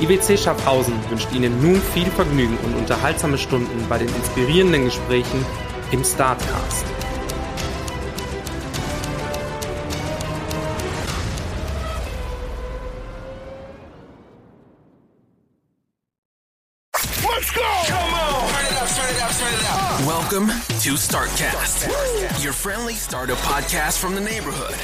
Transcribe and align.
IWC 0.00 0.38
Schaffhausen 0.38 0.94
wünscht 1.10 1.32
Ihnen 1.32 1.60
nun 1.60 1.82
viel 1.92 2.06
Vergnügen 2.06 2.56
und 2.64 2.76
unterhaltsame 2.76 3.36
Stunden 3.36 3.84
bei 3.88 3.98
den 3.98 4.08
inspirierenden 4.08 4.84
Gesprächen 4.84 5.44
im 5.90 6.04
Startcast. 6.04 6.84
Welcome 20.06 20.52
to 20.84 20.96
StartCast, 20.96 21.88
friendly 22.58 22.94
startup 22.94 23.38
podcast 23.38 24.00
from 24.00 24.16
the 24.16 24.20
neighborhood. 24.20 24.74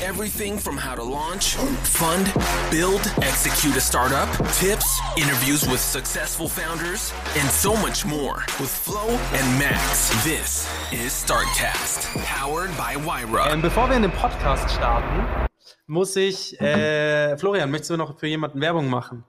Everything 0.00 0.56
from 0.56 0.76
how 0.76 0.94
to 0.94 1.02
launch, 1.02 1.56
fund, 1.82 2.32
build, 2.70 3.00
execute 3.22 3.74
a 3.76 3.80
startup, 3.80 4.30
tips, 4.54 5.00
interviews 5.16 5.68
with 5.68 5.80
successful 5.80 6.48
founders, 6.48 7.12
and 7.36 7.50
so 7.50 7.74
much 7.74 8.06
more 8.06 8.36
with 8.60 8.70
Flo 8.70 9.08
and 9.08 9.58
Max. 9.58 10.10
This 10.22 10.70
is 10.92 11.10
StartCast, 11.10 12.14
powered 12.24 12.70
by 12.76 12.94
Wyra. 13.04 13.50
Ähm, 13.50 13.60
bevor 13.62 13.88
wir 13.88 13.96
in 13.96 14.02
den 14.02 14.12
Podcast 14.12 14.72
starten, 14.72 15.48
muss 15.88 16.14
ich, 16.14 16.60
äh, 16.60 17.36
Florian, 17.36 17.68
möchtest 17.68 17.90
du 17.90 17.96
noch 17.96 18.16
für 18.16 18.28
jemanden 18.28 18.60
Werbung 18.60 18.88
machen? 18.88 19.24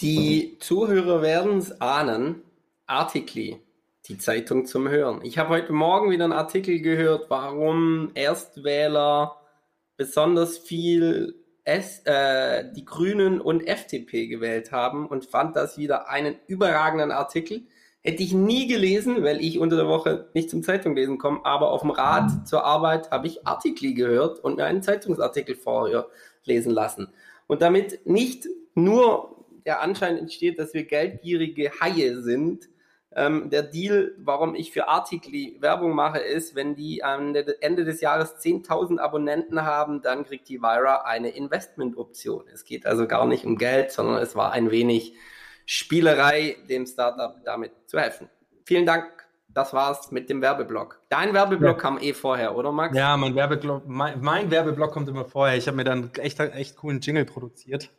Die 0.00 0.56
Zuhörer 0.58 1.20
werden 1.20 1.58
es 1.58 1.78
ahnen. 1.82 2.42
Artikli, 2.86 3.60
die 4.08 4.18
Zeitung 4.18 4.64
zum 4.64 4.88
Hören. 4.88 5.20
Ich 5.22 5.36
habe 5.36 5.50
heute 5.50 5.72
Morgen 5.72 6.10
wieder 6.10 6.24
einen 6.24 6.32
Artikel 6.32 6.80
gehört, 6.80 7.28
warum 7.28 8.10
Erstwähler 8.14 9.36
besonders 9.98 10.56
viel 10.56 11.34
S, 11.64 12.00
äh, 12.06 12.72
die 12.72 12.86
Grünen 12.86 13.38
und 13.40 13.66
FDP 13.66 14.26
gewählt 14.26 14.72
haben 14.72 15.06
und 15.06 15.26
fand 15.26 15.56
das 15.56 15.76
wieder 15.76 16.08
einen 16.08 16.36
überragenden 16.46 17.10
Artikel. 17.10 17.66
Hätte 18.00 18.22
ich 18.22 18.32
nie 18.32 18.66
gelesen, 18.66 19.22
weil 19.22 19.42
ich 19.42 19.58
unter 19.58 19.76
der 19.76 19.88
Woche 19.88 20.30
nicht 20.32 20.48
zum 20.48 20.62
Zeitung 20.62 20.96
lesen 20.96 21.18
komme, 21.18 21.40
aber 21.44 21.70
auf 21.70 21.82
dem 21.82 21.90
Rad 21.90 22.48
zur 22.48 22.64
Arbeit 22.64 23.10
habe 23.10 23.26
ich 23.26 23.46
Artikel 23.46 23.92
gehört 23.92 24.38
und 24.38 24.56
mir 24.56 24.64
einen 24.64 24.82
Zeitungsartikel 24.82 25.54
vorlesen 25.54 26.70
lassen. 26.70 27.12
Und 27.46 27.60
damit 27.60 28.06
nicht 28.06 28.46
nur 28.74 29.44
der 29.66 29.82
Anschein 29.82 30.16
entsteht, 30.16 30.58
dass 30.58 30.72
wir 30.72 30.84
geldgierige 30.84 31.72
Haie 31.82 32.22
sind, 32.22 32.70
ähm, 33.18 33.50
der 33.50 33.64
Deal, 33.64 34.14
warum 34.18 34.54
ich 34.54 34.70
für 34.70 34.86
Artikli 34.86 35.56
Werbung 35.60 35.92
mache, 35.92 36.20
ist, 36.20 36.54
wenn 36.54 36.76
die 36.76 37.02
am 37.02 37.34
Ende 37.60 37.84
des 37.84 38.00
Jahres 38.00 38.36
10.000 38.36 38.98
Abonnenten 38.98 39.64
haben, 39.64 40.02
dann 40.02 40.24
kriegt 40.24 40.48
die 40.48 40.62
Vira 40.62 41.02
eine 41.02 41.30
Investmentoption. 41.30 42.44
Es 42.52 42.64
geht 42.64 42.86
also 42.86 43.08
gar 43.08 43.26
nicht 43.26 43.44
um 43.44 43.58
Geld, 43.58 43.90
sondern 43.90 44.22
es 44.22 44.36
war 44.36 44.52
ein 44.52 44.70
wenig 44.70 45.14
Spielerei, 45.66 46.56
dem 46.68 46.86
Startup 46.86 47.34
damit 47.44 47.72
zu 47.86 47.98
helfen. 47.98 48.30
Vielen 48.64 48.86
Dank. 48.86 49.26
Das 49.48 49.72
war's 49.72 50.12
mit 50.12 50.30
dem 50.30 50.40
Werbeblock. 50.40 51.00
Dein 51.08 51.34
Werbeblock 51.34 51.76
ja. 51.76 51.82
kam 51.82 51.98
eh 51.98 52.12
vorher, 52.12 52.54
oder 52.54 52.70
Max? 52.70 52.96
Ja, 52.96 53.16
mein 53.16 53.34
Werbeblock, 53.34 53.88
mein, 53.88 54.20
mein 54.20 54.50
Werbeblock 54.52 54.92
kommt 54.92 55.08
immer 55.08 55.24
vorher. 55.24 55.56
Ich 55.56 55.66
habe 55.66 55.76
mir 55.76 55.84
dann 55.84 56.12
echt, 56.18 56.38
echt 56.38 56.76
coolen 56.76 57.00
Jingle 57.00 57.24
produziert. 57.24 57.90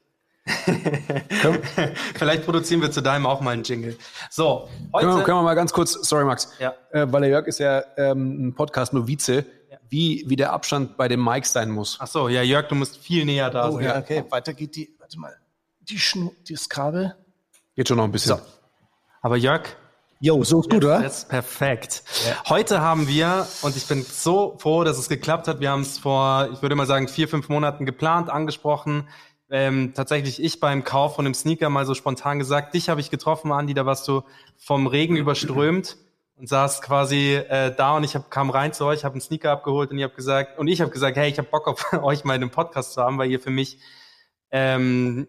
Vielleicht 2.16 2.46
produzieren 2.46 2.82
wir 2.82 2.92
zu 2.92 3.02
deinem 3.02 3.26
auch 3.26 3.42
mal 3.42 3.52
einen 3.52 3.64
Jingle. 3.64 3.98
So, 4.30 4.68
heute. 4.94 5.06
Können 5.06 5.18
wir, 5.18 5.24
können 5.24 5.38
wir 5.38 5.44
mal 5.44 5.56
ganz 5.56 5.74
kurz, 5.74 5.94
sorry 5.94 6.26
Max, 6.26 6.52
ja. 6.60 6.74
äh, 6.92 7.06
weil 7.12 7.22
der 7.22 7.30
Jörg 7.30 7.48
ist 7.48 7.60
ja 7.60 7.84
ähm, 7.98 8.48
ein 8.48 8.56
Podcast-Novize, 8.56 9.46
ja. 9.72 9.78
wie, 9.90 10.26
wie 10.28 10.36
der 10.36 10.54
Abstand 10.54 10.98
bei 10.98 11.08
dem 11.08 11.24
Mic 11.24 11.46
sein 11.46 11.70
muss. 11.70 11.98
Ach 12.00 12.08
so, 12.08 12.30
ja, 12.30 12.42
Jörg, 12.42 12.68
du 12.68 12.76
musst 12.76 12.98
viel 12.98 13.26
näher 13.26 13.50
da 13.50 13.70
oh, 13.70 13.74
sein. 13.74 13.84
Ja, 13.84 14.00
okay, 14.00 14.24
weiter 14.30 14.54
geht 14.54 14.76
die, 14.76 14.96
warte 15.00 15.20
mal, 15.20 15.36
die 15.82 16.00
Schnu 16.00 16.32
das 16.50 16.70
Kabel. 16.70 17.16
Geht 17.76 17.88
schon 17.88 17.98
noch 17.98 18.06
ein 18.06 18.12
bisschen. 18.12 18.38
So. 18.38 18.44
Aber 19.22 19.38
Jörg, 19.38 19.64
Jo, 20.22 20.44
so 20.44 20.60
ist 20.60 20.70
gut, 20.70 20.84
oder? 20.84 21.02
Das 21.02 21.20
ist 21.20 21.30
perfekt. 21.30 22.04
Ja. 22.28 22.50
Heute 22.50 22.82
haben 22.82 23.08
wir, 23.08 23.48
und 23.62 23.78
ich 23.78 23.88
bin 23.88 24.04
so 24.04 24.58
froh, 24.60 24.84
dass 24.84 24.98
es 24.98 25.08
geklappt 25.08 25.48
hat, 25.48 25.62
wir 25.62 25.72
haben 25.72 25.84
es 25.84 25.98
vor, 25.98 26.50
ich 26.52 26.62
würde 26.62 26.76
mal 26.76 26.86
sagen, 26.86 27.08
vier, 27.08 27.30
fünf 27.30 27.48
Monaten 27.48 27.86
geplant, 27.86 28.30
angesprochen 28.30 29.08
ähm, 29.52 29.94
tatsächlich 29.96 30.42
ich 30.44 30.60
beim 30.60 30.84
Kauf 30.84 31.16
von 31.16 31.26
einem 31.26 31.34
Sneaker 31.34 31.70
mal 31.70 31.86
so 31.86 31.94
spontan 31.94 32.40
gesagt, 32.40 32.74
dich 32.74 32.90
habe 32.90 33.02
ich 33.02 33.10
getroffen, 33.10 33.52
Andi, 33.52 33.74
da 33.74 33.86
warst 33.86 34.08
du 34.08 34.24
vom 34.58 34.88
Regen 34.88 35.16
überströmt 35.16 35.98
und 36.36 36.48
saß 36.48 36.82
quasi 36.82 37.34
äh, 37.34 37.74
da 37.76 37.98
und 37.98 38.04
ich 38.04 38.16
hab, 38.16 38.30
kam 38.30 38.50
rein 38.50 38.74
zu 38.74 38.86
euch, 38.86 39.04
habe 39.04 39.14
einen 39.14 39.22
Sneaker 39.22 39.52
abgeholt 39.52 39.92
und 39.92 39.98
ich 39.98 40.04
habe 40.04 40.14
gesagt, 40.14 40.58
und 40.60 40.68
ich 40.68 40.82
habe 40.82 40.92
gesagt, 40.92 41.18
hey, 41.18 41.30
ich 41.30 41.38
habe 41.38 41.50
Bock 41.50 41.68
auf 41.68 41.94
euch 42.04 42.24
mal 42.24 42.36
in 42.36 42.44
einem 42.44 42.52
Podcast 42.52 42.94
zu 42.94 43.02
haben, 43.02 43.18
weil 43.18 43.32
ihr 43.32 43.40
für 43.40 43.50
mich 43.50 43.80
ähm, 44.52 45.28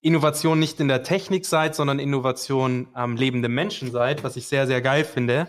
Innovation 0.00 0.58
nicht 0.58 0.78
in 0.80 0.88
der 0.88 1.02
Technik 1.02 1.46
seid, 1.46 1.74
sondern 1.74 1.98
Innovation 1.98 2.88
am 2.92 3.16
Leben 3.16 3.40
der 3.40 3.48
Menschen 3.48 3.90
seid, 3.90 4.22
was 4.22 4.36
ich 4.36 4.46
sehr, 4.46 4.66
sehr 4.66 4.82
geil 4.82 5.04
finde. 5.04 5.48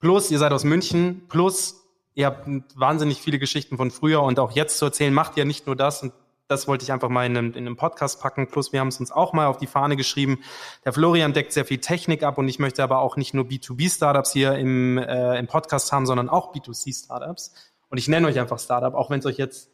Plus, 0.00 0.30
ihr 0.30 0.38
seid 0.38 0.52
aus 0.52 0.64
München, 0.64 1.28
plus 1.28 1.82
ihr 2.14 2.26
habt 2.26 2.48
wahnsinnig 2.74 3.20
viele 3.20 3.38
Geschichten 3.38 3.76
von 3.76 3.90
früher 3.90 4.22
und 4.22 4.38
auch 4.38 4.52
jetzt 4.52 4.78
zu 4.78 4.86
erzählen, 4.86 5.12
macht 5.12 5.36
ihr 5.36 5.44
nicht 5.44 5.66
nur 5.66 5.76
das 5.76 6.02
und 6.02 6.12
das 6.52 6.68
wollte 6.68 6.84
ich 6.84 6.92
einfach 6.92 7.08
mal 7.08 7.26
in 7.26 7.36
einem, 7.36 7.52
in 7.52 7.66
einem 7.66 7.76
Podcast 7.76 8.20
packen. 8.20 8.46
Plus, 8.48 8.72
wir 8.72 8.80
haben 8.80 8.88
es 8.88 9.00
uns 9.00 9.10
auch 9.10 9.32
mal 9.32 9.46
auf 9.46 9.56
die 9.56 9.66
Fahne 9.66 9.96
geschrieben. 9.96 10.38
Der 10.84 10.92
Florian 10.92 11.32
deckt 11.32 11.52
sehr 11.52 11.64
viel 11.64 11.78
Technik 11.78 12.22
ab 12.22 12.38
und 12.38 12.48
ich 12.48 12.58
möchte 12.58 12.82
aber 12.82 12.98
auch 12.98 13.16
nicht 13.16 13.34
nur 13.34 13.44
B2B-Startups 13.44 14.32
hier 14.32 14.54
im, 14.54 14.98
äh, 14.98 15.38
im 15.38 15.46
Podcast 15.46 15.90
haben, 15.92 16.06
sondern 16.06 16.28
auch 16.28 16.54
B2C-Startups. 16.54 17.54
Und 17.88 17.98
ich 17.98 18.08
nenne 18.08 18.28
euch 18.28 18.38
einfach 18.38 18.58
Startup, 18.58 18.94
auch 18.94 19.10
wenn 19.10 19.18
es 19.18 19.26
euch 19.26 19.36
jetzt 19.36 19.70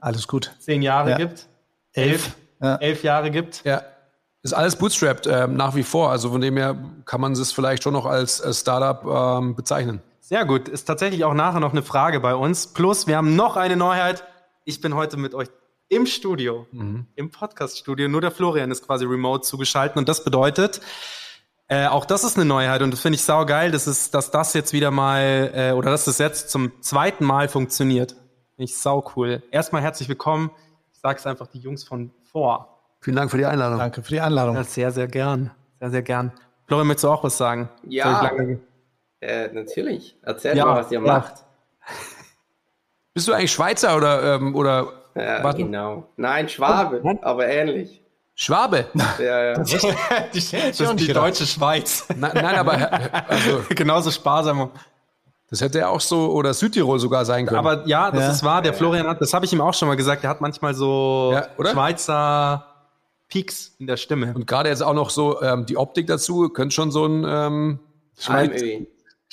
alles 0.00 0.26
gut 0.26 0.54
zehn 0.58 0.82
Jahre 0.82 1.10
ja. 1.10 1.16
gibt, 1.16 1.48
elf, 1.92 2.36
ja. 2.60 2.76
elf 2.76 3.02
Jahre 3.02 3.30
gibt. 3.30 3.64
Ja. 3.64 3.82
Ist 4.44 4.54
alles 4.54 4.74
bootstrapped 4.74 5.26
äh, 5.26 5.46
nach 5.46 5.76
wie 5.76 5.84
vor. 5.84 6.10
Also 6.10 6.30
von 6.30 6.40
dem 6.40 6.56
her 6.56 6.76
kann 7.04 7.20
man 7.20 7.32
es 7.32 7.52
vielleicht 7.52 7.84
schon 7.84 7.92
noch 7.92 8.06
als, 8.06 8.40
als 8.40 8.60
Startup 8.60 9.04
ähm, 9.40 9.54
bezeichnen. 9.54 10.02
Sehr 10.20 10.44
gut. 10.44 10.68
Ist 10.68 10.84
tatsächlich 10.86 11.24
auch 11.24 11.34
nachher 11.34 11.60
noch 11.60 11.70
eine 11.72 11.82
Frage 11.82 12.18
bei 12.18 12.34
uns. 12.34 12.66
Plus, 12.66 13.06
wir 13.06 13.16
haben 13.16 13.36
noch 13.36 13.56
eine 13.56 13.76
Neuheit. 13.76 14.24
Ich 14.64 14.80
bin 14.80 14.94
heute 14.94 15.16
mit 15.16 15.34
euch 15.34 15.48
im 15.92 16.06
Studio, 16.06 16.66
mhm. 16.72 17.06
im 17.16 17.30
Podcast-Studio. 17.30 18.08
Nur 18.08 18.22
der 18.22 18.30
Florian 18.30 18.70
ist 18.70 18.86
quasi 18.86 19.04
remote 19.04 19.42
zugeschaltet 19.42 19.98
und 19.98 20.08
das 20.08 20.24
bedeutet, 20.24 20.80
äh, 21.68 21.86
auch 21.86 22.06
das 22.06 22.24
ist 22.24 22.36
eine 22.36 22.46
Neuheit 22.46 22.80
und 22.80 22.92
das 22.92 23.00
finde 23.00 23.16
ich 23.16 23.22
saugeil, 23.22 23.70
dass, 23.70 23.86
es, 23.86 24.10
dass 24.10 24.30
das 24.30 24.54
jetzt 24.54 24.72
wieder 24.72 24.90
mal, 24.90 25.52
äh, 25.54 25.72
oder 25.72 25.90
dass 25.90 26.06
das 26.06 26.16
jetzt 26.16 26.48
zum 26.48 26.72
zweiten 26.80 27.26
Mal 27.26 27.48
funktioniert. 27.48 28.12
Finde 28.56 28.64
ich 28.64 28.78
sau 28.78 29.04
cool. 29.16 29.42
Erstmal 29.50 29.82
herzlich 29.82 30.08
willkommen. 30.08 30.50
Ich 30.94 31.00
sage 31.00 31.18
es 31.18 31.26
einfach 31.26 31.46
die 31.48 31.58
Jungs 31.58 31.84
von 31.84 32.10
vor. 32.22 32.80
Vielen 33.00 33.16
Dank 33.16 33.30
für 33.30 33.36
die 33.36 33.44
Einladung. 33.44 33.78
Danke 33.78 34.02
für 34.02 34.12
die 34.12 34.20
Einladung. 34.20 34.56
Ja, 34.56 34.64
sehr, 34.64 34.92
sehr 34.92 35.08
gern. 35.08 35.50
Sehr, 35.78 35.90
sehr 35.90 36.02
gern. 36.02 36.32
Florian, 36.68 36.86
möchtest 36.86 37.04
du 37.04 37.10
auch 37.10 37.22
was 37.22 37.36
sagen? 37.36 37.68
Ja, 37.86 38.30
äh, 39.20 39.48
natürlich. 39.52 40.16
Erzähl 40.22 40.56
ja, 40.56 40.64
mal, 40.64 40.76
was 40.76 40.90
ihr 40.90 41.00
ja. 41.00 41.18
macht. 41.18 41.44
Bist 43.12 43.28
du 43.28 43.34
eigentlich 43.34 43.52
Schweizer 43.52 43.94
oder, 43.94 44.36
ähm, 44.36 44.54
oder 44.54 45.01
ja, 45.14 45.44
Was? 45.44 45.56
genau. 45.56 46.08
Nein, 46.16 46.48
Schwabe, 46.48 47.00
oh, 47.02 47.18
aber 47.22 47.46
ähnlich. 47.48 48.02
Schwabe? 48.34 48.86
Ja, 49.18 49.44
ja. 49.44 49.54
Das, 49.54 49.70
das 50.32 50.80
ist 50.80 51.00
die 51.00 51.12
deutsche 51.12 51.46
Schweiz. 51.46 52.06
Nein, 52.16 52.32
nein 52.34 52.56
aber 52.56 53.28
also, 53.28 53.62
genauso 53.68 54.10
sparsam. 54.10 54.70
Das 55.50 55.60
hätte 55.60 55.80
ja 55.80 55.88
auch 55.88 56.00
so, 56.00 56.32
oder 56.32 56.54
Südtirol 56.54 56.98
sogar 56.98 57.26
sein 57.26 57.44
können. 57.44 57.58
Aber 57.58 57.86
ja, 57.86 58.10
das 58.10 58.22
ja. 58.22 58.30
ist 58.30 58.42
wahr. 58.42 58.62
Der 58.62 58.72
Florian 58.72 59.06
hat, 59.06 59.20
das 59.20 59.34
habe 59.34 59.44
ich 59.44 59.52
ihm 59.52 59.60
auch 59.60 59.74
schon 59.74 59.86
mal 59.86 59.96
gesagt, 59.96 60.22
der 60.22 60.30
hat 60.30 60.40
manchmal 60.40 60.72
so 60.74 61.34
ja, 61.34 61.46
Schweizer 61.70 62.66
Peaks 63.28 63.74
in 63.78 63.86
der 63.86 63.98
Stimme. 63.98 64.32
Und 64.34 64.46
gerade 64.46 64.70
jetzt 64.70 64.82
auch 64.82 64.94
noch 64.94 65.10
so 65.10 65.42
ähm, 65.42 65.66
die 65.66 65.76
Optik 65.76 66.06
dazu, 66.06 66.48
könnte 66.48 66.74
schon 66.74 66.90
so 66.90 67.04
ein 67.04 67.24
ähm, 67.28 67.80
Schweiz 68.18 68.62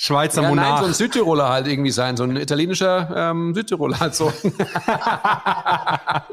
Schweizer 0.02 0.40
ja, 0.40 0.48
Monarch. 0.48 0.70
Nein, 0.70 0.78
so 0.78 0.86
ein 0.86 0.94
Südtiroler 0.94 1.50
halt 1.50 1.66
irgendwie 1.66 1.90
sein, 1.90 2.16
so 2.16 2.24
ein 2.24 2.34
italienischer 2.34 3.12
ähm, 3.14 3.54
Südtiroler 3.54 4.00
halt 4.00 4.14
so. 4.14 4.32
ja, 4.42 6.24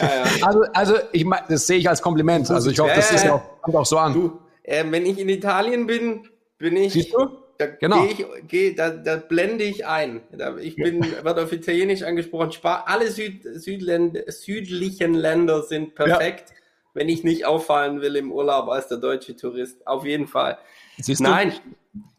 ja. 0.00 0.24
Also, 0.42 0.64
also 0.72 0.94
ich 1.12 1.24
meine, 1.24 1.44
das 1.48 1.68
sehe 1.68 1.78
ich 1.78 1.88
als 1.88 2.02
Kompliment. 2.02 2.50
Also 2.50 2.72
ich 2.72 2.80
hoffe, 2.80 2.90
das 2.96 3.12
ist 3.12 3.28
auch, 3.28 3.62
kommt 3.62 3.76
auch 3.76 3.86
so 3.86 3.98
an. 3.98 4.14
Du, 4.14 4.40
äh, 4.64 4.84
wenn 4.90 5.06
ich 5.06 5.16
in 5.20 5.28
Italien 5.28 5.86
bin, 5.86 6.28
bin 6.58 6.76
ich. 6.76 6.94
Siehst 6.94 7.14
du? 7.14 7.28
Da, 7.56 7.66
genau. 7.66 8.02
Geh 8.02 8.10
ich, 8.10 8.26
geh, 8.48 8.74
da, 8.74 8.90
da 8.90 9.14
blende 9.14 9.62
ich 9.62 9.86
ein. 9.86 10.22
Da, 10.32 10.56
ich 10.56 10.74
bin, 10.74 11.06
wird 11.22 11.38
auf 11.38 11.52
Italienisch 11.52 12.02
angesprochen. 12.02 12.50
Alle 12.64 13.12
Süd, 13.12 13.44
Südländ, 13.44 14.24
südlichen 14.26 15.14
Länder 15.14 15.62
sind 15.62 15.94
perfekt, 15.94 16.50
ja. 16.50 16.56
wenn 16.94 17.08
ich 17.08 17.22
nicht 17.22 17.46
auffallen 17.46 18.00
will 18.00 18.16
im 18.16 18.32
Urlaub 18.32 18.68
als 18.68 18.88
der 18.88 18.98
deutsche 18.98 19.36
Tourist. 19.36 19.86
Auf 19.86 20.04
jeden 20.04 20.26
Fall. 20.26 20.58
Siehst 20.98 21.20
Nein. 21.20 21.52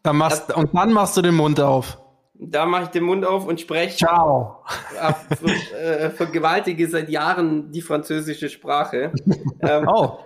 Dann 0.02 0.16
machst, 0.16 0.54
und 0.54 0.74
dann 0.74 0.92
machst 0.92 1.16
du 1.16 1.22
den 1.22 1.34
Mund 1.34 1.60
auf. 1.60 1.98
Da 2.40 2.66
mache 2.66 2.84
ich 2.84 2.88
den 2.90 3.02
Mund 3.02 3.26
auf 3.26 3.46
und 3.46 3.60
spreche. 3.60 3.96
Ciao. 3.96 4.64
Äh, 5.76 6.10
vergewaltige 6.10 6.88
seit 6.88 7.08
Jahren 7.08 7.72
die 7.72 7.82
französische 7.82 8.48
Sprache. 8.48 9.12
ähm, 9.60 9.88
oh. 9.88 10.18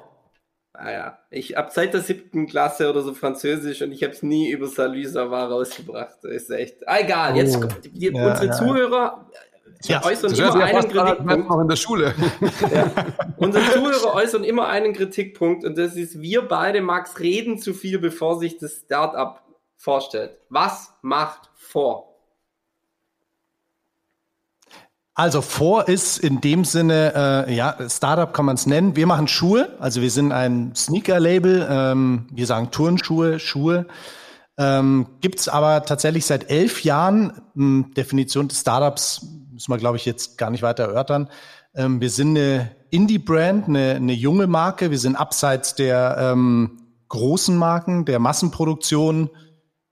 Naja, 0.75 1.19
ich 1.31 1.57
ab 1.57 1.71
seit 1.73 1.95
der 1.95 2.01
siebten 2.01 2.47
Klasse 2.47 2.91
oder 2.91 3.03
so 3.03 3.15
Französisch 3.15 3.83
und 3.83 3.93
ich 3.93 4.03
habe 4.03 4.13
es 4.13 4.23
nie 4.23 4.51
über 4.51 4.67
Salut 4.67 5.07
ça 5.07 5.31
va 5.31 5.47
rausgebracht. 5.47 6.19
Das 6.23 6.33
ist 6.33 6.51
echt. 6.51 6.89
Ah, 6.89 6.99
egal, 7.01 7.37
jetzt 7.37 7.57
oh. 7.57 7.69
die, 7.85 8.11
ja, 8.11 8.31
unsere 8.31 8.47
ja. 8.47 8.53
Zuhörer 8.53 9.27
ja, 9.89 10.05
äußern 10.05 10.35
immer 10.35 10.65
einen 10.65 10.89
Kritikpunkt. 10.89 11.49
Noch 11.49 11.61
in 11.61 11.69
der 11.69 11.77
Schule. 11.77 12.15
Ja. 12.73 12.91
Unsere 13.37 13.65
Zuhörer 13.73 14.15
äußern 14.15 14.45
immer 14.45 14.69
einen 14.69 14.93
Kritikpunkt 14.93 15.65
und 15.65 15.77
das 15.77 15.97
ist, 15.97 16.21
wir 16.21 16.43
beide, 16.43 16.81
Max, 16.81 17.19
reden 17.19 17.59
zu 17.59 17.75
viel, 17.75 17.99
bevor 17.99 18.39
sich 18.39 18.59
das 18.59 18.83
Startup 18.85 19.41
vorstellt. 19.77 20.39
Was 20.49 20.93
macht 21.03 21.51
vor? 21.57 22.13
Also 25.15 25.43
vor 25.43 25.89
ist 25.89 26.19
in 26.19 26.41
dem 26.41 26.65
Sinne, 26.65 27.47
äh, 27.47 27.55
ja, 27.55 27.77
Startup 27.89 28.33
kann 28.33 28.47
man 28.47 28.55
es 28.55 28.67
nennen. 28.67 28.97
Wir 28.97 29.07
machen 29.07 29.29
Schuhe, 29.29 29.77
also 29.79 30.01
wir 30.01 30.11
sind 30.11 30.33
ein 30.33 30.75
Sneaker-Label. 30.75 31.67
Ähm, 31.71 32.27
wir 32.31 32.47
sagen 32.47 32.71
Turnschuhe, 32.71 33.39
Schuhe. 33.39 33.87
Ähm, 34.57 35.07
Gibt 35.21 35.49
aber 35.49 35.85
tatsächlich 35.85 36.25
seit 36.25 36.51
elf 36.51 36.83
Jahren. 36.83 37.43
Hm, 37.55 37.93
Definition 37.95 38.49
des 38.49 38.61
Startups 38.61 39.27
müssen 39.53 39.71
wir, 39.71 39.79
glaube 39.79 39.97
ich, 39.97 40.05
jetzt 40.05 40.39
gar 40.39 40.51
nicht 40.51 40.63
weiter 40.63 40.85
erörtern. 40.85 41.29
Ähm, 41.75 42.01
wir 42.01 42.11
sind 42.11 42.37
eine 42.37 42.75
Indie-Brand, 42.91 43.69
eine, 43.69 43.95
eine 43.97 44.13
junge 44.13 44.47
Marke. 44.47 44.91
Wir 44.91 44.99
sind 44.99 45.17
abseits 45.17 45.75
der 45.75 46.17
ähm, 46.19 46.81
großen 47.09 47.57
Marken, 47.57 48.05
der 48.05 48.19
Massenproduktion, 48.19 49.31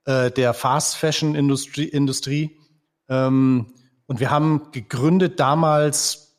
äh, 0.05 0.31
der 0.31 0.53
Fast-Fashion-Industrie. 0.53 1.85
Industrie. 1.85 2.57
Ähm, 3.07 3.73
und 4.07 4.19
wir 4.19 4.31
haben 4.31 4.71
gegründet 4.71 5.39
damals 5.39 6.37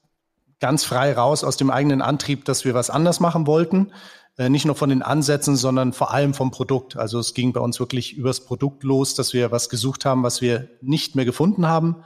ganz 0.61 0.85
frei 0.85 1.13
raus 1.13 1.45
aus 1.45 1.57
dem 1.57 1.71
eigenen 1.71 2.03
Antrieb, 2.03 2.45
dass 2.45 2.65
wir 2.65 2.75
was 2.75 2.91
anders 2.91 3.21
machen 3.21 3.47
wollten. 3.47 3.93
Äh, 4.39 4.49
nicht 4.49 4.65
nur 4.65 4.75
von 4.75 4.89
den 4.89 5.03
Ansätzen, 5.03 5.57
sondern 5.57 5.93
vor 5.93 6.13
allem 6.13 6.35
vom 6.35 6.51
Produkt. 6.51 6.97
Also 6.97 7.19
es 7.19 7.35
ging 7.35 7.53
bei 7.53 7.61
uns 7.61 7.79
wirklich 7.81 8.17
übers 8.17 8.45
Produkt 8.45 8.83
los, 8.83 9.15
dass 9.15 9.33
wir 9.33 9.51
was 9.51 9.69
gesucht 9.69 10.05
haben, 10.05 10.23
was 10.23 10.41
wir 10.41 10.69
nicht 10.81 11.17
mehr 11.17 11.25
gefunden 11.25 11.67
haben. 11.67 12.05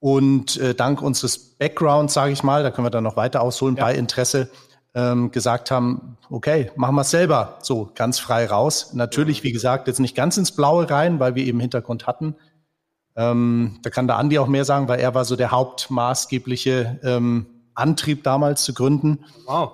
Und 0.00 0.56
äh, 0.56 0.74
dank 0.74 1.02
unseres 1.02 1.38
Backgrounds, 1.38 2.14
sage 2.14 2.32
ich 2.32 2.42
mal, 2.42 2.62
da 2.62 2.70
können 2.70 2.86
wir 2.86 2.90
dann 2.90 3.04
noch 3.04 3.16
weiter 3.16 3.42
ausholen, 3.42 3.76
ja. 3.76 3.84
bei 3.84 3.94
Interesse 3.94 4.50
ähm, 4.94 5.30
gesagt 5.30 5.70
haben, 5.70 6.16
okay, 6.30 6.70
machen 6.74 6.94
wir 6.96 7.02
es 7.02 7.10
selber 7.10 7.58
so 7.62 7.90
ganz 7.94 8.18
frei 8.18 8.46
raus. 8.46 8.92
Natürlich, 8.94 9.42
wie 9.44 9.52
gesagt, 9.52 9.86
jetzt 9.86 10.00
nicht 10.00 10.16
ganz 10.16 10.36
ins 10.36 10.52
Blaue 10.52 10.90
rein, 10.90 11.20
weil 11.20 11.34
wir 11.34 11.44
eben 11.44 11.60
Hintergrund 11.60 12.06
hatten. 12.06 12.34
Ähm, 13.14 13.78
da 13.82 13.90
kann 13.90 14.06
der 14.06 14.16
Andi 14.16 14.38
auch 14.38 14.46
mehr 14.46 14.64
sagen, 14.64 14.88
weil 14.88 15.00
er 15.00 15.14
war 15.14 15.24
so 15.24 15.36
der 15.36 15.50
hauptmaßgebliche 15.50 17.00
ähm, 17.02 17.46
Antrieb 17.74 18.24
damals 18.24 18.64
zu 18.64 18.72
gründen. 18.74 19.24
Wow. 19.46 19.72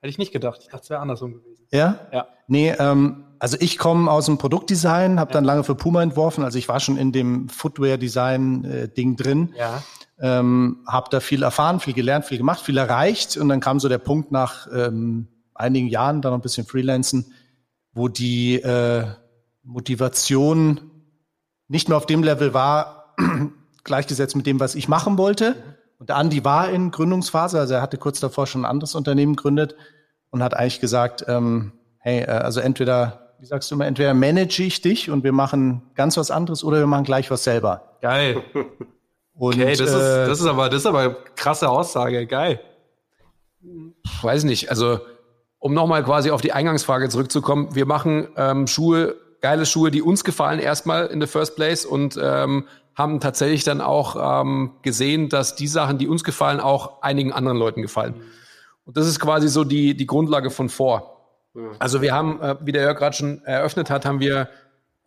Hätte 0.00 0.10
ich 0.10 0.18
nicht 0.18 0.32
gedacht. 0.32 0.60
Ich 0.62 0.68
dachte, 0.68 0.82
es 0.84 0.90
wäre 0.90 1.00
andersrum 1.00 1.34
gewesen. 1.34 1.66
Ja? 1.70 1.98
Ja. 2.12 2.26
Nee, 2.46 2.70
ähm, 2.78 3.24
also 3.44 3.58
ich 3.60 3.76
komme 3.76 4.10
aus 4.10 4.24
dem 4.24 4.38
Produktdesign, 4.38 5.20
habe 5.20 5.30
ja. 5.30 5.34
dann 5.34 5.44
lange 5.44 5.64
für 5.64 5.74
Puma 5.74 6.02
entworfen. 6.02 6.44
Also 6.44 6.56
ich 6.56 6.66
war 6.66 6.80
schon 6.80 6.96
in 6.96 7.12
dem 7.12 7.50
Footwear-Design-Ding 7.50 9.12
äh, 9.12 9.16
drin. 9.16 9.54
Ja. 9.54 9.82
Ähm, 10.18 10.78
habe 10.88 11.08
da 11.10 11.20
viel 11.20 11.42
erfahren, 11.42 11.78
viel 11.78 11.92
gelernt, 11.92 12.24
viel 12.24 12.38
gemacht, 12.38 12.62
viel 12.62 12.78
erreicht. 12.78 13.36
Und 13.36 13.50
dann 13.50 13.60
kam 13.60 13.80
so 13.80 13.90
der 13.90 13.98
Punkt 13.98 14.32
nach 14.32 14.66
ähm, 14.74 15.28
einigen 15.54 15.88
Jahren, 15.88 16.22
dann 16.22 16.32
noch 16.32 16.38
ein 16.38 16.40
bisschen 16.40 16.66
Freelancen, 16.66 17.34
wo 17.92 18.08
die 18.08 18.62
äh, 18.62 19.04
Motivation 19.62 20.80
nicht 21.68 21.90
mehr 21.90 21.98
auf 21.98 22.06
dem 22.06 22.22
Level 22.22 22.54
war, 22.54 23.14
gleichgesetzt 23.84 24.36
mit 24.36 24.46
dem, 24.46 24.58
was 24.58 24.74
ich 24.74 24.88
machen 24.88 25.18
wollte. 25.18 25.54
Und 25.98 26.08
der 26.08 26.16
Andi 26.16 26.46
war 26.46 26.70
in 26.70 26.90
Gründungsphase, 26.90 27.60
also 27.60 27.74
er 27.74 27.82
hatte 27.82 27.98
kurz 27.98 28.20
davor 28.20 28.46
schon 28.46 28.62
ein 28.62 28.70
anderes 28.70 28.94
Unternehmen 28.94 29.36
gegründet 29.36 29.76
und 30.30 30.42
hat 30.42 30.54
eigentlich 30.56 30.80
gesagt, 30.80 31.26
ähm, 31.28 31.72
hey, 31.98 32.20
äh, 32.20 32.30
also 32.30 32.60
entweder, 32.60 33.23
wie 33.38 33.46
sagst 33.46 33.70
du 33.70 33.74
immer, 33.74 33.86
entweder 33.86 34.14
manage 34.14 34.62
ich 34.62 34.80
dich 34.80 35.10
und 35.10 35.24
wir 35.24 35.32
machen 35.32 35.82
ganz 35.94 36.16
was 36.16 36.30
anderes 36.30 36.64
oder 36.64 36.78
wir 36.78 36.86
machen 36.86 37.04
gleich 37.04 37.30
was 37.30 37.44
selber. 37.44 37.96
Geil. 38.00 38.42
Und, 39.36 39.54
okay, 39.54 39.74
das, 39.76 39.80
äh, 39.80 39.84
ist, 39.84 40.28
das 40.28 40.40
ist 40.40 40.46
aber, 40.46 40.68
das 40.68 40.80
ist 40.80 40.86
aber 40.86 41.00
eine 41.00 41.16
krasse 41.34 41.68
Aussage, 41.68 42.26
geil. 42.26 42.60
Weiß 44.22 44.44
nicht, 44.44 44.70
also 44.70 45.00
um 45.58 45.74
nochmal 45.74 46.04
quasi 46.04 46.30
auf 46.30 46.40
die 46.40 46.52
Eingangsfrage 46.52 47.08
zurückzukommen, 47.08 47.74
wir 47.74 47.86
machen 47.86 48.28
ähm, 48.36 48.66
Schuhe 48.66 49.16
geile 49.44 49.66
Schuhe, 49.66 49.90
die 49.90 50.00
uns 50.00 50.24
gefallen 50.24 50.58
erstmal 50.58 51.08
in 51.08 51.20
the 51.20 51.26
first 51.26 51.54
place 51.54 51.84
und 51.84 52.18
ähm, 52.18 52.66
haben 52.94 53.20
tatsächlich 53.20 53.62
dann 53.62 53.82
auch 53.82 54.40
ähm, 54.40 54.70
gesehen, 54.80 55.28
dass 55.28 55.54
die 55.54 55.66
Sachen, 55.66 55.98
die 55.98 56.08
uns 56.08 56.24
gefallen, 56.24 56.60
auch 56.60 57.02
einigen 57.02 57.30
anderen 57.30 57.58
Leuten 57.58 57.82
gefallen. 57.82 58.14
Und 58.86 58.96
das 58.96 59.06
ist 59.06 59.20
quasi 59.20 59.48
so 59.48 59.62
die, 59.62 59.98
die 59.98 60.06
Grundlage 60.06 60.48
von 60.48 60.70
vor. 60.70 61.13
Also 61.78 62.02
wir 62.02 62.12
haben, 62.12 62.40
äh, 62.40 62.56
wie 62.60 62.72
der 62.72 62.82
Jörg 62.82 62.98
gerade 62.98 63.16
schon 63.16 63.42
eröffnet 63.44 63.90
hat, 63.90 64.04
haben 64.04 64.20
wir 64.20 64.48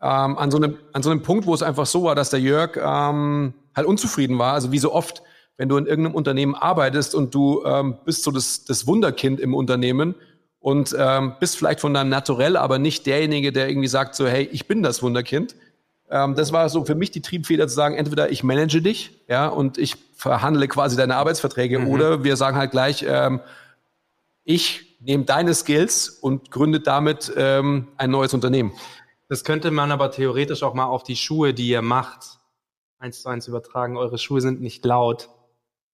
ähm, 0.02 0.38
an, 0.38 0.52
so 0.52 0.58
einem, 0.58 0.78
an 0.94 1.04
so 1.04 1.10
einem 1.10 1.22
Punkt, 1.22 1.46
wo 1.46 1.54
es 1.54 1.64
einfach 1.64 1.86
so 1.86 2.04
war, 2.04 2.16
dass 2.16 2.30
der 2.30 2.40
Jörg 2.40 2.78
ähm, 2.78 3.54
halt 3.76 3.88
unzufrieden 3.88 4.38
war. 4.38 4.54
Also 4.54 4.72
wie 4.72 4.80
so 4.80 4.94
oft, 4.94 5.24
wenn 5.58 5.70
du 5.70 5.78
in 5.78 5.86
irgendeinem 5.86 6.16
Unternehmen 6.16 6.56
arbeitest 6.56 7.16
und 7.16 7.34
du 7.34 7.64
ähm, 7.66 7.98
bist 8.06 8.24
so 8.24 8.32
das, 8.32 8.66
das 8.66 8.88
Wunderkind 8.88 9.40
im 9.40 9.54
Unternehmen 9.54 10.16
und 10.60 10.96
ähm, 10.98 11.34
bist 11.40 11.58
vielleicht 11.58 11.80
von 11.80 11.94
deinem 11.94 12.10
Naturell, 12.10 12.58
aber 12.58 12.80
nicht 12.80 13.06
derjenige, 13.06 13.52
der 13.52 13.70
irgendwie 13.70 13.88
sagt 13.88 14.16
so, 14.16 14.28
hey, 14.28 14.48
ich 14.52 14.68
bin 14.68 14.84
das 14.84 15.02
Wunderkind. 15.02 15.56
Ähm, 16.10 16.36
das 16.36 16.54
war 16.54 16.70
so 16.70 16.86
für 16.86 16.96
mich 16.96 17.12
die 17.12 17.22
Triebfeder 17.22 17.68
zu 17.68 17.76
sagen, 17.76 17.96
entweder 17.96 18.30
ich 18.32 18.44
manage 18.44 18.82
dich, 18.82 19.12
ja, 19.28 19.48
und 19.48 19.78
ich 19.78 19.96
verhandle 20.16 20.68
quasi 20.68 20.96
deine 20.96 21.16
Arbeitsverträge, 21.16 21.80
mhm. 21.80 21.88
oder 21.88 22.24
wir 22.24 22.38
sagen 22.38 22.58
halt 22.58 22.72
gleich, 22.72 23.06
ähm, 23.08 23.42
ich 24.44 24.87
nehme 25.00 25.26
deine 25.26 25.54
Skills 25.54 26.10
und 26.10 26.52
gründe 26.52 26.80
damit 26.80 27.32
ähm, 27.36 27.88
ein 27.98 28.12
neues 28.12 28.34
Unternehmen. 28.34 28.74
Das 29.30 29.44
könnte 29.44 29.72
man 29.72 29.92
aber 29.92 30.12
theoretisch 30.12 30.64
auch 30.64 30.74
mal 30.74 30.86
auf 30.86 31.04
die 31.04 31.16
Schuhe, 31.16 31.54
die 31.54 31.68
ihr 31.68 31.82
macht, 31.82 32.40
eins 32.98 33.22
zu 33.22 33.30
eins 33.30 33.48
übertragen. 33.48 33.98
Eure 33.98 34.18
Schuhe 34.18 34.42
sind 34.42 34.62
nicht 34.62 34.86
laut. 34.86 35.30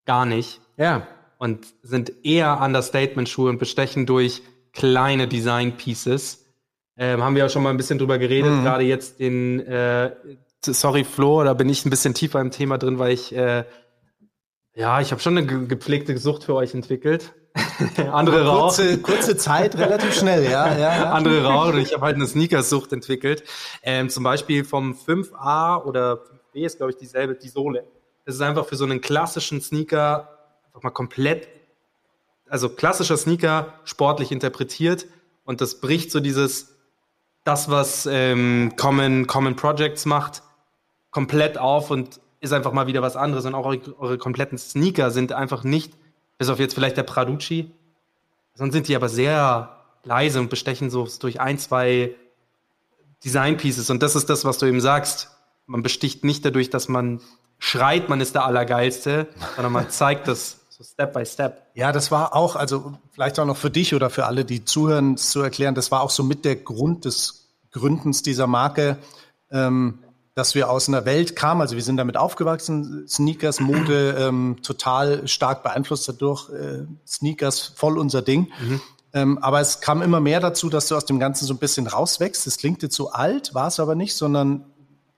Gar 0.05 0.25
nicht. 0.25 0.61
Ja. 0.77 1.07
Und 1.37 1.65
sind 1.81 2.25
eher 2.25 2.61
Understatement-Schuhe 2.61 3.49
und 3.49 3.57
bestechen 3.57 4.05
durch 4.05 4.43
kleine 4.71 5.27
Design 5.27 5.77
Pieces. 5.77 6.45
Ähm, 6.95 7.23
haben 7.23 7.35
wir 7.35 7.43
ja 7.43 7.49
schon 7.49 7.63
mal 7.63 7.71
ein 7.71 7.77
bisschen 7.77 7.97
drüber 7.97 8.19
geredet, 8.19 8.51
mhm. 8.51 8.63
gerade 8.63 8.83
jetzt 8.83 9.19
den, 9.19 9.59
äh, 9.61 10.15
sorry 10.63 11.03
Flo, 11.03 11.43
da 11.43 11.53
bin 11.53 11.67
ich 11.67 11.85
ein 11.85 11.89
bisschen 11.89 12.13
tiefer 12.13 12.39
im 12.39 12.51
Thema 12.51 12.77
drin, 12.77 12.99
weil 12.99 13.13
ich, 13.13 13.35
äh, 13.35 13.63
ja, 14.75 15.01
ich 15.01 15.11
habe 15.11 15.21
schon 15.21 15.37
eine 15.37 15.67
gepflegte 15.67 16.15
Sucht 16.17 16.43
für 16.43 16.53
euch 16.53 16.73
entwickelt. 16.75 17.33
Andere 18.11 18.45
kurze, 18.45 18.99
kurze 18.99 19.37
Zeit, 19.37 19.77
relativ 19.77 20.13
schnell, 20.13 20.43
ja. 20.43 20.75
ja, 20.75 20.77
ja. 20.77 21.11
Andere 21.11 21.43
rauchen. 21.43 21.77
Ich 21.79 21.93
habe 21.93 22.05
halt 22.05 22.15
eine 22.15 22.25
Sneakersucht 22.25 22.91
entwickelt. 22.93 23.43
Ähm, 23.83 24.09
zum 24.09 24.23
Beispiel 24.23 24.63
vom 24.63 24.93
5A 24.93 25.83
oder 25.83 26.23
5B 26.53 26.65
ist, 26.65 26.77
glaube 26.77 26.91
ich, 26.91 26.97
dieselbe, 26.97 27.35
die 27.35 27.49
Sohle. 27.49 27.85
Das 28.25 28.35
ist 28.35 28.41
einfach 28.41 28.65
für 28.65 28.75
so 28.75 28.85
einen 28.85 29.01
klassischen 29.01 29.61
Sneaker 29.61 30.29
einfach 30.65 30.81
mal 30.81 30.89
komplett 30.89 31.47
also 32.53 32.69
klassischer 32.69 33.17
Sneaker 33.17 33.73
sportlich 33.83 34.31
interpretiert 34.31 35.07
und 35.43 35.59
das 35.59 35.81
bricht 35.81 36.11
so 36.11 36.19
dieses, 36.19 36.75
das, 37.43 37.71
was 37.71 38.05
ähm, 38.05 38.73
Common, 38.77 39.25
Common 39.25 39.55
Projects 39.55 40.05
macht, 40.05 40.43
komplett 41.09 41.57
auf 41.57 41.89
und 41.89 42.21
ist 42.41 42.53
einfach 42.53 42.71
mal 42.71 42.85
wieder 42.85 43.01
was 43.01 43.15
anderes. 43.15 43.45
Und 43.45 43.55
auch 43.55 43.65
eure, 43.65 43.99
eure 43.99 44.17
kompletten 44.19 44.59
Sneaker 44.59 45.09
sind 45.09 45.31
einfach 45.31 45.63
nicht, 45.63 45.93
bis 46.43 46.49
auf 46.49 46.59
jetzt 46.59 46.73
vielleicht 46.73 46.97
der 46.97 47.03
Praducci, 47.03 47.71
sonst 48.53 48.73
sind 48.73 48.89
die 48.89 48.97
aber 48.97 49.07
sehr 49.07 49.77
leise 50.03 50.41
und 50.41 50.49
bestechen 50.49 50.89
so 50.89 51.07
durch 51.21 51.39
ein, 51.39 51.57
zwei 51.57 52.15
Design 53.23 53.55
Pieces. 53.55 53.89
Und 53.89 54.03
das 54.03 54.17
ist 54.17 54.29
das, 54.29 54.43
was 54.43 54.57
du 54.57 54.65
eben 54.65 54.81
sagst. 54.81 55.29
man 55.67 55.83
besticht 55.83 56.25
nicht 56.25 56.43
dadurch, 56.43 56.69
dass 56.69 56.89
man 56.89 57.21
schreit, 57.59 58.09
man 58.09 58.19
ist 58.19 58.35
der 58.35 58.43
Allergeilste, 58.43 59.29
sondern 59.55 59.71
man 59.71 59.89
zeigt 59.89 60.27
das 60.27 60.59
so 60.67 60.83
Step 60.83 61.13
by 61.13 61.25
Step. 61.25 61.61
Ja, 61.75 61.93
das 61.93 62.11
war 62.11 62.35
auch, 62.35 62.57
also 62.57 62.91
vielleicht 63.13 63.39
auch 63.39 63.45
noch 63.45 63.55
für 63.55 63.69
dich 63.69 63.95
oder 63.95 64.09
für 64.09 64.25
alle, 64.25 64.43
die 64.43 64.65
zuhören, 64.65 65.15
zu 65.15 65.39
erklären, 65.39 65.75
das 65.75 65.91
war 65.91 66.01
auch 66.01 66.09
so 66.09 66.23
mit 66.23 66.43
der 66.43 66.57
Grund 66.57 67.05
des 67.05 67.47
Gründens 67.71 68.21
dieser 68.21 68.47
Marke, 68.47 68.97
ähm, 69.49 70.02
dass 70.35 70.55
wir 70.55 70.69
aus 70.69 70.87
einer 70.87 71.05
Welt 71.05 71.35
kamen, 71.35 71.61
also 71.61 71.75
wir 71.75 71.83
sind 71.83 71.97
damit 71.97 72.17
aufgewachsen, 72.17 73.05
Sneakers, 73.07 73.59
Mode, 73.59 74.15
ähm, 74.19 74.57
total 74.63 75.27
stark 75.27 75.63
beeinflusst 75.63 76.07
dadurch, 76.07 76.49
äh, 76.49 76.85
Sneakers 77.05 77.73
voll 77.75 77.97
unser 77.97 78.21
Ding. 78.21 78.51
Mhm. 78.61 78.81
Ähm, 79.13 79.37
aber 79.37 79.61
es 79.61 79.79
kam 79.79 80.01
immer 80.01 80.19
mehr 80.19 80.39
dazu, 80.39 80.69
dass 80.69 80.87
du 80.87 80.95
aus 80.95 81.05
dem 81.05 81.19
Ganzen 81.19 81.45
so 81.45 81.53
ein 81.53 81.59
bisschen 81.59 81.85
rauswächst. 81.85 82.47
Es 82.47 82.57
klingt 82.57 82.81
jetzt 82.81 82.95
so 82.95 83.11
alt, 83.11 83.53
war 83.53 83.67
es 83.67 83.79
aber 83.79 83.93
nicht, 83.93 84.15
sondern 84.15 84.65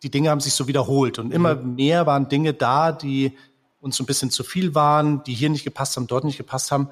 die 0.04 0.12
Dinge 0.12 0.30
haben 0.30 0.42
sich 0.42 0.54
so 0.54 0.68
wiederholt 0.68 1.18
und 1.18 1.32
immer 1.32 1.56
mhm. 1.56 1.76
mehr 1.76 2.06
waren 2.06 2.28
Dinge 2.28 2.54
da, 2.54 2.92
die 2.92 3.38
uns 3.80 3.96
so 3.96 4.04
ein 4.04 4.06
bisschen 4.06 4.32
zu 4.32 4.44
viel 4.44 4.76
waren, 4.76 5.24
die 5.24 5.34
hier 5.34 5.50
nicht 5.50 5.64
gepasst 5.64 5.96
haben, 5.96 6.08
dort 6.08 6.26
nicht 6.26 6.38
gepasst 6.38 6.72
haben. 6.72 6.90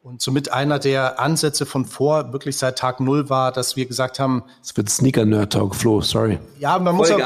Und 0.00 0.22
somit 0.22 0.52
einer 0.52 0.78
der 0.78 1.18
Ansätze 1.18 1.66
von 1.66 1.84
vor, 1.84 2.32
wirklich 2.32 2.56
seit 2.56 2.78
Tag 2.78 3.00
Null 3.00 3.28
war, 3.28 3.50
dass 3.50 3.74
wir 3.74 3.86
gesagt 3.86 4.20
haben. 4.20 4.44
Es 4.62 4.76
wird 4.76 4.88
Sneaker-Nerd-Talk, 4.88 5.74
Flo, 5.74 6.00
sorry. 6.00 6.38
Ja, 6.60 6.78
man 6.78 6.94
muss 6.94 7.10
auch 7.10 7.18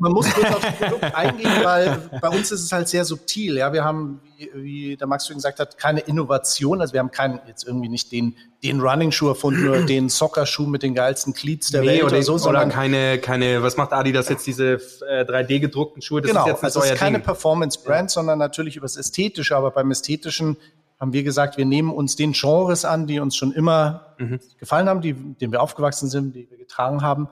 man 0.00 0.12
muss 0.12 0.32
kurz 0.32 0.48
auf 0.48 0.60
das 0.60 0.76
Produkt 0.76 1.14
eingehen, 1.14 1.50
weil 1.62 2.10
bei 2.20 2.28
uns 2.30 2.50
ist 2.50 2.62
es 2.62 2.72
halt 2.72 2.88
sehr 2.88 3.04
subtil. 3.04 3.58
Ja, 3.58 3.72
wir 3.72 3.84
haben, 3.84 4.20
wie, 4.36 4.50
wie 4.54 4.96
der 4.96 5.06
Max 5.06 5.26
schon 5.26 5.36
gesagt 5.36 5.60
hat, 5.60 5.76
keine 5.76 6.00
Innovation. 6.00 6.80
Also 6.80 6.94
wir 6.94 7.00
haben 7.00 7.10
keinen, 7.10 7.38
jetzt 7.46 7.66
irgendwie 7.66 7.90
nicht 7.90 8.10
den, 8.10 8.34
den 8.62 8.80
Running-Schuh 8.80 9.28
erfunden 9.28 9.68
oder 9.68 9.82
den 9.82 10.08
Soccer-Schuh 10.08 10.66
mit 10.66 10.82
den 10.82 10.94
geilsten 10.94 11.34
Cleats 11.34 11.70
der 11.70 11.82
nee, 11.82 11.88
Welt 11.88 12.04
oder, 12.04 12.12
oder 12.12 12.22
so. 12.22 12.48
Oder 12.48 12.66
keine, 12.66 13.18
keine, 13.18 13.62
was 13.62 13.76
macht 13.76 13.92
Adidas 13.92 14.30
jetzt 14.30 14.46
diese 14.46 14.80
äh, 15.08 15.24
3D-gedruckten 15.24 16.00
Schuhe? 16.00 16.22
Das 16.22 16.30
genau, 16.30 16.44
ist 16.44 16.48
jetzt 16.48 16.64
also 16.64 16.80
es 16.80 16.92
ist 16.92 16.98
keine 16.98 17.20
Performance-Brand, 17.20 18.10
ja. 18.10 18.14
sondern 18.14 18.38
natürlich 18.38 18.76
übers 18.76 18.96
Ästhetische. 18.96 19.54
Aber 19.54 19.70
beim 19.70 19.90
Ästhetischen 19.90 20.56
haben 20.98 21.12
wir 21.12 21.22
gesagt, 21.22 21.58
wir 21.58 21.66
nehmen 21.66 21.90
uns 21.90 22.16
den 22.16 22.32
Genres 22.32 22.86
an, 22.86 23.06
die 23.06 23.20
uns 23.20 23.36
schon 23.36 23.52
immer 23.52 24.14
mhm. 24.18 24.40
gefallen 24.58 24.88
haben, 24.88 25.02
die, 25.02 25.12
denen 25.12 25.52
wir 25.52 25.60
aufgewachsen 25.60 26.08
sind, 26.08 26.34
die 26.34 26.48
wir 26.50 26.56
getragen 26.56 27.02
haben 27.02 27.28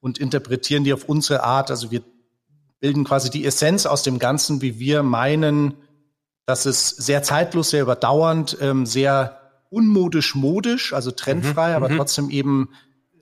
und 0.00 0.18
interpretieren 0.18 0.84
die 0.84 0.92
auf 0.92 1.04
unsere 1.04 1.42
Art. 1.42 1.70
Also 1.70 1.90
wir 1.90 2.02
bilden 2.80 3.04
quasi 3.04 3.30
die 3.30 3.44
Essenz 3.44 3.86
aus 3.86 4.02
dem 4.02 4.18
Ganzen, 4.18 4.62
wie 4.62 4.78
wir 4.78 5.02
meinen, 5.02 5.74
dass 6.46 6.66
es 6.66 6.88
sehr 6.88 7.22
zeitlos, 7.22 7.70
sehr 7.70 7.82
überdauernd, 7.82 8.56
ähm, 8.60 8.86
sehr 8.86 9.38
unmodisch 9.70 10.34
modisch, 10.34 10.92
also 10.92 11.10
trendfrei, 11.10 11.70
mhm, 11.70 11.76
aber 11.76 11.88
mhm. 11.90 11.96
trotzdem 11.96 12.30
eben 12.30 12.70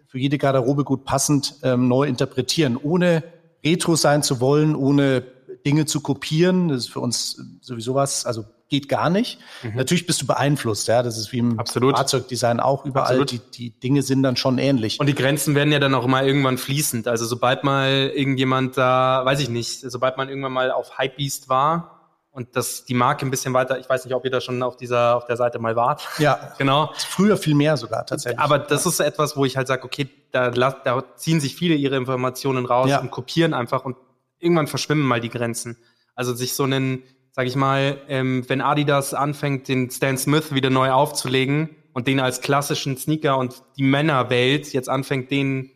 für 0.06 0.18
jede 0.18 0.38
Garderobe 0.38 0.85
gut 0.85 1.04
passend 1.04 1.56
ähm, 1.62 1.88
neu 1.88 2.06
interpretieren, 2.06 2.76
ohne 2.76 3.25
retro 3.64 3.97
sein 3.97 4.23
zu 4.23 4.40
wollen, 4.40 4.76
ohne 4.76 5.23
Dinge 5.64 5.87
zu 5.87 6.00
kopieren. 6.00 6.68
Das 6.68 6.78
ist 6.78 6.90
für 6.90 7.00
uns 7.00 7.42
sowieso 7.61 7.95
was, 7.95 8.25
also 8.25 8.45
geht 8.68 8.88
gar 8.88 9.11
nicht. 9.11 9.38
Mhm. 9.62 9.76
Natürlich 9.76 10.06
bist 10.06 10.23
du 10.23 10.26
beeinflusst, 10.26 10.88
ja. 10.88 11.02
Das 11.02 11.18
ist 11.18 11.32
wie 11.32 11.38
im 11.38 11.58
Absolut. 11.58 11.96
Fahrzeugdesign 11.96 12.61
auch 12.61 12.85
überall. 12.85 13.25
Die, 13.25 13.38
die 13.38 13.70
Dinge 13.78 14.02
sind 14.02 14.23
dann 14.23 14.37
schon 14.37 14.58
ähnlich. 14.58 14.99
Und 15.00 15.06
die 15.06 15.14
Grenzen 15.14 15.54
werden 15.54 15.73
ja 15.73 15.78
dann 15.78 15.94
auch 15.94 16.04
immer 16.04 16.23
irgendwann 16.23 16.58
fließend. 16.58 17.08
Also 17.08 17.26
sobald 17.26 17.64
mal 17.64 18.11
irgendjemand 18.14 18.76
da, 18.76 19.23
weiß 19.25 19.40
ich 19.40 19.49
nicht, 19.49 19.80
sobald 19.80 20.16
man 20.16 20.28
irgendwann 20.28 20.52
mal 20.52 20.70
auf 20.70 20.99
Hypebeast 20.99 21.49
war, 21.49 21.92
und 22.37 22.54
dass 22.54 22.85
die 22.85 22.92
Marke 22.92 23.25
ein 23.25 23.30
bisschen 23.30 23.54
weiter, 23.54 23.78
ich 23.78 23.88
weiß 23.88 24.04
nicht, 24.04 24.12
ob 24.14 24.23
ihr 24.26 24.30
da 24.30 24.42
schon 24.42 24.62
auf 24.62 24.76
dieser, 24.76 25.16
auf 25.16 25.25
der 25.25 25.38
Seite 25.38 25.58
mal 25.58 25.75
wart. 25.75 26.06
Ja, 26.18 26.52
genau. 26.58 26.92
Früher 26.94 27.38
viel 27.38 27.54
mehr 27.54 27.78
sogar 27.78 28.04
tatsächlich. 28.04 28.38
Aber 28.38 28.58
das 28.58 28.85
ist 28.85 29.00
etwas, 29.00 29.38
wo 29.38 29.46
ich 29.46 29.56
halt 29.56 29.66
sage, 29.66 29.85
okay, 29.85 30.11
da, 30.32 30.50
da 30.50 31.16
ziehen 31.16 31.40
sich 31.40 31.56
viele 31.56 31.76
ihre 31.76 31.96
Informationen 31.96 32.66
raus 32.66 32.90
ja. 32.90 33.00
und 33.00 33.11
kopieren 33.11 33.54
einfach 33.54 33.87
und 33.87 33.96
irgendwann 34.38 34.66
verschwimmen 34.66 35.06
mal 35.06 35.18
die 35.18 35.30
Grenzen. 35.30 35.78
Also 36.14 36.35
sich 36.35 36.52
so 36.52 36.64
einen, 36.64 37.04
sag 37.37 37.47
ich 37.47 37.55
mal, 37.55 37.99
ähm, 38.09 38.49
wenn 38.49 38.62
Adidas 38.62 39.12
anfängt, 39.12 39.69
den 39.69 39.90
Stan 39.90 40.16
Smith 40.16 40.55
wieder 40.55 40.71
neu 40.71 40.90
aufzulegen 40.90 41.69
und 41.93 42.07
den 42.07 42.19
als 42.19 42.40
klassischen 42.40 42.97
Sneaker 42.97 43.37
und 43.37 43.62
die 43.76 43.83
Männerwelt 43.83 44.73
jetzt 44.73 44.88
anfängt, 44.88 45.31
den 45.31 45.71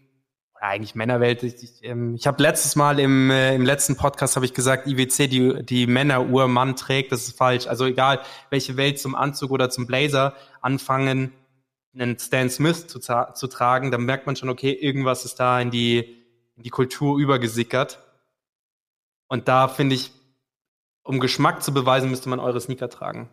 eigentlich 0.54 0.94
Männerwelt. 0.94 1.42
Ich, 1.42 1.62
ich, 1.62 1.84
ähm, 1.84 2.14
ich 2.14 2.26
habe 2.26 2.42
letztes 2.42 2.76
Mal 2.76 2.98
im, 2.98 3.30
äh, 3.30 3.54
im 3.54 3.66
letzten 3.66 3.96
Podcast 3.96 4.36
habe 4.36 4.46
ich 4.46 4.54
gesagt, 4.54 4.86
IWC 4.86 5.28
die 5.28 5.62
die 5.62 5.86
Männeruhr 5.86 6.48
Mann 6.48 6.76
trägt. 6.76 7.12
Das 7.12 7.28
ist 7.28 7.36
falsch. 7.36 7.66
Also 7.66 7.84
egal 7.84 8.20
welche 8.48 8.78
Welt 8.78 8.98
zum 8.98 9.14
Anzug 9.14 9.50
oder 9.50 9.68
zum 9.68 9.86
Blazer 9.86 10.32
anfangen, 10.62 11.34
einen 11.92 12.18
Stan 12.18 12.48
Smith 12.48 12.86
zu, 12.86 13.00
zu 13.00 13.46
tragen, 13.48 13.90
dann 13.90 14.04
merkt 14.04 14.24
man 14.24 14.34
schon, 14.34 14.48
okay, 14.48 14.72
irgendwas 14.72 15.26
ist 15.26 15.38
da 15.38 15.60
in 15.60 15.70
die 15.70 16.24
in 16.56 16.62
die 16.62 16.70
Kultur 16.70 17.18
übergesickert. 17.18 18.02
Und 19.28 19.46
da 19.46 19.68
finde 19.68 19.96
ich 19.96 20.19
um 21.02 21.20
Geschmack 21.20 21.62
zu 21.62 21.72
beweisen, 21.72 22.10
müsste 22.10 22.28
man 22.28 22.40
eure 22.40 22.60
Sneaker 22.60 22.88
tragen. 22.88 23.30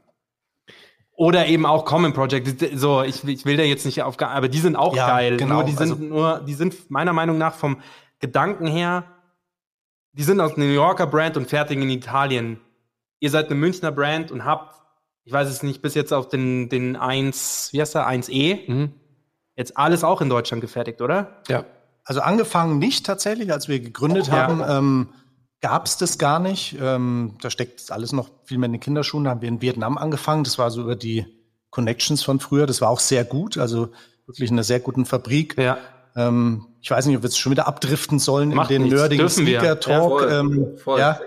Oder 1.17 1.47
eben 1.47 1.65
auch 1.65 1.83
Common 1.83 2.13
Project. 2.13 2.77
So, 2.77 3.01
ich, 3.01 3.24
ich 3.27 3.45
will 3.45 3.57
da 3.57 3.63
jetzt 3.63 3.86
nicht 3.86 4.03
auf, 4.03 4.21
aber 4.21 4.50
die 4.50 4.59
sind 4.59 4.75
auch 4.75 4.95
ja, 4.95 5.07
geil. 5.07 5.38
Genau. 5.38 5.55
Nur 5.55 5.63
die 5.63 5.71
sind 5.71 5.91
also, 5.91 5.95
nur, 5.95 6.39
die 6.47 6.53
sind 6.53 6.91
meiner 6.91 7.12
Meinung 7.12 7.39
nach 7.39 7.55
vom 7.55 7.81
Gedanken 8.19 8.67
her, 8.67 9.03
die 10.13 10.24
sind 10.24 10.39
aus 10.39 10.57
New 10.57 10.65
Yorker 10.65 11.07
Brand 11.07 11.38
und 11.38 11.47
fertigen 11.47 11.83
in 11.83 11.89
Italien. 11.89 12.59
Ihr 13.19 13.29
seid 13.29 13.47
eine 13.47 13.55
Münchner 13.55 13.91
Brand 13.91 14.31
und 14.31 14.45
habt, 14.45 14.75
ich 15.24 15.33
weiß 15.33 15.50
es 15.50 15.63
nicht, 15.63 15.81
bis 15.81 15.95
jetzt 15.95 16.13
auf 16.13 16.27
den, 16.27 16.69
den 16.69 16.95
1, 16.95 17.69
wie 17.71 17.81
heißt 17.81 17.95
der, 17.95 18.07
1E, 18.07 18.71
mhm. 18.71 18.93
jetzt 19.55 19.77
alles 19.77 20.03
auch 20.03 20.21
in 20.21 20.29
Deutschland 20.29 20.62
gefertigt, 20.62 21.01
oder? 21.01 21.41
Ja. 21.47 21.65
Also 22.03 22.21
angefangen 22.21 22.79
nicht 22.79 23.05
tatsächlich, 23.05 23.51
als 23.51 23.67
wir 23.67 23.79
gegründet 23.79 24.29
oh, 24.29 24.31
haben. 24.31 24.59
Ja. 24.59 24.77
Ähm, 24.77 25.09
gab 25.67 25.86
es 25.86 25.97
das 25.97 26.17
gar 26.17 26.39
nicht. 26.39 26.77
Ähm, 26.81 27.36
da 27.41 27.50
steckt 27.50 27.91
alles 27.91 28.13
noch 28.13 28.29
viel 28.45 28.57
mehr 28.57 28.67
in 28.67 28.71
den 28.71 28.79
Kinderschuhen. 28.79 29.25
Da 29.25 29.31
haben 29.31 29.41
wir 29.41 29.50
in 29.50 29.62
Vietnam 29.62 29.97
angefangen. 29.97 30.45
Das 30.45 30.57
war 30.57 30.71
so 30.71 30.81
über 30.81 30.95
die 30.95 31.25
Connections 31.71 32.24
von 32.24 32.39
früher. 32.39 32.65
Das 32.65 32.79
war 32.79 32.89
auch 32.89 33.01
sehr 33.01 33.25
gut. 33.25 33.57
Also 33.57 33.89
wirklich 34.25 34.50
in 34.50 34.55
einer 34.55 34.63
sehr 34.63 34.79
guten 34.79 35.05
Fabrik. 35.05 35.57
Ja. 35.57 35.77
Ähm, 36.15 36.67
ich 36.81 36.89
weiß 36.89 37.05
nicht, 37.05 37.17
ob 37.17 37.24
wir 37.24 37.27
jetzt 37.27 37.38
schon 37.38 37.51
wieder 37.51 37.67
abdriften 37.67 38.17
sollen 38.17 38.53
Macht 38.53 38.71
in 38.71 38.75
den 38.75 38.83
nichts. 38.83 38.97
nerdigen 38.97 39.27
Sneaker 39.27 39.77
Talk. 39.81 40.21
Ja, 40.21 40.27
voll, 40.27 40.31
ähm, 40.31 40.77
voll. 40.77 41.00
ja, 41.00 41.19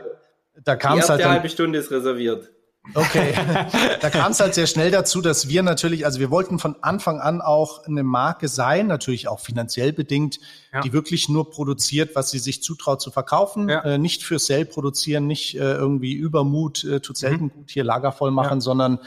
da 0.64 0.76
kam 0.76 0.98
es 0.98 1.10
halt. 1.10 1.20
Die 1.20 1.26
halbe 1.26 1.50
Stunde 1.50 1.78
ist 1.78 1.90
reserviert. 1.90 2.50
Okay, 2.94 3.34
da 4.00 4.10
kam 4.10 4.32
es 4.32 4.40
halt 4.40 4.54
sehr 4.54 4.66
schnell 4.66 4.90
dazu, 4.90 5.20
dass 5.20 5.48
wir 5.48 5.62
natürlich, 5.62 6.06
also 6.06 6.18
wir 6.18 6.30
wollten 6.30 6.58
von 6.58 6.76
Anfang 6.82 7.20
an 7.20 7.40
auch 7.40 7.84
eine 7.84 8.02
Marke 8.02 8.48
sein, 8.48 8.86
natürlich 8.86 9.28
auch 9.28 9.40
finanziell 9.40 9.92
bedingt, 9.92 10.40
ja. 10.72 10.80
die 10.80 10.92
wirklich 10.92 11.28
nur 11.28 11.50
produziert, 11.50 12.16
was 12.16 12.30
sie 12.30 12.38
sich 12.38 12.62
zutraut 12.62 13.00
zu 13.00 13.10
verkaufen, 13.10 13.68
ja. 13.68 13.80
äh, 13.82 13.98
nicht 13.98 14.24
für 14.24 14.38
Sale 14.38 14.64
produzieren, 14.64 15.26
nicht 15.26 15.56
äh, 15.56 15.74
irgendwie 15.74 16.14
Übermut, 16.14 16.82
äh, 16.84 17.00
tut 17.00 17.18
selten 17.18 17.44
mhm. 17.44 17.50
gut 17.50 17.70
hier 17.70 17.84
Lager 17.84 18.12
voll 18.12 18.30
machen, 18.30 18.58
ja. 18.58 18.60
sondern 18.60 18.98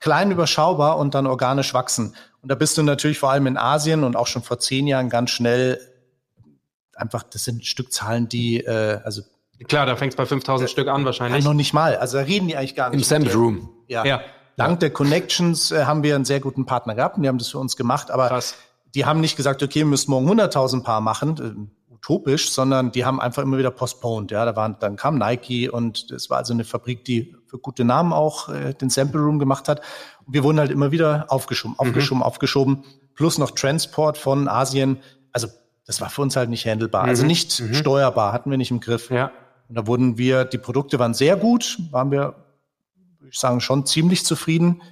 klein 0.00 0.30
überschaubar 0.30 0.98
und 0.98 1.14
dann 1.14 1.26
organisch 1.26 1.74
wachsen. 1.74 2.14
Und 2.42 2.48
da 2.48 2.54
bist 2.54 2.76
du 2.78 2.82
natürlich 2.82 3.18
vor 3.18 3.30
allem 3.30 3.46
in 3.46 3.56
Asien 3.56 4.02
und 4.02 4.16
auch 4.16 4.26
schon 4.26 4.42
vor 4.42 4.58
zehn 4.58 4.86
Jahren 4.86 5.08
ganz 5.08 5.30
schnell 5.30 5.78
einfach, 6.94 7.22
das 7.22 7.44
sind 7.44 7.64
Stückzahlen, 7.64 8.28
die, 8.28 8.60
äh, 8.60 9.00
also 9.04 9.22
Klar, 9.68 9.86
da 9.86 9.96
fängt 9.96 10.12
es 10.12 10.16
bei 10.16 10.26
5000 10.26 10.68
äh, 10.68 10.70
Stück 10.70 10.88
an 10.88 11.04
wahrscheinlich. 11.04 11.44
Ja, 11.44 11.50
noch 11.50 11.56
nicht 11.56 11.72
mal. 11.72 11.96
Also 11.96 12.18
da 12.18 12.24
reden 12.24 12.48
die 12.48 12.56
eigentlich 12.56 12.74
gar 12.74 12.90
nicht. 12.90 12.98
Im 12.98 13.04
Summit 13.04 13.34
Room. 13.34 13.70
Ja. 13.88 14.04
ja. 14.04 14.20
Dank 14.56 14.80
der 14.80 14.90
Connections 14.90 15.72
äh, 15.72 15.84
haben 15.84 16.02
wir 16.02 16.14
einen 16.14 16.24
sehr 16.24 16.40
guten 16.40 16.66
Partner 16.66 16.94
gehabt 16.94 17.16
und 17.16 17.22
die 17.22 17.28
haben 17.28 17.38
das 17.38 17.48
für 17.48 17.58
uns 17.58 17.76
gemacht. 17.76 18.10
Aber 18.10 18.28
Krass. 18.28 18.56
die 18.94 19.04
haben 19.04 19.20
nicht 19.20 19.36
gesagt, 19.36 19.62
okay, 19.62 19.80
wir 19.80 19.86
müssen 19.86 20.10
morgen 20.10 20.28
100.000 20.30 20.82
Paar 20.82 21.00
machen, 21.00 21.68
äh, 21.90 21.92
utopisch, 21.92 22.50
sondern 22.52 22.92
die 22.92 23.04
haben 23.04 23.20
einfach 23.20 23.42
immer 23.42 23.58
wieder 23.58 23.70
postponed. 23.70 24.30
Ja, 24.30 24.44
da 24.44 24.54
waren, 24.56 24.76
dann 24.80 24.96
kam 24.96 25.18
Nike 25.18 25.68
und 25.68 26.10
es 26.10 26.30
war 26.30 26.38
also 26.38 26.52
eine 26.52 26.64
Fabrik, 26.64 27.04
die 27.04 27.34
für 27.46 27.58
gute 27.58 27.84
Namen 27.84 28.12
auch 28.12 28.48
äh, 28.48 28.74
den 28.74 28.90
Sample 28.90 29.20
Room 29.20 29.38
gemacht 29.38 29.68
hat. 29.68 29.80
Und 30.26 30.34
wir 30.34 30.44
wurden 30.44 30.58
halt 30.58 30.70
immer 30.70 30.90
wieder 30.92 31.26
aufgeschoben, 31.28 31.78
aufgeschoben, 31.78 32.18
mhm. 32.18 32.24
aufgeschoben. 32.24 32.84
Plus 33.14 33.38
noch 33.38 33.52
Transport 33.52 34.18
von 34.18 34.48
Asien. 34.48 34.98
Also 35.32 35.48
das 35.86 36.00
war 36.00 36.10
für 36.10 36.22
uns 36.22 36.36
halt 36.36 36.50
nicht 36.50 36.66
handelbar. 36.66 37.02
Also 37.02 37.24
mhm. 37.24 37.30
Also 37.30 37.60
nicht 37.60 37.60
mhm. 37.60 37.74
steuerbar, 37.74 38.32
hatten 38.32 38.50
wir 38.50 38.58
nicht 38.58 38.70
im 38.70 38.80
Griff. 38.80 39.10
Ja. 39.10 39.30
Und 39.74 39.78
da 39.78 39.86
wurden 39.88 40.18
wir, 40.18 40.44
die 40.44 40.58
Produkte 40.58 41.00
waren 41.00 41.14
sehr 41.14 41.36
gut, 41.36 41.78
waren 41.90 42.12
wir, 42.12 42.36
würde 43.18 43.32
ich 43.32 43.40
sagen, 43.40 43.60
schon 43.60 43.84
ziemlich 43.86 44.24
zufrieden. 44.24 44.82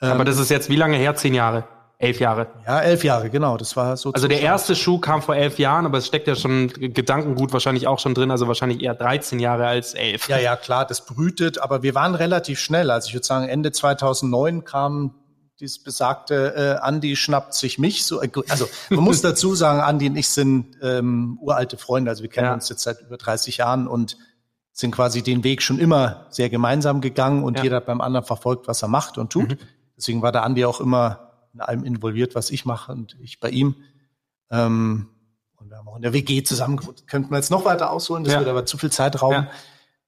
Aber 0.00 0.20
ähm, 0.20 0.24
das 0.24 0.38
ist 0.38 0.48
jetzt 0.48 0.70
wie 0.70 0.76
lange 0.76 0.96
her? 0.96 1.14
Zehn 1.16 1.34
Jahre? 1.34 1.64
Elf 1.98 2.18
Jahre? 2.18 2.46
Ja, 2.66 2.80
elf 2.80 3.04
Jahre, 3.04 3.28
genau. 3.28 3.58
Das 3.58 3.76
war 3.76 3.94
so. 3.98 4.10
Also 4.10 4.28
der 4.28 4.40
erste 4.40 4.74
Schuh 4.74 4.98
kam 4.98 5.20
vor 5.20 5.36
elf 5.36 5.58
Jahren, 5.58 5.84
aber 5.84 5.98
es 5.98 6.06
steckt 6.06 6.28
ja 6.28 6.34
schon 6.34 6.68
Gedankengut 6.68 7.52
wahrscheinlich 7.52 7.86
auch 7.86 7.98
schon 7.98 8.14
drin, 8.14 8.30
also 8.30 8.48
wahrscheinlich 8.48 8.82
eher 8.82 8.94
13 8.94 9.38
Jahre 9.38 9.66
als 9.66 9.92
elf. 9.92 10.26
Ja, 10.30 10.38
ja, 10.38 10.56
klar, 10.56 10.86
das 10.86 11.04
brütet, 11.04 11.58
aber 11.58 11.82
wir 11.82 11.94
waren 11.94 12.14
relativ 12.14 12.58
schnell. 12.58 12.90
Also 12.90 13.08
ich 13.08 13.14
würde 13.14 13.26
sagen, 13.26 13.46
Ende 13.50 13.70
2009 13.70 14.64
kam 14.64 15.14
dieses 15.62 15.78
besagte 15.78 16.54
äh, 16.56 16.84
Andi 16.84 17.14
schnappt 17.14 17.54
sich 17.54 17.78
mich. 17.78 18.04
So, 18.04 18.20
also 18.48 18.68
man 18.90 19.04
muss 19.04 19.22
dazu 19.22 19.54
sagen, 19.54 19.80
Andi 19.80 20.08
und 20.08 20.16
ich 20.16 20.28
sind 20.28 20.76
ähm, 20.82 21.38
uralte 21.40 21.78
Freunde. 21.78 22.10
Also 22.10 22.22
wir 22.22 22.30
kennen 22.30 22.48
ja. 22.48 22.54
uns 22.54 22.68
jetzt 22.68 22.82
seit 22.82 23.00
über 23.00 23.16
30 23.16 23.58
Jahren 23.58 23.86
und 23.86 24.18
sind 24.72 24.90
quasi 24.90 25.22
den 25.22 25.44
Weg 25.44 25.62
schon 25.62 25.78
immer 25.78 26.26
sehr 26.30 26.50
gemeinsam 26.50 27.00
gegangen 27.00 27.44
und 27.44 27.58
ja. 27.58 27.62
jeder 27.62 27.76
hat 27.76 27.86
beim 27.86 28.00
anderen 28.00 28.26
verfolgt, 28.26 28.66
was 28.66 28.82
er 28.82 28.88
macht 28.88 29.18
und 29.18 29.30
tut. 29.30 29.50
Mhm. 29.50 29.58
Deswegen 29.96 30.20
war 30.20 30.32
der 30.32 30.42
Andi 30.42 30.64
auch 30.64 30.80
immer 30.80 31.30
in 31.54 31.60
allem 31.60 31.84
involviert, 31.84 32.34
was 32.34 32.50
ich 32.50 32.64
mache 32.64 32.90
und 32.90 33.16
ich 33.20 33.38
bei 33.38 33.50
ihm. 33.50 33.76
Ähm, 34.50 35.10
Und 35.58 35.70
wir 35.70 35.76
haben 35.76 35.86
auch 35.86 35.96
in 35.96 36.02
der 36.02 36.12
WG 36.12 36.42
zusammen. 36.42 36.80
Könnten 37.06 37.30
wir 37.30 37.36
jetzt 37.36 37.50
noch 37.50 37.64
weiter 37.64 37.90
ausholen, 37.92 38.24
das 38.24 38.32
Ja. 38.32 38.40
wird 38.40 38.48
aber 38.48 38.66
zu 38.66 38.78
viel 38.78 38.90
Zeitraum. 38.90 39.32
Ja. 39.32 39.50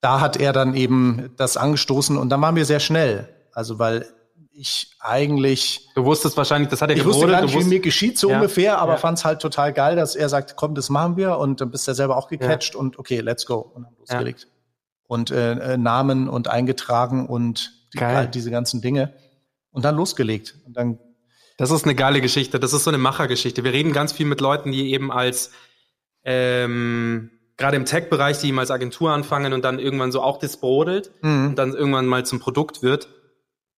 Da 0.01 0.21
hat 0.21 0.37
er 0.37 0.53
dann 0.53 0.75
eben 0.75 1.31
das 1.37 1.57
angestoßen 1.57 2.17
und 2.17 2.31
dann 2.31 2.43
waren 2.43 2.57
wir 2.57 2.65
sehr 2.65 2.81
schnell. 2.81 3.29
Also 3.53 3.79
weil 3.79 4.07
ich 4.57 4.95
eigentlich 5.01 5.89
Du 5.95 6.05
wusstest 6.05 6.37
wahrscheinlich, 6.37 6.69
das 6.71 6.81
hat 6.81 6.91
er 6.91 6.97
ich 6.97 7.05
wusste 7.05 7.27
gebrodelt. 7.27 7.33
gar 7.41 7.41
du 7.51 7.57
nicht, 7.57 7.67
wie 7.67 7.69
mir 7.75 7.81
geschieht, 7.81 8.19
so 8.19 8.31
Ja. 8.31 8.37
ungefähr, 8.37 8.79
aber 8.79 8.93
Ja. 8.93 8.99
fand 8.99 9.19
es 9.19 9.25
halt 9.25 9.41
total 9.43 9.73
geil, 9.73 9.97
dass 9.97 10.15
er 10.17 10.29
sagt, 10.29 10.55
komm, 10.57 10.75
das 10.75 10.91
machen 10.91 11.17
wir 11.17 11.39
und 11.39 11.61
dann 11.61 11.71
bist 11.71 11.89
du 11.89 11.95
selber 11.95 12.17
auch 12.17 12.29
gecatcht 12.29 12.75
und 12.77 12.99
okay, 12.99 13.21
let's 13.21 13.47
go 13.47 13.57
und 13.57 13.85
haben 13.87 13.97
losgelegt. 13.99 14.47
Und 15.07 15.31
äh, 15.31 15.75
äh, 15.75 15.77
Namen 15.77 16.29
und 16.29 16.49
eingetragen 16.49 17.27
und 17.27 17.73
die, 17.93 17.99
Geil. 17.99 18.17
all 18.17 18.29
diese 18.29 18.51
ganzen 18.51 18.81
Dinge 18.81 19.13
und 19.73 19.85
dann 19.85 19.97
losgelegt. 19.97 20.55
Und 20.67 20.77
dann 20.77 20.99
Das 21.59 21.71
ist 21.71 21.85
eine 21.85 21.95
geile 21.95 22.21
Geschichte. 22.21 22.59
Das 22.59 22.73
ist 22.73 22.85
so 22.85 22.91
eine 22.91 22.99
Machergeschichte. 22.99 23.63
Wir 23.65 23.73
reden 23.73 23.93
ganz 23.93 24.13
viel 24.13 24.27
mit 24.27 24.41
Leuten, 24.41 24.73
die 24.73 24.93
eben 24.93 25.13
als 25.13 25.51
ähm, 26.25 27.31
gerade 27.57 27.77
im 27.77 27.85
Tech-Bereich, 27.85 28.39
die 28.39 28.49
eben 28.49 28.59
als 28.59 28.71
Agentur 28.71 29.11
anfangen 29.13 29.53
und 29.53 29.65
dann 29.65 29.79
irgendwann 29.79 30.11
so 30.13 30.23
auch 30.23 30.39
das 30.39 30.57
brodelt 30.57 31.13
und 31.23 31.55
dann 31.57 31.75
irgendwann 31.75 32.07
mal 32.07 32.25
zum 32.27 32.41
Produkt 32.41 32.83
wird. 32.83 33.09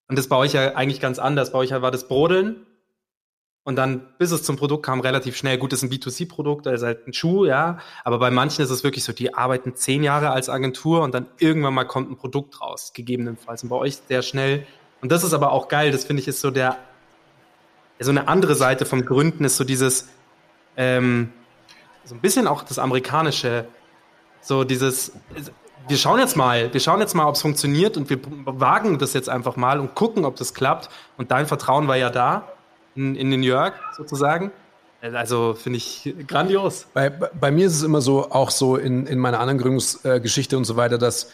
Und 0.08 0.18
das 0.18 0.28
bei 0.28 0.36
euch 0.36 0.52
ja 0.52 0.74
eigentlich 0.74 1.00
ganz 1.00 1.18
anders. 1.18 1.52
Bei 1.52 1.58
euch 1.58 1.70
war 1.70 1.90
das 1.90 2.08
Brodeln 2.08 2.66
und 3.64 3.74
dann, 3.74 4.06
bis 4.18 4.30
es 4.30 4.44
zum 4.44 4.56
Produkt 4.56 4.86
kam, 4.86 5.00
relativ 5.00 5.36
schnell. 5.36 5.58
Gut, 5.58 5.72
das 5.72 5.82
ist 5.82 5.90
ein 5.90 5.92
B2C-Produkt, 5.92 6.66
das 6.66 6.74
ist 6.74 6.82
halt 6.84 7.08
ein 7.08 7.12
Schuh, 7.12 7.46
ja. 7.46 7.78
Aber 8.04 8.20
bei 8.20 8.30
manchen 8.30 8.62
ist 8.62 8.70
es 8.70 8.84
wirklich 8.84 9.02
so, 9.02 9.12
die 9.12 9.34
arbeiten 9.34 9.74
zehn 9.74 10.04
Jahre 10.04 10.30
als 10.30 10.48
Agentur 10.48 11.02
und 11.02 11.12
dann 11.12 11.26
irgendwann 11.38 11.74
mal 11.74 11.84
kommt 11.84 12.08
ein 12.08 12.16
Produkt 12.16 12.60
raus, 12.60 12.92
gegebenenfalls. 12.94 13.64
Und 13.64 13.70
bei 13.70 13.76
euch 13.76 13.96
sehr 13.96 14.22
schnell. 14.22 14.64
Und 15.00 15.10
das 15.10 15.24
ist 15.24 15.32
aber 15.32 15.50
auch 15.50 15.66
geil. 15.66 15.90
Das 15.90 16.04
finde 16.04 16.22
ich 16.22 16.28
ist 16.28 16.40
so 16.40 16.52
der, 16.52 16.76
so 17.98 18.10
eine 18.10 18.28
andere 18.28 18.54
Seite 18.54 18.86
vom 18.86 19.04
Gründen 19.04 19.44
ist 19.44 19.56
so 19.56 19.64
dieses, 19.64 20.08
ähm, 20.76 21.32
so 22.04 22.14
ein 22.14 22.20
bisschen 22.20 22.46
auch 22.46 22.62
das 22.62 22.78
amerikanische, 22.78 23.66
so 24.40 24.62
dieses, 24.62 25.10
wir 25.88 25.96
schauen 25.96 26.18
jetzt 26.18 26.36
mal, 26.36 26.72
wir 26.72 26.80
schauen 26.80 27.00
jetzt 27.00 27.14
mal, 27.14 27.26
ob 27.26 27.34
es 27.34 27.42
funktioniert 27.42 27.96
und 27.96 28.10
wir 28.10 28.18
wagen 28.44 28.98
das 28.98 29.12
jetzt 29.12 29.28
einfach 29.28 29.56
mal 29.56 29.80
und 29.80 29.94
gucken, 29.94 30.24
ob 30.24 30.36
das 30.36 30.54
klappt. 30.54 30.88
Und 31.16 31.30
dein 31.30 31.46
Vertrauen 31.46 31.88
war 31.88 31.96
ja 31.96 32.10
da 32.10 32.48
in, 32.94 33.14
in 33.14 33.30
New 33.30 33.46
York 33.46 33.74
sozusagen. 33.96 34.50
Also 35.00 35.54
finde 35.54 35.76
ich 35.76 36.14
grandios. 36.26 36.86
Bei, 36.92 37.10
bei 37.10 37.50
mir 37.50 37.66
ist 37.66 37.74
es 37.74 37.82
immer 37.82 38.00
so, 38.00 38.30
auch 38.30 38.50
so 38.50 38.76
in, 38.76 39.06
in 39.06 39.18
meiner 39.18 39.38
anderen 39.38 39.58
Gründungsgeschichte 39.58 40.56
und 40.56 40.64
so 40.64 40.76
weiter, 40.76 40.98
dass, 40.98 41.30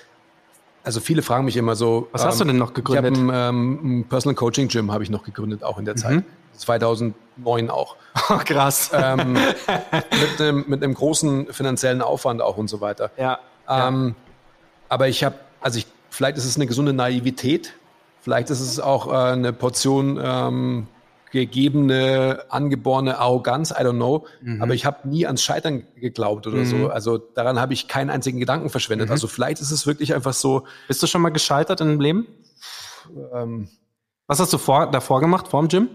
also 0.84 1.00
viele 1.00 1.22
fragen 1.22 1.44
mich 1.44 1.56
immer 1.56 1.76
so. 1.76 2.08
Was 2.12 2.24
hast 2.24 2.40
du 2.40 2.44
denn 2.44 2.58
noch 2.58 2.74
gegründet? 2.74 3.16
Ich 3.16 3.22
habe 3.22 3.32
ein, 3.32 3.54
ähm, 3.54 4.00
ein 4.00 4.08
Personal 4.08 4.34
Coaching 4.34 4.68
Gym 4.68 4.92
habe 4.92 5.04
ich 5.04 5.10
noch 5.10 5.22
gegründet, 5.22 5.62
auch 5.62 5.78
in 5.78 5.84
der 5.84 5.96
Zeit. 5.96 6.24
2009 6.54 7.70
auch. 7.70 7.96
Krass. 8.44 8.90
ähm, 8.92 9.32
mit, 9.32 10.40
einem, 10.40 10.64
mit 10.66 10.82
einem 10.82 10.94
großen 10.94 11.52
finanziellen 11.52 12.02
Aufwand 12.02 12.42
auch 12.42 12.58
und 12.58 12.68
so 12.68 12.80
weiter. 12.80 13.10
ja. 13.16 13.38
Ähm, 13.68 14.16
aber 14.92 15.08
ich 15.08 15.24
habe, 15.24 15.36
also 15.62 15.78
ich, 15.78 15.86
vielleicht 16.10 16.36
ist 16.36 16.44
es 16.44 16.56
eine 16.56 16.66
gesunde 16.66 16.92
Naivität, 16.92 17.72
vielleicht 18.20 18.50
ist 18.50 18.60
es 18.60 18.78
auch 18.78 19.10
äh, 19.10 19.32
eine 19.32 19.54
Portion 19.54 20.20
ähm, 20.22 20.86
gegebene, 21.30 22.44
angeborene 22.50 23.16
Arroganz, 23.18 23.70
I 23.70 23.82
don't 23.84 23.94
know. 23.94 24.26
Aber 24.60 24.74
ich 24.74 24.84
habe 24.84 25.08
nie 25.08 25.24
ans 25.24 25.42
Scheitern 25.42 25.84
geglaubt 25.96 26.46
oder 26.46 26.66
so. 26.66 26.90
Also 26.90 27.16
daran 27.16 27.58
habe 27.58 27.72
ich 27.72 27.88
keinen 27.88 28.10
einzigen 28.10 28.38
Gedanken 28.38 28.68
verschwendet. 28.68 29.10
Also 29.10 29.28
vielleicht 29.28 29.62
ist 29.62 29.70
es 29.70 29.86
wirklich 29.86 30.12
einfach 30.14 30.34
so, 30.34 30.64
Bist 30.88 31.02
du 31.02 31.06
schon 31.06 31.22
mal 31.22 31.30
gescheitert 31.30 31.80
in 31.80 31.88
dem 31.88 32.00
Leben? 32.00 32.26
ähm, 33.32 33.70
Was 34.26 34.40
hast 34.40 34.52
du 34.52 34.58
vor, 34.58 34.90
davor 34.90 35.20
gemacht, 35.20 35.48
vor 35.48 35.62
dem 35.62 35.68
Gym? 35.68 35.88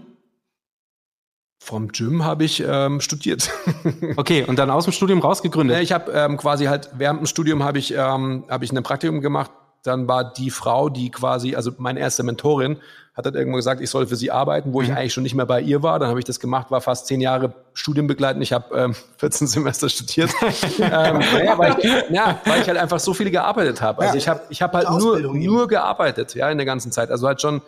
Vom 1.58 1.88
Gym 1.88 2.24
habe 2.24 2.44
ich 2.44 2.64
ähm, 2.66 3.00
studiert. 3.00 3.50
Okay, 4.16 4.44
und 4.44 4.58
dann 4.58 4.70
aus 4.70 4.84
dem 4.84 4.92
Studium 4.92 5.20
rausgegründet. 5.20 5.76
Ja, 5.76 5.82
ich 5.82 5.92
habe 5.92 6.12
ähm, 6.12 6.36
quasi 6.36 6.66
halt 6.66 6.90
während 6.94 7.20
dem 7.20 7.26
Studium 7.26 7.62
habe 7.62 7.78
ich 7.78 7.94
ähm, 7.94 8.44
habe 8.48 8.64
ich 8.64 8.72
ein 8.72 8.82
Praktikum 8.82 9.20
gemacht. 9.20 9.50
Dann 9.84 10.08
war 10.08 10.32
die 10.32 10.50
Frau, 10.50 10.88
die 10.88 11.10
quasi, 11.10 11.54
also 11.54 11.70
meine 11.78 12.00
erste 12.00 12.24
Mentorin, 12.24 12.78
hat 13.18 13.26
dann 13.26 13.34
irgendwann 13.34 13.58
gesagt, 13.58 13.80
ich 13.80 13.90
soll 13.90 14.06
für 14.06 14.14
sie 14.14 14.30
arbeiten, 14.30 14.72
wo 14.72 14.80
ich 14.80 14.92
eigentlich 14.92 15.12
schon 15.12 15.24
nicht 15.24 15.34
mehr 15.34 15.44
bei 15.44 15.60
ihr 15.60 15.82
war. 15.82 15.98
Dann 15.98 16.08
habe 16.08 16.20
ich 16.20 16.24
das 16.24 16.38
gemacht, 16.38 16.70
war 16.70 16.80
fast 16.80 17.08
zehn 17.08 17.20
Jahre 17.20 17.52
studienbegleitend. 17.74 18.42
Ich 18.42 18.52
habe 18.52 18.76
ähm, 18.76 18.94
14 19.18 19.46
Semester 19.48 19.88
studiert. 19.88 20.30
ähm, 20.78 21.18
naja, 21.18 21.58
weil, 21.58 21.76
ich, 21.78 22.10
ja, 22.10 22.40
weil 22.44 22.60
ich 22.60 22.68
halt 22.68 22.78
einfach 22.78 23.00
so 23.00 23.14
viele 23.14 23.30
gearbeitet 23.30 23.82
habe. 23.82 24.02
Also 24.02 24.16
ich 24.16 24.28
habe 24.28 24.42
ich 24.50 24.62
habe 24.62 24.78
halt 24.78 24.90
nur, 24.90 25.18
eben. 25.18 25.44
nur 25.44 25.66
gearbeitet, 25.66 26.34
ja, 26.34 26.48
in 26.48 26.58
der 26.58 26.66
ganzen 26.66 26.92
Zeit. 26.92 27.10
Also 27.10 27.26
halt 27.26 27.40
schon, 27.40 27.60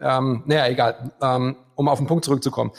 ähm, 0.00 0.42
naja, 0.46 0.66
egal. 0.68 1.10
Ähm, 1.22 1.56
um 1.74 1.88
auf 1.88 1.98
den 1.98 2.06
Punkt 2.06 2.24
zurückzukommen. 2.24 2.72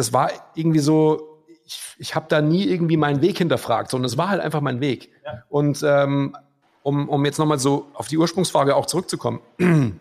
Das 0.00 0.12
war 0.14 0.30
irgendwie 0.54 0.78
so, 0.78 1.42
ich, 1.66 1.80
ich 1.98 2.14
habe 2.14 2.26
da 2.28 2.40
nie 2.40 2.64
irgendwie 2.64 2.96
meinen 2.96 3.20
Weg 3.20 3.38
hinterfragt, 3.38 3.90
sondern 3.90 4.06
es 4.06 4.16
war 4.16 4.30
halt 4.30 4.40
einfach 4.40 4.62
mein 4.62 4.80
Weg. 4.80 5.10
Und 5.50 5.82
ähm, 5.82 6.34
um, 6.82 7.08
um 7.08 7.24
jetzt 7.24 7.38
nochmal 7.38 7.58
so 7.58 7.86
auf 7.92 8.08
die 8.08 8.16
Ursprungsfrage 8.16 8.74
auch 8.74 8.86
zurückzukommen. 8.86 9.40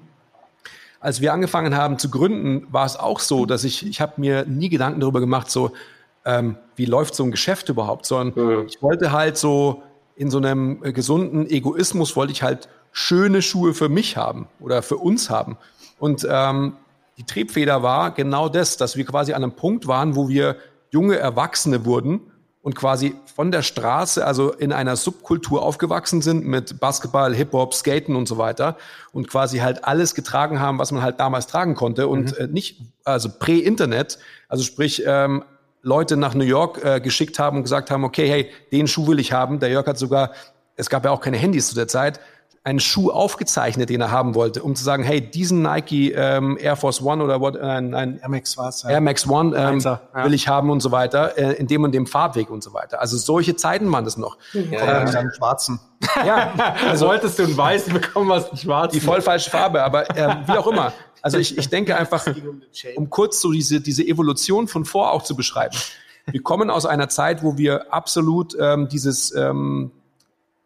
Als 1.01 1.19
wir 1.21 1.33
angefangen 1.33 1.75
haben 1.75 1.99
zu 1.99 2.09
gründen, 2.09 2.67
war 2.71 2.85
es 2.85 2.95
auch 2.95 3.19
so, 3.19 3.45
dass 3.45 3.63
ich, 3.65 3.85
ich 3.85 4.01
habe 4.01 4.13
mir 4.17 4.45
nie 4.45 4.69
Gedanken 4.69 4.99
darüber 5.01 5.19
gemacht, 5.19 5.51
so, 5.51 5.71
ähm, 6.25 6.57
wie 6.75 6.85
läuft 6.85 7.15
so 7.15 7.23
ein 7.23 7.31
Geschäft 7.31 7.69
überhaupt, 7.69 8.05
sondern 8.05 8.67
ich 8.67 8.81
wollte 8.81 9.11
halt 9.11 9.37
so 9.37 9.83
in 10.15 10.29
so 10.29 10.37
einem 10.37 10.83
äh, 10.83 10.93
gesunden 10.93 11.49
Egoismus 11.49 12.15
wollte 12.15 12.33
ich 12.33 12.43
halt 12.43 12.67
schöne 12.91 13.41
Schuhe 13.41 13.73
für 13.73 13.89
mich 13.89 14.17
haben 14.17 14.47
oder 14.59 14.81
für 14.81 14.97
uns 14.97 15.29
haben. 15.29 15.57
Und 15.99 16.27
ähm, 16.29 16.77
die 17.19 17.25
Triebfeder 17.25 17.83
war 17.83 18.11
genau 18.11 18.47
das, 18.47 18.77
dass 18.77 18.95
wir 18.95 19.05
quasi 19.05 19.33
an 19.33 19.43
einem 19.43 19.51
Punkt 19.51 19.87
waren, 19.87 20.15
wo 20.15 20.29
wir 20.29 20.55
junge 20.89 21.17
Erwachsene 21.17 21.85
wurden 21.85 22.21
und 22.61 22.75
quasi 22.75 23.13
von 23.35 23.51
der 23.51 23.61
Straße, 23.61 24.25
also 24.25 24.53
in 24.53 24.71
einer 24.71 24.95
Subkultur 24.95 25.61
aufgewachsen 25.61 26.21
sind 26.21 26.45
mit 26.45 26.79
Basketball, 26.79 27.35
Hip-Hop, 27.35 27.73
Skaten 27.73 28.15
und 28.15 28.27
so 28.27 28.37
weiter 28.37 28.77
und 29.11 29.29
quasi 29.29 29.59
halt 29.59 29.83
alles 29.83 30.15
getragen 30.15 30.61
haben, 30.61 30.79
was 30.79 30.93
man 30.93 31.01
halt 31.01 31.19
damals 31.19 31.47
tragen 31.47 31.75
konnte 31.75 32.07
und 32.07 32.37
äh, 32.37 32.47
nicht, 32.47 32.81
also 33.03 33.29
prä-Internet, 33.37 34.17
also 34.47 34.63
sprich, 34.63 35.03
ähm, 35.05 35.43
Leute 35.81 36.17
nach 36.17 36.33
New 36.33 36.45
York 36.45 36.83
äh, 36.83 36.99
geschickt 37.01 37.37
haben 37.39 37.57
und 37.57 37.63
gesagt 37.63 37.91
haben, 37.91 38.03
okay, 38.03 38.29
hey, 38.29 38.49
den 38.71 38.87
Schuh 38.87 39.07
will 39.07 39.19
ich 39.19 39.31
haben. 39.31 39.59
Der 39.59 39.69
Jörg 39.69 39.87
hat 39.87 39.97
sogar, 39.97 40.31
es 40.75 40.89
gab 40.89 41.05
ja 41.05 41.11
auch 41.11 41.21
keine 41.21 41.37
Handys 41.37 41.69
zu 41.69 41.75
der 41.75 41.87
Zeit, 41.87 42.19
einen 42.63 42.79
Schuh 42.79 43.09
aufgezeichnet, 43.09 43.89
den 43.89 44.01
er 44.01 44.11
haben 44.11 44.35
wollte, 44.35 44.61
um 44.61 44.75
zu 44.75 44.83
sagen, 44.83 45.03
hey, 45.03 45.21
diesen 45.21 45.61
Nike 45.61 46.11
ähm, 46.11 46.57
Air 46.59 46.75
Force 46.75 47.01
One 47.01 47.23
oder 47.23 47.39
what, 47.39 47.55
äh, 47.55 47.59
ein, 47.61 47.93
ein 47.93 48.21
MX 48.27 48.57
war 48.57 48.69
es. 48.69 48.83
Air 48.83 49.01
Max 49.01 49.27
One 49.27 49.57
ähm, 49.57 49.65
Einser, 49.65 50.01
ja. 50.13 50.25
will 50.25 50.33
ich 50.33 50.47
haben 50.47 50.69
und 50.69 50.81
so 50.81 50.91
weiter, 50.91 51.37
äh, 51.37 51.53
in 51.53 51.67
dem 51.67 51.83
und 51.83 51.93
dem 51.93 52.05
Farbweg 52.05 52.49
und 52.49 52.63
so 52.63 52.73
weiter. 52.73 53.01
Also 53.01 53.17
solche 53.17 53.55
Zeiten 53.55 53.91
waren 53.91 54.05
das 54.05 54.17
noch. 54.17 54.37
Ja, 54.53 54.61
ja. 54.61 55.05
Dann 55.05 55.31
schwarzen. 55.35 55.79
Ja, 56.25 56.53
Also 56.87 57.07
wolltest 57.07 57.39
du 57.39 57.43
ein 57.43 57.57
Weiß 57.57 57.89
bekommen, 57.89 58.29
was 58.29 58.49
ein 58.51 58.57
Schwarz. 58.57 58.93
die 58.93 59.01
voll 59.01 59.21
falsche 59.21 59.49
Farbe, 59.49 59.83
aber 59.83 60.15
ähm, 60.15 60.43
wie 60.45 60.53
auch 60.53 60.67
immer. 60.67 60.93
Also 61.21 61.37
ich, 61.37 61.57
ich 61.57 61.69
denke 61.69 61.97
einfach, 61.97 62.25
um 62.95 63.09
kurz 63.09 63.41
so 63.41 63.51
diese, 63.51 63.81
diese 63.81 64.03
Evolution 64.03 64.67
von 64.67 64.85
vor 64.85 65.11
auch 65.11 65.23
zu 65.23 65.35
beschreiben. 65.35 65.75
Wir 66.31 66.41
kommen 66.41 66.69
aus 66.69 66.85
einer 66.85 67.09
Zeit, 67.09 67.43
wo 67.43 67.57
wir 67.57 67.93
absolut 67.93 68.55
ähm, 68.59 68.87
dieses 68.87 69.33
ähm, 69.35 69.91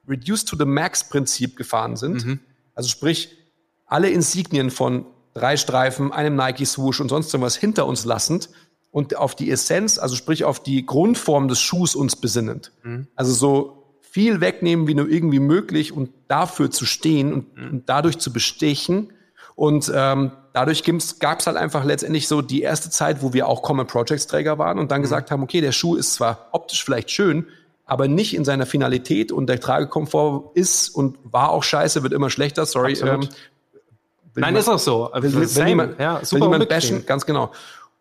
Reduce 0.08 0.46
to 0.46 0.58
the 0.58 0.66
Max 0.66 1.08
Prinzip 1.08 1.56
gefahren 1.56 1.96
sind. 1.96 2.40
Also 2.76 2.90
sprich, 2.90 3.38
alle 3.86 4.10
Insignien 4.10 4.72
von 4.72 5.06
drei 5.34 5.58
Streifen, 5.58 6.12
einem 6.12 6.36
Nike 6.36 6.66
Swoosh 6.66 7.00
und 7.00 7.10
sonst 7.10 7.34
irgendwas 7.34 7.56
hinter 7.56 7.86
uns 7.86 8.06
lassend 8.06 8.50
und 8.92 9.16
auf 9.18 9.36
die 9.36 9.50
Essenz, 9.50 9.98
also 9.98 10.16
sprich 10.16 10.44
auf 10.44 10.62
die 10.62 10.86
Grundform 10.86 11.48
des 11.48 11.60
Schuhs 11.60 11.96
uns 11.96 12.16
besinnend. 12.16 12.72
Also 13.16 13.34
so 13.34 13.98
viel 14.02 14.42
wegnehmen 14.42 14.88
wie 14.88 14.94
nur 14.94 15.10
irgendwie 15.10 15.40
möglich 15.40 15.92
und 15.92 16.12
dafür 16.28 16.70
zu 16.70 16.86
stehen 16.86 17.34
und, 17.34 17.58
und 17.58 17.90
dadurch 17.90 18.20
zu 18.20 18.32
bestechen. 18.32 19.12
Und 19.56 19.92
ähm, 19.94 20.32
dadurch 20.54 20.84
gab 21.20 21.40
es 21.40 21.48
halt 21.48 21.58
einfach 21.58 21.84
letztendlich 21.84 22.28
so 22.28 22.44
die 22.44 22.62
erste 22.62 22.92
Zeit, 22.92 23.24
wo 23.24 23.34
wir 23.34 23.48
auch 23.48 23.64
Common 23.64 23.88
Projects 23.88 24.28
Träger 24.28 24.60
waren 24.60 24.78
und 24.78 24.92
dann 24.92 25.02
gesagt 25.02 25.32
haben, 25.32 25.42
okay, 25.42 25.62
der 25.62 25.72
Schuh 25.72 25.96
ist 25.96 26.14
zwar 26.14 26.50
optisch 26.52 26.84
vielleicht 26.84 27.10
schön, 27.10 27.48
aber 27.86 28.08
nicht 28.08 28.36
in 28.36 28.46
seiner 28.46 28.66
Finalität 28.66 29.32
und 29.32 29.48
der 29.48 29.60
Tragekomfort 29.60 30.52
ist 30.56 30.90
und 30.90 31.18
war 31.24 31.52
auch 31.52 31.64
scheiße, 31.64 32.04
wird 32.04 32.14
immer 32.14 32.30
schlechter, 32.30 32.66
sorry. 32.66 32.94
Ähm, 32.94 33.22
will 33.22 34.42
Nein, 34.42 34.54
niemand- 34.54 34.58
ist 34.58 34.70
auch 34.70 34.80
so. 34.80 35.10
will, 35.14 35.34
will, 35.34 35.48
Same. 35.48 35.66
niemand, 35.66 36.00
ja, 36.00 36.20
will 36.20 36.26
super 36.26 36.46
niemand 36.46 36.64
unbequem. 36.64 36.76
bashen, 36.98 37.06
ganz 37.06 37.26
genau. 37.26 37.52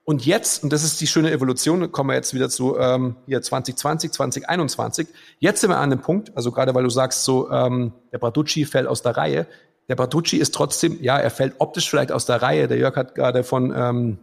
Und 0.04 0.26
jetzt, 0.26 0.64
und 0.64 0.72
das 0.72 0.82
ist 0.82 1.00
die 1.00 1.06
schöne 1.06 1.30
Evolution, 1.30 1.92
kommen 1.92 2.10
wir 2.10 2.14
jetzt 2.14 2.34
wieder 2.34 2.48
zu 2.48 2.76
ähm, 2.76 3.16
hier 3.26 3.40
2020, 3.40 4.10
2021. 4.12 5.06
Jetzt 5.38 5.60
sind 5.60 5.70
wir 5.70 5.78
an 5.78 5.90
dem 5.90 6.00
Punkt, 6.00 6.36
also 6.36 6.50
gerade 6.50 6.74
weil 6.74 6.82
du 6.82 6.90
sagst, 6.90 7.24
so 7.24 7.48
ähm, 7.50 7.92
der 8.10 8.18
Braducci 8.18 8.64
fällt 8.64 8.88
aus 8.88 9.02
der 9.02 9.16
Reihe. 9.16 9.46
Der 9.88 9.94
Braducci 9.94 10.38
ist 10.38 10.54
trotzdem, 10.54 10.98
ja, 11.02 11.18
er 11.18 11.30
fällt 11.30 11.54
optisch 11.58 11.88
vielleicht 11.88 12.10
aus 12.10 12.26
der 12.26 12.42
Reihe. 12.42 12.66
Der 12.66 12.78
Jörg 12.78 12.96
hat 12.96 13.14
gerade 13.14 13.44
von 13.44 13.72
ähm, 13.76 14.18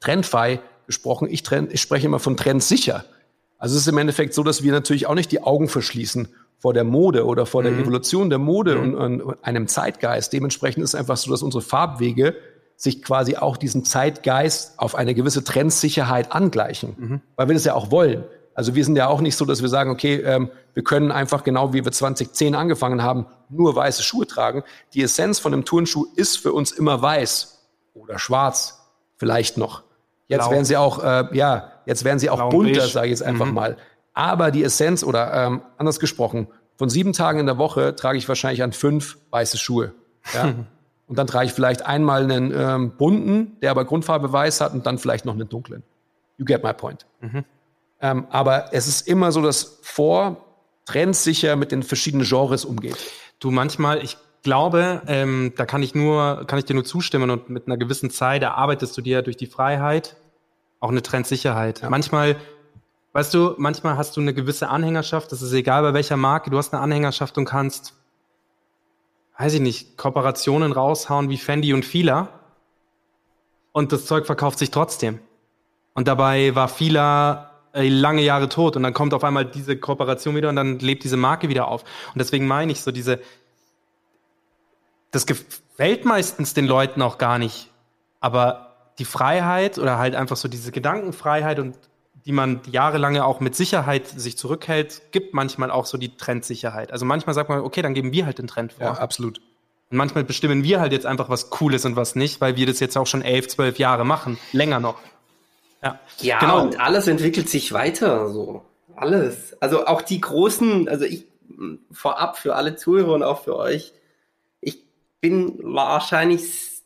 trendfrei 0.00 0.60
gesprochen. 0.86 1.28
Ich, 1.30 1.42
trend, 1.42 1.72
ich 1.72 1.80
spreche 1.80 2.06
immer 2.06 2.20
von 2.20 2.36
trendsicher. 2.36 3.04
Also 3.58 3.74
es 3.74 3.82
ist 3.82 3.88
im 3.88 3.98
Endeffekt 3.98 4.34
so, 4.34 4.42
dass 4.42 4.62
wir 4.62 4.72
natürlich 4.72 5.06
auch 5.06 5.14
nicht 5.14 5.32
die 5.32 5.42
Augen 5.42 5.68
verschließen 5.68 6.28
vor 6.58 6.74
der 6.74 6.84
Mode 6.84 7.24
oder 7.26 7.46
vor 7.46 7.62
der 7.62 7.72
Evolution 7.72 8.30
der 8.30 8.38
Mode 8.38 8.78
und, 8.78 8.94
und 8.94 9.44
einem 9.44 9.68
Zeitgeist. 9.68 10.32
Dementsprechend 10.32 10.82
ist 10.82 10.90
es 10.90 10.94
einfach 10.94 11.16
so, 11.16 11.30
dass 11.30 11.42
unsere 11.42 11.62
Farbwege 11.62 12.34
sich 12.76 13.02
quasi 13.02 13.36
auch 13.36 13.56
diesem 13.56 13.84
Zeitgeist 13.84 14.78
auf 14.78 14.94
eine 14.94 15.14
gewisse 15.14 15.42
Trendsicherheit 15.42 16.32
angleichen, 16.32 17.20
weil 17.36 17.48
wir 17.48 17.54
das 17.54 17.64
ja 17.64 17.74
auch 17.74 17.90
wollen. 17.90 18.24
Also 18.54 18.74
wir 18.74 18.84
sind 18.84 18.96
ja 18.96 19.06
auch 19.06 19.20
nicht 19.20 19.36
so, 19.36 19.44
dass 19.44 19.62
wir 19.62 19.68
sagen, 19.68 19.90
okay, 19.90 20.16
ähm, 20.16 20.50
wir 20.74 20.82
können 20.82 21.12
einfach 21.12 21.44
genau 21.44 21.72
wie 21.72 21.84
wir 21.84 21.92
2010 21.92 22.56
angefangen 22.56 23.04
haben, 23.04 23.26
nur 23.48 23.76
weiße 23.76 24.02
Schuhe 24.02 24.26
tragen. 24.26 24.64
Die 24.94 25.02
Essenz 25.02 25.38
von 25.38 25.52
einem 25.52 25.64
Turnschuh 25.64 26.06
ist 26.16 26.38
für 26.38 26.52
uns 26.52 26.72
immer 26.72 27.00
weiß 27.00 27.68
oder 27.94 28.18
schwarz, 28.18 28.84
vielleicht 29.16 29.58
noch. 29.58 29.84
Jetzt 30.26 30.40
Blau. 30.40 30.50
werden 30.50 30.64
sie 30.64 30.76
auch, 30.76 31.02
äh, 31.02 31.36
ja, 31.36 31.70
jetzt 31.88 32.04
werden 32.04 32.18
sie 32.18 32.30
auch 32.30 32.36
Blau 32.36 32.50
bunter, 32.50 32.86
sage 32.86 33.06
ich 33.06 33.12
jetzt 33.12 33.22
einfach 33.22 33.46
mhm. 33.46 33.54
mal. 33.54 33.76
Aber 34.12 34.50
die 34.50 34.62
Essenz 34.62 35.02
oder 35.02 35.32
ähm, 35.32 35.62
anders 35.78 35.98
gesprochen, 35.98 36.48
von 36.76 36.90
sieben 36.90 37.12
Tagen 37.12 37.40
in 37.40 37.46
der 37.46 37.58
Woche 37.58 37.96
trage 37.96 38.18
ich 38.18 38.28
wahrscheinlich 38.28 38.62
an 38.62 38.72
fünf 38.72 39.18
weiße 39.30 39.56
Schuhe. 39.58 39.94
Ja? 40.34 40.54
und 41.06 41.18
dann 41.18 41.26
trage 41.26 41.46
ich 41.46 41.52
vielleicht 41.52 41.86
einmal 41.86 42.22
einen 42.22 42.52
ähm, 42.54 42.92
bunten, 42.96 43.56
der 43.62 43.70
aber 43.70 43.84
Grundfarbe 43.84 44.32
weiß 44.32 44.60
hat 44.60 44.74
und 44.74 44.86
dann 44.86 44.98
vielleicht 44.98 45.24
noch 45.24 45.34
einen 45.34 45.48
dunklen. 45.48 45.82
You 46.36 46.44
get 46.44 46.62
my 46.62 46.74
point. 46.74 47.06
Mhm. 47.20 47.44
Ähm, 48.00 48.26
aber 48.30 48.72
es 48.72 48.86
ist 48.86 49.08
immer 49.08 49.32
so, 49.32 49.42
dass 49.42 49.78
vor 49.82 50.44
trendsicher 50.84 51.56
mit 51.56 51.72
den 51.72 51.82
verschiedenen 51.82 52.26
Genres 52.26 52.64
umgeht. 52.64 52.98
Du 53.40 53.50
manchmal, 53.50 54.04
ich 54.04 54.18
glaube, 54.42 55.02
ähm, 55.06 55.52
da 55.56 55.64
kann 55.64 55.82
ich 55.82 55.94
nur, 55.94 56.44
kann 56.46 56.58
ich 56.58 56.64
dir 56.66 56.74
nur 56.74 56.84
zustimmen 56.84 57.30
und 57.30 57.50
mit 57.50 57.66
einer 57.66 57.76
gewissen 57.76 58.10
Zeit 58.10 58.42
erarbeitest 58.42 58.96
du 58.96 59.00
dir 59.00 59.22
durch 59.22 59.36
die 59.36 59.46
Freiheit 59.46 60.16
auch 60.80 60.90
eine 60.90 61.02
Trendsicherheit. 61.02 61.82
Ja. 61.82 61.90
Manchmal, 61.90 62.36
weißt 63.12 63.34
du, 63.34 63.54
manchmal 63.58 63.96
hast 63.96 64.16
du 64.16 64.20
eine 64.20 64.34
gewisse 64.34 64.68
Anhängerschaft, 64.68 65.32
das 65.32 65.42
ist 65.42 65.52
egal 65.52 65.82
bei 65.82 65.94
welcher 65.94 66.16
Marke, 66.16 66.50
du 66.50 66.58
hast 66.58 66.72
eine 66.72 66.82
Anhängerschaft 66.82 67.36
und 67.38 67.44
kannst, 67.44 67.94
weiß 69.38 69.54
ich 69.54 69.60
nicht, 69.60 69.96
Kooperationen 69.96 70.72
raushauen 70.72 71.28
wie 71.28 71.38
Fendi 71.38 71.72
und 71.72 71.84
Fila 71.84 72.28
und 73.72 73.92
das 73.92 74.06
Zeug 74.06 74.26
verkauft 74.26 74.58
sich 74.58 74.70
trotzdem. 74.70 75.20
Und 75.94 76.08
dabei 76.08 76.54
war 76.54 76.68
Fila 76.68 77.50
äh, 77.72 77.88
lange 77.88 78.22
Jahre 78.22 78.48
tot 78.48 78.76
und 78.76 78.82
dann 78.82 78.94
kommt 78.94 79.14
auf 79.14 79.24
einmal 79.24 79.44
diese 79.44 79.76
Kooperation 79.76 80.34
wieder 80.36 80.48
und 80.48 80.56
dann 80.56 80.78
lebt 80.78 81.04
diese 81.04 81.16
Marke 81.16 81.48
wieder 81.48 81.68
auf. 81.68 81.82
Und 81.82 82.18
deswegen 82.18 82.46
meine 82.46 82.72
ich 82.72 82.80
so 82.80 82.90
diese, 82.90 83.20
das 85.10 85.26
gefällt 85.26 86.04
meistens 86.04 86.54
den 86.54 86.66
Leuten 86.66 87.02
auch 87.02 87.18
gar 87.18 87.38
nicht, 87.38 87.70
aber 88.20 88.67
die 88.98 89.04
Freiheit 89.04 89.78
oder 89.78 89.98
halt 89.98 90.14
einfach 90.14 90.36
so 90.36 90.48
diese 90.48 90.72
Gedankenfreiheit 90.72 91.58
und 91.58 91.76
die 92.24 92.32
man 92.32 92.60
jahrelange 92.70 93.24
auch 93.24 93.40
mit 93.40 93.54
Sicherheit 93.54 94.06
sich 94.06 94.36
zurückhält, 94.36 95.00
gibt 95.12 95.32
manchmal 95.34 95.70
auch 95.70 95.86
so 95.86 95.96
die 95.96 96.16
Trendsicherheit. 96.16 96.92
Also 96.92 97.06
manchmal 97.06 97.34
sagt 97.34 97.48
man, 97.48 97.60
okay, 97.60 97.80
dann 97.80 97.94
geben 97.94 98.12
wir 98.12 98.26
halt 98.26 98.38
den 98.38 98.46
Trend 98.46 98.74
vor. 98.74 98.86
Ja, 98.86 98.92
absolut. 98.94 99.38
Und 99.90 99.96
manchmal 99.96 100.24
bestimmen 100.24 100.62
wir 100.62 100.80
halt 100.80 100.92
jetzt 100.92 101.06
einfach, 101.06 101.30
was 101.30 101.48
cool 101.60 101.72
ist 101.72 101.86
und 101.86 101.96
was 101.96 102.14
nicht, 102.14 102.40
weil 102.40 102.56
wir 102.56 102.66
das 102.66 102.80
jetzt 102.80 102.98
auch 102.98 103.06
schon 103.06 103.22
elf, 103.22 103.48
zwölf 103.48 103.78
Jahre 103.78 104.04
machen. 104.04 104.38
Länger 104.52 104.80
noch. 104.80 104.98
Ja, 105.82 105.98
ja 106.18 106.38
genau. 106.40 106.62
und 106.62 106.80
alles 106.80 107.06
entwickelt 107.06 107.48
sich 107.48 107.72
weiter, 107.72 108.28
so. 108.28 108.62
Alles. 108.94 109.56
Also 109.62 109.86
auch 109.86 110.02
die 110.02 110.20
großen, 110.20 110.88
also 110.88 111.04
ich 111.04 111.24
vorab 111.92 112.36
für 112.36 112.56
alle 112.56 112.76
Zuhörer 112.76 113.14
und 113.14 113.22
auch 113.22 113.44
für 113.44 113.56
euch, 113.56 113.92
ich 114.60 114.84
bin 115.20 115.58
wahrscheinlich, 115.62 116.82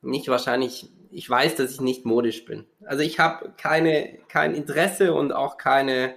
nicht 0.00 0.28
wahrscheinlich, 0.28 0.88
ich 1.12 1.28
weiß, 1.28 1.56
dass 1.56 1.72
ich 1.72 1.80
nicht 1.80 2.04
modisch 2.04 2.44
bin. 2.44 2.64
Also 2.84 3.02
ich 3.02 3.18
habe 3.18 3.52
keine, 3.56 4.18
kein 4.28 4.54
Interesse 4.54 5.14
und 5.14 5.32
auch 5.32 5.58
keine, 5.58 6.14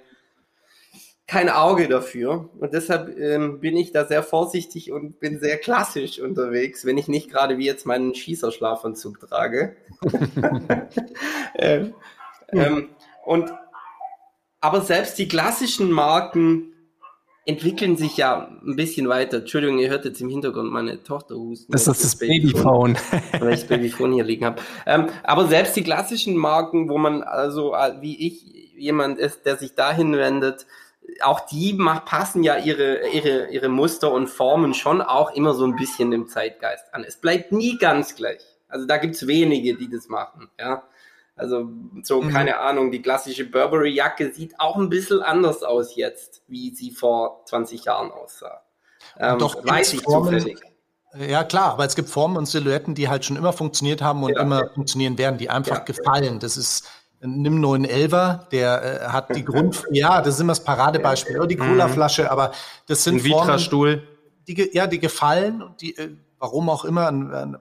kein 1.27 1.49
Auge 1.49 1.87
dafür. 1.87 2.49
Und 2.59 2.73
deshalb 2.73 3.17
ähm, 3.17 3.59
bin 3.59 3.75
ich 3.75 3.91
da 3.91 4.05
sehr 4.05 4.23
vorsichtig 4.23 4.91
und 4.91 5.19
bin 5.19 5.39
sehr 5.39 5.57
klassisch 5.57 6.19
unterwegs, 6.19 6.85
wenn 6.85 6.97
ich 6.97 7.07
nicht 7.07 7.29
gerade 7.29 7.57
wie 7.57 7.65
jetzt 7.65 7.85
meinen 7.85 8.15
Schießerschlafanzug 8.15 9.19
trage. 9.19 9.75
ähm, 11.55 11.93
ähm, 12.49 12.89
und 13.25 13.51
aber 14.61 14.81
selbst 14.81 15.19
die 15.19 15.27
klassischen 15.27 15.91
Marken 15.91 16.74
entwickeln 17.45 17.95
sich 17.95 18.17
ja 18.17 18.49
ein 18.65 18.75
bisschen 18.75 19.07
weiter. 19.07 19.37
Entschuldigung, 19.37 19.77
ihr 19.77 19.89
hört 19.89 20.05
jetzt 20.05 20.19
im 20.19 20.29
Hintergrund 20.29 20.71
meine 20.71 21.03
Tochter 21.03 21.35
husten. 21.35 21.71
Das 21.71 21.87
ist 21.87 22.03
das 22.03 22.15
Babyphone. 22.17 22.97
weil 23.39 23.53
ich 23.53 23.61
das 23.61 23.67
Babyphone 23.67 24.13
hier 24.13 24.23
liegen 24.23 24.45
habe. 24.45 24.61
Ähm, 24.85 25.09
aber 25.23 25.47
selbst 25.47 25.75
die 25.75 25.83
klassischen 25.83 26.35
Marken, 26.35 26.89
wo 26.89 26.97
man 26.97 27.21
also 27.21 27.75
äh, 27.75 28.01
wie 28.01 28.27
ich 28.27 28.43
jemand 28.75 29.19
ist, 29.19 29.45
der 29.45 29.57
sich 29.57 29.75
dahin 29.75 30.13
wendet, 30.13 30.65
auch 31.21 31.41
die 31.41 31.73
macht, 31.73 32.05
passen 32.05 32.43
ja 32.43 32.57
ihre, 32.57 33.07
ihre, 33.09 33.49
ihre 33.49 33.69
Muster 33.69 34.11
und 34.11 34.27
Formen 34.27 34.73
schon 34.73 35.01
auch 35.01 35.31
immer 35.35 35.53
so 35.53 35.65
ein 35.65 35.75
bisschen 35.75 36.11
dem 36.11 36.27
Zeitgeist 36.27 36.93
an. 36.93 37.03
Es 37.03 37.17
bleibt 37.17 37.51
nie 37.51 37.77
ganz 37.77 38.15
gleich. 38.15 38.41
Also 38.67 38.87
da 38.87 38.97
gibt's 38.97 39.27
wenige, 39.27 39.75
die 39.75 39.89
das 39.89 40.09
machen, 40.09 40.49
ja. 40.59 40.83
Also 41.35 41.69
so, 42.03 42.21
mhm. 42.21 42.29
keine 42.29 42.59
Ahnung, 42.59 42.91
die 42.91 43.01
klassische 43.01 43.45
Burberry-Jacke 43.45 44.33
sieht 44.33 44.59
auch 44.59 44.77
ein 44.77 44.89
bisschen 44.89 45.21
anders 45.21 45.63
aus 45.63 45.95
jetzt, 45.95 46.43
wie 46.47 46.73
sie 46.73 46.91
vor 46.91 47.43
20 47.45 47.83
Jahren 47.85 48.11
aussah. 48.11 48.61
Ähm, 49.19 49.37
doch 49.37 49.65
weiß 49.65 49.93
ich 49.93 50.01
Formen, 50.01 50.39
zufällig. 50.39 50.59
Ja, 51.17 51.43
klar, 51.43 51.73
aber 51.73 51.85
es 51.85 51.95
gibt 51.95 52.09
Formen 52.09 52.37
und 52.37 52.45
Silhouetten, 52.45 52.95
die 52.95 53.09
halt 53.09 53.25
schon 53.25 53.37
immer 53.37 53.53
funktioniert 53.53 54.01
haben 54.01 54.23
und 54.23 54.33
ja. 54.33 54.41
immer 54.41 54.69
funktionieren 54.73 55.17
werden, 55.17 55.37
die 55.37 55.49
einfach 55.49 55.79
ja. 55.79 55.83
gefallen. 55.83 56.39
Das 56.39 56.57
ist 56.57 56.89
nimm 57.21 57.59
nur 57.59 57.75
einen 57.75 57.85
Elver, 57.85 58.47
der 58.51 59.01
äh, 59.01 59.07
hat 59.07 59.35
die 59.35 59.43
Grund, 59.43 59.83
ja, 59.91 60.21
das 60.21 60.35
ist 60.35 60.41
immer 60.41 60.51
das 60.51 60.63
Paradebeispiel, 60.63 61.37
oder 61.37 61.47
die 61.47 61.55
Cola-Flasche, 61.55 62.29
aber 62.29 62.51
das 62.87 63.03
sind 63.03 63.15
Ein 63.15 63.23
Vitra-Stuhl. 63.23 64.07
Die, 64.47 64.69
ja, 64.73 64.85
die 64.85 64.99
gefallen 64.99 65.61
und 65.61 65.81
die, 65.81 65.97
äh, 65.97 66.15
warum 66.37 66.69
auch 66.69 66.85
immer, 66.85 67.11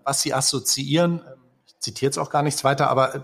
was 0.04 0.20
sie 0.20 0.34
assoziieren. 0.34 1.22
Ähm, 1.26 1.40
ich 1.66 1.78
zitiere 1.78 2.08
jetzt 2.08 2.18
auch 2.18 2.30
gar 2.30 2.42
nichts 2.42 2.62
weiter, 2.64 2.90
aber 2.90 3.14
äh, 3.14 3.20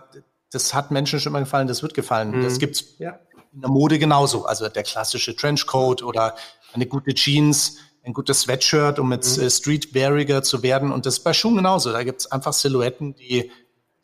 das 0.50 0.74
hat 0.74 0.90
Menschen 0.90 1.20
schon 1.20 1.32
immer 1.32 1.40
gefallen, 1.40 1.68
das 1.68 1.82
wird 1.82 1.94
gefallen. 1.94 2.38
Mhm. 2.38 2.42
Das 2.42 2.58
gibt's 2.58 2.84
ja. 2.98 3.18
in 3.52 3.60
der 3.60 3.70
Mode 3.70 3.98
genauso. 3.98 4.44
Also 4.44 4.68
der 4.68 4.82
klassische 4.82 5.36
Trenchcoat 5.36 6.02
oder 6.02 6.34
eine 6.72 6.86
gute 6.86 7.14
Jeans, 7.14 7.76
ein 8.04 8.12
gutes 8.12 8.42
Sweatshirt, 8.42 8.98
um 8.98 9.12
jetzt 9.12 9.38
mhm. 9.38 9.48
streetweariger 9.48 10.42
zu 10.42 10.62
werden. 10.62 10.92
Und 10.92 11.06
das 11.06 11.20
bei 11.20 11.32
Schuhen 11.32 11.56
genauso. 11.56 11.92
Da 11.92 12.02
gibt's 12.02 12.30
einfach 12.30 12.52
Silhouetten, 12.52 13.14
die 13.14 13.50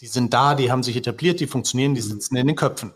die 0.01 0.07
sind 0.07 0.35
da, 0.35 0.55
die 0.55 0.71
haben 0.71 0.83
sich 0.83 0.97
etabliert, 0.97 1.41
die 1.41 1.47
funktionieren, 1.47 1.95
die 1.95 2.01
sitzen 2.01 2.37
in 2.37 2.47
den 2.47 2.57
Köpfen. 2.57 2.93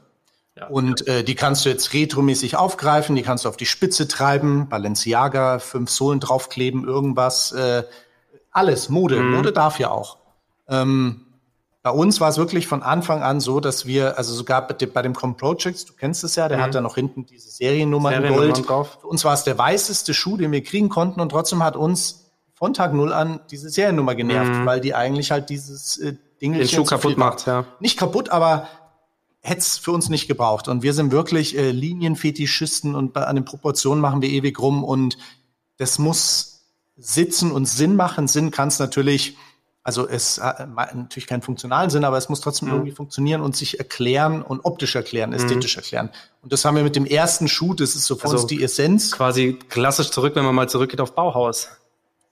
Ja. 0.57 0.67
Und 0.67 1.07
äh, 1.07 1.25
die 1.25 1.35
kannst 1.35 1.65
du 1.65 1.71
jetzt 1.71 1.95
retromäßig 1.95 2.57
aufgreifen, 2.57 3.17
die 3.17 3.23
kannst 3.23 3.45
du 3.45 3.49
auf 3.49 3.57
die 3.57 3.67
Spitze 3.67 4.09
treiben, 4.09 4.69
Balenciaga, 4.69 5.59
fünf 5.59 5.91
Sohlen 5.91 6.21
draufkleben, 6.21 6.85
irgendwas, 6.85 7.53
äh, 7.53 7.85
alles, 8.51 8.89
Mode, 8.89 9.21
mhm. 9.21 9.33
Mode 9.33 9.53
darf 9.53 9.79
ja 9.79 9.91
auch. 9.91 10.19
Ähm, 10.69 11.27
bei 11.83 11.91
uns 11.91 12.21
war 12.21 12.29
es 12.29 12.37
wirklich 12.37 12.67
von 12.67 12.83
Anfang 12.83 13.23
an 13.23 13.41
so, 13.41 13.59
dass 13.61 13.87
wir, 13.87 14.19
also 14.19 14.35
sogar 14.35 14.67
bei 14.69 15.03
dem 15.03 15.15
Com 15.15 15.37
Projects, 15.37 15.87
du 15.87 15.95
kennst 15.95 16.23
es 16.25 16.37
ja, 16.37 16.49
der 16.49 16.59
mhm. 16.59 16.63
hat 16.63 16.75
ja 16.75 16.81
noch 16.81 16.95
hinten 16.95 17.25
diese 17.25 17.51
Seriennummer 17.51 18.13
in 18.15 18.35
Gold. 18.35 18.69
Drauf. 18.69 18.99
Für 19.01 19.07
uns 19.07 19.25
war 19.25 19.33
es 19.33 19.45
der 19.45 19.57
weißeste 19.57 20.13
Schuh, 20.13 20.37
den 20.37 20.53
wir 20.53 20.63
kriegen 20.63 20.91
konnten 20.91 21.21
und 21.21 21.31
trotzdem 21.31 21.63
hat 21.63 21.77
uns 21.77 22.31
von 22.55 22.75
Tag 22.75 22.93
Null 22.93 23.13
an 23.13 23.41
diese 23.51 23.71
Seriennummer 23.71 24.15
genervt, 24.15 24.53
mhm. 24.53 24.67
weil 24.67 24.81
die 24.81 24.95
eigentlich 24.95 25.31
halt 25.31 25.49
dieses 25.49 25.97
äh, 25.97 26.17
Dinge 26.43 26.59
den 26.59 26.69
Schuh 26.69 26.85
kaputt 26.85 27.17
macht, 27.17 27.47
ja. 27.47 27.65
Nicht 27.81 27.99
kaputt, 27.99 28.29
aber 28.29 28.69
hätte 29.41 29.61
es 29.61 29.79
für 29.79 29.93
uns 29.93 30.11
nicht 30.11 30.29
gebraucht. 30.29 30.69
Und 30.69 30.83
wir 30.83 30.93
sind 30.93 31.13
wirklich 31.13 31.57
äh, 31.57 31.71
Linienfetischisten 31.71 32.95
und 32.95 33.15
bei, 33.15 33.25
an 33.25 33.37
den 33.37 33.47
Proportionen 33.47 34.03
machen 34.03 34.21
wir 34.21 34.29
ewig 34.29 34.59
rum 34.59 34.85
und 34.85 35.17
das 35.79 35.99
muss 35.99 36.67
sitzen 36.97 37.51
und 37.51 37.67
Sinn 37.67 37.97
machen. 37.97 38.29
Sinn 38.29 38.51
kann 38.51 38.69
es 38.69 38.79
natürlich, 38.79 39.39
also 39.83 40.07
es 40.07 40.41
hat 40.41 40.95
natürlich 40.95 41.27
keinen 41.27 41.41
funktionalen 41.41 41.89
Sinn, 41.89 42.05
aber 42.05 42.19
es 42.19 42.29
muss 42.29 42.41
trotzdem 42.41 42.69
mhm. 42.69 42.75
irgendwie 42.75 42.93
funktionieren 42.93 43.41
und 43.41 43.57
sich 43.57 43.79
erklären 43.79 44.43
und 44.43 44.61
optisch 44.65 44.95
erklären, 44.95 45.33
ästhetisch 45.33 45.77
mhm. 45.77 45.81
erklären. 45.81 46.11
Und 46.43 46.53
das 46.53 46.65
haben 46.65 46.77
wir 46.77 46.83
mit 46.83 46.97
dem 46.97 47.07
ersten 47.07 47.49
Schuh, 47.49 47.73
das 47.75 47.95
ist 47.95 48.05
so 48.05 48.17
für 48.17 48.25
also 48.25 48.37
uns 48.39 48.47
die 48.47 48.63
Essenz. 48.63 49.13
Quasi 49.13 49.59
klassisch 49.69 50.11
zurück, 50.11 50.37
wenn 50.37 50.45
man 50.45 50.55
mal 50.55 50.69
zurückgeht 50.69 51.01
auf 51.01 51.15
Bauhaus. 51.15 51.69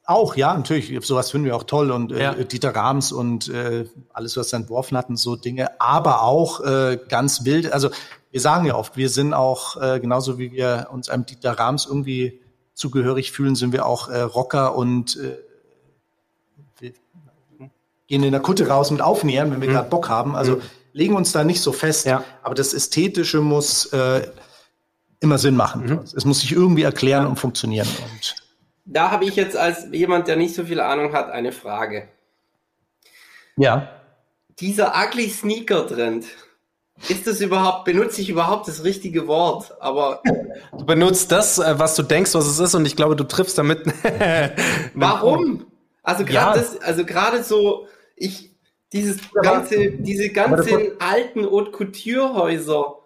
Auch, 0.04 0.36
ja, 0.36 0.54
natürlich. 0.54 1.04
Sowas 1.06 1.30
finden 1.30 1.46
wir 1.46 1.56
auch 1.56 1.64
toll. 1.64 1.90
Und 1.90 2.12
äh, 2.12 2.22
ja. 2.22 2.34
Dieter 2.34 2.74
Rams 2.74 3.12
und 3.12 3.48
äh, 3.48 3.84
alles, 4.12 4.36
was 4.38 4.52
er 4.52 4.60
entworfen 4.60 4.96
hatten, 4.96 5.16
so 5.16 5.36
Dinge. 5.36 5.80
Aber 5.80 6.22
auch 6.22 6.60
äh, 6.60 6.98
ganz 7.08 7.44
wild. 7.44 7.72
Also 7.72 7.90
wir 8.30 8.40
sagen 8.40 8.66
ja 8.66 8.74
oft, 8.74 8.96
wir 8.96 9.10
sind 9.10 9.34
auch, 9.34 9.80
äh, 9.80 10.00
genauso 10.00 10.38
wie 10.38 10.52
wir 10.52 10.88
uns 10.92 11.10
einem 11.10 11.26
Dieter 11.26 11.52
Rams 11.58 11.86
irgendwie 11.86 12.40
zugehörig 12.72 13.32
fühlen, 13.32 13.54
sind 13.54 13.72
wir 13.72 13.84
auch 13.84 14.08
äh, 14.08 14.20
Rocker 14.20 14.76
und 14.76 15.16
äh, 15.16 15.36
gehen 18.08 18.22
in 18.24 18.32
der 18.32 18.40
Kutte 18.40 18.66
raus 18.66 18.90
mit 18.90 19.00
Aufnähern, 19.00 19.52
wenn 19.52 19.60
wir 19.60 19.68
mhm. 19.68 19.74
gerade 19.74 19.90
Bock 19.90 20.08
haben. 20.08 20.34
Also 20.34 20.56
mhm. 20.56 20.62
legen 20.92 21.14
uns 21.14 21.30
da 21.32 21.44
nicht 21.44 21.60
so 21.60 21.72
fest. 21.72 22.06
Ja. 22.06 22.24
Aber 22.42 22.54
das 22.54 22.74
Ästhetische 22.74 23.40
muss 23.40 23.86
äh, 23.92 24.26
immer 25.20 25.38
Sinn 25.38 25.56
machen. 25.56 25.86
Mhm. 25.86 26.00
Es 26.16 26.24
muss 26.24 26.40
sich 26.40 26.52
irgendwie 26.52 26.82
erklären 26.82 27.24
ja. 27.24 27.28
und 27.28 27.36
funktionieren. 27.36 27.86
Und 28.12 28.34
da 28.86 29.10
habe 29.10 29.26
ich 29.26 29.36
jetzt 29.36 29.56
als 29.56 29.86
jemand, 29.92 30.26
der 30.26 30.36
nicht 30.36 30.54
so 30.54 30.64
viel 30.64 30.80
Ahnung 30.80 31.12
hat, 31.12 31.30
eine 31.30 31.52
Frage. 31.52 32.08
Ja. 33.56 33.90
Dieser 34.58 34.94
ugly 34.96 35.28
Sneaker 35.28 35.86
Trend, 35.86 36.24
ist 37.08 37.26
das 37.26 37.40
überhaupt, 37.40 37.84
benutze 37.84 38.20
ich 38.20 38.28
überhaupt 38.28 38.66
das 38.66 38.82
richtige 38.82 39.28
Wort? 39.28 39.76
Aber 39.80 40.20
du 40.76 40.84
benutzt 40.84 41.30
das, 41.30 41.58
äh, 41.58 41.78
was 41.78 41.94
du 41.94 42.02
denkst, 42.02 42.34
was 42.34 42.46
es 42.46 42.58
ist, 42.58 42.74
und 42.74 42.86
ich 42.86 42.96
glaube, 42.96 43.14
du 43.14 43.24
triffst 43.24 43.56
damit. 43.58 43.80
Warum? 44.94 45.66
Also 46.02 46.24
gerade 46.24 46.58
ja. 46.58 46.64
das, 46.64 46.80
also 46.80 47.04
gerade 47.04 47.44
so, 47.44 47.86
ich, 48.18 48.50
dieses 48.92 49.18
ganze, 49.32 49.90
diese 49.90 50.30
ganzen 50.30 50.92
alten 50.98 51.44
Haute 51.44 51.70
Couture 51.70 52.34
Häuser, 52.34 52.96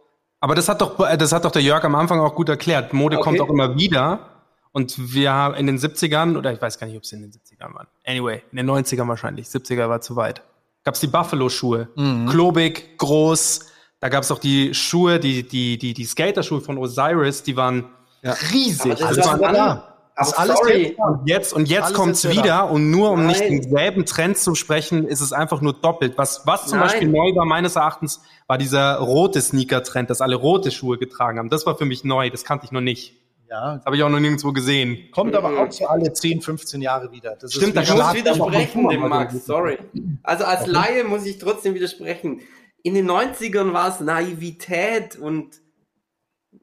Aber 0.40 0.54
das 0.54 0.68
hat 0.68 0.80
doch, 0.80 0.96
das 1.16 1.32
hat 1.32 1.44
doch 1.44 1.50
der 1.50 1.62
Jörg 1.62 1.84
am 1.84 1.94
Anfang 1.94 2.20
auch 2.20 2.34
gut 2.34 2.48
erklärt. 2.48 2.92
Mode 2.92 3.16
okay. 3.16 3.24
kommt 3.24 3.40
auch 3.40 3.48
immer 3.48 3.76
wieder. 3.76 4.28
Und 4.72 5.12
wir 5.12 5.32
haben 5.32 5.54
in 5.54 5.66
den 5.66 5.78
70ern, 5.78 6.36
oder 6.36 6.52
ich 6.52 6.60
weiß 6.60 6.78
gar 6.78 6.86
nicht, 6.86 6.96
ob 6.96 7.02
es 7.02 7.12
in 7.12 7.20
den 7.20 7.30
70ern 7.30 7.74
waren. 7.74 7.86
Anyway, 8.06 8.42
in 8.50 8.56
den 8.56 8.70
90ern 8.70 9.06
wahrscheinlich. 9.06 9.46
70er 9.46 9.88
war 9.88 10.00
zu 10.00 10.16
weit. 10.16 10.42
Gab's 10.84 11.00
die 11.00 11.08
Buffalo-Schuhe. 11.08 11.88
Mhm. 11.94 12.26
Klobig, 12.28 12.96
groß. 12.98 13.66
Da 14.00 14.08
gab's 14.08 14.32
auch 14.32 14.38
die 14.38 14.74
Schuhe, 14.74 15.20
die, 15.20 15.46
die, 15.46 15.78
die, 15.78 15.94
die 15.94 16.04
Skaterschuhe 16.04 16.60
von 16.60 16.78
Osiris, 16.78 17.42
die 17.42 17.56
waren 17.56 17.84
ja. 18.22 18.32
riesig. 18.50 19.04
Aber 19.04 19.14
das 19.14 19.28
also 19.28 19.40
waren 19.40 19.54
da. 19.54 19.74
Das 19.74 19.91
ist 20.20 20.38
alles 20.38 20.58
sorry. 20.58 20.96
Und 20.98 21.28
jetzt, 21.28 21.52
und 21.52 21.68
jetzt 21.68 21.94
kommt's 21.94 22.28
wieder. 22.28 22.42
Da. 22.42 22.60
Und 22.62 22.90
nur 22.90 23.10
um 23.10 23.20
Nein. 23.20 23.28
nicht 23.28 23.40
denselben 23.42 24.04
Trend 24.04 24.36
zu 24.36 24.54
sprechen, 24.54 25.06
ist 25.06 25.20
es 25.20 25.32
einfach 25.32 25.60
nur 25.60 25.72
doppelt. 25.72 26.14
Was, 26.16 26.46
was 26.46 26.66
zum 26.66 26.78
Nein. 26.78 26.88
Beispiel 26.88 27.08
neu 27.08 27.34
war, 27.34 27.44
meines 27.44 27.76
Erachtens, 27.76 28.22
war 28.46 28.58
dieser 28.58 28.98
rote 28.98 29.40
Sneaker-Trend, 29.40 30.10
dass 30.10 30.20
alle 30.20 30.36
rote 30.36 30.70
Schuhe 30.70 30.98
getragen 30.98 31.38
haben. 31.38 31.48
Das 31.48 31.66
war 31.66 31.76
für 31.76 31.86
mich 31.86 32.04
neu. 32.04 32.30
Das 32.30 32.44
kannte 32.44 32.66
ich 32.66 32.72
noch 32.72 32.80
nicht. 32.80 33.14
Ja. 33.52 33.76
Das 33.76 33.84
habe 33.84 33.96
ich 33.96 34.02
auch 34.02 34.08
noch 34.08 34.20
nirgendwo 34.20 34.52
gesehen. 34.52 35.10
Kommt 35.12 35.34
aber 35.34 35.58
auch 35.58 35.70
so 35.70 35.86
alle 35.86 36.10
10, 36.10 36.40
15 36.40 36.80
Jahre 36.80 37.12
wieder. 37.12 37.36
Das 37.36 37.52
Stimmt, 37.52 37.76
da 37.76 37.80
muss 37.80 38.14
widersprechen 38.14 38.88
dem 38.88 39.08
Max, 39.08 39.44
sorry. 39.44 39.78
Also 40.22 40.44
als 40.44 40.66
Laie 40.66 41.04
muss 41.04 41.26
ich 41.26 41.38
trotzdem 41.38 41.74
widersprechen. 41.74 42.40
In 42.82 42.94
den 42.94 43.10
90ern 43.10 43.74
war 43.74 43.88
es 43.88 44.00
Naivität 44.00 45.16
und 45.16 45.60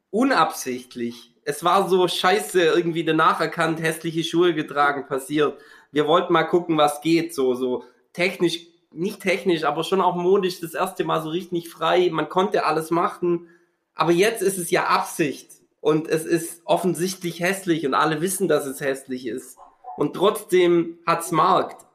unabsichtlich 0.10 1.36
es 1.50 1.64
war 1.64 1.90
so 1.90 2.08
scheiße, 2.08 2.62
irgendwie 2.62 3.04
danach 3.04 3.42
erkannt, 3.42 3.82
hässliche 3.82 4.24
Schuhe 4.24 4.54
getragen, 4.54 5.08
passiert. 5.08 5.60
Wir 5.92 6.06
wollten 6.06 6.32
mal 6.32 6.44
gucken, 6.44 6.78
was 6.78 7.02
geht, 7.02 7.34
so, 7.34 7.56
so 7.56 7.84
technisch, 8.14 8.68
nicht 8.92 9.20
technisch, 9.20 9.64
aber 9.64 9.84
schon 9.84 10.00
auch 10.00 10.16
modisch, 10.16 10.60
das 10.60 10.76
erste 10.76 11.04
Mal 11.04 11.24
so 11.24 11.30
richtig 11.30 11.70
frei. 11.70 12.10
Man 12.12 12.30
konnte 12.30 12.66
alles 12.66 12.92
machen. 12.92 13.48
Aber 13.96 14.12
jetzt 14.12 14.44
ist 14.44 14.60
es 14.60 14.70
ja 14.70 14.86
Absicht. 14.86 15.50
Und 15.82 16.08
es 16.08 16.26
ist 16.26 16.62
offensichtlich 16.66 17.40
hässlich 17.40 17.86
und 17.86 17.96
alle 17.96 18.22
wissen, 18.22 18.48
dass 18.48 18.68
es 18.68 18.80
hässlich 18.80 19.26
ist. 19.26 19.58
Und 19.98 20.14
trotzdem 20.14 21.00
hat's 21.08 21.32
Markt. 21.32 21.86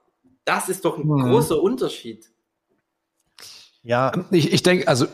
Das 0.44 0.68
ist 0.68 0.84
doch 0.84 0.98
ein 0.98 1.06
mhm. 1.06 1.30
großer 1.30 1.62
Unterschied. 1.62 2.28
Ja, 3.82 4.12
ich, 4.32 4.52
ich 4.52 4.62
denke, 4.64 4.88
also 4.88 5.06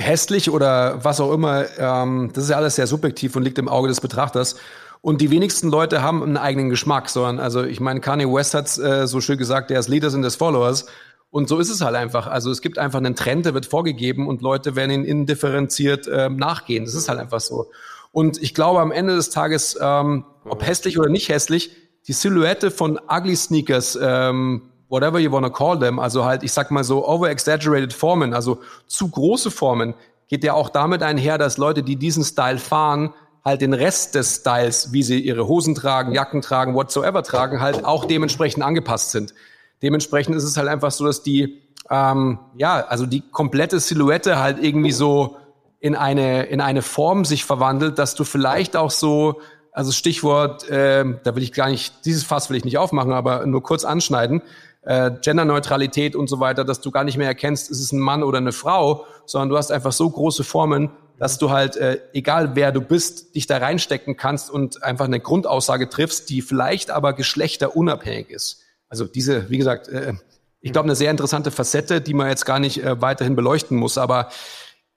hässlich 0.00 0.50
oder 0.50 1.04
was 1.04 1.20
auch 1.20 1.32
immer, 1.32 1.66
ähm, 1.78 2.30
das 2.32 2.44
ist 2.44 2.50
ja 2.50 2.56
alles 2.56 2.76
sehr 2.76 2.86
subjektiv 2.86 3.36
und 3.36 3.42
liegt 3.42 3.58
im 3.58 3.68
Auge 3.68 3.88
des 3.88 4.00
Betrachters. 4.00 4.56
Und 5.02 5.20
die 5.20 5.30
wenigsten 5.30 5.70
Leute 5.70 6.02
haben 6.02 6.22
einen 6.22 6.36
eigenen 6.36 6.68
Geschmack, 6.68 7.08
sondern, 7.08 7.38
also 7.38 7.64
ich 7.64 7.80
meine, 7.80 8.00
Kanye 8.00 8.26
West 8.26 8.54
hat 8.54 8.76
äh, 8.78 9.06
so 9.06 9.20
schön 9.20 9.38
gesagt, 9.38 9.70
der 9.70 9.80
ist 9.80 9.88
Leader 9.88 10.10
sind 10.10 10.22
des 10.22 10.36
Followers. 10.36 10.86
Und 11.30 11.48
so 11.48 11.58
ist 11.58 11.70
es 11.70 11.80
halt 11.80 11.94
einfach. 11.94 12.26
Also 12.26 12.50
es 12.50 12.60
gibt 12.60 12.78
einfach 12.78 12.98
einen 12.98 13.14
Trend, 13.14 13.46
der 13.46 13.54
wird 13.54 13.66
vorgegeben 13.66 14.26
und 14.26 14.42
Leute 14.42 14.74
werden 14.76 14.90
ihn 14.90 15.04
indifferenziert 15.04 16.08
äh, 16.08 16.28
nachgehen. 16.28 16.84
Das 16.84 16.94
ist 16.94 17.08
halt 17.08 17.20
einfach 17.20 17.40
so. 17.40 17.70
Und 18.12 18.42
ich 18.42 18.54
glaube, 18.54 18.80
am 18.80 18.90
Ende 18.90 19.14
des 19.14 19.30
Tages, 19.30 19.78
ähm, 19.80 20.24
ob 20.44 20.66
hässlich 20.66 20.98
oder 20.98 21.08
nicht 21.08 21.28
hässlich, 21.28 21.70
die 22.08 22.12
Silhouette 22.12 22.70
von 22.70 22.98
Ugly 23.08 23.36
Sneakers 23.36 23.98
ähm, 24.00 24.69
whatever 24.90 25.18
you 25.18 25.32
wanna 25.32 25.48
call 25.48 25.78
them, 25.78 25.98
also 25.98 26.24
halt, 26.24 26.42
ich 26.42 26.52
sag 26.52 26.70
mal 26.70 26.84
so 26.84 27.08
over-exaggerated 27.08 27.92
Formen, 27.92 28.34
also 28.34 28.58
zu 28.86 29.08
große 29.08 29.50
Formen, 29.50 29.94
geht 30.28 30.44
ja 30.44 30.52
auch 30.52 30.68
damit 30.68 31.02
einher, 31.02 31.38
dass 31.38 31.56
Leute, 31.56 31.82
die 31.82 31.96
diesen 31.96 32.24
Style 32.24 32.58
fahren, 32.58 33.14
halt 33.44 33.62
den 33.62 33.72
Rest 33.72 34.14
des 34.14 34.36
Styles, 34.36 34.92
wie 34.92 35.02
sie 35.02 35.20
ihre 35.20 35.48
Hosen 35.48 35.74
tragen, 35.74 36.12
Jacken 36.12 36.42
tragen, 36.42 36.74
whatsoever 36.74 37.22
tragen, 37.22 37.60
halt 37.60 37.84
auch 37.84 38.04
dementsprechend 38.04 38.62
angepasst 38.62 39.12
sind. 39.12 39.34
Dementsprechend 39.82 40.36
ist 40.36 40.44
es 40.44 40.56
halt 40.56 40.68
einfach 40.68 40.90
so, 40.90 41.06
dass 41.06 41.22
die, 41.22 41.62
ähm, 41.88 42.38
ja, 42.56 42.84
also 42.86 43.06
die 43.06 43.22
komplette 43.22 43.80
Silhouette 43.80 44.38
halt 44.38 44.62
irgendwie 44.62 44.92
so 44.92 45.36
in 45.80 45.96
eine, 45.96 46.44
in 46.44 46.60
eine 46.60 46.82
Form 46.82 47.24
sich 47.24 47.44
verwandelt, 47.44 47.98
dass 47.98 48.14
du 48.14 48.24
vielleicht 48.24 48.76
auch 48.76 48.90
so, 48.90 49.40
also 49.72 49.90
Stichwort, 49.90 50.68
äh, 50.68 51.04
da 51.24 51.34
will 51.34 51.42
ich 51.42 51.52
gar 51.52 51.70
nicht, 51.70 52.04
dieses 52.04 52.24
Fass 52.24 52.50
will 52.50 52.56
ich 52.56 52.64
nicht 52.64 52.76
aufmachen, 52.76 53.12
aber 53.12 53.46
nur 53.46 53.62
kurz 53.62 53.84
anschneiden, 53.84 54.42
äh, 54.82 55.10
Genderneutralität 55.22 56.16
und 56.16 56.28
so 56.28 56.40
weiter, 56.40 56.64
dass 56.64 56.80
du 56.80 56.90
gar 56.90 57.04
nicht 57.04 57.18
mehr 57.18 57.26
erkennst, 57.26 57.70
ist 57.70 57.80
es 57.80 57.92
ein 57.92 57.98
Mann 57.98 58.22
oder 58.22 58.38
eine 58.38 58.52
Frau, 58.52 59.06
sondern 59.26 59.50
du 59.50 59.56
hast 59.56 59.70
einfach 59.70 59.92
so 59.92 60.08
große 60.08 60.44
Formen, 60.44 60.90
dass 61.18 61.36
du 61.36 61.50
halt, 61.50 61.76
äh, 61.76 62.00
egal 62.14 62.56
wer 62.56 62.72
du 62.72 62.80
bist, 62.80 63.34
dich 63.34 63.46
da 63.46 63.58
reinstecken 63.58 64.16
kannst 64.16 64.50
und 64.50 64.82
einfach 64.82 65.04
eine 65.04 65.20
Grundaussage 65.20 65.90
triffst, 65.90 66.30
die 66.30 66.40
vielleicht 66.40 66.90
aber 66.90 67.12
geschlechterunabhängig 67.12 68.30
ist. 68.30 68.62
Also 68.88 69.04
diese, 69.04 69.50
wie 69.50 69.58
gesagt, 69.58 69.88
äh, 69.88 70.14
ich 70.62 70.72
glaube, 70.72 70.86
eine 70.86 70.96
sehr 70.96 71.10
interessante 71.10 71.50
Facette, 71.50 72.00
die 72.00 72.14
man 72.14 72.28
jetzt 72.28 72.46
gar 72.46 72.58
nicht 72.58 72.82
äh, 72.82 73.00
weiterhin 73.02 73.36
beleuchten 73.36 73.76
muss, 73.76 73.98
aber 73.98 74.30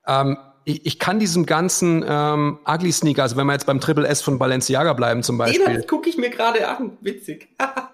ähm, 0.08 0.38
ich, 0.65 0.86
ich 0.86 1.00
kann 1.00 1.19
diesem 1.19 1.46
ganzen 1.46 2.06
ähm, 2.08 2.60
Ugly 2.65 2.91
Sneaker, 2.93 3.24
also 3.24 3.36
wenn 3.36 3.48
wir 3.48 3.54
jetzt 3.54 3.65
beim 3.65 3.82
Triple 3.82 4.08
S 4.08 4.22
von 4.22 4.39
Balenciaga 4.39 4.93
bleiben 4.93 5.24
zum 5.24 5.38
Beispiel. 5.38 5.76
Das 5.76 5.88
gucke 5.88 6.10
ich 6.10 6.17
mir 6.17 6.30
gerade 6.30 6.67
an, 6.69 6.98
witzig. 7.02 7.50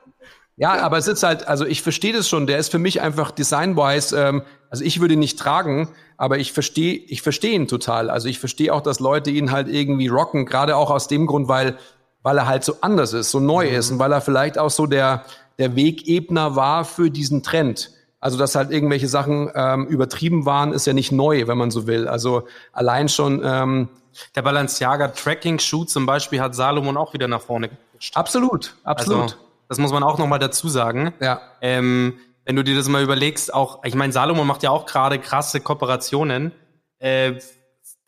Ja, 0.59 0.81
aber 0.81 0.97
es 0.97 1.07
ist 1.07 1.23
halt, 1.23 1.47
also 1.47 1.65
ich 1.65 1.81
verstehe 1.81 2.11
das 2.11 2.27
schon. 2.27 2.45
Der 2.45 2.57
ist 2.57 2.69
für 2.69 2.79
mich 2.79 3.01
einfach 3.01 3.31
design-wise, 3.31 4.15
ähm, 4.19 4.41
also 4.69 4.83
ich 4.83 4.99
würde 4.99 5.13
ihn 5.13 5.19
nicht 5.21 5.39
tragen, 5.39 5.87
aber 6.17 6.37
ich 6.37 6.51
verstehe, 6.51 6.95
ich 6.95 7.21
verstehe 7.21 7.53
ihn 7.53 7.69
total. 7.69 8.09
Also 8.09 8.27
ich 8.27 8.39
verstehe 8.39 8.73
auch, 8.73 8.81
dass 8.81 8.99
Leute 8.99 9.31
ihn 9.31 9.51
halt 9.51 9.69
irgendwie 9.69 10.09
rocken, 10.09 10.45
gerade 10.45 10.75
auch 10.75 10.91
aus 10.91 11.07
dem 11.07 11.27
Grund, 11.27 11.47
weil, 11.47 11.77
weil 12.23 12.37
er 12.37 12.45
halt 12.45 12.65
so 12.65 12.75
anders 12.81 13.13
ist, 13.13 13.31
so 13.31 13.39
neu 13.39 13.69
mhm. 13.69 13.75
ist 13.75 13.89
und 13.91 13.99
weil 13.99 14.11
er 14.11 14.19
vielleicht 14.19 14.57
auch 14.57 14.69
so 14.69 14.85
der, 14.85 15.23
der 15.59 15.77
Wegebner 15.77 16.57
war 16.57 16.83
für 16.83 17.09
diesen 17.09 17.41
Trend. 17.41 17.91
Also, 18.19 18.37
dass 18.37 18.55
halt 18.55 18.69
irgendwelche 18.69 19.07
Sachen 19.07 19.49
ähm, 19.55 19.87
übertrieben 19.87 20.45
waren, 20.45 20.73
ist 20.73 20.85
ja 20.85 20.91
nicht 20.91 21.13
neu, 21.13 21.47
wenn 21.47 21.57
man 21.57 21.71
so 21.71 21.87
will. 21.87 22.05
Also 22.07 22.43
allein 22.73 23.07
schon. 23.07 23.41
Ähm, 23.45 23.87
der 24.35 24.41
Balenciaga 24.41 25.09
Tracking 25.09 25.59
Shoe 25.59 25.85
zum 25.85 26.05
Beispiel 26.05 26.41
hat 26.41 26.53
Salomon 26.53 26.97
auch 26.97 27.13
wieder 27.13 27.29
nach 27.29 27.41
vorne 27.41 27.69
gestellt. 27.93 28.17
Absolut, 28.17 28.75
absolut. 28.83 29.21
Also, 29.21 29.35
das 29.69 29.77
muss 29.77 29.91
man 29.91 30.03
auch 30.03 30.17
nochmal 30.17 30.39
dazu 30.39 30.67
sagen. 30.67 31.13
Ja. 31.21 31.41
Ähm, 31.61 32.19
wenn 32.43 32.55
du 32.55 32.63
dir 32.63 32.75
das 32.75 32.87
mal 32.87 33.03
überlegst, 33.03 33.53
auch, 33.53 33.83
ich 33.85 33.95
meine, 33.95 34.11
Salomon 34.11 34.47
macht 34.47 34.63
ja 34.63 34.71
auch 34.71 34.85
gerade 34.85 35.19
krasse 35.19 35.61
Kooperationen. 35.61 36.51
Äh, 36.97 37.35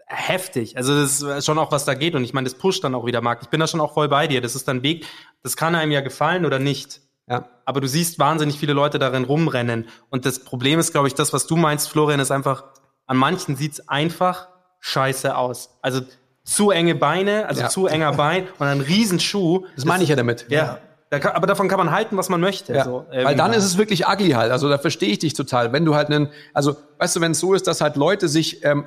heftig. 0.07 0.75
Also 0.77 0.99
das 0.99 1.21
ist 1.21 1.45
schon 1.45 1.59
auch, 1.59 1.71
was 1.71 1.85
da 1.85 1.93
geht. 1.93 2.15
Und 2.15 2.23
ich 2.23 2.33
meine, 2.33 2.45
das 2.45 2.57
pusht 2.57 2.83
dann 2.83 2.95
auch 2.95 3.05
wieder 3.05 3.21
Markt. 3.21 3.43
Ich 3.43 3.49
bin 3.49 3.59
da 3.59 3.67
schon 3.67 3.79
auch 3.79 3.93
voll 3.93 4.09
bei 4.09 4.27
dir. 4.27 4.41
Das 4.41 4.55
ist 4.55 4.67
dann 4.67 4.83
Weg, 4.83 5.05
das 5.43 5.55
kann 5.55 5.75
einem 5.75 5.91
ja 5.91 6.01
gefallen 6.01 6.45
oder 6.45 6.59
nicht. 6.59 7.01
Ja. 7.29 7.47
Aber 7.65 7.79
du 7.79 7.87
siehst 7.87 8.19
wahnsinnig 8.19 8.59
viele 8.59 8.73
Leute 8.73 8.99
darin 8.99 9.23
rumrennen. 9.23 9.87
Und 10.09 10.25
das 10.25 10.43
Problem 10.43 10.79
ist, 10.79 10.91
glaube 10.91 11.07
ich, 11.07 11.13
das, 11.13 11.31
was 11.33 11.47
du 11.47 11.55
meinst, 11.55 11.89
Florian, 11.89 12.19
ist 12.19 12.31
einfach, 12.31 12.63
an 13.05 13.17
manchen 13.17 13.55
sieht's 13.55 13.87
einfach 13.87 14.49
scheiße 14.79 15.37
aus. 15.37 15.77
Also 15.81 16.01
zu 16.43 16.71
enge 16.71 16.95
Beine, 16.95 17.45
also 17.47 17.61
ja. 17.61 17.69
zu 17.69 17.85
enger 17.87 18.13
Bein 18.13 18.47
und 18.57 18.67
ein 18.67 18.81
Riesenschuh. 18.81 19.65
Das 19.75 19.85
meine 19.85 20.03
ich 20.03 20.09
ja 20.09 20.15
damit. 20.15 20.47
Ja. 20.49 20.79
Da 21.11 21.19
kann, 21.19 21.33
aber 21.33 21.45
davon 21.45 21.67
kann 21.67 21.77
man 21.77 21.91
halten, 21.91 22.15
was 22.15 22.29
man 22.29 22.39
möchte. 22.39 22.73
Ja, 22.73 22.85
so, 22.85 23.05
ähm, 23.11 23.25
weil 23.25 23.35
dann 23.35 23.51
ist 23.51 23.65
es 23.65 23.77
wirklich 23.77 24.07
ugly 24.07 24.29
halt. 24.29 24.49
Also 24.49 24.69
da 24.69 24.77
verstehe 24.77 25.09
ich 25.09 25.19
dich 25.19 25.33
total. 25.33 25.73
Wenn 25.73 25.83
du 25.83 25.93
halt 25.93 26.07
einen, 26.07 26.29
also 26.53 26.77
weißt 26.99 27.17
du, 27.17 27.21
wenn 27.21 27.33
es 27.33 27.39
so 27.41 27.53
ist, 27.53 27.67
dass 27.67 27.81
halt 27.81 27.97
Leute 27.97 28.29
sich, 28.29 28.63
ähm, 28.63 28.85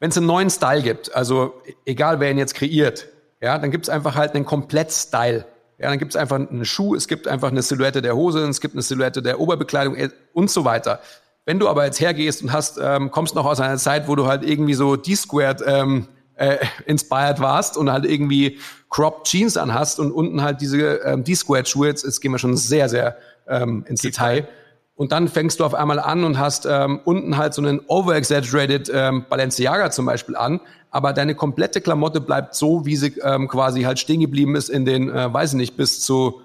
wenn 0.00 0.10
es 0.10 0.18
einen 0.18 0.26
neuen 0.26 0.50
Style 0.50 0.82
gibt, 0.82 1.14
also 1.16 1.54
egal 1.86 2.20
wer 2.20 2.30
ihn 2.30 2.36
jetzt 2.36 2.54
kreiert, 2.54 3.08
ja, 3.40 3.56
dann 3.56 3.70
gibt 3.70 3.86
es 3.86 3.88
einfach 3.88 4.16
halt 4.16 4.34
einen 4.34 4.44
Komplett-Style. 4.44 5.46
Ja, 5.78 5.88
dann 5.88 5.98
gibt 5.98 6.12
es 6.12 6.16
einfach 6.16 6.36
einen 6.36 6.66
Schuh, 6.66 6.94
es 6.94 7.08
gibt 7.08 7.26
einfach 7.26 7.48
eine 7.48 7.62
Silhouette 7.62 8.02
der 8.02 8.14
Hose, 8.14 8.46
es 8.46 8.60
gibt 8.60 8.74
eine 8.74 8.82
Silhouette 8.82 9.22
der 9.22 9.40
Oberbekleidung 9.40 9.94
äh, 9.94 10.10
und 10.34 10.50
so 10.50 10.66
weiter. 10.66 11.00
Wenn 11.46 11.58
du 11.58 11.70
aber 11.70 11.86
jetzt 11.86 12.00
hergehst 12.00 12.42
und 12.42 12.52
hast, 12.52 12.78
ähm, 12.82 13.10
kommst 13.10 13.34
noch 13.34 13.46
aus 13.46 13.60
einer 13.60 13.78
Zeit, 13.78 14.08
wo 14.08 14.14
du 14.14 14.26
halt 14.26 14.44
irgendwie 14.44 14.74
so 14.74 14.96
D-Squared 14.96 15.62
ähm, 15.66 16.06
äh, 16.38 16.58
inspired 16.86 17.40
warst 17.40 17.76
und 17.76 17.92
halt 17.92 18.04
irgendwie 18.04 18.58
Crop 18.88 19.24
Jeans 19.24 19.56
anhast 19.56 20.00
und 20.00 20.12
unten 20.12 20.42
halt 20.42 20.60
diese 20.60 20.78
ähm, 20.78 21.24
D-Squared-Schuhe, 21.24 21.88
jetzt, 21.88 22.04
jetzt 22.04 22.20
gehen 22.20 22.32
wir 22.32 22.38
schon 22.38 22.56
sehr, 22.56 22.88
sehr 22.88 23.16
ähm, 23.46 23.84
ins 23.86 24.00
Detail. 24.00 24.48
Und 24.94 25.12
dann 25.12 25.28
fängst 25.28 25.60
du 25.60 25.64
auf 25.64 25.74
einmal 25.74 26.00
an 26.00 26.24
und 26.24 26.38
hast 26.38 26.66
ähm, 26.66 27.00
unten 27.04 27.36
halt 27.36 27.54
so 27.54 27.62
einen 27.62 27.80
over-exaggerated 27.86 28.90
ähm, 28.92 29.26
Balenciaga 29.28 29.90
zum 29.90 30.06
Beispiel 30.06 30.34
an, 30.34 30.60
aber 30.90 31.12
deine 31.12 31.34
komplette 31.34 31.80
Klamotte 31.80 32.20
bleibt 32.20 32.54
so, 32.54 32.84
wie 32.84 32.96
sie 32.96 33.18
ähm, 33.22 33.46
quasi 33.46 33.82
halt 33.82 33.98
stehen 33.98 34.20
geblieben 34.20 34.56
ist 34.56 34.68
in 34.68 34.84
den, 34.84 35.08
äh, 35.10 35.32
weiß 35.32 35.52
ich 35.52 35.56
nicht, 35.56 35.76
bis 35.76 36.00
zu 36.00 36.40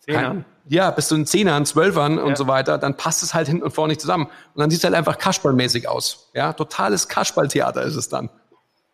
Zehnern. 0.00 0.44
Ja, 0.68 0.90
bis 0.90 1.08
zu 1.08 1.16
den 1.16 1.26
Zehnern, 1.26 1.66
Zwölfern 1.66 2.16
ja. 2.16 2.22
und 2.22 2.36
so 2.36 2.46
weiter, 2.46 2.78
dann 2.78 2.96
passt 2.96 3.22
es 3.22 3.34
halt 3.34 3.48
hinten 3.48 3.64
und 3.64 3.72
vorne 3.72 3.92
nicht 3.92 4.00
zusammen. 4.00 4.26
Und 4.54 4.60
dann 4.60 4.70
sieht 4.70 4.78
es 4.78 4.84
halt 4.84 4.94
einfach 4.94 5.18
Kasperlmäßig 5.18 5.88
aus. 5.88 6.30
Ja, 6.34 6.52
totales 6.52 7.08
Kasperltheater 7.08 7.82
ist 7.82 7.96
es 7.96 8.08
dann. 8.08 8.30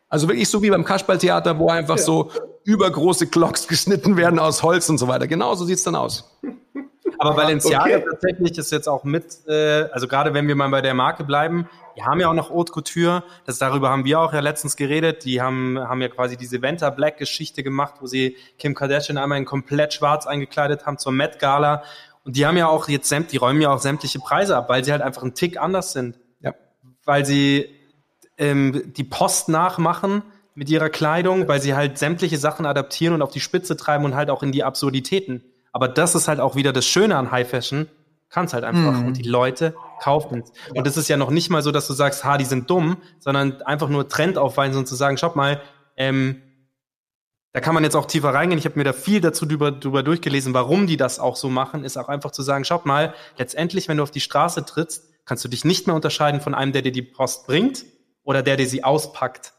Also 0.08 0.28
wirklich 0.28 0.48
so 0.48 0.62
wie 0.62 0.70
beim 0.70 0.84
Kasperltheater, 0.84 1.58
wo 1.58 1.68
einfach 1.68 1.96
ja. 1.96 2.02
so 2.02 2.30
übergroße 2.64 3.26
Glocks 3.26 3.68
geschnitten 3.68 4.16
werden 4.16 4.38
aus 4.38 4.62
Holz 4.62 4.88
und 4.88 4.98
so 4.98 5.08
weiter. 5.08 5.26
Genauso 5.26 5.64
sieht's 5.64 5.84
dann 5.84 5.94
aus. 5.94 6.38
Aber 7.18 7.34
Balenciaga 7.34 7.96
okay. 7.96 8.04
tatsächlich 8.10 8.58
ist 8.58 8.70
jetzt 8.70 8.88
auch 8.88 9.02
mit, 9.02 9.24
äh, 9.48 9.88
also 9.92 10.06
gerade 10.06 10.34
wenn 10.34 10.46
wir 10.46 10.54
mal 10.54 10.68
bei 10.68 10.80
der 10.80 10.94
Marke 10.94 11.24
bleiben, 11.24 11.68
die 11.96 12.02
haben 12.02 12.20
ja 12.20 12.28
auch 12.28 12.34
noch 12.34 12.50
Haute 12.50 12.72
Couture, 12.72 13.24
das, 13.44 13.58
darüber 13.58 13.90
haben 13.90 14.04
wir 14.04 14.20
auch 14.20 14.32
ja 14.32 14.38
letztens 14.38 14.76
geredet, 14.76 15.24
die 15.24 15.42
haben, 15.42 15.78
haben 15.80 16.00
ja 16.00 16.08
quasi 16.08 16.36
diese 16.36 16.62
Venta 16.62 16.90
Black 16.90 17.18
Geschichte 17.18 17.64
gemacht, 17.64 17.94
wo 18.00 18.06
sie 18.06 18.36
Kim 18.58 18.74
Kardashian 18.74 19.18
einmal 19.18 19.38
in 19.38 19.44
komplett 19.44 19.94
schwarz 19.94 20.26
eingekleidet 20.26 20.86
haben 20.86 20.98
zur 20.98 21.10
Met 21.10 21.40
Gala 21.40 21.82
und 22.28 22.36
die 22.36 22.46
haben 22.46 22.56
ja 22.56 22.68
auch 22.68 22.88
jetzt, 22.88 23.10
die 23.32 23.36
räumen 23.36 23.60
ja 23.62 23.70
auch 23.70 23.78
sämtliche 23.78 24.18
Preise 24.18 24.56
ab, 24.56 24.68
weil 24.68 24.84
sie 24.84 24.92
halt 24.92 25.02
einfach 25.02 25.22
einen 25.22 25.34
Tick 25.34 25.58
anders 25.58 25.92
sind. 25.92 26.18
Ja. 26.40 26.54
Weil 27.04 27.24
sie 27.24 27.77
ähm, 28.38 28.92
die 28.96 29.05
Post 29.05 29.48
nachmachen 29.48 30.22
mit 30.55 30.68
ihrer 30.70 30.90
Kleidung, 30.90 31.46
weil 31.46 31.61
sie 31.61 31.74
halt 31.74 31.98
sämtliche 31.98 32.38
Sachen 32.38 32.66
adaptieren 32.66 33.14
und 33.14 33.22
auf 33.22 33.31
die 33.31 33.40
Spitze 33.40 33.77
treiben 33.77 34.05
und 34.05 34.14
halt 34.14 34.31
auch 34.31 34.42
in 34.42 34.53
die 34.53 34.64
Absurditäten. 34.64 35.44
Aber 35.72 35.87
das 35.87 36.14
ist 36.14 36.27
halt 36.27 36.40
auch 36.40 36.57
wieder 36.57 36.72
das 36.72 36.87
Schöne 36.87 37.16
an 37.16 37.31
High 37.31 37.48
Fashion. 37.48 37.88
Kann's 38.31 38.53
halt 38.53 38.64
einfach. 38.64 39.01
Mhm. 39.01 39.07
Und 39.07 39.16
die 39.16 39.29
Leute 39.29 39.74
kaufen 40.01 40.42
es. 40.42 40.53
Und 40.74 40.87
es 40.87 40.96
ist 40.96 41.09
ja 41.09 41.16
noch 41.16 41.31
nicht 41.31 41.51
mal 41.51 41.62
so, 41.62 41.70
dass 41.70 41.87
du 41.87 41.92
sagst, 41.92 42.24
ha, 42.24 42.38
die 42.38 42.44
sind 42.44 42.68
dumm, 42.68 42.96
sondern 43.20 43.62
einfach 43.62 43.88
nur 43.88 44.09
Trend 44.09 44.37
aufweisen 44.37 44.79
und 44.79 44.87
zu 44.87 44.96
sagen, 44.96 45.16
schaut 45.16 45.37
mal, 45.37 45.62
ähm, 45.96 46.42
da 47.53 47.61
kann 47.61 47.74
man 47.74 47.85
jetzt 47.85 47.96
auch 47.96 48.07
tiefer 48.07 48.35
reingehen. 48.35 48.59
Ich 48.59 48.66
habe 48.66 48.79
mir 48.79 48.85
da 48.85 48.92
viel 48.92 49.20
dazu 49.20 49.46
drüber, 49.46 49.72
drüber 49.72 50.03
durchgelesen, 50.03 50.55
warum 50.55 50.87
die 50.87 50.96
das 50.96 51.18
auch 51.18 51.37
so 51.37 51.48
machen, 51.48 51.85
ist 51.85 51.96
auch 51.96 52.09
einfach 52.09 52.31
zu 52.31 52.42
sagen, 52.42 52.64
schaut 52.64 52.85
mal, 52.85 53.14
letztendlich, 53.37 53.88
wenn 53.88 53.96
du 53.96 54.03
auf 54.03 54.11
die 54.11 54.20
Straße 54.20 54.64
trittst, 54.64 55.09
kannst 55.24 55.44
du 55.44 55.48
dich 55.48 55.64
nicht 55.64 55.87
mehr 55.87 55.96
unterscheiden 55.96 56.40
von 56.40 56.55
einem, 56.55 56.72
der 56.72 56.83
dir 56.83 56.92
die 56.92 57.03
Post 57.03 57.46
bringt 57.46 57.85
oder 58.28 58.42
der, 58.42 58.58
der 58.58 58.66
sie 58.66 58.84
auspackt. 58.84 59.54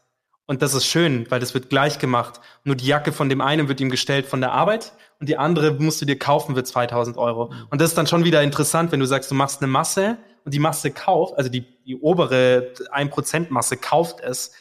Und 0.46 0.62
das 0.62 0.74
ist 0.74 0.86
schön, 0.86 1.28
weil 1.28 1.40
das 1.40 1.54
wird 1.54 1.70
gleich 1.70 1.98
gemacht. 1.98 2.40
Nur 2.62 2.76
die 2.76 2.86
Jacke 2.86 3.10
von 3.10 3.28
dem 3.28 3.40
einen 3.40 3.66
wird 3.66 3.80
ihm 3.80 3.90
gestellt 3.90 4.26
von 4.26 4.40
der 4.40 4.52
Arbeit 4.52 4.92
und 5.18 5.28
die 5.28 5.36
andere 5.36 5.72
musst 5.72 6.00
du 6.00 6.06
dir 6.06 6.16
kaufen 6.16 6.54
für 6.54 6.62
2000 6.62 7.16
Euro. 7.16 7.52
Und 7.70 7.80
das 7.80 7.90
ist 7.90 7.98
dann 7.98 8.06
schon 8.06 8.22
wieder 8.22 8.44
interessant, 8.44 8.92
wenn 8.92 9.00
du 9.00 9.06
sagst, 9.06 9.28
du 9.28 9.34
machst 9.34 9.60
eine 9.60 9.72
Masse 9.72 10.18
und 10.44 10.54
die 10.54 10.60
Masse 10.60 10.92
kauft, 10.92 11.36
also 11.36 11.50
die, 11.50 11.64
die 11.84 11.96
obere 11.96 12.72
1% 12.92 13.46
Masse 13.50 13.76
kauft 13.76 14.20
es 14.20 14.52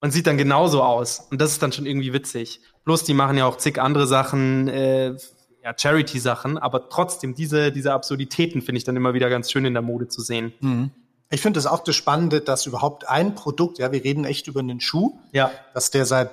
und 0.00 0.12
sieht 0.12 0.26
dann 0.26 0.38
genauso 0.38 0.82
aus. 0.82 1.28
Und 1.30 1.38
das 1.38 1.50
ist 1.52 1.62
dann 1.62 1.72
schon 1.72 1.84
irgendwie 1.84 2.14
witzig. 2.14 2.62
Plus, 2.84 3.04
die 3.04 3.14
machen 3.14 3.36
ja 3.36 3.44
auch 3.44 3.58
zig 3.58 3.78
andere 3.78 4.06
Sachen, 4.06 4.68
äh, 4.68 5.14
ja, 5.62 5.74
Charity-Sachen, 5.76 6.56
aber 6.56 6.88
trotzdem, 6.88 7.34
diese, 7.34 7.70
diese 7.70 7.92
Absurditäten 7.92 8.62
finde 8.62 8.78
ich 8.78 8.84
dann 8.84 8.96
immer 8.96 9.12
wieder 9.12 9.28
ganz 9.28 9.52
schön 9.52 9.66
in 9.66 9.74
der 9.74 9.82
Mode 9.82 10.08
zu 10.08 10.22
sehen. 10.22 10.54
Mhm. 10.60 10.90
Ich 11.30 11.40
finde 11.40 11.58
es 11.58 11.66
auch 11.66 11.80
das 11.80 11.96
Spannende, 11.96 12.40
dass 12.40 12.66
überhaupt 12.66 13.08
ein 13.08 13.34
Produkt, 13.34 13.78
ja, 13.78 13.90
wir 13.92 14.02
reden 14.04 14.24
echt 14.24 14.46
über 14.46 14.60
einen 14.60 14.80
Schuh, 14.80 15.18
Ja. 15.32 15.50
dass 15.74 15.90
der 15.90 16.06
seit 16.06 16.30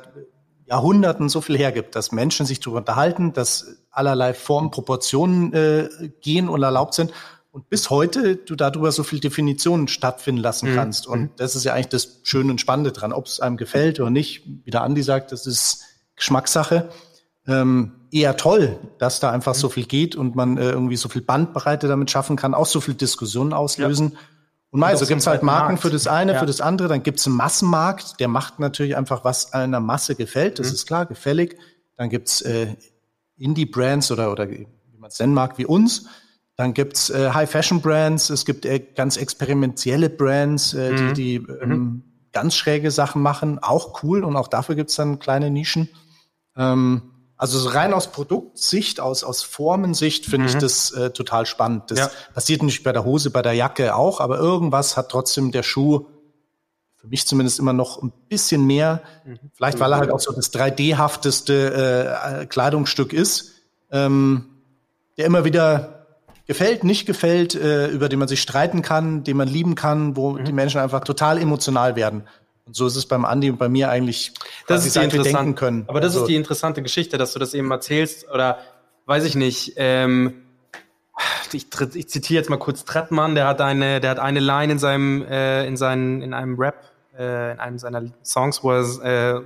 Jahrhunderten 0.66 1.30
so 1.30 1.42
viel 1.42 1.58
hergibt, 1.58 1.96
dass 1.96 2.12
Menschen 2.12 2.46
sich 2.46 2.60
darüber 2.60 2.78
unterhalten, 2.80 3.34
dass 3.34 3.78
allerlei 3.92 4.34
Formen, 4.34 4.72
Proportionen 4.72 5.52
äh, 5.54 5.90
gehen 6.22 6.48
und 6.50 6.62
erlaubt 6.64 6.94
sind. 6.94 7.12
Und 7.52 7.70
bis 7.70 7.90
heute 7.92 8.36
du 8.38 8.56
darüber 8.56 8.92
so 8.92 9.04
viel 9.04 9.20
Definitionen 9.20 9.88
stattfinden 9.88 10.42
lassen 10.42 10.72
Mhm. 10.72 10.76
kannst. 10.76 11.06
Und 11.06 11.32
das 11.38 11.56
ist 11.56 11.64
ja 11.66 11.74
eigentlich 11.74 11.90
das 11.90 12.20
Schöne 12.24 12.52
und 12.52 12.62
Spannende 12.62 12.92
dran. 12.92 13.14
Ob 13.14 13.28
es 13.28 13.40
einem 13.40 13.58
gefällt 13.58 14.00
oder 14.00 14.10
nicht, 14.10 14.44
wie 14.64 14.72
der 14.72 14.82
Andi 14.82 15.04
sagt, 15.04 15.32
das 15.32 15.46
ist 15.46 15.84
Geschmackssache. 16.16 16.90
Ähm, 17.46 17.92
eher 18.12 18.38
toll, 18.38 18.80
dass 19.00 19.20
da 19.20 19.30
einfach 19.32 19.54
so 19.54 19.68
viel 19.70 19.86
geht 19.86 20.16
und 20.16 20.36
man 20.36 20.58
äh, 20.58 20.70
irgendwie 20.72 20.96
so 20.96 21.10
viel 21.10 21.22
Bandbreite 21.22 21.88
damit 21.88 22.10
schaffen 22.10 22.38
kann, 22.38 22.54
auch 22.54 22.66
so 22.66 22.80
viel 22.80 22.94
Diskussionen 22.94 23.54
auslösen. 23.54 24.18
Und 24.74 24.80
mal, 24.80 24.94
auch 24.94 24.98
so 25.00 25.06
so 25.06 25.10
gibt's 25.10 25.28
einen 25.28 25.34
halt 25.36 25.44
Marken 25.44 25.68
Markt. 25.74 25.82
für 25.84 25.90
das 25.92 26.08
eine, 26.08 26.34
Ja. 26.34 26.40
für 26.40 26.46
das 26.46 26.60
andere. 26.60 26.88
Dann 26.88 27.04
gibt's 27.04 27.26
einen 27.28 27.36
Massenmarkt, 27.38 28.20
der 28.20 28.28
macht 28.28 28.60
natürlich 28.60 28.98
einfach, 28.98 29.24
was 29.24 29.54
einer 29.54 29.80
Masse 29.80 30.16
gefällt. 30.16 30.58
Mhm. 30.60 30.64
Das 30.64 30.72
ist 30.74 30.88
klar, 30.88 31.06
gefällig. 31.06 31.58
Dann 31.96 32.10
gibt's 32.10 32.42
äh, 32.42 32.76
Indie-Brands 33.38 34.12
oder, 34.12 34.32
oder 34.32 34.50
wie 34.50 34.68
man 34.98 35.10
es 35.10 35.20
nennen 35.20 35.34
mag, 35.34 35.58
wie 35.58 35.66
uns. 35.66 36.08
Dann 36.56 36.74
gibt's 36.74 37.10
äh, 37.10 37.32
High-Fashion-Brands. 37.32 38.30
Es 38.30 38.46
gibt 38.46 38.66
äh, 38.66 38.80
ganz 38.80 39.18
experimentelle 39.18 40.10
Brands, 40.10 40.74
äh, 40.74 40.92
Mhm. 40.92 41.14
die, 41.14 41.40
die 41.40 41.54
ähm, 41.62 42.04
ganz 42.32 42.56
schräge 42.56 42.90
Sachen 42.92 43.22
machen. 43.22 43.60
Auch 43.60 44.04
cool. 44.04 44.24
Und 44.24 44.36
auch 44.36 44.48
dafür 44.48 44.76
gibt's 44.76 44.96
dann 44.96 45.20
kleine 45.20 45.50
Nischen. 45.52 45.90
Ähm, 46.58 47.04
also 47.38 47.60
so 47.60 47.70
rein 47.70 47.94
aus 47.94 48.08
Produktsicht, 48.12 49.00
aus, 49.00 49.24
aus 49.24 49.42
Formensicht 49.44 50.26
finde 50.26 50.48
ich 50.48 50.56
das 50.56 50.92
äh, 50.92 51.10
total 51.12 51.46
spannend. 51.46 51.90
Das 51.92 52.00
Mhm. 52.00 52.04
Ja. 52.06 52.12
passiert 52.34 52.64
nicht 52.64 52.84
bei 52.84 52.92
der 52.94 53.04
Hose, 53.04 53.32
bei 53.32 53.42
der 53.42 53.54
Jacke 53.54 53.96
auch, 53.96 54.20
aber 54.22 54.38
irgendwas 54.38 54.96
hat 54.98 55.10
trotzdem 55.10 55.52
der 55.52 55.64
Schuh 55.64 56.06
für 56.96 57.08
mich 57.08 57.28
zumindest 57.28 57.60
immer 57.60 57.74
noch 57.74 58.02
ein 58.02 58.14
bisschen 58.30 58.66
mehr. 58.66 59.02
Mhm. 59.26 59.40
Vielleicht, 59.54 59.80
weil 59.82 59.92
er 59.92 59.98
halt 59.98 60.12
auch 60.12 60.22
so 60.22 60.32
das 60.32 60.54
3D-hafteste 60.54 62.42
äh, 62.42 62.46
Kleidungsstück 62.46 63.12
ist, 63.14 63.52
ähm, 63.92 64.46
der 65.18 65.26
immer 65.26 65.44
wieder 65.44 66.06
gefällt, 66.48 66.84
nicht 66.84 67.06
gefällt, 67.06 67.56
äh, 67.56 67.88
über 67.88 68.10
den 68.10 68.20
man 68.20 68.28
sich 68.28 68.42
streiten 68.42 68.82
kann, 68.82 69.24
den 69.24 69.38
man 69.38 69.48
lieben 69.48 69.76
kann, 69.76 70.16
wo 70.16 70.32
Mhm. 70.32 70.46
die 70.46 70.54
Menschen 70.54 70.80
einfach 70.80 71.04
total 71.04 71.38
emotional 71.38 71.96
werden. 71.96 72.24
Und 72.66 72.76
so 72.76 72.88
ist 72.88 72.96
es 72.96 73.06
beim 73.06 73.26
Andi 73.26 73.50
und 73.50 73.58
bei 73.58 73.68
mir 73.68 73.90
eigentlich, 73.90 74.34
Das 74.68 74.86
ist 74.86 74.96
die 74.96 75.12
wir 75.12 75.22
denken 75.24 75.56
können. 75.56 75.84
aber 75.88 76.00
das 76.00 76.14
Also- 76.14 76.22
ist 76.22 76.30
die 76.30 76.36
interessante 76.36 76.82
Geschichte, 76.82 77.18
dass 77.18 77.34
du 77.34 77.40
das 77.40 77.54
eben 77.54 77.70
erzählst 77.72 78.30
oder 78.30 78.60
weiß 79.06 79.26
ich 79.26 79.36
nicht. 79.36 79.74
Ähm, 79.76 80.44
ich, 81.52 81.68
ich 81.94 82.10
zitiere 82.10 82.40
jetzt 82.40 82.50
mal 82.50 82.58
kurz 82.58 82.86
Trettmann, 82.86 83.36
der 83.36 83.48
hat 83.48 83.62
eine, 83.62 84.00
der 84.00 84.12
hat 84.12 84.20
eine 84.20 84.40
Line 84.40 84.74
in 84.74 84.80
seinem, 84.80 85.24
äh, 85.26 85.68
in 85.68 85.78
seinen, 85.78 86.22
in 86.22 86.34
einem 86.34 86.58
Rap, 86.58 86.76
äh, 87.18 87.52
in 87.52 87.60
einem 87.60 87.80
seiner 87.80 88.04
Songs, 88.24 88.64
wo 88.64 88.72
er 88.72 89.36
äh, 89.36 89.42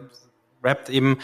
rappt 0.64 0.90
eben 0.90 1.18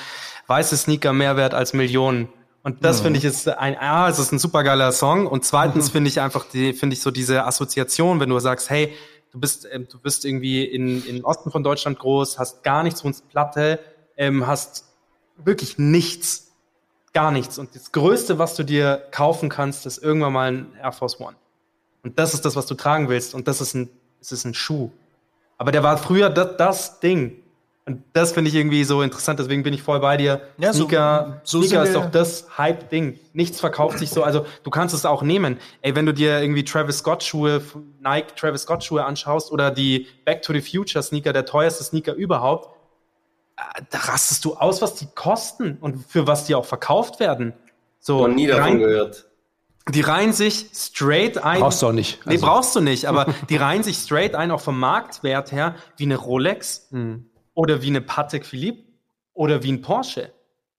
weiße 0.48 0.76
Sneaker 0.76 1.14
mehr 1.14 1.38
wert 1.38 1.54
als 1.54 1.74
Millionen. 1.74 2.28
Und 2.64 2.84
das 2.86 3.02
finde 3.02 3.20
ich 3.20 3.26
ist 3.26 3.48
ein, 3.50 3.78
ah, 3.78 4.08
es 4.10 4.20
ist 4.20 4.32
ein 4.32 4.40
supergeiler 4.40 4.92
Song. 4.94 5.28
Und 5.28 5.44
zweitens 5.46 5.90
finde 5.90 6.08
ich 6.10 6.22
einfach 6.22 6.46
die, 6.46 6.72
finde 6.74 6.94
ich 6.96 7.02
so 7.02 7.12
diese 7.12 7.46
Assoziation, 7.46 8.20
wenn 8.22 8.30
du 8.30 8.40
sagst, 8.40 8.70
hey, 8.70 8.94
du 9.34 9.40
bist, 9.40 9.68
ähm, 9.70 9.88
du 9.92 10.00
bist 10.00 10.24
irgendwie 10.24 10.64
in, 10.64 11.06
in 11.06 11.26
Osten 11.26 11.52
von 11.52 11.64
Deutschland 11.64 12.00
groß, 12.00 12.40
hast 12.40 12.64
gar 12.64 12.84
nichts, 12.84 13.04
wohnst 13.04 13.28
Platte, 13.30 13.80
ähm, 14.16 14.48
hast 14.48 14.86
wirklich 15.38 15.78
nichts, 15.78 16.54
gar 17.14 17.32
nichts. 17.32 17.58
Und 17.58 17.76
das 17.76 17.92
Größte, 17.92 18.38
was 18.40 18.56
du 18.56 18.64
dir 18.64 19.04
kaufen 19.12 19.50
kannst, 19.50 19.86
ist 19.86 19.98
irgendwann 19.98 20.34
mal 20.34 20.52
ein 20.52 20.74
Air 20.82 20.92
Force 20.94 21.20
One. 21.20 21.36
Und 22.04 22.20
das 22.20 22.34
ist 22.34 22.46
das, 22.46 22.56
was 22.56 22.68
du 22.68 22.76
tragen 22.76 23.10
willst. 23.10 23.34
Und 23.34 23.48
das 23.48 23.60
ist 23.60 23.74
ein, 23.74 23.90
es 24.22 24.32
ist 24.32 24.46
ein 24.46 24.54
Schuh. 24.54 24.92
Aber 25.58 25.72
der 25.72 25.84
war 25.84 25.98
früher 25.98 26.30
das, 26.30 26.58
das 26.58 27.00
Ding. 27.00 27.43
Und 27.86 28.02
das 28.14 28.32
finde 28.32 28.50
ich 28.50 28.56
irgendwie 28.56 28.86
so 28.86 29.02
interessant, 29.02 29.40
deswegen 29.40 29.62
bin 29.64 29.74
ich 29.74 29.84
voll 29.84 30.00
bei 30.00 30.16
dir. 30.16 30.42
Ja, 30.58 30.72
so- 30.72 30.86
Sneaker, 30.88 31.42
so 31.44 31.62
Sneaker 31.62 31.86
sind 31.86 31.96
ist 31.96 32.02
doch 32.02 32.10
das 32.12 32.58
Hype-Ding. 32.58 33.20
Nichts 33.34 33.60
verkauft 33.60 34.00
sich 34.00 34.10
so. 34.10 34.24
Also 34.24 34.46
du 34.64 34.70
kannst 34.70 34.96
es 34.96 35.06
auch 35.06 35.22
nehmen. 35.22 35.58
Ey, 35.82 35.94
wenn 35.94 36.06
du 36.06 36.14
dir 36.14 36.40
irgendwie 36.40 36.64
Travis 36.64 37.00
Scott-Schuhe, 37.00 37.62
Nike 38.00 38.36
Travis 38.38 38.62
Scott-Schuhe 38.62 39.04
anschaust 39.04 39.52
oder 39.52 39.70
die 39.70 40.08
Back 40.24 40.44
to 40.44 40.54
the 40.54 40.62
Future 40.62 41.04
Sneaker, 41.04 41.34
der 41.34 41.46
teuerste 41.46 41.84
Sneaker 41.84 42.14
überhaupt, 42.14 42.70
äh, 43.58 43.82
da 43.90 43.98
rastest 43.98 44.46
du 44.46 44.54
aus, 44.56 44.82
was 44.82 44.96
die 44.96 45.08
kosten 45.14 45.78
und 45.82 46.06
für 46.08 46.26
was 46.26 46.46
die 46.46 46.56
auch 46.56 46.66
verkauft 46.66 47.20
werden. 47.20 47.52
So, 48.00 48.28
nie 48.30 48.48
davon 48.48 48.64
rein, 48.64 48.80
gehört. 48.80 49.26
die 49.90 50.02
reihen 50.02 50.32
sich 50.32 50.68
straight 50.74 51.38
ein. 51.44 51.60
Brauchst 51.60 51.82
du 51.82 51.88
auch 51.88 51.92
nicht. 51.92 52.26
Nee, 52.26 52.36
Also- 52.36 52.46
brauchst 52.46 52.76
du 52.78 52.80
nicht, 52.80 53.08
aber 53.08 53.26
die 53.50 53.58
reihen 53.58 53.84
sich 53.84 53.98
straight 53.98 54.36
ein, 54.36 54.52
auch 54.52 54.62
vom 54.62 54.80
Marktwert 54.80 55.52
her, 55.52 55.76
wie 55.98 56.06
eine 56.06 56.16
Rolex 56.16 56.88
Hm. 56.92 57.26
Oder 57.54 57.82
wie 57.82 57.88
eine 57.88 58.02
Patek 58.02 58.46
Philippe 58.46 58.84
oder 59.34 59.64
wie 59.64 59.72
ein 59.72 59.82
Porsche. 59.82 60.32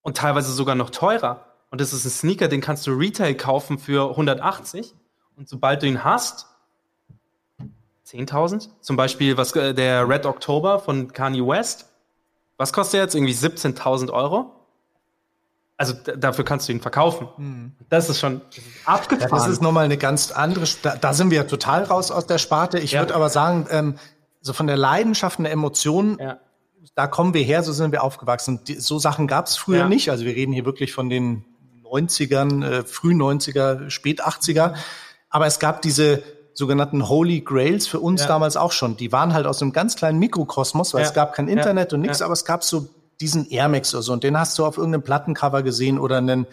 Und 0.02 0.16
teilweise 0.16 0.52
sogar 0.52 0.74
noch 0.74 0.90
teurer. 0.90 1.46
Und 1.70 1.80
das 1.80 1.92
ist 1.92 2.04
ein 2.04 2.10
Sneaker, 2.10 2.48
den 2.48 2.60
kannst 2.60 2.86
du 2.86 2.92
Retail 2.92 3.34
kaufen 3.34 3.78
für 3.78 4.10
180. 4.10 4.94
Und 5.36 5.48
sobald 5.48 5.82
du 5.82 5.86
ihn 5.86 6.04
hast, 6.04 6.46
10.000. 8.06 8.68
Zum 8.80 8.96
Beispiel 8.96 9.36
was, 9.36 9.54
äh, 9.56 9.74
der 9.74 10.08
Red 10.08 10.26
October 10.26 10.78
von 10.78 11.12
Kanye 11.12 11.40
West. 11.46 11.86
Was 12.58 12.72
kostet 12.72 13.00
jetzt? 13.00 13.14
Irgendwie 13.14 13.32
17.000 13.32 14.10
Euro? 14.12 14.50
Also 15.76 15.94
dafür 16.16 16.44
kannst 16.44 16.68
du 16.68 16.72
ihn 16.72 16.80
verkaufen. 16.80 17.74
Das 17.88 18.08
ist 18.08 18.20
schon 18.20 18.42
das 18.48 18.58
ist 18.58 18.64
Ja, 18.86 18.92
abgefahren. 18.94 19.30
das 19.30 19.48
ist 19.48 19.60
nochmal 19.60 19.86
eine 19.86 19.96
ganz 19.98 20.30
andere, 20.30 20.64
da, 20.82 20.94
da 20.94 21.12
sind 21.14 21.30
wir 21.30 21.38
ja 21.38 21.44
total 21.44 21.82
raus 21.82 22.12
aus 22.12 22.26
der 22.28 22.38
Sparte. 22.38 22.78
Ich 22.78 22.92
Ja. 22.92 23.00
würde 23.00 23.14
aber 23.16 23.28
sagen, 23.28 23.66
ähm, 23.70 23.98
so 24.40 24.52
von 24.52 24.68
der 24.68 24.76
Leidenschaft 24.76 25.38
und 25.38 25.44
der 25.44 25.52
Emotion, 25.52 26.18
ja. 26.20 26.38
Da 26.94 27.06
kommen 27.06 27.34
wir 27.34 27.42
her, 27.42 27.62
so 27.62 27.72
sind 27.72 27.92
wir 27.92 28.02
aufgewachsen. 28.02 28.60
So 28.78 28.98
Sachen 28.98 29.26
gab 29.26 29.46
es 29.46 29.56
früher 29.56 29.80
Ja. 29.80 29.88
nicht. 29.88 30.10
Also 30.10 30.24
wir 30.24 30.34
reden 30.34 30.52
hier 30.52 30.64
wirklich 30.64 30.92
von 30.92 31.08
den 31.08 31.44
90ern, 31.82 32.62
äh, 32.62 32.84
früh 32.84 33.14
90er, 33.14 33.90
spät 33.90 34.22
80er. 34.24 34.74
Aber 35.30 35.46
es 35.46 35.58
gab 35.58 35.82
diese 35.82 36.22
sogenannten 36.52 37.08
Holy 37.08 37.40
Grails 37.40 37.86
für 37.86 37.98
uns 38.00 38.22
Ja. 38.22 38.28
damals 38.28 38.56
auch 38.56 38.72
schon. 38.72 38.96
Die 38.96 39.10
waren 39.12 39.34
halt 39.34 39.46
aus 39.46 39.60
einem 39.60 39.72
ganz 39.72 39.96
kleinen 39.96 40.18
Mikrokosmos, 40.18 40.94
weil 40.94 41.02
Ja. 41.02 41.08
es 41.08 41.14
gab 41.14 41.34
kein 41.34 41.48
Internet 41.48 41.92
und 41.92 42.00
nichts, 42.02 42.22
aber 42.22 42.32
es 42.32 42.44
gab 42.44 42.62
so 42.62 42.88
diesen 43.20 43.48
Air 43.50 43.68
Max 43.68 43.94
oder 43.94 44.02
so. 44.02 44.12
Und 44.12 44.22
den 44.24 44.38
hast 44.38 44.58
du 44.58 44.64
auf 44.64 44.76
irgendeinem 44.76 45.02
Plattencover 45.02 45.62
gesehen 45.62 45.98
oder 45.98 46.18
einen 46.18 46.46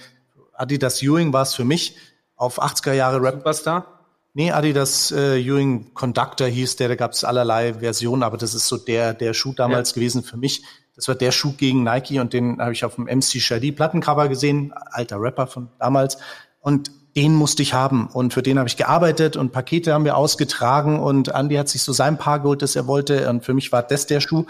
Adidas 0.53 1.01
Ewing 1.01 1.33
war 1.33 1.41
es 1.43 1.53
für 1.55 1.65
mich 1.65 1.97
auf 2.35 2.61
80er 2.61 2.93
Jahre 2.93 3.21
Rap 3.21 3.35
Superstar? 3.35 4.00
Nee, 4.33 4.51
Adidas 4.51 5.11
äh, 5.11 5.39
Ewing 5.39 5.93
Conductor 5.93 6.47
hieß 6.47 6.77
der, 6.77 6.87
da 6.87 6.95
gab 6.95 7.11
es 7.11 7.25
allerlei 7.25 7.73
Versionen, 7.73 8.23
aber 8.23 8.37
das 8.37 8.53
ist 8.53 8.67
so 8.67 8.77
der, 8.77 9.13
der 9.13 9.33
Schuh 9.33 9.53
damals 9.53 9.93
gewesen 9.93 10.23
für 10.23 10.37
mich. 10.37 10.63
Das 10.95 11.07
war 11.09 11.15
der 11.15 11.31
Schuh 11.31 11.53
gegen 11.53 11.83
Nike 11.83 12.19
und 12.19 12.31
den 12.31 12.61
habe 12.61 12.71
ich 12.71 12.85
auf 12.85 12.95
dem 12.95 13.05
MC 13.05 13.41
Shadi 13.41 13.73
Plattencover 13.73 14.29
gesehen, 14.29 14.73
alter 14.91 15.21
Rapper 15.21 15.47
von 15.47 15.69
damals. 15.79 16.17
Und 16.61 16.91
den 17.15 17.35
musste 17.35 17.61
ich 17.61 17.73
haben 17.73 18.07
und 18.07 18.33
für 18.33 18.41
den 18.41 18.57
habe 18.57 18.69
ich 18.69 18.77
gearbeitet 18.77 19.35
und 19.35 19.51
Pakete 19.51 19.93
haben 19.93 20.05
wir 20.05 20.15
ausgetragen 20.15 20.99
und 20.99 21.27
Andy 21.29 21.55
hat 21.55 21.67
sich 21.67 21.83
so 21.83 21.91
sein 21.91 22.17
Paar 22.17 22.39
geholt, 22.39 22.61
das 22.61 22.77
er 22.77 22.87
wollte 22.87 23.29
und 23.29 23.43
für 23.43 23.53
mich 23.53 23.71
war 23.73 23.83
das 23.83 24.07
der 24.07 24.21
Schuh. 24.21 24.45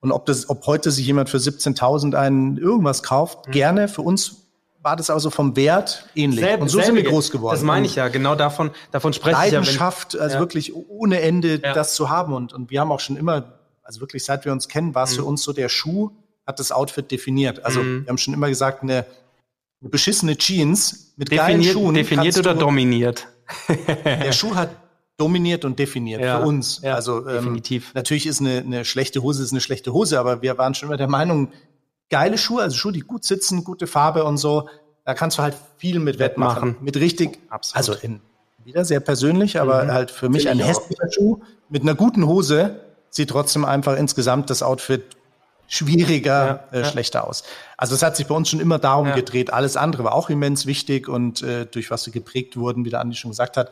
Und 0.00 0.12
ob 0.12 0.26
das, 0.26 0.48
ob 0.48 0.64
heute 0.66 0.92
sich 0.92 1.06
jemand 1.06 1.28
für 1.28 1.38
17.000 1.38 2.14
einen 2.14 2.56
irgendwas 2.56 3.02
kauft, 3.02 3.50
gerne. 3.50 3.88
Für 3.88 4.02
uns 4.02 4.47
war 4.82 4.96
das 4.96 5.10
also 5.10 5.30
vom 5.30 5.56
Wert 5.56 6.08
ähnlich. 6.14 6.40
Selb- 6.44 6.60
und 6.62 6.68
so 6.68 6.78
sind 6.78 6.88
wir 6.88 6.94
selbige. 6.94 7.10
groß 7.10 7.30
geworden. 7.30 7.54
Das 7.54 7.62
meine 7.64 7.86
ich 7.86 7.96
ja, 7.96 8.08
genau 8.08 8.34
davon, 8.34 8.70
davon 8.92 9.12
spreche 9.12 9.30
ich 9.46 9.52
ja. 9.52 9.58
Wenn, 9.58 9.64
Leidenschaft, 9.64 10.18
also 10.18 10.34
Ja. 10.34 10.40
wirklich 10.40 10.72
ohne 10.74 11.20
Ende 11.20 11.60
Ja. 11.62 11.72
das 11.74 11.94
zu 11.94 12.08
haben. 12.10 12.32
Und, 12.32 12.52
und 12.52 12.70
wir 12.70 12.80
haben 12.80 12.92
auch 12.92 13.00
schon 13.00 13.16
immer 13.16 13.54
also 13.82 14.00
wirklich 14.02 14.22
seit 14.22 14.44
wir 14.44 14.52
uns 14.52 14.68
kennen, 14.68 14.94
war 14.94 15.04
es 15.04 15.14
für 15.16 15.24
uns 15.24 15.42
so, 15.42 15.54
der 15.54 15.70
Schuh 15.70 16.10
hat 16.46 16.60
das 16.60 16.72
Outfit 16.72 17.10
definiert. 17.10 17.64
Also 17.64 17.82
wir 17.82 18.04
haben 18.06 18.18
schon 18.18 18.34
immer 18.34 18.48
gesagt, 18.50 18.82
eine, 18.82 19.06
eine 19.80 19.88
beschissene 19.90 20.36
Jeans 20.36 21.14
mit 21.16 21.30
geilen 21.30 21.62
Definiert, 21.62 21.72
Schuhen. 21.72 21.94
definiert 21.94 22.36
oder 22.38 22.52
du- 22.52 22.60
dominiert? 22.60 23.26
Der 24.04 24.32
Schuh 24.32 24.54
hat 24.54 24.68
dominiert 25.16 25.64
und 25.64 25.78
definiert 25.78 26.20
Ja, 26.20 26.38
für 26.40 26.46
uns. 26.46 26.80
ja, 26.82 26.94
also 26.94 27.26
ähm, 27.26 27.36
definitiv. 27.36 27.92
natürlich 27.94 28.26
ist 28.26 28.40
eine, 28.40 28.58
eine 28.58 28.84
schlechte 28.84 29.22
Hose 29.22 29.42
ist 29.42 29.52
eine 29.52 29.60
schlechte 29.62 29.92
Hose, 29.94 30.20
aber 30.20 30.42
wir 30.42 30.58
waren 30.58 30.74
schon 30.74 30.88
immer 30.90 30.98
der 30.98 31.08
Meinung, 31.08 31.50
geile 32.10 32.38
Schuhe, 32.38 32.62
also 32.62 32.76
Schuhe, 32.76 32.92
die 32.92 33.00
gut 33.00 33.24
sitzen, 33.24 33.64
gute 33.64 33.86
Farbe 33.86 34.24
und 34.24 34.36
so, 34.38 34.68
da 35.04 35.14
kannst 35.14 35.38
du 35.38 35.42
halt 35.42 35.56
viel 35.76 35.98
mit 36.00 36.18
wettmachen. 36.18 36.76
Mit 36.80 36.96
richtig, 36.96 37.38
Absolut. 37.48 37.76
also 37.76 37.92
in, 38.06 38.20
wieder 38.64 38.84
sehr 38.84 39.00
persönlich, 39.00 39.60
aber 39.60 39.86
halt 39.88 40.10
für 40.10 40.28
mich 40.28 40.42
Finde 40.46 40.62
ein 40.62 40.66
hässlicher 40.68 41.10
Schuh 41.10 41.40
mit 41.68 41.82
einer 41.82 41.94
guten 41.94 42.26
Hose 42.26 42.80
sieht 43.10 43.30
trotzdem 43.30 43.64
einfach 43.64 43.96
insgesamt 43.96 44.50
das 44.50 44.62
Outfit 44.62 45.04
schwieriger, 45.66 46.46
Ja, 46.72 46.78
äh, 46.78 46.80
ja. 46.80 46.84
schlechter 46.86 47.26
aus. 47.26 47.42
Also 47.76 47.94
es 47.94 48.02
hat 48.02 48.16
sich 48.16 48.26
bei 48.26 48.34
uns 48.34 48.48
schon 48.48 48.60
immer 48.60 48.78
darum 48.78 49.08
Ja. 49.08 49.14
gedreht. 49.14 49.52
Alles 49.52 49.76
andere 49.76 50.04
war 50.04 50.14
auch 50.14 50.30
immens 50.30 50.66
wichtig 50.66 51.08
und 51.08 51.42
äh, 51.42 51.66
durch 51.66 51.90
was 51.90 52.06
wir 52.06 52.12
geprägt 52.12 52.56
wurden, 52.56 52.84
wie 52.84 52.90
der 52.90 53.00
Andi 53.00 53.16
schon 53.16 53.30
gesagt 53.30 53.56
hat, 53.58 53.70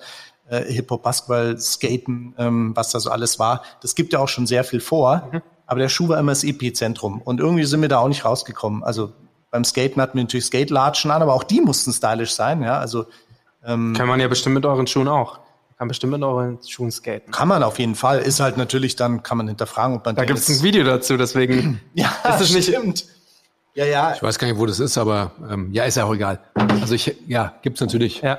äh, 0.49 0.62
Hip-Hop, 0.72 1.03
Basketball, 1.03 1.59
Skaten, 1.59 2.34
ähm, 2.39 2.72
was 2.76 2.91
da 2.91 3.01
so 3.01 3.11
alles 3.11 3.39
war. 3.39 3.62
Das 3.80 3.95
gibt 3.95 4.12
ja 4.12 4.18
auch 4.18 4.28
schon 4.28 4.47
sehr 4.47 4.62
viel 4.64 4.80
vor. 4.80 5.28
Mhm. 5.32 5.43
Aber 5.67 5.81
der 5.81 5.89
Schuh 5.89 6.09
war 6.09 6.19
immer 6.19 6.33
das 6.33 6.45
Epizentrum. 6.45 7.21
Und 7.23 7.41
irgendwie 7.41 7.64
sind 7.64 7.83
wir 7.83 7.89
da 7.89 7.99
auch 7.99 8.09
nicht 8.09 8.25
rausgekommen. 8.25 8.83
Also 8.85 9.12
beim 9.51 9.64
Skaten 9.64 10.01
hatten 10.01 10.17
wir 10.19 10.23
natürlich 10.25 10.47
Skate-Latschen 10.47 11.11
an, 11.11 11.23
aber 11.23 11.35
auch 11.35 11.45
die 11.45 11.61
mussten 11.61 11.93
stylisch 11.93 12.33
sein. 12.35 12.62
Ja, 12.62 12.79
also 12.79 13.07
Kann 13.62 13.93
man 13.95 14.21
ja 14.21 14.29
bestimmt 14.29 14.55
mit 14.55 14.64
euren 14.67 14.87
Schuhen 14.87 15.09
auch. 15.09 15.41
Kann 15.79 15.89
bestimmt 15.89 16.12
mit 16.12 16.23
euren 16.23 16.59
Schuhen 16.67 16.91
skaten. 16.91 17.31
kann 17.33 17.49
man 17.49 17.62
auf 17.62 17.79
jeden 17.79 17.97
Fall. 17.97 18.21
Ist 18.21 18.41
halt 18.41 18.57
natürlich 18.57 18.97
dann, 18.97 19.23
kann 19.23 19.37
man 19.37 19.47
hinterfragen, 19.49 19.97
ob 19.97 20.07
man 20.07 20.14
Da 20.17 20.25
gibt 20.25 20.39
es 20.39 20.49
ein 20.49 20.62
Video 20.62 20.85
dazu, 20.85 21.17
deswegen. 21.19 21.81
Ja, 21.95 22.07
Ist 22.31 22.41
das 22.41 22.53
nicht- 22.55 22.69
stimmt. 22.69 23.05
Ja, 23.75 23.85
ja. 23.85 24.14
Ich 24.14 24.23
weiß 24.23 24.39
gar 24.39 24.47
nicht, 24.49 24.59
wo 24.59 24.64
das 24.64 24.81
ist, 24.81 24.97
aber 24.97 25.33
ähm, 25.51 25.71
ja, 25.73 25.85
ist 25.85 25.97
ja 25.99 26.05
auch 26.05 26.14
egal. 26.14 26.41
Also 26.81 26.95
ich, 26.95 27.14
ja, 27.27 27.53
gibt's 27.61 27.83
natürlich. 27.83 28.23
Ja. 28.23 28.39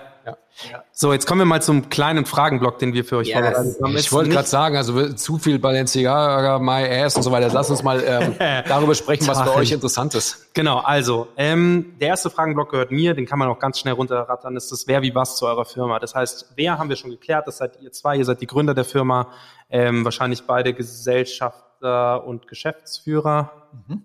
Ja. 0.72 0.84
So, 0.92 1.14
jetzt 1.14 1.26
kommen 1.28 1.40
wir 1.42 1.46
mal 1.46 1.62
zum 1.62 1.90
kleinen 1.90 2.26
Fragenblock, 2.26 2.80
den 2.80 2.94
wir 2.94 3.06
für 3.06 3.18
euch 3.18 3.28
Yes. 3.28 3.36
vorbereitet 3.38 3.78
haben. 3.82 3.98
Ich 3.98 4.12
wollte 4.12 4.30
gerade 4.32 4.48
sagen, 4.48 4.76
also 4.76 5.14
zu 5.14 5.38
viel 5.38 5.60
Balenciaga, 5.60 6.60
My 6.60 6.86
Ass 7.04 7.16
und 7.16 7.24
so 7.24 7.32
weiter. 7.32 7.50
Lass 7.54 7.70
uns 7.70 7.84
mal 7.84 8.04
ähm, 8.06 8.36
darüber 8.68 8.96
sprechen, 8.96 9.28
was 9.28 9.42
für 9.42 9.56
euch 9.56 9.72
interessant 9.72 10.16
ist. 10.16 10.54
Genau, 10.54 10.80
also, 10.80 11.28
ähm, 11.38 11.94
der 12.02 12.10
erste 12.10 12.30
Fragenblock 12.30 12.72
gehört 12.72 12.92
mir, 12.92 13.14
den 13.14 13.26
kann 13.26 13.40
man 13.40 13.48
auch 13.50 13.60
ganz 13.60 13.80
schnell 13.80 13.94
runterrattern, 13.94 14.56
ist 14.56 14.72
das 14.72 14.88
Wer 14.88 15.02
wie 15.02 15.14
was 15.14 15.36
zu 15.38 15.46
eurer 15.46 15.66
Firma. 15.66 16.00
Das 16.00 16.16
heißt, 16.16 16.54
wer 16.56 16.78
haben 16.78 16.90
wir 16.90 16.96
schon 16.96 17.12
geklärt, 17.12 17.48
das 17.48 17.58
seid 17.58 17.80
ihr 17.82 17.92
zwei, 17.92 18.18
ihr 18.18 18.26
seid 18.26 18.42
die 18.42 18.48
Gründer 18.48 18.74
der 18.74 18.86
Firma, 18.86 19.28
ähm, 19.70 20.04
wahrscheinlich 20.06 20.44
beide 20.44 20.74
Gesellschafter 20.74 22.26
und 22.26 22.48
Geschäftsführer. 22.48 23.52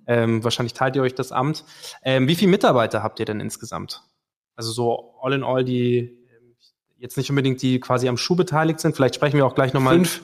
Ähm, 0.07 0.45
wahrscheinlich 0.45 0.75
teilt 0.75 0.97
ihr 0.97 1.03
euch 1.03 1.15
das 1.15 1.33
Amt. 1.33 1.65
Ähm, 2.05 2.29
wie 2.29 2.35
viele 2.35 2.51
Mitarbeiter 2.51 3.03
habt 3.03 3.19
ihr 3.21 3.25
denn 3.27 3.41
insgesamt? 3.41 4.03
Also 4.57 4.71
so 4.73 5.15
all 5.23 5.33
in 5.33 5.43
all, 5.45 5.65
die 5.65 5.99
ähm, 5.99 6.55
jetzt 6.99 7.17
nicht 7.17 7.31
unbedingt 7.31 7.61
die 7.63 7.81
quasi 7.81 8.09
am 8.09 8.17
Schuh 8.17 8.37
beteiligt 8.37 8.81
sind. 8.81 8.95
Vielleicht 8.97 9.15
sprechen 9.15 9.37
wir 9.37 9.47
auch 9.47 9.55
gleich 9.55 9.73
nochmal. 9.73 9.95
Fünf. 9.95 10.23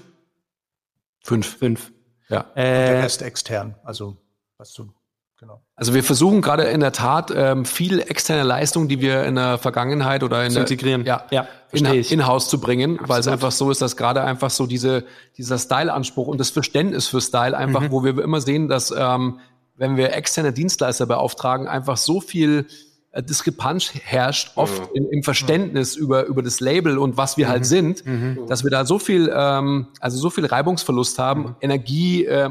Fünf. 1.23 1.57
Fünf. 1.59 1.93
Ja. 2.29 2.45
Der 2.57 2.65
Äh, 2.65 3.01
Rest 3.03 3.23
extern. 3.23 3.75
Also, 3.85 4.17
was 4.59 4.73
du, 4.73 4.93
genau. 5.39 5.63
Also 5.77 5.95
wir 5.95 6.03
versuchen 6.05 6.43
gerade 6.43 6.65
in 6.65 6.81
der 6.81 6.93
Tat 6.93 7.33
ähm, 7.35 7.65
viel 7.65 8.01
externe 8.01 8.43
Leistung, 8.43 8.89
die 8.89 9.01
wir 9.01 9.25
in 9.25 9.35
der 9.37 9.59
Vergangenheit 9.59 10.23
oder 10.23 10.45
in 10.45 10.51
Zu 10.51 10.55
der, 10.57 10.63
integrieren. 10.65 11.05
ja, 11.05 11.27
Ja, 11.31 11.49
in, 11.73 11.87
ich. 11.87 12.13
in-house 12.13 12.49
zu 12.49 12.61
bringen, 12.61 12.99
weil 13.03 13.21
es 13.21 13.29
einfach 13.29 13.53
so 13.53 13.71
ist, 13.71 13.81
dass 13.83 13.97
gerade 13.97 14.23
einfach 14.23 14.51
so 14.51 14.67
diese 14.67 15.05
dieser 15.37 15.59
Style-Anspruch 15.59 16.27
und 16.29 16.39
das 16.39 16.51
Verständnis 16.51 17.07
für 17.09 17.21
Style 17.21 17.57
einfach, 17.57 17.83
Mhm. 17.83 17.91
wo 17.91 18.05
wir 18.05 18.19
immer 18.23 18.41
sehen, 18.41 18.69
dass 18.69 18.91
ähm, 18.97 19.41
wenn 19.77 19.97
wir 19.97 20.13
externe 20.15 20.53
Dienstleister 20.53 21.07
beauftragen, 21.07 21.67
einfach 21.69 21.97
so 21.97 22.21
viel 22.21 22.67
äh, 22.67 22.73
Diskrepanz 23.17 23.93
herrscht, 23.95 24.53
oft 24.57 24.91
im, 24.95 25.09
im 25.11 25.23
Verständnis 25.23 25.97
über 25.97 26.25
über 26.27 26.43
das 26.43 26.61
Label 26.61 26.99
und 26.99 27.17
was 27.17 27.37
wir 27.37 27.47
Mhm. 27.47 27.51
halt 27.51 27.67
sind, 27.67 28.05
dass 28.49 28.65
wir 28.65 28.71
da 28.71 28.85
so 28.85 28.99
viel 28.99 29.33
ähm, 29.35 29.89
also 30.01 30.19
so 30.19 30.31
viel 30.31 30.47
Reibungsverlust 30.47 31.19
haben, 31.19 31.43
Mhm. 31.43 31.55
Energie, 31.61 32.25
äh, 32.27 32.51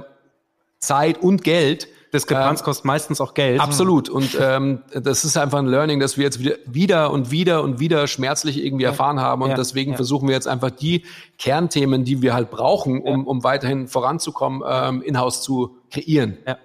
Zeit 0.80 1.22
und 1.22 1.44
Geld. 1.44 1.88
Diskrepanz 2.18 2.64
kostet 2.64 2.86
meistens 2.86 3.22
auch 3.22 3.34
Geld. 3.34 3.60
Absolut. 3.62 4.10
Und 4.10 4.38
ähm, 4.40 4.82
das 4.94 5.24
ist 5.26 5.38
einfach 5.38 5.60
ein 5.60 5.68
Learning, 5.68 6.00
das 6.00 6.18
wir 6.18 6.24
jetzt 6.26 6.40
wieder, 6.40 6.56
wieder 6.66 7.12
und 7.12 7.32
wieder 7.32 7.64
und 7.64 7.80
wieder 7.80 8.08
schmerzlich 8.08 8.64
irgendwie 8.64 8.86
erfahren 8.86 9.20
haben. 9.20 9.42
Und 9.42 9.50
Ja. 9.52 9.56
deswegen 9.56 9.92
Ja. 9.92 9.96
versuchen 9.98 10.28
wir 10.28 10.36
jetzt 10.36 10.48
einfach 10.48 10.72
die 10.72 11.06
Kernthemen, 11.38 12.04
die 12.04 12.22
wir 12.22 12.34
halt 12.34 12.50
brauchen, 12.52 13.02
um, 13.02 13.26
um 13.28 13.44
weiterhin 13.44 13.88
voranzukommen, 13.88 14.64
ähm, 14.68 15.02
in-house 15.02 15.42
zu 15.42 15.78
kreieren. 15.92 16.38
Ja. 16.48 16.58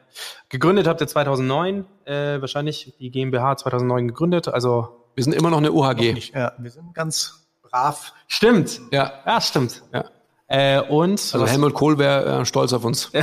Gegründet 0.49 0.87
habt 0.87 1.01
ihr 1.01 1.07
2009, 1.09 1.85
äh, 2.05 2.41
wahrscheinlich 2.41 2.95
die 2.99 3.11
GmbH 3.11 3.57
2009 3.57 4.09
gegründet. 4.09 4.49
Also 4.49 4.89
Wir 5.15 5.25
sind 5.25 5.35
immer 5.35 5.51
noch 5.51 5.59
eine 5.59 5.73
UHG. 5.73 6.13
Nicht, 6.15 6.35
ja, 6.35 6.53
wir 6.59 6.71
sind 6.71 6.95
ganz 6.95 7.47
brav. 7.63 8.13
stimmt. 8.29 8.81
Ja. 8.91 9.13
Ja, 9.27 9.41
stimmt. 9.41 9.83
ja. 9.93 10.05
Äh, 10.49 10.81
und 10.83 11.13
Also 11.33 11.47
Helmut 11.47 11.73
Kohl 11.73 11.97
wäre 11.97 12.41
äh, 12.41 12.45
stolz 12.45 12.75
auf 12.75 12.85
uns. 12.85 13.11
So. 13.13 13.21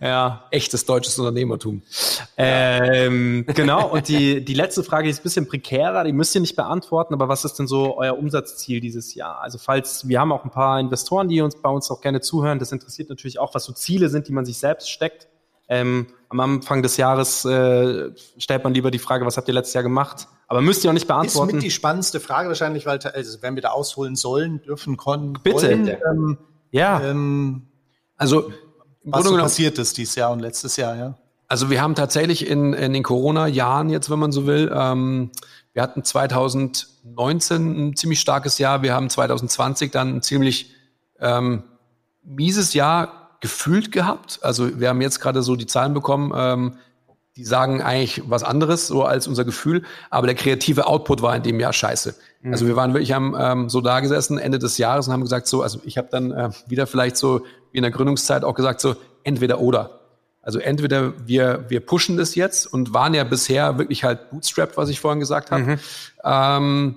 Ja, 0.00 0.44
Echtes 0.50 0.84
deutsches 0.84 1.18
Unternehmertum. 1.18 1.82
ähm, 2.36 3.44
genau. 3.48 3.88
Und 3.88 4.08
die 4.08 4.44
die 4.44 4.54
letzte 4.54 4.84
Frage 4.84 5.04
die 5.04 5.10
ist 5.10 5.20
ein 5.20 5.22
bisschen 5.24 5.48
prekärer. 5.48 6.04
Die 6.04 6.12
müsst 6.12 6.34
ihr 6.34 6.40
nicht 6.40 6.56
beantworten. 6.56 7.14
Aber 7.14 7.28
was 7.28 7.44
ist 7.44 7.54
denn 7.58 7.66
so 7.66 7.96
euer 7.98 8.16
Umsatzziel 8.16 8.80
dieses 8.80 9.14
Jahr? 9.14 9.40
Also 9.40 9.58
falls 9.58 10.06
wir 10.06 10.20
haben 10.20 10.32
auch 10.32 10.44
ein 10.44 10.50
paar 10.50 10.78
Investoren, 10.78 11.28
die 11.28 11.40
uns 11.40 11.56
bei 11.60 11.68
uns 11.68 11.90
auch 11.90 12.00
gerne 12.00 12.20
zuhören. 12.20 12.58
Das 12.58 12.72
interessiert 12.72 13.08
natürlich 13.08 13.38
auch, 13.38 13.54
was 13.54 13.64
so 13.64 13.72
Ziele 13.72 14.08
sind, 14.08 14.28
die 14.28 14.32
man 14.32 14.44
sich 14.44 14.58
selbst 14.58 14.90
steckt. 14.90 15.28
Ähm, 15.68 16.06
am 16.30 16.40
Anfang 16.40 16.82
des 16.82 16.96
Jahres 16.96 17.44
äh, 17.44 18.10
stellt 18.38 18.64
man 18.64 18.72
lieber 18.74 18.90
die 18.90 18.98
Frage, 18.98 19.26
was 19.26 19.36
habt 19.36 19.48
ihr 19.48 19.54
letztes 19.54 19.74
Jahr 19.74 19.82
gemacht? 19.82 20.28
Aber 20.46 20.62
müsst 20.62 20.82
ihr 20.82 20.90
auch 20.90 20.94
nicht 20.94 21.02
Ist 21.02 21.08
beantworten. 21.08 21.56
mit 21.56 21.62
die 21.62 21.70
spannendste 21.70 22.20
Frage 22.20 22.48
wahrscheinlich, 22.48 22.86
weil 22.86 22.98
also, 22.98 23.42
wenn 23.42 23.54
wir 23.54 23.62
da 23.62 23.70
ausholen 23.70 24.16
sollen, 24.16 24.62
dürfen, 24.62 24.96
können, 24.96 25.34
Bitte. 25.42 25.56
wollen, 25.56 25.88
ähm, 25.88 26.38
ja. 26.70 27.02
ähm, 27.02 27.66
Also 28.16 28.50
was 29.12 29.24
so 29.24 29.36
passiert 29.36 29.78
ist 29.78 29.96
dieses 29.96 30.14
Jahr 30.14 30.30
und 30.30 30.40
letztes 30.40 30.76
Jahr, 30.76 30.96
ja. 30.96 31.14
Also 31.48 31.70
wir 31.70 31.80
haben 31.80 31.94
tatsächlich 31.94 32.46
in, 32.46 32.74
in 32.74 32.92
den 32.92 33.02
Corona-Jahren 33.02 33.88
jetzt, 33.88 34.10
wenn 34.10 34.18
man 34.18 34.32
so 34.32 34.46
will, 34.46 34.70
ähm, 34.74 35.30
wir 35.72 35.82
hatten 35.82 36.04
2019 36.04 37.88
ein 37.88 37.96
ziemlich 37.96 38.20
starkes 38.20 38.58
Jahr, 38.58 38.82
wir 38.82 38.92
haben 38.92 39.08
2020 39.08 39.90
dann 39.90 40.16
ein 40.16 40.22
ziemlich 40.22 40.74
ähm, 41.20 41.62
mieses 42.22 42.74
Jahr 42.74 43.38
gefühlt 43.40 43.92
gehabt. 43.92 44.40
Also 44.42 44.78
wir 44.78 44.90
haben 44.90 45.00
jetzt 45.00 45.20
gerade 45.20 45.42
so 45.42 45.56
die 45.56 45.66
Zahlen 45.66 45.94
bekommen, 45.94 46.32
ähm, 46.36 46.74
die 47.36 47.44
sagen 47.44 47.80
eigentlich 47.80 48.28
was 48.28 48.42
anderes, 48.42 48.88
so 48.88 49.04
als 49.04 49.28
unser 49.28 49.44
Gefühl, 49.44 49.84
aber 50.10 50.26
der 50.26 50.34
kreative 50.34 50.86
Output 50.86 51.22
war 51.22 51.36
in 51.36 51.44
dem 51.44 51.60
Jahr 51.60 51.72
scheiße. 51.72 52.16
Also 52.44 52.66
wir 52.66 52.76
waren 52.76 52.94
wirklich 52.94 53.12
haben 53.12 53.34
ähm, 53.38 53.68
so 53.68 53.80
da 53.80 54.00
gesessen 54.00 54.38
Ende 54.38 54.58
des 54.58 54.78
Jahres 54.78 55.06
und 55.06 55.12
haben 55.12 55.22
gesagt 55.22 55.46
so, 55.46 55.62
also 55.62 55.80
ich 55.84 55.98
habe 55.98 56.08
dann 56.10 56.30
äh, 56.30 56.50
wieder 56.66 56.86
vielleicht 56.86 57.16
so 57.16 57.44
wie 57.72 57.78
in 57.78 57.82
der 57.82 57.90
Gründungszeit 57.90 58.44
auch 58.44 58.54
gesagt 58.54 58.80
so 58.80 58.96
entweder 59.24 59.60
oder. 59.60 60.00
Also 60.42 60.58
entweder 60.60 61.12
wir, 61.26 61.66
wir 61.68 61.80
pushen 61.80 62.16
das 62.16 62.34
jetzt 62.34 62.66
und 62.66 62.94
waren 62.94 63.12
ja 63.12 63.24
bisher 63.24 63.76
wirklich 63.76 64.04
halt 64.04 64.30
bootstrapped, 64.30 64.76
was 64.76 64.88
ich 64.88 64.98
vorhin 65.00 65.20
gesagt 65.20 65.50
habe. 65.50 65.78
Ähm, 66.24 66.96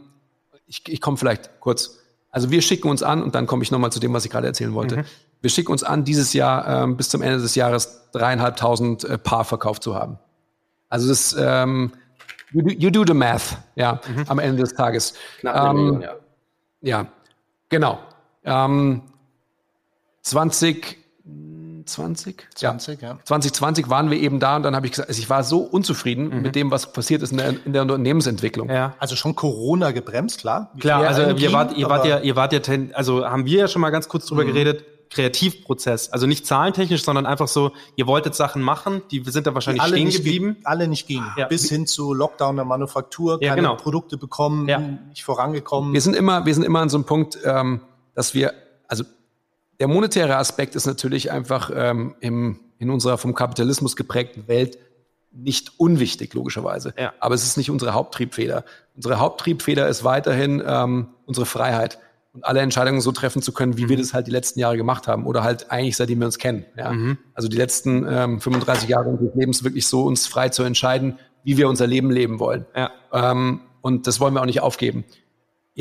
ich 0.68 0.84
ich 0.88 1.02
komme 1.02 1.18
vielleicht 1.18 1.60
kurz. 1.60 1.98
Also 2.30 2.50
wir 2.50 2.62
schicken 2.62 2.88
uns 2.88 3.04
an 3.04 3.22
und 3.22 3.36
dann 3.36 3.48
komme 3.48 3.62
ich 3.64 3.72
nochmal 3.72 3.92
zu 3.92 4.00
dem, 4.00 4.14
was 4.14 4.24
ich 4.24 4.32
gerade 4.32 4.48
erzählen 4.48 4.74
wollte. 4.74 5.04
Wir 5.42 5.50
schicken 5.50 5.72
uns 5.72 5.84
an, 5.84 6.06
dieses 6.06 6.32
Jahr 6.32 6.84
ähm, 6.84 6.96
bis 6.96 7.10
zum 7.10 7.22
Ende 7.22 7.40
des 7.40 7.56
Jahres 7.56 8.10
dreieinhalbtausend 8.14 9.04
äh, 9.04 9.18
Paar 9.18 9.44
verkauft 9.44 9.84
zu 9.84 9.96
haben. 9.96 10.18
Also 10.88 11.10
das, 11.10 11.36
ähm, 11.38 11.92
you, 12.52 12.62
do, 12.62 12.70
you 12.70 12.90
do 12.90 13.04
the 13.06 13.14
math, 13.14 13.58
ja, 13.76 14.00
am 14.28 14.40
Ende 14.40 14.62
des 14.62 14.74
Tages. 14.74 15.14
Knapp 15.40 15.56
eine 15.56 15.70
Ähm, 15.70 15.76
Million, 15.76 16.02
ja. 16.02 16.16
Ja, 16.82 17.08
genau. 17.70 18.00
Ähm, 18.44 19.02
20, 20.24 20.98
20? 21.86 22.48
20, 22.56 23.02
ja. 23.02 23.18
2020 23.24 23.90
waren 23.90 24.12
wir 24.12 24.20
eben 24.20 24.40
da 24.40 24.56
und 24.56 24.64
dann 24.64 24.76
habe 24.76 24.86
ich 24.86 24.92
gesagt, 24.94 25.10
also 25.10 25.20
ich 25.20 25.30
war 25.30 25.44
so 25.44 25.60
unzufrieden 25.60 26.42
mit 26.42 26.56
dem, 26.56 26.72
was 26.72 26.94
passiert 26.94 27.22
ist 27.22 27.32
in 27.32 27.38
der, 27.38 27.66
in 27.66 27.74
der 27.74 27.82
Unternehmensentwicklung. 27.82 28.70
ja. 28.70 28.96
Also 29.00 29.16
schon 29.16 29.36
Corona 29.36 29.92
gebremst, 29.92 30.40
klar. 30.40 30.72
Klar, 30.80 31.08
also 31.08 31.24
ihr 31.24 31.52
wart, 31.54 31.76
ihr 31.78 31.90
wart 31.90 32.06
ja, 32.06 32.20
ihr 32.20 32.36
wart 32.36 32.54
ja, 32.54 32.60
also 32.94 33.26
haben 33.26 33.46
wir 33.46 33.60
ja 33.60 33.68
schon 33.68 33.82
mal 33.82 33.90
ganz 33.90 34.08
kurz 34.08 34.26
drüber 34.28 34.46
geredet, 34.46 34.86
Kreativprozess. 35.12 36.10
Also 36.14 36.26
nicht 36.26 36.48
zahlentechnisch, 36.48 37.04
sondern 37.04 37.26
einfach 37.26 37.50
so, 37.50 37.72
ihr 37.98 38.08
wolltet 38.08 38.34
Sachen 38.34 38.62
machen, 38.62 39.02
die 39.12 39.22
sind 39.26 39.46
da 39.46 39.54
wahrscheinlich 39.54 39.82
alle 39.84 39.96
stehen 39.96 40.06
nicht 40.06 40.18
geblieben. 40.18 40.54
Ge 40.56 40.62
alle 40.64 40.88
nicht 40.88 41.06
gingen. 41.08 41.30
Ja. 41.38 41.48
Bis 41.48 41.68
hin 41.68 41.86
zu 41.86 42.14
Lockdown 42.14 42.56
der 42.56 42.66
Manufaktur, 42.66 43.38
Ja, 43.42 43.50
keine 43.50 43.64
genau. 43.68 43.76
Produkte 43.76 44.18
bekommen, 44.18 44.70
Ja. 44.70 44.80
nicht 44.80 45.24
vorangekommen. 45.24 45.94
Wir 45.94 46.02
sind 46.02 46.16
immer, 46.16 46.46
wir 46.46 46.54
sind 46.54 46.64
immer 46.64 46.80
an 46.80 46.90
so 46.90 46.98
einem 46.98 47.04
Punkt, 47.04 47.38
ähm, 47.44 47.82
dass 48.16 48.34
wir, 48.34 48.54
also 48.88 49.04
der 49.82 49.88
monetäre 49.88 50.38
Aspekt 50.38 50.76
ist 50.76 50.86
natürlich 50.86 51.32
einfach 51.32 51.72
ähm, 51.74 52.14
im, 52.20 52.60
in 52.78 52.92
unserer 52.92 53.18
vom 53.18 53.34
Kapitalismus 53.34 53.96
geprägten 53.96 54.48
Welt 54.48 54.78
nicht 55.32 55.80
unwichtig, 55.80 56.36
logischerweise. 56.36 56.94
Ja. 57.00 57.14
Aber 57.20 57.34
es 57.34 57.44
ist 57.44 57.58
nicht 57.58 57.72
unsere 57.72 57.96
Haupttriebfeder. 57.96 58.64
Unsere 58.96 59.18
Haupttriebfeder 59.18 59.88
ist 59.88 60.04
weiterhin 60.04 60.62
ähm, 60.64 61.08
unsere 61.26 61.48
Freiheit. 61.48 61.98
und 62.34 62.46
alle 62.46 62.60
Entscheidungen 62.60 63.02
so 63.02 63.12
treffen 63.12 63.42
zu 63.42 63.54
können, 63.54 63.76
wie 63.76 63.86
mhm. 63.86 63.90
wir 63.90 63.98
das 63.98 64.14
halt 64.14 64.28
die 64.28 64.32
letzten 64.32 64.60
Jahre 64.60 64.78
gemacht 64.78 65.08
haben 65.08 65.26
oder 65.26 65.42
halt 65.42 65.72
eigentlich 65.72 65.98
seitdem 65.98 66.20
wir 66.20 66.28
uns 66.28 66.38
kennen. 66.38 66.64
Ja? 66.78 66.92
Mhm. 66.92 67.18
Also 67.34 67.48
die 67.48 67.58
letzten 67.58 68.06
ähm, 68.08 68.40
35 68.40 68.88
Jahre 68.88 69.10
unseres 69.10 69.34
Lebens 69.34 69.64
wirklich 69.64 69.88
so 69.88 70.04
uns 70.04 70.28
frei 70.28 70.50
zu 70.50 70.62
entscheiden, 70.62 71.18
wie 71.44 71.58
wir 71.58 71.68
unser 71.68 71.88
Leben 71.88 72.12
leben 72.12 72.38
wollen. 72.38 72.68
Ja. 72.76 72.92
Ähm, 73.12 73.62
und 73.82 74.06
das 74.06 74.20
wollen 74.20 74.36
wir 74.36 74.42
auch 74.42 74.46
nicht 74.46 74.62
aufgeben. 74.62 75.06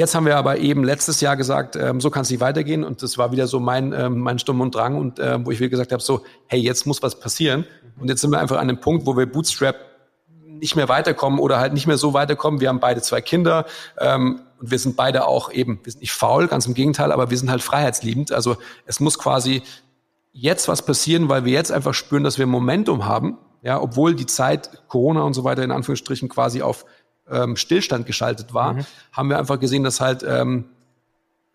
Jetzt 0.00 0.14
haben 0.14 0.24
wir 0.24 0.38
aber 0.38 0.56
eben 0.56 0.82
letztes 0.82 1.20
Jahr 1.20 1.36
gesagt, 1.36 1.76
ähm, 1.76 2.00
so 2.00 2.08
kann 2.08 2.22
es 2.22 2.30
nicht 2.30 2.40
weitergehen. 2.40 2.84
Und 2.84 3.02
das 3.02 3.18
war 3.18 3.32
wieder 3.32 3.46
so 3.46 3.60
mein, 3.60 3.92
ähm, 3.92 4.20
mein 4.20 4.38
Sturm 4.38 4.62
und 4.62 4.74
Drang 4.74 4.96
und 4.96 5.18
äh, 5.18 5.44
wo 5.44 5.50
ich 5.50 5.60
wieder 5.60 5.68
gesagt 5.68 5.92
habe, 5.92 6.02
so, 6.02 6.22
hey, 6.46 6.58
jetzt 6.58 6.86
muss 6.86 7.02
was 7.02 7.20
passieren. 7.20 7.66
Und 7.98 8.08
jetzt 8.08 8.22
sind 8.22 8.30
wir 8.30 8.40
einfach 8.40 8.56
an 8.56 8.68
dem 8.68 8.80
Punkt, 8.80 9.04
wo 9.04 9.14
wir 9.18 9.30
Bootstrap 9.30 9.76
nicht 10.38 10.74
mehr 10.74 10.88
weiterkommen 10.88 11.38
oder 11.38 11.58
halt 11.58 11.74
nicht 11.74 11.86
mehr 11.86 11.98
so 11.98 12.14
weiterkommen. 12.14 12.62
Wir 12.62 12.70
haben 12.70 12.80
beide 12.80 13.02
zwei 13.02 13.20
Kinder 13.20 13.66
ähm, 13.98 14.40
und 14.58 14.70
wir 14.70 14.78
sind 14.78 14.96
beide 14.96 15.26
auch 15.26 15.52
eben, 15.52 15.80
wir 15.82 15.92
sind 15.92 16.00
nicht 16.00 16.14
faul, 16.14 16.48
ganz 16.48 16.64
im 16.64 16.72
Gegenteil, 16.72 17.12
aber 17.12 17.28
wir 17.28 17.36
sind 17.36 17.50
halt 17.50 17.60
freiheitsliebend. 17.60 18.32
Also 18.32 18.56
es 18.86 19.00
muss 19.00 19.18
quasi 19.18 19.62
jetzt 20.32 20.66
was 20.66 20.80
passieren, 20.80 21.28
weil 21.28 21.44
wir 21.44 21.52
jetzt 21.52 21.72
einfach 21.72 21.92
spüren, 21.92 22.24
dass 22.24 22.38
wir 22.38 22.46
Momentum 22.46 23.04
haben. 23.04 23.36
Ja, 23.62 23.78
obwohl 23.78 24.14
die 24.14 24.24
Zeit 24.24 24.70
Corona 24.88 25.20
und 25.24 25.34
so 25.34 25.44
weiter 25.44 25.62
in 25.62 25.70
Anführungsstrichen 25.70 26.30
quasi 26.30 26.62
auf 26.62 26.86
ähm, 27.30 27.56
Stillstand 27.56 28.06
geschaltet 28.06 28.54
war, 28.54 28.74
mhm. 28.74 28.86
haben 29.12 29.30
wir 29.30 29.38
einfach 29.38 29.60
gesehen, 29.60 29.84
dass 29.84 30.00
halt 30.00 30.24
ähm, 30.26 30.64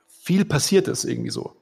viel 0.07 0.45
passiert 0.45 0.87
ist 0.87 1.03
irgendwie 1.03 1.29
so, 1.29 1.53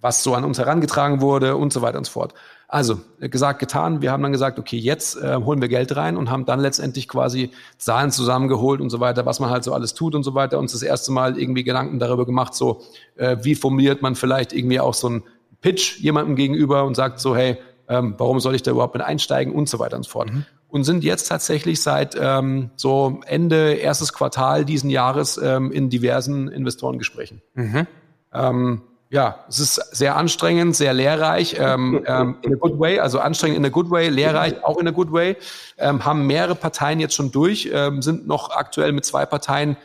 was 0.00 0.22
so 0.22 0.34
an 0.34 0.44
uns 0.44 0.58
herangetragen 0.58 1.20
wurde 1.20 1.56
und 1.56 1.72
so 1.72 1.82
weiter 1.82 1.98
und 1.98 2.04
so 2.04 2.12
fort. 2.12 2.34
Also 2.68 3.00
äh, 3.18 3.28
gesagt, 3.28 3.58
getan. 3.58 4.00
Wir 4.00 4.12
haben 4.12 4.22
dann 4.22 4.30
gesagt, 4.30 4.58
okay, 4.58 4.78
jetzt 4.78 5.16
äh, 5.16 5.36
holen 5.36 5.60
wir 5.60 5.68
Geld 5.68 5.96
rein 5.96 6.16
und 6.16 6.30
haben 6.30 6.46
dann 6.46 6.60
letztendlich 6.60 7.08
quasi 7.08 7.50
Zahlen 7.78 8.12
zusammengeholt 8.12 8.80
und 8.80 8.90
so 8.90 9.00
weiter, 9.00 9.26
was 9.26 9.40
man 9.40 9.50
halt 9.50 9.64
so 9.64 9.74
alles 9.74 9.92
tut 9.94 10.14
und 10.14 10.22
so 10.22 10.34
weiter. 10.34 10.58
Uns 10.58 10.70
das 10.72 10.82
erste 10.82 11.10
Mal 11.10 11.36
irgendwie 11.36 11.64
Gedanken 11.64 11.98
darüber 11.98 12.24
gemacht, 12.24 12.54
so 12.54 12.82
äh, 13.16 13.38
wie 13.42 13.56
formuliert 13.56 14.02
man 14.02 14.14
vielleicht 14.14 14.52
irgendwie 14.52 14.78
auch 14.78 14.94
so 14.94 15.08
einen 15.08 15.24
Pitch 15.60 15.98
jemandem 15.98 16.36
gegenüber 16.36 16.84
und 16.84 16.94
sagt 16.94 17.18
so, 17.18 17.34
hey, 17.34 17.58
ähm, 17.88 18.14
warum 18.18 18.38
soll 18.38 18.54
ich 18.54 18.62
da 18.62 18.70
überhaupt 18.70 18.94
mit 18.94 19.02
einsteigen 19.02 19.52
und 19.52 19.68
so 19.68 19.80
weiter 19.80 19.96
und 19.96 20.04
so 20.04 20.10
fort. 20.10 20.32
Mhm. 20.32 20.46
Und 20.70 20.84
sind 20.84 21.02
jetzt 21.02 21.28
tatsächlich 21.28 21.82
seit 21.82 22.16
ähm, 22.20 22.70
so 22.76 23.20
Ende 23.26 23.74
erstes 23.74 24.12
Quartal 24.12 24.64
diesen 24.64 24.88
Jahres 24.88 25.36
ähm, 25.36 25.72
in 25.72 25.90
diversen 25.90 26.48
Investorengesprächen. 26.48 27.42
Mhm. 27.54 27.86
Ähm, 28.32 28.82
ja, 29.10 29.44
es 29.48 29.58
ist 29.58 29.74
sehr 29.90 30.16
anstrengend, 30.16 30.76
sehr 30.76 30.94
lehrreich, 30.94 31.56
ähm, 31.58 32.04
ähm, 32.06 32.36
in 32.42 32.54
a 32.54 32.56
good 32.56 32.78
way, 32.78 33.00
also 33.00 33.18
anstrengend 33.18 33.58
in 33.58 33.64
a 33.64 33.68
good 33.68 33.90
way, 33.90 34.08
lehrreich 34.08 34.64
auch 34.64 34.78
in 34.78 34.86
a 34.86 34.92
good 34.92 35.12
way. 35.12 35.36
Ähm, 35.78 36.04
haben 36.04 36.26
mehrere 36.26 36.54
Parteien 36.54 37.00
jetzt 37.00 37.14
schon 37.14 37.32
durch, 37.32 37.68
ähm, 37.72 38.02
sind 38.02 38.28
noch 38.28 38.50
aktuell 38.50 38.92
mit 38.92 39.04
zwei 39.04 39.26
Parteien, 39.26 39.76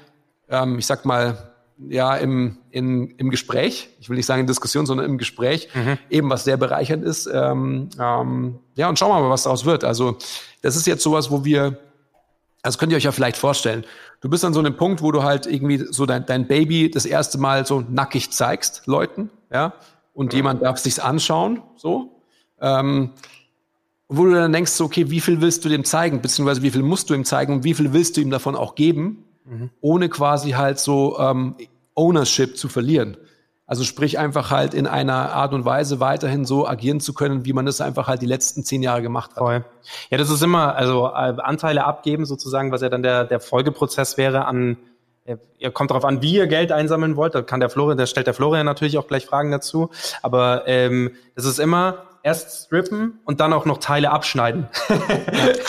ähm, 0.49 0.77
ich 0.77 0.85
sag 0.85 1.05
mal, 1.05 1.55
ja, 1.89 2.15
im, 2.15 2.57
in, 2.69 3.09
im 3.17 3.29
Gespräch. 3.29 3.89
Ich 3.99 4.09
will 4.09 4.15
nicht 4.15 4.25
sagen 4.25 4.41
in 4.41 4.47
Diskussion, 4.47 4.85
sondern 4.85 5.07
im 5.07 5.17
Gespräch, 5.17 5.67
mhm. 5.73 5.97
eben 6.09 6.29
was 6.29 6.45
sehr 6.45 6.57
bereichernd 6.57 7.03
ist. 7.03 7.27
Ähm, 7.27 7.89
ähm, 7.99 8.59
ja, 8.75 8.87
und 8.87 8.97
schauen 8.97 9.09
wir 9.09 9.19
mal, 9.21 9.29
was 9.29 9.43
daraus 9.43 9.65
wird. 9.65 9.83
Also, 9.83 10.17
das 10.65 10.75
ist 10.75 10.87
jetzt 10.87 11.03
sowas, 11.03 11.29
wo 11.29 11.45
wir, 11.45 11.77
also 12.63 12.79
könnt 12.79 12.91
ihr 12.91 12.97
euch 12.97 13.03
ja 13.03 13.11
vielleicht 13.11 13.37
vorstellen, 13.37 13.85
du 14.21 14.29
bist 14.29 14.43
an 14.43 14.53
so 14.53 14.59
einem 14.59 14.75
Punkt, 14.75 15.03
wo 15.03 15.11
du 15.11 15.21
halt 15.21 15.45
irgendwie 15.45 15.77
so 15.77 16.07
dein, 16.07 16.25
dein 16.25 16.47
Baby 16.47 16.89
das 16.89 17.05
erste 17.05 17.37
Mal 17.37 17.67
so 17.67 17.83
nackig 17.87 18.31
zeigst, 18.31 18.81
Leuten, 18.87 19.29
ja, 19.53 19.73
und 20.15 20.33
mhm. 20.33 20.37
jemand 20.37 20.63
darf 20.63 20.79
sich's 20.79 20.97
anschauen, 20.97 21.61
so. 21.77 22.19
Ähm, 22.59 23.11
wo 24.07 24.25
du 24.25 24.31
dann 24.31 24.53
denkst, 24.53 24.71
so, 24.71 24.85
okay, 24.85 25.11
wie 25.11 25.21
viel 25.21 25.39
willst 25.41 25.65
du 25.65 25.69
dem 25.69 25.83
zeigen, 25.83 26.21
beziehungsweise 26.21 26.63
wie 26.63 26.71
viel 26.71 26.81
musst 26.81 27.11
du 27.11 27.13
ihm 27.13 27.25
zeigen 27.25 27.53
und 27.53 27.63
wie 27.63 27.75
viel 27.75 27.93
willst 27.93 28.17
du 28.17 28.21
ihm 28.21 28.31
davon 28.31 28.55
auch 28.55 28.73
geben, 28.73 29.23
mhm. 29.45 29.69
ohne 29.81 30.09
quasi 30.09 30.51
halt 30.51 30.79
so 30.79 31.19
ähm, 31.19 31.55
Ownership 31.93 32.57
zu 32.57 32.69
verlieren. 32.69 33.17
Also 33.67 33.83
sprich 33.83 34.19
einfach 34.19 34.51
halt 34.51 34.75
in 34.75 34.85
einer 34.85 35.31
Art 35.31 35.53
und 35.53 35.65
Weise 35.65 35.99
weiterhin 35.99 36.45
so 36.45 36.67
agieren 36.67 36.99
zu 36.99 37.13
können, 37.13 37.45
wie 37.45 37.53
man 37.53 37.65
es 37.67 37.81
einfach 37.81 38.07
halt 38.07 38.21
die 38.21 38.27
letzten 38.27 38.63
zehn 38.63 38.83
Jahre 38.83 39.01
gemacht 39.01 39.31
hat. 39.31 39.39
Voll. 39.39 39.65
Ja, 40.11 40.17
das 40.19 40.29
ist 40.29 40.43
immer, 40.43 40.75
also 40.75 41.07
äh, 41.07 41.33
Anteile 41.41 41.83
abgeben 41.83 42.25
sozusagen, 42.25 42.71
was 42.71 42.81
ja 42.81 42.89
dann 42.89 43.01
der, 43.01 43.25
der 43.25 43.39
Folgeprozess 43.39 44.17
wäre 44.17 44.45
an, 44.45 44.77
äh, 45.25 45.37
ihr 45.57 45.71
kommt 45.71 45.89
darauf 45.89 46.05
an, 46.05 46.21
wie 46.21 46.35
ihr 46.35 46.45
Geld 46.45 46.71
einsammeln 46.71 47.15
wollt. 47.15 47.33
Da 47.33 47.41
kann 47.41 47.59
der 47.59 47.69
Florian, 47.69 47.97
da 47.97 48.05
stellt 48.05 48.27
der 48.27 48.35
Florian 48.35 48.67
natürlich 48.67 48.99
auch 48.99 49.07
gleich 49.07 49.25
Fragen 49.25 49.49
dazu. 49.49 49.89
Aber 50.21 50.67
ähm, 50.67 51.11
es 51.33 51.45
ist 51.45 51.59
immer 51.59 52.03
erst 52.25 52.65
strippen 52.65 53.19
und 53.23 53.39
dann 53.39 53.53
auch 53.53 53.65
noch 53.65 53.77
Teile 53.77 54.11
abschneiden. 54.11 54.67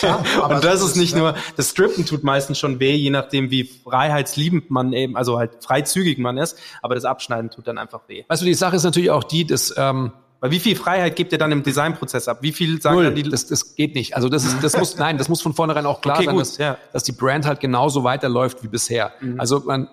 Ja, 0.03 0.23
klar, 0.23 0.51
und 0.51 0.65
das 0.65 0.83
ist 0.83 0.97
nicht 0.97 1.17
nur, 1.17 1.35
das 1.57 1.71
Strippen 1.71 2.07
tut 2.07 2.23
meistens 2.25 2.59
schon 2.59 2.81
weh, 2.81 2.95
je 2.95 3.11
nachdem, 3.11 3.51
wie 3.51 3.65
freiheitsliebend 3.65 4.71
man 4.71 4.93
eben, 4.93 5.17
also 5.17 5.39
halt 5.39 5.63
freizügig 5.63 6.19
man 6.19 6.39
ist, 6.39 6.59
aber 6.83 6.95
das 6.95 7.05
Abschneiden 7.05 7.51
tut 7.51 7.67
dann 7.67 7.79
einfach 7.79 8.03
weh. 8.09 8.25
Weißt 8.29 8.43
du, 8.43 8.47
die 8.47 8.55
Sache 8.55 8.77
ist 8.77 8.85
natürlich 8.85 9.11
auch 9.11 9.25
die, 9.25 9.47
dass 9.47 9.75
ähm, 9.77 10.13
weil 10.41 10.51
wie 10.51 10.61
viel 10.61 10.77
Freiheit 10.77 11.17
gibt 11.17 11.33
ihr 11.33 11.39
dann 11.39 11.53
im 11.53 11.63
Designprozess 11.63 12.29
ab? 12.29 12.39
Wie 12.43 12.53
viel 12.53 12.81
sagen 12.81 12.97
Null, 12.97 13.15
die 13.15 13.25
das, 13.25 13.47
das 13.47 13.75
geht 13.75 13.95
nicht. 13.95 14.15
Also 14.17 14.29
das 14.29 14.45
ist, 14.45 14.63
das 14.63 14.77
muss, 14.77 14.97
nein, 14.99 15.19
das 15.19 15.29
muss 15.29 15.43
von 15.43 15.55
vornherein 15.55 15.87
auch 15.87 16.01
klar 16.01 16.19
okay, 16.19 16.27
sein, 16.27 16.37
dass, 16.37 16.59
ja. 16.59 16.79
dass 16.93 17.05
die 17.05 17.13
Brand 17.13 17.47
halt 17.47 17.61
genauso 17.61 18.05
weiterläuft 18.05 18.63
wie 18.63 18.69
bisher. 18.69 19.13
Mhm. 19.21 19.41
Also 19.41 19.61
man, 19.61 19.89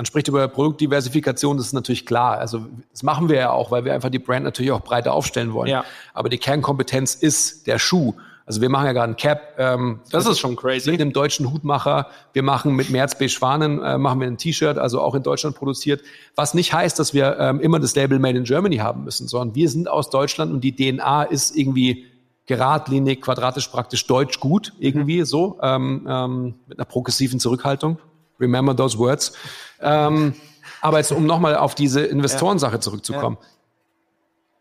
man 0.00 0.06
spricht 0.06 0.28
über 0.28 0.48
Produktdiversifikation, 0.48 1.58
das 1.58 1.66
ist 1.66 1.72
natürlich 1.74 2.06
klar. 2.06 2.38
Also 2.38 2.64
das 2.90 3.02
machen 3.02 3.28
wir 3.28 3.36
ja 3.36 3.50
auch, 3.50 3.70
weil 3.70 3.84
wir 3.84 3.92
einfach 3.92 4.08
die 4.08 4.18
Brand 4.18 4.46
natürlich 4.46 4.72
auch 4.72 4.80
breiter 4.80 5.12
aufstellen 5.12 5.52
wollen. 5.52 5.68
Ja. 5.68 5.84
Aber 6.14 6.30
die 6.30 6.38
Kernkompetenz 6.38 7.14
ist 7.14 7.66
der 7.66 7.78
Schuh. 7.78 8.14
Also 8.46 8.62
wir 8.62 8.70
machen 8.70 8.86
ja 8.86 8.92
gerade 8.92 9.12
ein 9.12 9.16
Cap. 9.16 9.56
Ähm, 9.58 10.00
das 10.10 10.24
ist 10.24 10.38
schon 10.38 10.56
crazy. 10.56 10.90
Mit 10.90 11.00
dem 11.00 11.12
deutschen 11.12 11.52
Hutmacher. 11.52 12.06
Wir 12.32 12.42
machen 12.42 12.76
mit 12.76 12.88
Merz 12.88 13.18
B. 13.18 13.28
Schwanen, 13.28 13.82
äh, 13.82 13.98
machen 13.98 14.20
wir 14.20 14.26
ein 14.26 14.38
T-Shirt, 14.38 14.78
also 14.78 15.02
auch 15.02 15.14
in 15.14 15.22
Deutschland 15.22 15.54
produziert. 15.54 16.00
Was 16.34 16.54
nicht 16.54 16.72
heißt, 16.72 16.98
dass 16.98 17.12
wir 17.12 17.38
ähm, 17.38 17.60
immer 17.60 17.78
das 17.78 17.94
Label 17.94 18.18
Made 18.18 18.38
in 18.38 18.44
Germany 18.44 18.78
haben 18.78 19.04
müssen, 19.04 19.28
sondern 19.28 19.54
wir 19.54 19.68
sind 19.68 19.86
aus 19.86 20.08
Deutschland 20.08 20.50
und 20.50 20.62
die 20.62 20.74
DNA 20.74 21.24
ist 21.24 21.54
irgendwie 21.54 22.06
geradlinig, 22.46 23.20
quadratisch 23.20 23.68
praktisch 23.68 24.06
deutsch 24.06 24.40
gut, 24.40 24.72
irgendwie 24.78 25.20
mhm. 25.20 25.24
so, 25.26 25.58
ähm, 25.60 26.06
ähm, 26.08 26.54
mit 26.68 26.78
einer 26.78 26.86
progressiven 26.86 27.38
Zurückhaltung. 27.38 27.98
Remember 28.40 28.74
those 28.74 28.98
words. 28.98 29.32
Ähm, 29.80 30.34
aber 30.80 30.98
jetzt, 30.98 31.12
um 31.12 31.26
nochmal 31.26 31.56
auf 31.56 31.74
diese 31.74 32.00
Investorensache 32.00 32.80
zurückzukommen. 32.80 33.36
Ja. 33.40 33.46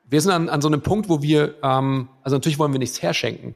Wir 0.09 0.21
sind 0.21 0.31
an, 0.31 0.49
an 0.49 0.61
so 0.61 0.67
einem 0.67 0.81
Punkt, 0.81 1.07
wo 1.07 1.21
wir, 1.21 1.55
ähm, 1.63 2.09
also 2.23 2.35
natürlich 2.35 2.59
wollen 2.59 2.73
wir 2.73 2.79
nichts 2.79 3.01
herschenken, 3.01 3.55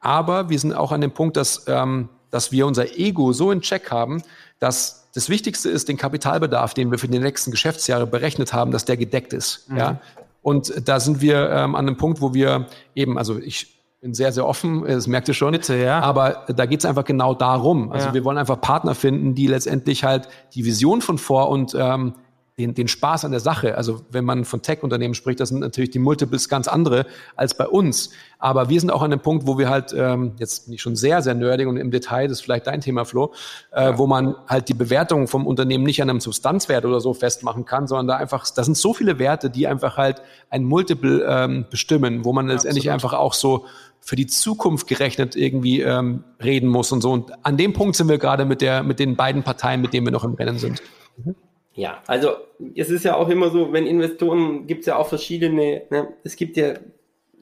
aber 0.00 0.48
wir 0.48 0.58
sind 0.58 0.72
auch 0.74 0.92
an 0.92 1.00
dem 1.00 1.12
Punkt, 1.12 1.36
dass, 1.36 1.64
ähm, 1.68 2.08
dass 2.30 2.50
wir 2.50 2.66
unser 2.66 2.98
Ego 2.98 3.32
so 3.32 3.50
in 3.50 3.60
Check 3.60 3.90
haben, 3.90 4.22
dass 4.58 5.08
das 5.14 5.28
Wichtigste 5.28 5.68
ist, 5.70 5.88
den 5.88 5.96
Kapitalbedarf, 5.96 6.74
den 6.74 6.90
wir 6.90 6.98
für 6.98 7.08
die 7.08 7.18
nächsten 7.18 7.50
Geschäftsjahre 7.50 8.06
berechnet 8.06 8.52
haben, 8.52 8.72
dass 8.72 8.84
der 8.84 8.96
gedeckt 8.96 9.32
ist. 9.32 9.70
Mhm. 9.70 9.76
Ja? 9.76 10.00
Und 10.42 10.88
da 10.88 10.98
sind 10.98 11.20
wir 11.20 11.50
ähm, 11.50 11.76
an 11.76 11.86
einem 11.86 11.96
Punkt, 11.96 12.20
wo 12.20 12.34
wir 12.34 12.66
eben, 12.94 13.16
also 13.16 13.38
ich 13.38 13.81
bin 14.02 14.14
sehr, 14.14 14.32
sehr 14.32 14.46
offen, 14.46 14.84
das 14.84 15.06
merkt 15.06 15.28
ihr 15.28 15.34
schon. 15.34 15.52
Bitte, 15.52 15.76
ja. 15.76 16.00
Aber 16.00 16.44
da 16.48 16.66
geht 16.66 16.80
es 16.80 16.84
einfach 16.84 17.04
genau 17.04 17.34
darum. 17.34 17.92
Also 17.92 18.08
ja. 18.08 18.14
wir 18.14 18.24
wollen 18.24 18.36
einfach 18.36 18.60
Partner 18.60 18.96
finden, 18.96 19.36
die 19.36 19.46
letztendlich 19.46 20.02
halt 20.02 20.28
die 20.54 20.64
Vision 20.64 21.00
von 21.00 21.18
vor 21.18 21.48
und 21.50 21.76
ähm, 21.78 22.14
den, 22.58 22.74
den 22.74 22.86
Spaß 22.86 23.24
an 23.24 23.30
der 23.30 23.40
Sache. 23.40 23.76
Also 23.76 24.02
wenn 24.10 24.24
man 24.24 24.44
von 24.44 24.60
Tech-Unternehmen 24.60 25.14
spricht, 25.14 25.40
das 25.40 25.48
sind 25.48 25.60
natürlich 25.60 25.90
die 25.90 25.98
Multiples 25.98 26.48
ganz 26.48 26.68
andere 26.68 27.06
als 27.34 27.56
bei 27.56 27.66
uns. 27.66 28.10
Aber 28.38 28.68
wir 28.68 28.78
sind 28.78 28.90
auch 28.90 29.02
an 29.02 29.10
dem 29.10 29.20
Punkt, 29.20 29.46
wo 29.46 29.56
wir 29.56 29.70
halt, 29.70 29.94
ähm, 29.96 30.32
jetzt 30.38 30.66
bin 30.66 30.74
ich 30.74 30.82
schon 30.82 30.94
sehr, 30.94 31.22
sehr 31.22 31.34
nerdig 31.34 31.66
und 31.66 31.78
im 31.78 31.90
Detail, 31.90 32.28
das 32.28 32.38
ist 32.38 32.42
vielleicht 32.42 32.66
dein 32.66 32.80
Thema, 32.80 33.04
Flo, 33.04 33.32
äh, 33.72 33.84
ja. 33.84 33.98
wo 33.98 34.06
man 34.06 34.34
halt 34.48 34.68
die 34.68 34.74
Bewertung 34.74 35.28
vom 35.28 35.46
Unternehmen 35.46 35.84
nicht 35.84 36.02
an 36.02 36.10
einem 36.10 36.20
Substanzwert 36.20 36.84
oder 36.84 37.00
so 37.00 37.14
festmachen 37.14 37.64
kann, 37.64 37.86
sondern 37.86 38.08
da 38.08 38.16
einfach, 38.16 38.44
da 38.54 38.64
sind 38.64 38.76
so 38.76 38.92
viele 38.92 39.18
Werte, 39.18 39.48
die 39.48 39.66
einfach 39.66 39.96
halt 39.96 40.20
ein 40.50 40.64
Multiple 40.64 41.24
ähm, 41.26 41.64
bestimmen, 41.70 42.24
wo 42.24 42.32
man 42.32 42.48
letztendlich 42.48 42.90
Absolut. 42.90 43.14
einfach 43.14 43.18
auch 43.18 43.32
so 43.32 43.64
für 44.04 44.16
die 44.16 44.26
Zukunft 44.26 44.88
gerechnet 44.88 45.36
irgendwie 45.36 45.80
ähm, 45.80 46.24
reden 46.42 46.68
muss 46.68 46.90
und 46.90 47.00
so. 47.00 47.12
Und 47.12 47.32
an 47.44 47.56
dem 47.56 47.72
Punkt 47.72 47.96
sind 47.96 48.08
wir 48.08 48.18
gerade 48.18 48.44
mit 48.44 48.60
der, 48.60 48.82
mit 48.82 48.98
den 48.98 49.14
beiden 49.16 49.44
Parteien, 49.44 49.80
mit 49.80 49.94
denen 49.94 50.06
wir 50.06 50.12
noch 50.12 50.24
im 50.24 50.34
Rennen 50.34 50.58
sind. 50.58 50.82
Mhm. 51.16 51.36
Ja, 51.74 52.02
also 52.06 52.32
es 52.74 52.90
ist 52.90 53.04
ja 53.04 53.16
auch 53.16 53.28
immer 53.28 53.50
so, 53.50 53.72
wenn 53.72 53.86
Investoren, 53.86 54.66
gibt 54.66 54.80
es 54.80 54.86
ja 54.86 54.96
auch 54.96 55.08
verschiedene, 55.08 55.82
ne? 55.90 56.08
es 56.22 56.36
gibt 56.36 56.56
ja 56.56 56.74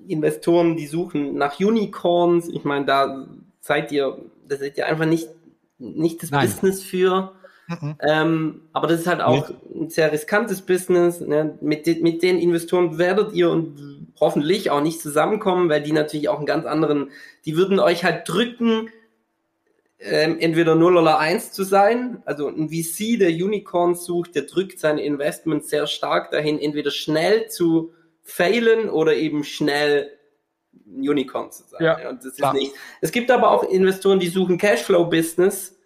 Investoren, 0.06 0.76
die 0.76 0.86
suchen 0.86 1.34
nach 1.34 1.58
Unicorns. 1.58 2.48
Ich 2.48 2.64
meine, 2.64 2.84
da 2.84 3.26
seid 3.60 3.90
ihr, 3.90 4.18
da 4.46 4.56
seid 4.56 4.76
ihr 4.76 4.86
einfach 4.86 5.06
nicht, 5.06 5.28
nicht 5.78 6.22
das 6.22 6.30
Nein. 6.30 6.46
Business 6.46 6.82
für. 6.82 7.32
Mhm. 7.70 7.96
Ähm, 8.00 8.62
aber 8.72 8.88
das 8.88 9.00
ist 9.00 9.06
halt 9.06 9.20
auch 9.20 9.48
nee. 9.48 9.82
ein 9.82 9.90
sehr 9.90 10.10
riskantes 10.10 10.62
Business. 10.62 11.20
Ne? 11.20 11.56
Mit, 11.60 11.86
de 11.86 12.00
mit 12.00 12.22
den 12.22 12.38
Investoren 12.38 12.98
werdet 12.98 13.32
ihr 13.32 13.50
und 13.50 14.08
hoffentlich 14.18 14.70
auch 14.70 14.82
nicht 14.82 15.00
zusammenkommen, 15.00 15.68
weil 15.68 15.82
die 15.82 15.92
natürlich 15.92 16.28
auch 16.28 16.38
einen 16.38 16.46
ganz 16.46 16.66
anderen, 16.66 17.10
die 17.44 17.56
würden 17.56 17.78
euch 17.78 18.04
halt 18.04 18.28
drücken, 18.28 18.90
ähm, 20.00 20.38
entweder 20.40 20.74
0 20.74 20.96
oder 20.96 21.18
1 21.18 21.52
zu 21.52 21.62
sein. 21.62 22.22
Also 22.24 22.48
ein 22.48 22.70
VC, 22.70 23.18
der 23.18 23.30
Unicorns 23.30 24.04
sucht, 24.04 24.34
der 24.34 24.42
drückt 24.42 24.78
seine 24.78 25.02
Investments 25.02 25.68
sehr 25.70 25.86
stark 25.86 26.30
dahin, 26.30 26.58
entweder 26.58 26.90
schnell 26.90 27.48
zu 27.48 27.92
failen 28.22 28.88
oder 28.88 29.14
eben 29.14 29.44
schnell 29.44 30.10
Unicorn 30.86 31.52
zu 31.52 31.64
sein. 31.68 31.84
Ja, 31.84 32.08
und 32.08 32.24
das 32.24 32.38
ist 32.38 32.52
nicht. 32.52 32.72
Es 33.00 33.12
gibt 33.12 33.30
aber 33.30 33.50
auch 33.50 33.62
Investoren, 33.62 34.18
die 34.18 34.28
suchen 34.28 34.58
Cashflow-Business, 34.58 35.78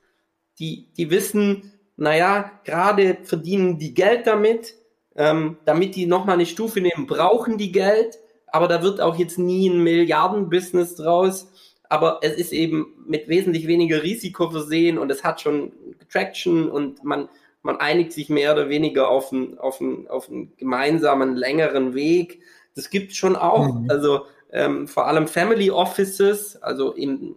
die, 0.59 0.89
die 0.97 1.11
wissen, 1.11 1.73
naja, 1.97 2.51
gerade 2.65 3.19
verdienen 3.23 3.79
die 3.79 3.95
Geld 3.95 4.27
damit, 4.27 4.75
ähm, 5.17 5.59
damit 5.65 5.95
die 5.95 6.07
nochmal 6.07 6.35
eine 6.35 6.47
Stufe 6.47 6.81
nehmen, 6.81 7.07
brauchen 7.07 7.57
die 7.59 7.73
Geld, 7.73 8.19
aber 8.49 8.69
da 8.69 8.83
wird 8.83 9.01
auch 9.01 9.17
jetzt 9.17 9.39
nie 9.39 9.69
ein 9.69 9.83
Milliardenbusiness 9.83 10.97
draus. 10.97 11.51
Aber 11.89 12.21
es 12.23 12.33
ist 12.35 12.53
eben 12.53 12.95
mit 13.07 13.29
wesentlich 13.29 13.67
weniger 13.67 14.03
Risiko 14.03 14.51
versehen 14.51 14.99
und 14.99 15.11
es 15.11 15.23
hat 15.23 15.41
schon 15.41 15.73
Traction 16.11 16.69
und 16.69 17.05
man, 17.05 17.29
man 17.63 17.77
einigt 17.77 18.13
sich 18.13 18.29
mehr 18.29 18.53
oder 18.53 18.69
weniger 18.69 19.09
auf 19.09 19.33
einen, 19.33 19.59
auf 19.59 19.81
einen, 19.81 20.09
auf 20.09 20.29
einen 20.29 20.57
gemeinsamen, 20.57 21.37
längeren 21.37 21.95
Weg. 21.95 22.41
Das 22.75 22.91
gibt 22.91 23.15
schon 23.15 23.37
auch. 23.37 23.75
Mhm. 23.75 23.91
Also 23.91 24.23
ähm, 24.51 24.89
vor 24.89 25.07
allem 25.07 25.29
Family 25.29 25.71
Offices, 25.71 26.57
also 26.63 26.93
in 26.93 27.37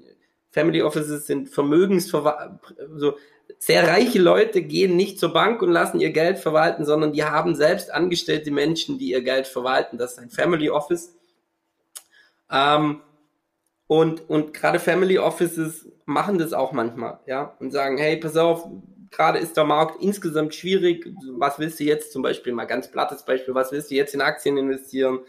Family 0.52 0.82
Offices 0.82 1.28
sind 1.28 1.50
Vermögensverwaltung, 1.50 2.60
so 2.96 3.16
sehr 3.60 3.88
reiche 3.88 4.20
Leute 4.20 4.62
gehen 4.62 4.96
nicht 4.96 5.20
zur 5.20 5.34
Bank 5.34 5.62
und 5.62 5.72
lassen 5.72 6.00
ihr 6.00 6.12
Geld 6.12 6.40
verwalten, 6.40 6.86
sondern 6.86 7.14
die 7.14 7.24
haben 7.24 7.56
selbst 7.56 7.92
angestellte 7.94 8.52
Menschen, 8.52 8.98
die 9.00 9.10
ihr 9.12 9.22
Geld 9.22 9.48
verwalten. 9.48 9.98
Das 9.98 10.14
ist 10.14 10.20
ein 10.20 10.30
Family 10.30 10.70
Office. 10.70 11.16
Ähm, 12.52 13.02
und, 13.88 14.30
und 14.30 14.54
gerade 14.54 14.80
Family 14.80 15.18
Offices 15.18 15.88
machen 16.06 16.38
das 16.38 16.54
auch 16.54 16.72
manchmal, 16.72 17.20
ja, 17.26 17.56
und 17.60 17.72
sagen, 17.72 17.98
hey, 17.98 18.18
pass 18.18 18.38
auf, 18.38 18.68
gerade 19.12 19.40
ist 19.40 19.58
der 19.58 19.64
Markt 19.64 20.02
insgesamt 20.02 20.54
schwierig. 20.54 21.10
Was 21.38 21.60
willst 21.60 21.80
du 21.80 21.84
jetzt 21.84 22.12
zum 22.12 22.22
Beispiel, 22.22 22.54
mal 22.54 22.66
ganz 22.66 22.92
plattes 22.92 23.24
Beispiel, 23.24 23.56
was 23.56 23.72
willst 23.72 23.92
du 23.92 23.96
jetzt 23.96 24.14
in 24.14 24.22
Aktien 24.22 24.58
investieren? 24.58 25.20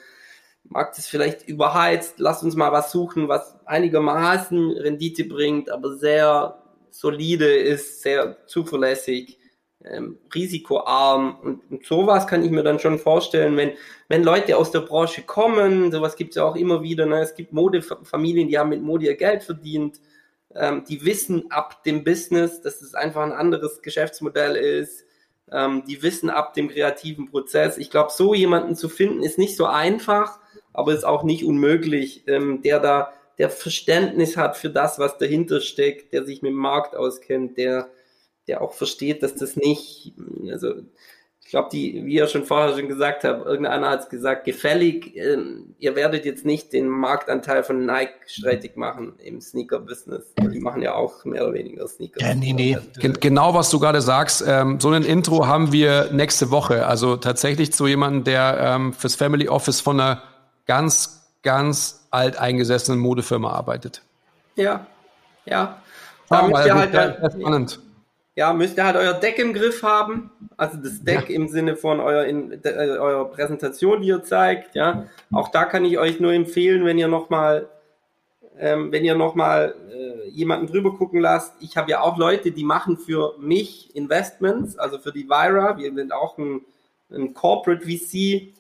Markt 0.65 0.99
ist 0.99 1.09
vielleicht 1.09 1.49
überheizt, 1.49 2.15
lass 2.19 2.43
uns 2.43 2.55
mal 2.55 2.73
was 2.73 2.93
suchen, 2.93 3.29
was 3.29 3.57
einigermaßen 3.65 4.73
Rendite 4.73 5.25
bringt, 5.25 5.71
aber 5.71 5.97
sehr 5.97 6.59
solide 6.91 7.57
ist, 7.57 8.03
sehr 8.03 8.47
zuverlässig, 8.47 9.39
ähm, 9.85 10.19
risikoarm 10.35 11.39
und, 11.41 11.71
und 11.71 11.87
sowas 11.87 12.27
kann 12.27 12.45
ich 12.45 12.51
mir 12.51 12.63
dann 12.63 12.79
schon 12.79 12.99
vorstellen, 12.99 13.57
wenn, 13.57 13.73
wenn 14.09 14.25
Leute 14.25 14.57
aus 14.57 14.71
der 14.71 14.81
Branche 14.81 15.23
kommen, 15.23 15.93
sowas 15.93 16.17
gibt 16.17 16.31
es 16.31 16.37
ja 16.37 16.45
auch 16.45 16.57
immer 16.57 16.83
wieder, 16.83 17.07
ne? 17.07 17.21
es 17.21 17.35
gibt 17.35 17.53
Modefamilien, 17.53 18.49
die 18.49 18.59
haben 18.59 18.71
mit 18.71 18.83
Mode 18.83 19.07
ihr 19.07 19.17
Geld 19.17 19.45
verdient, 19.45 20.01
ähm, 20.55 20.85
die 20.89 21.05
wissen 21.05 21.51
ab 21.51 21.85
dem 21.85 22.05
Business, 22.05 22.61
dass 22.61 22.83
es 22.83 22.95
einfach 22.95 23.23
ein 23.23 23.33
anderes 23.33 23.81
Geschäftsmodell 23.83 24.57
ist, 24.57 25.05
ähm, 25.53 25.85
die 25.87 26.03
wissen 26.03 26.31
ab 26.31 26.55
dem 26.55 26.69
kreativen 26.69 27.31
Prozess. 27.31 27.79
Ich 27.79 27.91
glaube, 27.91 28.11
so 28.13 28.35
jemanden 28.35 28.75
zu 28.75 28.89
finden 28.89 29.23
ist 29.23 29.39
nicht 29.39 29.57
so 29.57 29.67
einfach, 29.67 30.41
aber 30.73 30.93
ist 30.93 31.05
auch 31.05 31.23
nicht 31.23 31.45
unmöglich, 31.45 32.25
ähm, 32.27 32.63
der 32.63 32.81
da 32.81 33.13
der 33.39 33.51
Verständnis 33.51 34.37
hat 34.37 34.57
für 34.57 34.71
das, 34.71 34.99
was 34.99 35.19
dahinter 35.19 35.61
steckt, 35.61 36.13
der 36.13 36.25
sich 36.25 36.43
mit 36.43 36.51
dem 36.51 36.59
Markt 36.59 36.97
auskennt, 36.97 37.57
der, 37.57 37.89
der 38.49 38.63
auch 38.63 38.73
versteht, 38.73 39.23
dass 39.23 39.35
das 39.35 39.57
nicht, 39.57 40.13
also 40.51 40.75
ich 41.49 41.53
glaube, 41.53 41.71
die, 41.73 42.05
wie 42.05 42.17
ihr 42.17 42.27
schon 42.27 42.45
vorher 42.45 42.77
schon 42.77 42.89
gesagt 42.89 43.25
habt, 43.25 43.47
irgendeiner 43.47 43.89
hat 43.89 44.01
es 44.01 44.09
gesagt, 44.11 44.45
gefällig, 44.45 45.17
äh, 45.17 45.39
ihr 45.79 45.97
werdet 45.97 46.27
jetzt 46.27 46.45
nicht 46.45 46.75
den 46.75 46.89
Marktanteil 46.89 47.65
von 47.65 47.87
Nike 47.87 48.13
streitig 48.27 48.77
machen 48.77 49.15
im 49.19 49.41
Sneaker-Business. 49.41 50.35
Die 50.39 50.61
machen 50.61 50.83
ja 50.83 50.95
auch 50.95 51.25
mehr 51.25 51.45
oder 51.45 51.55
weniger 51.55 51.89
Sneaker. 51.89 52.21
Ja, 52.21 52.35
nee, 52.35 52.53
nee. 52.53 52.77
Gen 52.99 53.15
genau, 53.15 53.55
was 53.55 53.71
du 53.71 53.81
gerade 53.81 54.03
sagst. 54.03 54.45
Ähm, 54.47 54.79
so 54.79 54.91
ein 54.91 55.05
Intro 55.05 55.47
haben 55.47 55.73
wir 55.73 56.11
nächste 56.13 56.51
Woche. 56.51 56.87
Also 56.87 57.17
tatsächlich 57.17 57.73
zu 57.73 57.87
jemandem, 57.87 58.25
der 58.25 58.59
ähm, 58.61 58.93
fürs 58.93 59.15
Family 59.15 59.49
Office 59.49 59.81
von 59.81 59.99
einer 59.99 60.23
ganz, 60.67 61.33
ganz 61.43 61.98
alteingesessenen 62.11 63.01
Modefirma 63.01 63.51
arbeitet. 63.51 64.03
Ja, 64.57 64.87
ja. 65.45 65.81
Da 66.29 66.43
müsst 66.47 66.67
ihr 66.67 66.75
halt, 66.75 66.95
halt 66.95 67.33
spannend. 67.33 67.81
Ja, 68.35 68.53
müsst 68.53 68.77
ihr 68.77 68.85
halt 68.85 68.97
euer 68.97 69.15
Deck 69.15 69.39
im 69.39 69.53
Griff 69.53 69.83
haben. 69.83 70.31
Also 70.57 70.77
das 70.77 71.03
Deck 71.03 71.29
ja. 71.29 71.35
im 71.35 71.49
Sinne 71.49 71.77
von 71.77 72.01
in, 72.01 72.53
äh, 72.65 72.69
eurer 72.69 73.25
Präsentation, 73.27 74.03
die 74.03 74.09
ihr 74.09 74.23
zeigt. 74.23 74.75
Ja, 74.75 75.07
auch 75.33 75.49
da 75.49 75.65
kann 75.65 75.85
ich 75.85 75.99
euch 75.99 76.21
nur 76.21 76.33
empfehlen, 76.33 76.85
wenn 76.85 76.99
ihr 76.99 77.09
nochmal 77.09 77.69
ähm, 78.59 78.91
wenn 78.93 79.05
ihr 79.05 79.15
nochmal 79.15 79.75
äh, 79.91 80.29
jemanden 80.31 80.67
drüber 80.67 80.95
gucken 80.97 81.21
lasst. 81.21 81.55
Ich 81.61 81.77
habe 81.77 81.91
ja 81.91 82.01
auch 82.01 82.19
Leute, 82.19 82.51
die 82.51 82.65
machen 82.65 82.99
für 82.99 83.35
mich 83.39 83.95
Investments, 83.95 84.77
also 84.79 84.99
für 84.99 85.13
die 85.13 85.29
Vira. 85.29 85.79
Wir 85.79 85.95
sind 85.95 86.13
auch 86.13 86.39
ein, 86.39 86.63
ein 87.11 87.35
Corporate 87.35 87.83
VC 87.83 88.53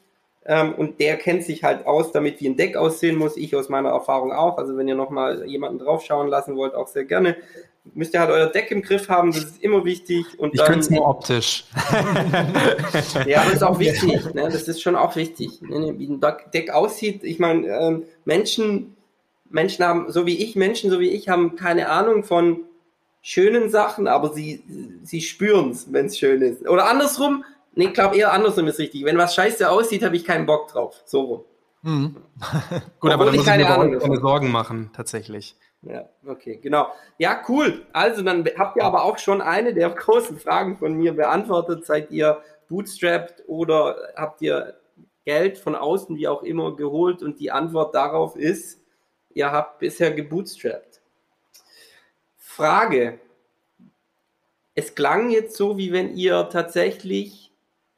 ähm, 0.49 0.75
und 0.75 0.99
der 0.99 1.19
kennt 1.19 1.45
sich 1.45 1.63
halt 1.63 1.87
aus, 1.87 2.11
damit 2.11 2.41
wie 2.41 2.49
ein 2.49 2.57
Deck 2.57 2.75
aussehen 2.75 3.17
muss. 3.17 3.37
Ich 3.37 3.55
aus 3.55 3.69
meiner 3.69 3.91
Erfahrung 3.91 4.33
auch. 4.33 4.57
Also 4.57 4.79
wenn 4.79 4.89
ihr 4.89 4.95
nochmal 4.95 5.47
jemanden 5.47 5.79
draufschauen 5.79 6.29
lassen 6.29 6.57
wollt, 6.57 6.75
auch 6.75 6.89
sehr 6.89 7.05
gerne. 7.05 7.37
Müsst 7.95 8.15
ihr 8.15 8.21
halt 8.21 8.31
euer 8.31 8.47
Deck 8.47 8.71
im 8.71 8.81
Griff 8.81 9.11
haben, 9.11 9.31
das 9.33 9.45
ist 9.45 9.63
immer 9.63 9.85
wichtig. 9.85 10.25
Und 10.39 10.55
ich 10.55 10.63
könnte 10.63 10.81
es 10.81 10.91
nur 10.91 11.07
optisch. 11.07 11.65
ja, 13.27 13.45
das 13.45 13.55
ist 13.55 13.63
auch 13.63 13.79
wichtig. 13.79 14.35
Ne? 14.35 14.49
Das 14.51 14.69
ist 14.69 14.81
schon 14.81 14.97
auch 14.97 15.17
wichtig, 15.17 15.61
ne? 15.61 15.95
wie 15.99 16.09
ein 16.09 16.21
Deck 16.53 16.71
aussieht. 16.71 17.25
Ich 17.25 17.39
meine, 17.39 17.67
ähm, 17.67 18.05
Menschen, 18.25 18.97
Menschen 19.51 19.85
haben, 19.85 20.11
so 20.11 20.25
wie 20.25 20.39
ich, 20.39 20.57
Menschen, 20.57 20.91
so 20.91 20.99
wie 20.99 21.11
ich, 21.11 21.29
haben 21.29 21.57
keine 21.57 21.91
Ahnung 21.91 22.25
von 22.25 22.61
schönen 23.21 23.69
Sachen, 23.69 24.07
aber 24.07 24.33
sie, 24.33 24.63
sie 25.03 25.21
spüren 25.21 25.71
es, 25.71 25.93
wenn 25.93 26.07
es 26.07 26.19
schön 26.19 26.41
ist. 26.41 26.67
Oder 26.67 26.89
andersrum, 26.89 27.45
Nee, 27.75 27.87
ich 27.87 27.95
glaube 27.95 28.17
eher 28.17 28.33
andersrum 28.33 28.67
ist 28.67 28.79
richtig. 28.79 29.05
Wenn 29.05 29.19
was 29.19 29.35
scheiße 29.35 29.71
aussieht, 29.71 30.05
habe 30.05 30.17
ich 30.17 30.25
keinen 30.25 30.47
Bock 30.47 30.69
drauf. 30.69 31.03
So 31.05 31.21
rum. 31.21 31.45
Mhm. 31.83 32.17
Gut, 33.01 33.13
aber 33.13 33.27
dann 33.27 33.37
muss 33.37 33.47
keine 33.47 33.63
ich 33.63 33.69
mir 33.69 33.75
Ahnung 33.75 33.99
keine 33.99 34.21
Sorgen 34.21 34.51
machen, 34.51 34.91
tatsächlich. 34.95 35.57
Ja, 35.83 36.09
okay, 36.27 36.59
genau. 36.61 36.89
Ja, 37.19 37.43
cool. 37.49 37.87
Also 37.93 38.23
dann 38.23 38.45
habt 38.59 38.77
ihr 38.77 38.85
aber 38.85 39.05
auch 39.05 39.19
schon 39.19 39.41
eine 39.41 39.75
der 39.75 39.91
großen 39.95 40.39
Fragen 40.39 40.77
von 40.77 40.95
mir 40.95 41.15
beantwortet. 41.15 41.87
Seid 41.87 42.11
ihr 42.11 42.43
bootstrapped 42.69 43.45
oder 43.47 43.97
habt 44.17 44.43
ihr 44.43 44.75
Geld 45.25 45.59
von 45.59 45.77
außen, 45.77 46.17
wie 46.17 46.27
auch 46.27 46.43
immer, 46.43 46.75
geholt? 46.75 47.23
Und 47.23 47.39
die 47.39 47.53
Antwort 47.53 47.95
darauf 47.95 48.35
ist, 48.35 48.81
ihr 49.35 49.53
habt 49.53 49.79
bisher 49.79 50.11
gebootstrapped. 50.11 51.01
Frage. 52.37 53.21
Es 54.75 54.95
klang 54.95 55.31
jetzt 55.31 55.57
so, 55.57 55.77
wie 55.77 55.93
wenn 55.93 56.17
ihr 56.17 56.49
tatsächlich 56.51 57.48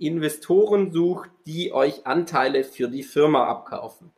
Investoren 0.01 0.92
sucht, 0.92 1.30
die 1.46 1.72
euch 1.72 2.07
Anteile 2.07 2.64
für 2.64 2.88
die 2.88 3.03
Firma 3.03 3.44
abkaufen. 3.44 4.11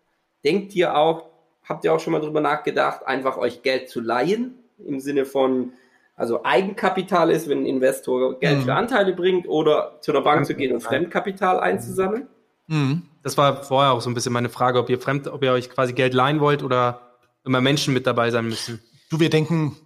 Denkt 0.45 0.75
ihr 0.75 0.97
auch, 0.97 1.27
habt 1.65 1.85
ihr 1.85 1.93
auch 1.93 2.01
schon 2.01 2.13
mal 2.13 2.21
drüber 2.21 2.41
nachgedacht, 2.41 3.07
einfach 3.07 3.37
euch 3.37 3.63
Geld 3.63 3.89
zu 3.89 4.01
leihen? 4.01 4.55
Im 4.79 5.01
Sinne 5.01 5.25
von, 5.25 5.73
also 6.17 6.45
Eigenkapital 6.45 7.31
ist, 7.31 7.49
wenn 7.49 7.63
ein 7.63 7.67
Investor 7.67 8.39
Geld 8.39 8.61
mhm. 8.61 8.63
für 8.65 8.75
Anteile 8.75 9.13
bringt 9.13 9.49
oder 9.49 9.99
zu 10.01 10.13
einer 10.13 10.23
Bank 10.23 10.47
zu 10.47 10.55
gehen 10.55 10.73
und 10.73 10.81
Fremdkapital 10.81 11.61
einzusammeln? 11.61 12.29
Mhm. 12.67 13.03
Das 13.23 13.37
war 13.37 13.63
vorher 13.63 13.93
auch 13.93 14.01
so 14.01 14.11
ein 14.11 14.15
bisschen 14.15 14.33
meine 14.33 14.49
Frage, 14.49 14.79
ob 14.79 14.91
ihr 14.91 15.01
fremd, 15.01 15.29
ob 15.29 15.43
ihr 15.43 15.53
euch 15.53 15.71
quasi 15.71 15.93
Geld 15.93 16.15
leihen 16.15 16.41
wollt 16.41 16.63
oder 16.63 17.13
immer 17.45 17.61
Menschen 17.61 17.95
mit 17.95 18.07
dabei 18.07 18.31
sein 18.31 18.47
müssen. 18.47 18.81
Du, 19.11 19.21
wir 19.21 19.31
denken 19.31 19.77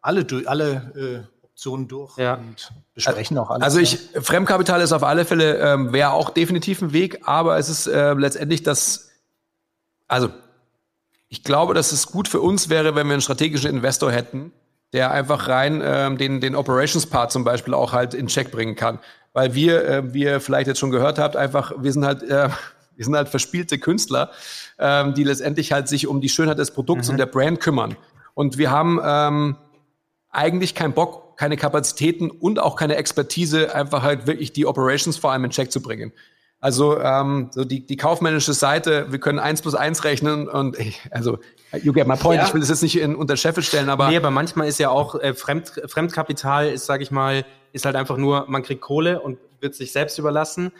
alle, 0.00 0.26
alle 0.46 1.26
äh, 1.26 1.41
Optionen 1.52 1.86
durch 1.86 2.16
ja. 2.16 2.34
und 2.34 2.72
besprechen 2.94 3.36
auch 3.38 3.50
alles. 3.50 3.62
Also 3.62 3.78
ich, 3.78 3.98
Fremdkapital 4.20 4.80
ist 4.80 4.92
auf 4.92 5.02
alle 5.02 5.24
Fälle, 5.24 5.58
ähm, 5.58 5.92
wäre 5.92 6.12
auch 6.12 6.30
definitiv 6.30 6.80
ein 6.82 6.92
Weg, 6.92 7.20
aber 7.24 7.58
es 7.58 7.68
ist 7.68 7.86
äh, 7.86 8.14
letztendlich 8.14 8.62
das, 8.62 9.10
also 10.08 10.30
ich 11.28 11.44
glaube, 11.44 11.74
dass 11.74 11.92
es 11.92 12.06
gut 12.06 12.26
für 12.26 12.40
uns 12.40 12.68
wäre, 12.68 12.94
wenn 12.94 13.06
wir 13.06 13.12
einen 13.12 13.22
strategischen 13.22 13.70
Investor 13.70 14.10
hätten, 14.10 14.52
der 14.92 15.12
einfach 15.12 15.48
rein 15.48 15.82
ähm, 15.84 16.18
den, 16.18 16.40
den 16.40 16.54
Operations-Part 16.54 17.30
zum 17.32 17.44
Beispiel 17.44 17.74
auch 17.74 17.92
halt 17.92 18.14
in 18.14 18.26
Check 18.26 18.50
bringen 18.50 18.74
kann. 18.74 18.98
Weil 19.32 19.54
wir, 19.54 19.84
äh, 19.86 20.14
wie 20.14 20.24
ihr 20.24 20.40
vielleicht 20.40 20.66
jetzt 20.66 20.78
schon 20.78 20.90
gehört 20.90 21.18
habt, 21.18 21.36
einfach, 21.36 21.72
wir 21.78 21.92
sind 21.92 22.04
halt, 22.04 22.22
äh, 22.22 22.48
wir 22.96 23.04
sind 23.04 23.14
halt 23.14 23.28
verspielte 23.28 23.78
Künstler, 23.78 24.30
ähm, 24.78 25.14
die 25.14 25.24
letztendlich 25.24 25.72
halt 25.72 25.88
sich 25.88 26.06
um 26.06 26.20
die 26.20 26.28
Schönheit 26.28 26.58
des 26.58 26.70
Produkts 26.70 27.08
mhm. 27.08 27.12
und 27.12 27.18
der 27.18 27.26
Brand 27.26 27.60
kümmern. 27.60 27.96
Und 28.34 28.58
wir 28.58 28.70
haben 28.70 29.00
ähm, 29.04 29.56
eigentlich 30.30 30.74
keinen 30.74 30.94
Bock, 30.94 31.31
keine 31.42 31.56
Kapazitäten 31.56 32.30
und 32.30 32.60
auch 32.60 32.76
keine 32.76 32.94
Expertise, 32.94 33.74
einfach 33.74 34.04
halt 34.04 34.28
wirklich 34.28 34.52
die 34.52 34.64
Operations 34.64 35.16
vor 35.16 35.32
allem 35.32 35.42
in 35.42 35.50
Check 35.50 35.72
zu 35.72 35.82
bringen. 35.82 36.12
Also 36.60 37.00
ähm, 37.00 37.48
so 37.50 37.64
die, 37.64 37.84
die 37.84 37.96
kaufmännische 37.96 38.52
Seite, 38.52 39.06
wir 39.10 39.18
können 39.18 39.40
eins 39.40 39.60
plus 39.60 39.74
eins 39.74 40.04
rechnen 40.04 40.48
und 40.48 40.76
also 41.10 41.40
you 41.82 41.92
get 41.92 42.06
my 42.06 42.14
point. 42.14 42.40
Ja. 42.40 42.46
Ich 42.46 42.54
will 42.54 42.60
das 42.60 42.68
jetzt 42.68 42.82
nicht 42.82 42.96
in, 42.96 43.16
unter 43.16 43.36
Scheffel 43.36 43.64
stellen, 43.64 43.88
aber 43.88 44.08
nee, 44.08 44.16
aber 44.16 44.30
manchmal 44.30 44.68
ist 44.68 44.78
ja 44.78 44.90
auch 44.90 45.16
äh, 45.16 45.34
Fremd, 45.34 45.82
Fremdkapital 45.86 46.68
ist, 46.68 46.86
sage 46.86 47.02
ich 47.02 47.10
mal, 47.10 47.44
ist 47.72 47.86
halt 47.86 47.96
einfach 47.96 48.18
nur, 48.18 48.44
man 48.46 48.62
kriegt 48.62 48.80
Kohle 48.80 49.20
und 49.20 49.38
wird 49.58 49.74
sich 49.74 49.90
selbst 49.90 50.20
überlassen. 50.20 50.70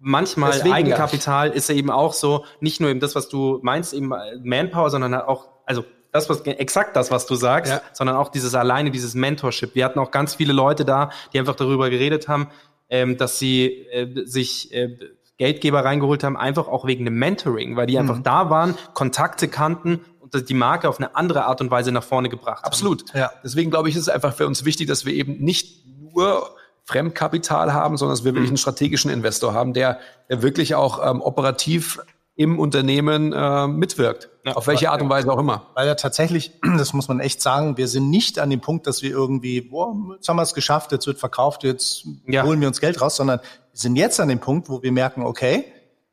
Manchmal 0.00 0.50
Deswegen, 0.50 0.74
Eigenkapital 0.74 1.50
ja. 1.50 1.54
ist 1.54 1.68
ja 1.68 1.76
eben 1.76 1.92
auch 1.92 2.12
so, 2.12 2.44
nicht 2.58 2.80
nur 2.80 2.90
eben 2.90 2.98
das, 2.98 3.14
was 3.14 3.28
du 3.28 3.60
meinst, 3.62 3.94
eben 3.94 4.12
Manpower, 4.42 4.90
sondern 4.90 5.14
halt 5.14 5.28
auch, 5.28 5.46
also 5.64 5.84
das, 6.12 6.28
was 6.28 6.40
exakt 6.42 6.96
das, 6.96 7.10
was 7.10 7.26
du 7.26 7.34
sagst, 7.34 7.72
ja. 7.72 7.82
sondern 7.92 8.16
auch 8.16 8.28
dieses 8.28 8.54
alleine, 8.54 8.90
dieses 8.90 9.14
Mentorship. 9.14 9.74
Wir 9.74 9.84
hatten 9.84 9.98
auch 9.98 10.10
ganz 10.10 10.34
viele 10.34 10.52
Leute 10.52 10.84
da, 10.84 11.10
die 11.32 11.38
einfach 11.38 11.56
darüber 11.56 11.90
geredet 11.90 12.28
haben, 12.28 12.48
ähm, 12.88 13.16
dass 13.16 13.38
sie 13.38 13.86
äh, 13.90 14.24
sich 14.26 14.72
äh, 14.72 14.96
Geldgeber 15.36 15.84
reingeholt 15.84 16.24
haben, 16.24 16.36
einfach 16.36 16.66
auch 16.68 16.86
wegen 16.86 17.04
dem 17.04 17.18
Mentoring, 17.18 17.76
weil 17.76 17.86
die 17.86 17.94
mhm. 17.94 18.00
einfach 18.00 18.22
da 18.22 18.50
waren, 18.50 18.74
Kontakte 18.94 19.48
kannten 19.48 20.00
und 20.20 20.48
die 20.48 20.54
Marke 20.54 20.88
auf 20.88 20.98
eine 20.98 21.14
andere 21.14 21.44
Art 21.44 21.60
und 21.60 21.70
Weise 21.70 21.92
nach 21.92 22.02
vorne 22.02 22.28
gebracht 22.28 22.64
Absolut. 22.64 23.00
haben. 23.00 23.08
Absolut. 23.08 23.32
Ja. 23.32 23.40
Deswegen 23.44 23.70
glaube 23.70 23.88
ich, 23.88 23.94
ist 23.94 24.02
es 24.02 24.08
einfach 24.08 24.34
für 24.34 24.46
uns 24.46 24.64
wichtig, 24.64 24.88
dass 24.88 25.04
wir 25.04 25.12
eben 25.12 25.38
nicht 25.38 25.86
nur 26.12 26.50
Fremdkapital 26.84 27.72
haben, 27.72 27.98
sondern 27.98 28.16
dass 28.16 28.24
wir 28.24 28.34
wirklich 28.34 28.48
einen 28.48 28.56
strategischen 28.56 29.10
Investor 29.10 29.52
haben, 29.52 29.74
der, 29.74 30.00
der 30.30 30.42
wirklich 30.42 30.74
auch 30.74 31.06
ähm, 31.06 31.20
operativ 31.20 32.00
im 32.38 32.60
Unternehmen 32.60 33.32
äh, 33.32 33.66
mitwirkt. 33.66 34.30
Ja, 34.46 34.52
auf 34.52 34.68
welche 34.68 34.92
Art 34.92 35.02
und 35.02 35.10
Weise 35.10 35.30
auch 35.30 35.40
immer. 35.40 35.66
Weil 35.74 35.88
ja 35.88 35.96
tatsächlich, 35.96 36.52
das 36.78 36.92
muss 36.92 37.08
man 37.08 37.18
echt 37.18 37.42
sagen, 37.42 37.76
wir 37.76 37.88
sind 37.88 38.10
nicht 38.10 38.38
an 38.38 38.48
dem 38.48 38.60
Punkt, 38.60 38.86
dass 38.86 39.02
wir 39.02 39.10
irgendwie, 39.10 39.60
boah, 39.60 39.92
jetzt 40.14 40.28
haben 40.28 40.36
wir 40.36 40.42
es 40.42 40.54
geschafft, 40.54 40.92
jetzt 40.92 41.08
wird 41.08 41.18
verkauft, 41.18 41.64
jetzt 41.64 42.06
ja. 42.28 42.44
holen 42.44 42.60
wir 42.60 42.68
uns 42.68 42.80
Geld 42.80 43.00
raus, 43.00 43.16
sondern 43.16 43.40
wir 43.40 43.78
sind 43.80 43.96
jetzt 43.96 44.20
an 44.20 44.28
dem 44.28 44.38
Punkt, 44.38 44.68
wo 44.68 44.84
wir 44.84 44.92
merken, 44.92 45.24
okay, 45.24 45.64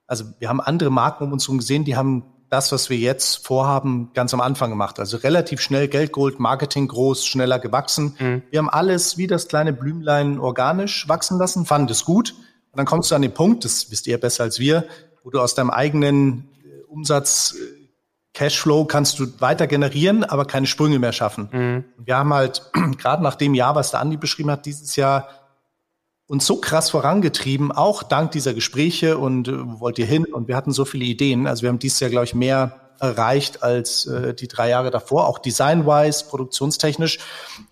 also 0.07 0.25
wir 0.39 0.49
haben 0.49 0.59
andere 0.59 0.89
Marken 0.89 1.25
um 1.25 1.31
uns 1.31 1.43
herum 1.43 1.59
gesehen, 1.59 1.85
die 1.85 1.95
haben 1.95 2.23
das, 2.49 2.71
was 2.71 2.89
wir 2.89 2.97
jetzt 2.97 3.45
vorhaben, 3.45 4.09
ganz 4.15 4.33
am 4.33 4.41
Anfang 4.41 4.71
gemacht. 4.71 4.99
Also 4.99 5.17
relativ 5.17 5.61
schnell 5.61 5.87
Geld 5.87 6.11
geholt, 6.11 6.39
Marketing 6.39 6.87
groß, 6.87 7.23
schneller 7.23 7.59
gewachsen. 7.59 8.15
Mhm. 8.17 8.41
Wir 8.49 8.59
haben 8.59 8.69
alles 8.69 9.19
wie 9.19 9.27
das 9.27 9.47
kleine 9.47 9.73
Blümlein 9.73 10.39
organisch 10.39 11.07
wachsen 11.07 11.37
lassen, 11.37 11.67
fanden 11.67 11.91
es 11.91 12.03
gut. 12.03 12.33
Und 12.75 12.79
dann 12.79 12.87
kommst 12.87 13.09
du 13.09 13.15
an 13.15 13.21
den 13.21 13.33
Punkt, 13.33 13.63
das 13.63 13.89
wisst 13.89 14.05
ihr 14.07 14.19
besser 14.19 14.43
als 14.43 14.59
wir, 14.59 14.85
wo 15.25 15.31
du 15.31 15.41
aus 15.41 15.55
deinem 15.55 15.71
eigenen 15.71 16.47
äh, 16.63 16.83
Umsatz 16.83 17.55
äh, 17.57 17.85
Cashflow 18.33 18.85
kannst 18.85 19.17
du 19.17 19.25
weiter 19.39 19.65
generieren, 19.65 20.23
aber 20.23 20.45
keine 20.45 20.67
Sprünge 20.67 20.99
mehr 20.99 21.13
schaffen. 21.13 21.49
Mhm. 21.51 21.83
Wir 21.97 22.17
haben 22.17 22.33
halt 22.33 22.69
gerade 22.97 23.23
nach 23.23 23.35
dem 23.35 23.53
Jahr, 23.55 23.75
was 23.75 23.91
der 23.91 24.01
Andi 24.01 24.17
beschrieben 24.17 24.51
hat, 24.51 24.65
dieses 24.65 24.95
Jahr 24.95 25.27
uns 26.27 26.45
so 26.45 26.57
krass 26.57 26.89
vorangetrieben, 26.89 27.71
auch 27.71 28.03
dank 28.03 28.31
dieser 28.31 28.53
Gespräche 28.53 29.17
und 29.17 29.47
äh, 29.47 29.67
wo 29.67 29.79
wollt 29.79 29.97
ihr 29.97 30.05
hin? 30.05 30.25
Und 30.25 30.47
wir 30.47 30.55
hatten 30.55 30.71
so 30.71 30.85
viele 30.85 31.05
Ideen. 31.05 31.47
Also 31.47 31.63
wir 31.63 31.69
haben 31.69 31.79
dieses 31.79 31.99
Jahr, 31.99 32.11
glaube 32.11 32.25
ich, 32.25 32.35
mehr 32.35 32.79
erreicht 32.99 33.63
als 33.63 34.05
äh, 34.05 34.33
die 34.33 34.47
drei 34.47 34.69
Jahre 34.69 34.91
davor, 34.91 35.27
auch 35.27 35.39
design-wise, 35.39 36.25
produktionstechnisch 36.25 37.19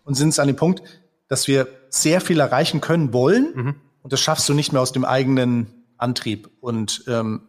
und 0.04 0.16
sind 0.16 0.30
es 0.30 0.40
an 0.40 0.48
dem 0.48 0.56
Punkt, 0.56 0.82
dass 1.28 1.48
wir 1.48 1.68
sehr 1.90 2.20
viel 2.20 2.40
erreichen 2.40 2.82
können 2.82 3.14
wollen 3.14 3.54
mhm. 3.54 3.76
und 4.02 4.14
das 4.14 4.22
schaffst 4.22 4.50
du 4.50 4.54
nicht 4.54 4.74
mehr 4.74 4.82
aus 4.82 4.92
dem 4.92 5.06
eigenen 5.06 5.83
Antrieb. 5.98 6.50
Und 6.60 7.04
ähm, 7.08 7.42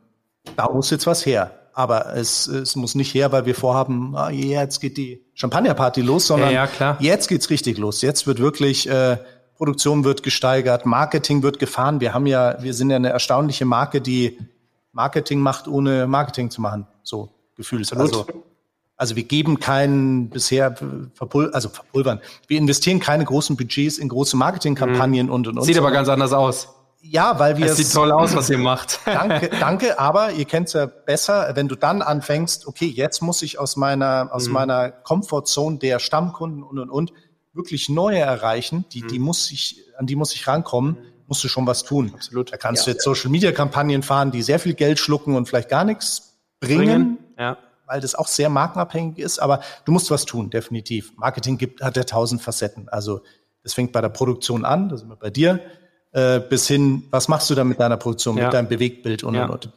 da 0.56 0.70
muss 0.70 0.90
jetzt 0.90 1.06
was 1.06 1.24
her. 1.26 1.58
Aber 1.72 2.14
es, 2.14 2.46
es 2.46 2.76
muss 2.76 2.94
nicht 2.94 3.12
her, 3.14 3.32
weil 3.32 3.46
wir 3.46 3.54
vorhaben, 3.54 4.14
ah, 4.14 4.30
jetzt 4.30 4.80
geht 4.80 4.96
die 4.96 5.24
Champagnerparty 5.34 6.02
los, 6.02 6.28
sondern 6.28 6.52
ja, 6.52 6.68
ja, 6.78 6.96
jetzt 7.00 7.28
geht's 7.28 7.50
richtig 7.50 7.78
los. 7.78 8.00
Jetzt 8.00 8.28
wird 8.28 8.38
wirklich 8.38 8.88
äh, 8.88 9.18
Produktion 9.56 10.04
wird 10.04 10.22
gesteigert, 10.22 10.86
Marketing 10.86 11.42
wird 11.42 11.58
gefahren. 11.58 12.00
Wir 12.00 12.14
haben 12.14 12.26
ja, 12.26 12.62
wir 12.62 12.74
sind 12.74 12.90
ja 12.90 12.96
eine 12.96 13.08
erstaunliche 13.08 13.64
Marke, 13.64 14.00
die 14.00 14.38
Marketing 14.92 15.40
macht, 15.40 15.66
ohne 15.66 16.06
Marketing 16.06 16.50
zu 16.50 16.60
machen. 16.60 16.86
So 17.02 17.30
gefühlt. 17.56 17.92
Also, 17.92 18.26
also 18.96 19.16
wir 19.16 19.24
geben 19.24 19.58
keinen 19.58 20.30
bisher 20.30 20.76
verpul 21.14 21.50
also 21.52 21.68
verpulvern. 21.68 22.20
Wir 22.46 22.58
investieren 22.58 23.00
keine 23.00 23.24
großen 23.24 23.56
Budgets 23.56 23.98
in 23.98 24.08
große 24.08 24.36
Marketingkampagnen 24.36 25.26
mhm. 25.26 25.32
und 25.32 25.48
und 25.48 25.58
und. 25.58 25.64
Sieht 25.64 25.78
aber 25.78 25.90
ganz 25.90 26.08
anders 26.08 26.32
aus. 26.32 26.68
Ja, 27.06 27.38
weil 27.38 27.58
wir 27.58 27.66
es 27.66 27.76
sieht 27.76 27.92
toll 27.92 28.10
aus, 28.10 28.34
was 28.34 28.48
ihr 28.48 28.58
macht. 28.58 29.00
danke, 29.04 29.50
danke. 29.60 29.98
Aber 29.98 30.32
ihr 30.32 30.46
kennt 30.46 30.68
es 30.68 30.72
ja 30.72 30.86
besser, 30.86 31.52
wenn 31.54 31.68
du 31.68 31.76
dann 31.76 32.02
anfängst. 32.02 32.66
Okay, 32.66 32.86
jetzt 32.86 33.20
muss 33.20 33.42
ich 33.42 33.58
aus 33.58 33.76
meiner 33.76 34.30
aus 34.32 34.46
mhm. 34.46 34.54
meiner 34.54 34.90
Comfortzone 34.90 35.78
der 35.78 35.98
Stammkunden 35.98 36.62
und 36.62 36.78
und 36.78 36.90
und 36.90 37.12
wirklich 37.54 37.88
neue 37.88 38.18
erreichen, 38.18 38.84
die, 38.92 39.02
die 39.02 39.18
mhm. 39.18 39.26
muss 39.26 39.50
ich, 39.50 39.84
an 39.96 40.06
die 40.06 40.16
muss 40.16 40.34
ich 40.34 40.46
rankommen, 40.46 40.98
musst 41.26 41.42
du 41.44 41.48
schon 41.48 41.66
was 41.66 41.84
tun. 41.84 42.10
Absolut. 42.14 42.52
Da 42.52 42.56
kannst 42.56 42.82
ja. 42.82 42.92
du 42.92 42.96
jetzt 42.96 43.04
Social 43.04 43.30
Media 43.30 43.52
Kampagnen 43.52 44.02
fahren, 44.02 44.30
die 44.30 44.42
sehr 44.42 44.58
viel 44.58 44.74
Geld 44.74 44.98
schlucken 44.98 45.36
und 45.36 45.48
vielleicht 45.48 45.68
gar 45.68 45.84
nichts 45.84 46.38
bringen, 46.60 46.84
bringen. 46.84 47.18
Ja. 47.38 47.56
weil 47.86 48.00
das 48.00 48.14
auch 48.14 48.26
sehr 48.26 48.48
markenabhängig 48.48 49.18
ist, 49.18 49.38
aber 49.38 49.60
du 49.84 49.92
musst 49.92 50.10
was 50.10 50.24
tun, 50.24 50.50
definitiv. 50.50 51.12
Marketing 51.16 51.56
gibt, 51.56 51.80
hat 51.80 51.96
ja 51.96 52.04
tausend 52.04 52.42
Facetten. 52.42 52.88
Also 52.88 53.20
das 53.62 53.72
fängt 53.72 53.92
bei 53.92 54.00
der 54.00 54.10
Produktion 54.10 54.64
an, 54.64 54.88
das 54.88 55.00
sind 55.00 55.08
wir 55.08 55.16
bei 55.16 55.30
dir, 55.30 55.60
äh, 56.14 56.40
bis 56.40 56.66
hin, 56.66 57.04
was 57.10 57.28
machst 57.28 57.50
du 57.50 57.54
da 57.54 57.64
mit 57.64 57.78
deiner 57.78 57.98
Produktion, 57.98 58.38
ja. 58.38 58.44
mit 58.44 58.54
deinem 58.54 58.68
Bewegtbild 58.68 59.22
und, 59.22 59.34
ja. 59.34 59.44
und, 59.44 59.66
und. 59.66 59.72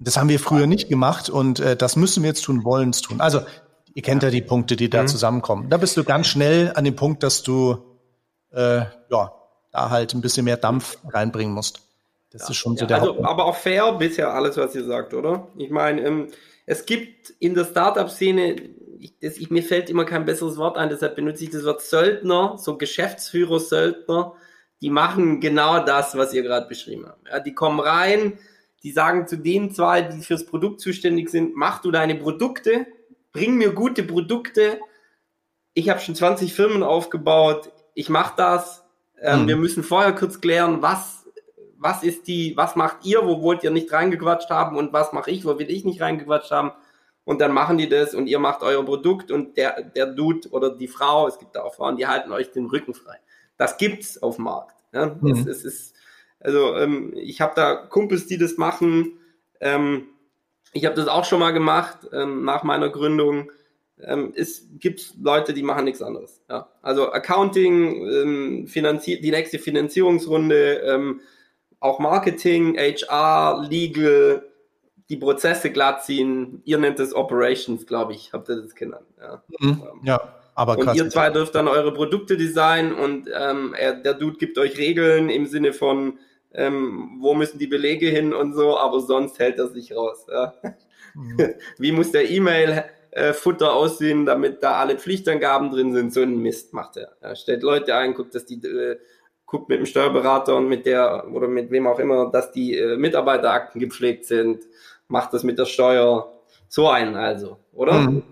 Das 0.00 0.16
haben 0.16 0.28
wir 0.28 0.40
früher 0.40 0.66
nicht 0.66 0.88
gemacht 0.88 1.30
und 1.30 1.60
äh, 1.60 1.76
das 1.76 1.94
müssen 1.94 2.24
wir 2.24 2.30
jetzt 2.30 2.42
tun, 2.42 2.64
wollen 2.64 2.90
es 2.90 3.02
tun. 3.02 3.20
Also 3.20 3.42
Ihr 3.94 4.02
kennt 4.02 4.22
ja, 4.22 4.30
die 4.30 4.40
Punkte, 4.40 4.76
die 4.76 4.88
da 4.88 5.02
mhm. 5.02 5.08
zusammenkommen. 5.08 5.68
Da 5.68 5.76
bist 5.76 5.96
du 5.96 6.04
ganz 6.04 6.26
schnell 6.26 6.72
an 6.74 6.84
dem 6.84 6.96
Punkt, 6.96 7.22
dass 7.22 7.42
du 7.42 7.76
äh, 8.50 8.84
ja 9.10 9.32
da 9.72 9.90
halt 9.90 10.14
ein 10.14 10.20
bisschen 10.20 10.44
mehr 10.44 10.56
Dampf 10.56 10.98
reinbringen 11.08 11.54
musst. 11.54 11.80
Das 12.30 12.42
ja. 12.42 12.50
ist 12.50 12.56
schon 12.56 12.76
so 12.76 12.82
ja, 12.82 12.86
der 12.88 13.00
also, 13.00 13.24
Aber 13.24 13.46
auch 13.46 13.56
fair 13.56 13.92
bisher 13.92 14.32
alles, 14.32 14.56
was 14.56 14.74
ihr 14.74 14.84
sagt, 14.84 15.14
oder? 15.14 15.48
Ich 15.56 15.70
meine, 15.70 16.02
ähm, 16.02 16.28
es 16.66 16.86
gibt 16.86 17.30
in 17.38 17.54
der 17.54 17.64
Startup-Szene, 17.64 18.56
ich, 18.98 19.14
ich, 19.20 19.50
mir 19.50 19.62
fällt 19.62 19.90
immer 19.90 20.04
kein 20.04 20.24
besseres 20.24 20.56
Wort 20.56 20.78
ein, 20.78 20.88
deshalb 20.88 21.16
benutze 21.16 21.44
ich 21.44 21.50
das 21.50 21.64
Wort 21.64 21.82
Söldner, 21.82 22.56
so 22.58 22.78
Geschäftsführer-Söldner, 22.78 24.34
die 24.82 24.90
machen 24.90 25.40
genau 25.40 25.78
das, 25.78 26.16
was 26.16 26.34
ihr 26.34 26.42
gerade 26.42 26.66
beschrieben 26.66 27.06
habt. 27.06 27.28
Ja, 27.28 27.38
die 27.38 27.54
kommen 27.54 27.78
rein, 27.78 28.38
die 28.82 28.90
sagen 28.90 29.28
zu 29.28 29.36
den 29.38 29.70
zwei, 29.72 30.02
die 30.02 30.22
fürs 30.22 30.44
Produkt 30.44 30.80
zuständig 30.80 31.30
sind, 31.30 31.54
mach 31.54 31.80
du 31.80 31.92
deine 31.92 32.16
Produkte, 32.16 32.86
bring 33.32 33.56
mir 33.56 33.72
gute 33.72 34.02
Produkte. 34.02 34.80
Ich 35.72 35.88
habe 35.88 36.00
schon 36.00 36.16
20 36.16 36.52
Firmen 36.52 36.82
aufgebaut. 36.82 37.70
Ich 37.94 38.08
mache 38.08 38.34
das. 38.36 38.84
Ähm, 39.20 39.42
mhm. 39.42 39.48
Wir 39.48 39.56
müssen 39.56 39.84
vorher 39.84 40.14
kurz 40.14 40.40
klären, 40.40 40.82
was, 40.82 41.26
was 41.78 42.02
ist 42.02 42.26
die, 42.26 42.56
was 42.56 42.74
macht 42.74 43.06
ihr, 43.06 43.24
wo 43.24 43.40
wollt 43.40 43.62
ihr 43.62 43.70
nicht 43.70 43.92
reingequatscht 43.92 44.50
haben 44.50 44.76
und 44.76 44.92
was 44.92 45.12
mache 45.12 45.30
ich, 45.30 45.44
wo 45.44 45.60
will 45.60 45.70
ich 45.70 45.84
nicht 45.84 46.00
reingequatscht 46.00 46.50
haben. 46.50 46.72
Und 47.24 47.40
dann 47.40 47.52
machen 47.52 47.78
die 47.78 47.88
das 47.88 48.16
und 48.16 48.26
ihr 48.26 48.40
macht 48.40 48.62
euer 48.62 48.84
Produkt 48.84 49.30
und 49.30 49.56
der, 49.56 49.80
der 49.80 50.06
Dude 50.06 50.48
oder 50.50 50.74
die 50.74 50.88
Frau, 50.88 51.28
es 51.28 51.38
gibt 51.38 51.54
da 51.54 51.62
auch 51.62 51.76
Frauen, 51.76 51.96
die 51.96 52.08
halten 52.08 52.32
euch 52.32 52.50
den 52.50 52.66
Rücken 52.66 52.94
frei. 52.94 53.18
Das 53.56 53.76
gibt's 53.76 54.22
auf 54.22 54.36
dem 54.36 54.44
Markt. 54.44 54.76
Ja? 54.92 55.16
Mhm. 55.20 55.30
Es, 55.30 55.46
es 55.46 55.64
ist, 55.64 55.94
also 56.40 56.76
ähm, 56.76 57.12
ich 57.16 57.40
habe 57.40 57.52
da 57.54 57.74
Kumpels, 57.74 58.26
die 58.26 58.38
das 58.38 58.56
machen. 58.56 59.18
Ähm, 59.60 60.08
ich 60.72 60.84
habe 60.84 60.96
das 60.96 61.08
auch 61.08 61.24
schon 61.24 61.40
mal 61.40 61.52
gemacht 61.52 62.08
ähm, 62.12 62.44
nach 62.44 62.62
meiner 62.62 62.88
Gründung. 62.88 63.50
Ähm, 64.00 64.32
es 64.34 64.66
gibt 64.78 65.14
Leute, 65.20 65.54
die 65.54 65.62
machen 65.62 65.84
nichts 65.84 66.02
anderes. 66.02 66.40
Ja. 66.48 66.68
Also 66.82 67.12
Accounting, 67.12 68.06
ähm, 68.08 68.66
die 68.66 69.30
nächste 69.30 69.58
Finanzierungsrunde, 69.58 70.80
ähm, 70.84 71.20
auch 71.78 71.98
Marketing, 71.98 72.76
HR, 72.76 73.66
Legal, 73.68 74.44
die 75.08 75.16
Prozesse 75.16 75.70
glatt 75.70 76.04
ziehen. 76.04 76.62
Ihr 76.64 76.78
nennt 76.78 76.98
es 77.00 77.14
Operations, 77.14 77.86
glaube 77.86 78.12
ich, 78.14 78.32
habt 78.32 78.48
ihr 78.48 78.56
das 78.56 78.74
genannt. 78.74 79.06
Ja, 79.20 79.42
mhm. 79.60 79.82
Ähm, 79.82 80.00
ja 80.04 80.41
aber 80.54 80.78
Und 80.78 80.94
ihr 80.94 81.08
zwei 81.08 81.30
dürft 81.30 81.54
dann 81.54 81.68
eure 81.68 81.92
Produkte 81.92 82.36
designen 82.36 82.92
und 82.92 83.28
ähm, 83.34 83.74
er, 83.78 83.94
der 83.94 84.14
Dude 84.14 84.36
gibt 84.38 84.58
euch 84.58 84.76
Regeln 84.78 85.30
im 85.30 85.46
Sinne 85.46 85.72
von 85.72 86.18
ähm, 86.54 87.18
wo 87.20 87.34
müssen 87.34 87.58
die 87.58 87.66
Belege 87.66 88.08
hin 88.08 88.34
und 88.34 88.54
so, 88.54 88.78
aber 88.78 89.00
sonst 89.00 89.38
hält 89.38 89.58
er 89.58 89.68
sich 89.68 89.94
raus. 89.94 90.26
Ja. 90.30 90.54
Mhm. 91.14 91.54
Wie 91.78 91.92
muss 91.92 92.12
der 92.12 92.30
E-Mail-Futter 92.30 93.66
äh, 93.66 93.70
aussehen, 93.70 94.26
damit 94.26 94.62
da 94.62 94.74
alle 94.74 94.96
Pflichtangaben 94.96 95.70
drin 95.70 95.94
sind? 95.94 96.12
So 96.12 96.22
ein 96.22 96.38
Mist 96.38 96.72
macht 96.72 96.96
er. 96.96 97.16
Er 97.20 97.36
stellt 97.36 97.62
Leute 97.62 97.94
ein, 97.94 98.14
guckt, 98.14 98.34
dass 98.34 98.44
die 98.44 98.56
äh, 98.66 98.98
guckt 99.46 99.68
mit 99.68 99.78
dem 99.78 99.86
Steuerberater 99.86 100.56
und 100.56 100.68
mit 100.68 100.86
der 100.86 101.26
oder 101.32 101.48
mit 101.48 101.70
wem 101.70 101.86
auch 101.86 101.98
immer, 101.98 102.30
dass 102.30 102.52
die 102.52 102.76
äh, 102.76 102.96
Mitarbeiterakten 102.96 103.80
gepflegt 103.80 104.26
sind, 104.26 104.64
macht 105.08 105.32
das 105.32 105.44
mit 105.44 105.58
der 105.58 105.66
Steuer 105.66 106.32
so 106.68 106.88
ein, 106.88 107.16
also, 107.16 107.58
oder? 107.72 107.94
Mhm. 108.00 108.22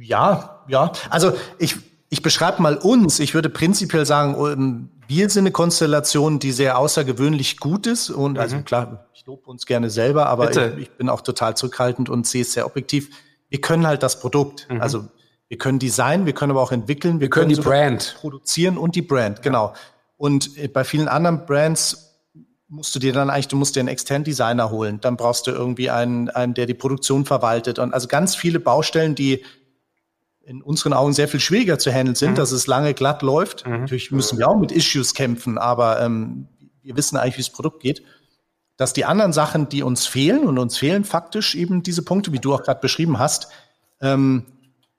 Ja, 0.00 0.62
ja. 0.68 0.92
Also 1.10 1.32
ich, 1.58 1.76
ich 2.08 2.22
beschreibe 2.22 2.62
mal 2.62 2.76
uns. 2.76 3.20
Ich 3.20 3.34
würde 3.34 3.48
prinzipiell 3.48 4.06
sagen, 4.06 4.34
ähm, 4.38 4.88
wir 5.06 5.28
sind 5.28 5.42
eine 5.42 5.52
Konstellation, 5.52 6.38
die 6.38 6.52
sehr 6.52 6.78
außergewöhnlich 6.78 7.58
gut 7.58 7.86
ist. 7.86 8.10
Und 8.10 8.38
also 8.38 8.56
mhm. 8.56 8.64
klar, 8.64 9.06
ich 9.14 9.26
lobe 9.26 9.46
uns 9.46 9.66
gerne 9.66 9.90
selber, 9.90 10.26
aber 10.26 10.50
ich, 10.50 10.78
ich, 10.78 10.90
bin 10.92 11.08
auch 11.08 11.20
total 11.20 11.56
zurückhaltend 11.56 12.08
und 12.08 12.26
sehe 12.26 12.42
es 12.42 12.52
sehr 12.52 12.66
objektiv. 12.66 13.10
Wir 13.48 13.60
können 13.60 13.86
halt 13.86 14.02
das 14.02 14.20
Produkt. 14.20 14.68
Mhm. 14.70 14.80
Also 14.80 15.08
wir 15.48 15.58
können 15.58 15.80
Design, 15.80 16.26
wir 16.26 16.32
können 16.32 16.52
aber 16.52 16.62
auch 16.62 16.72
entwickeln, 16.72 17.14
wir, 17.14 17.22
wir 17.22 17.30
können, 17.30 17.48
können, 17.48 17.62
die 17.62 17.68
Brand 17.68 18.16
produzieren 18.20 18.78
und 18.78 18.94
die 18.94 19.02
Brand, 19.02 19.42
genau. 19.42 19.74
Und 20.16 20.56
äh, 20.56 20.68
bei 20.68 20.84
vielen 20.84 21.08
anderen 21.08 21.44
Brands 21.44 22.10
musst 22.68 22.94
du 22.94 23.00
dir 23.00 23.12
dann 23.12 23.30
eigentlich, 23.30 23.48
du 23.48 23.56
musst 23.56 23.74
dir 23.74 23.80
einen 23.80 23.88
externen 23.88 24.22
Designer 24.22 24.70
holen. 24.70 25.00
Dann 25.00 25.16
brauchst 25.16 25.46
du 25.48 25.50
irgendwie 25.50 25.90
einen, 25.90 26.28
einen, 26.30 26.54
der 26.54 26.66
die 26.66 26.74
Produktion 26.74 27.24
verwaltet. 27.24 27.80
Und 27.80 27.92
also 27.92 28.06
ganz 28.06 28.36
viele 28.36 28.60
Baustellen, 28.60 29.16
die 29.16 29.44
in 30.50 30.62
unseren 30.62 30.92
Augen 30.92 31.12
sehr 31.12 31.28
viel 31.28 31.38
schwieriger 31.38 31.78
zu 31.78 31.92
handeln 31.92 32.16
sind, 32.16 32.32
mhm. 32.32 32.34
dass 32.34 32.50
es 32.50 32.66
lange 32.66 32.92
glatt 32.92 33.22
läuft. 33.22 33.64
Mhm. 33.64 33.82
Natürlich 33.82 34.10
müssen 34.10 34.36
wir 34.36 34.48
auch 34.48 34.58
mit 34.58 34.72
Issues 34.72 35.14
kämpfen, 35.14 35.58
aber 35.58 36.00
ähm, 36.00 36.48
wir 36.82 36.96
wissen 36.96 37.16
eigentlich, 37.16 37.36
wie 37.36 37.42
das 37.42 37.52
Produkt 37.52 37.80
geht. 37.80 38.02
Dass 38.76 38.92
die 38.92 39.04
anderen 39.04 39.32
Sachen, 39.32 39.68
die 39.68 39.84
uns 39.84 40.08
fehlen, 40.08 40.48
und 40.48 40.58
uns 40.58 40.76
fehlen 40.76 41.04
faktisch 41.04 41.54
eben 41.54 41.84
diese 41.84 42.02
Punkte, 42.02 42.32
wie 42.32 42.40
du 42.40 42.52
auch 42.52 42.64
gerade 42.64 42.80
beschrieben 42.80 43.20
hast, 43.20 43.46
ähm, 44.00 44.44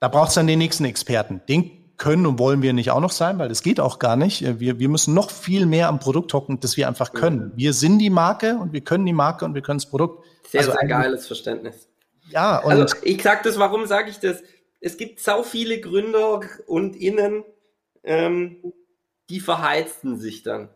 da 0.00 0.08
braucht 0.08 0.30
es 0.30 0.36
dann 0.36 0.46
den 0.46 0.58
nächsten 0.58 0.86
Experten. 0.86 1.42
Den 1.46 1.70
können 1.98 2.24
und 2.24 2.38
wollen 2.38 2.62
wir 2.62 2.72
nicht 2.72 2.90
auch 2.90 3.00
noch 3.00 3.12
sein, 3.12 3.38
weil 3.38 3.50
das 3.50 3.62
geht 3.62 3.78
auch 3.78 3.98
gar 3.98 4.16
nicht. 4.16 4.58
Wir, 4.58 4.78
wir 4.78 4.88
müssen 4.88 5.12
noch 5.12 5.30
viel 5.30 5.66
mehr 5.66 5.88
am 5.88 6.00
Produkt 6.00 6.32
hocken, 6.32 6.60
das 6.60 6.78
wir 6.78 6.88
einfach 6.88 7.12
können. 7.12 7.52
Wir 7.56 7.74
sind 7.74 7.98
die 7.98 8.10
Marke 8.10 8.56
und 8.56 8.72
wir 8.72 8.80
können 8.80 9.04
die 9.04 9.12
Marke 9.12 9.44
und 9.44 9.54
wir 9.54 9.60
können 9.60 9.80
das 9.80 9.90
Produkt. 9.90 10.24
Sehr, 10.48 10.60
also 10.60 10.72
sehr 10.72 10.88
geiles 10.88 11.26
Verständnis. 11.26 11.88
Ja, 12.30 12.58
und 12.58 12.72
also 12.72 12.96
ich 13.02 13.22
sag 13.22 13.42
das, 13.42 13.58
warum 13.58 13.84
sage 13.86 14.08
ich 14.08 14.18
das? 14.18 14.42
Es 14.82 14.96
gibt 14.96 15.20
sau 15.20 15.42
viele 15.42 15.80
Gründer 15.80 16.40
und 16.66 16.96
Innen, 16.96 17.44
ähm, 18.02 18.72
die 19.30 19.40
verheizten 19.40 20.18
sich 20.18 20.42
dann. 20.42 20.68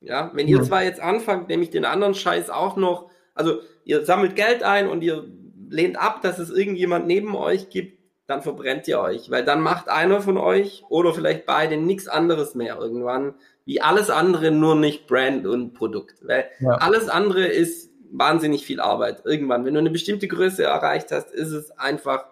Ja, 0.00 0.30
wenn 0.34 0.46
ihr 0.46 0.62
zwar 0.62 0.84
jetzt 0.84 1.00
anfangt, 1.00 1.48
nämlich 1.48 1.70
den 1.70 1.84
anderen 1.84 2.14
Scheiß 2.14 2.50
auch 2.50 2.76
noch, 2.76 3.10
also 3.34 3.60
ihr 3.84 4.04
sammelt 4.04 4.36
Geld 4.36 4.62
ein 4.62 4.88
und 4.88 5.02
ihr 5.02 5.26
lehnt 5.68 5.98
ab, 5.98 6.22
dass 6.22 6.38
es 6.38 6.50
irgendjemand 6.50 7.06
neben 7.06 7.34
euch 7.34 7.68
gibt, 7.70 7.98
dann 8.26 8.42
verbrennt 8.42 8.86
ihr 8.86 9.00
euch, 9.00 9.30
weil 9.30 9.44
dann 9.44 9.62
macht 9.62 9.88
einer 9.88 10.20
von 10.20 10.36
euch 10.36 10.84
oder 10.90 11.14
vielleicht 11.14 11.46
beide 11.46 11.78
nichts 11.78 12.06
anderes 12.08 12.54
mehr 12.54 12.76
irgendwann, 12.76 13.34
wie 13.64 13.80
alles 13.80 14.10
andere, 14.10 14.50
nur 14.50 14.76
nicht 14.76 15.06
Brand 15.06 15.46
und 15.46 15.72
Produkt. 15.72 16.26
Weil 16.26 16.48
ja. 16.60 16.72
alles 16.72 17.08
andere 17.08 17.46
ist 17.46 17.90
wahnsinnig 18.10 18.66
viel 18.66 18.80
Arbeit. 18.80 19.22
Irgendwann, 19.24 19.64
wenn 19.64 19.74
du 19.74 19.80
eine 19.80 19.90
bestimmte 19.90 20.28
Größe 20.28 20.62
erreicht 20.62 21.10
hast, 21.10 21.32
ist 21.32 21.52
es 21.52 21.70
einfach 21.72 22.26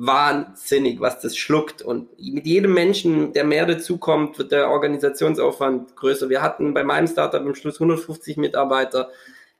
wahnsinnig, 0.00 1.00
was 1.00 1.20
das 1.20 1.36
schluckt. 1.36 1.82
Und 1.82 2.08
mit 2.20 2.46
jedem 2.46 2.72
Menschen, 2.72 3.32
der 3.32 3.44
mehr 3.44 3.66
dazukommt, 3.66 4.38
wird 4.38 4.52
der 4.52 4.70
Organisationsaufwand 4.70 5.96
größer. 5.96 6.28
Wir 6.28 6.40
hatten 6.40 6.72
bei 6.72 6.84
meinem 6.84 7.08
Startup 7.08 7.40
am 7.40 7.54
Schluss 7.56 7.80
150 7.80 8.36
Mitarbeiter. 8.36 9.10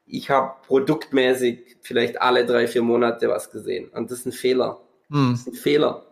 Ich 0.07 0.31
habe 0.31 0.55
produktmäßig 0.67 1.79
vielleicht 1.83 2.23
alle 2.23 2.47
drei, 2.47 2.69
vier 2.69 2.83
Monate 2.83 3.29
was 3.29 3.51
gesehen. 3.51 3.89
Und 3.89 4.11
das 4.11 4.21
ist 4.21 4.27
ein 4.27 4.33
Fehler. 4.33 4.81
Hm. 5.11 5.33
Das 5.33 5.41
ist 5.41 5.49
ein 5.49 5.55
Fehler. 5.55 6.07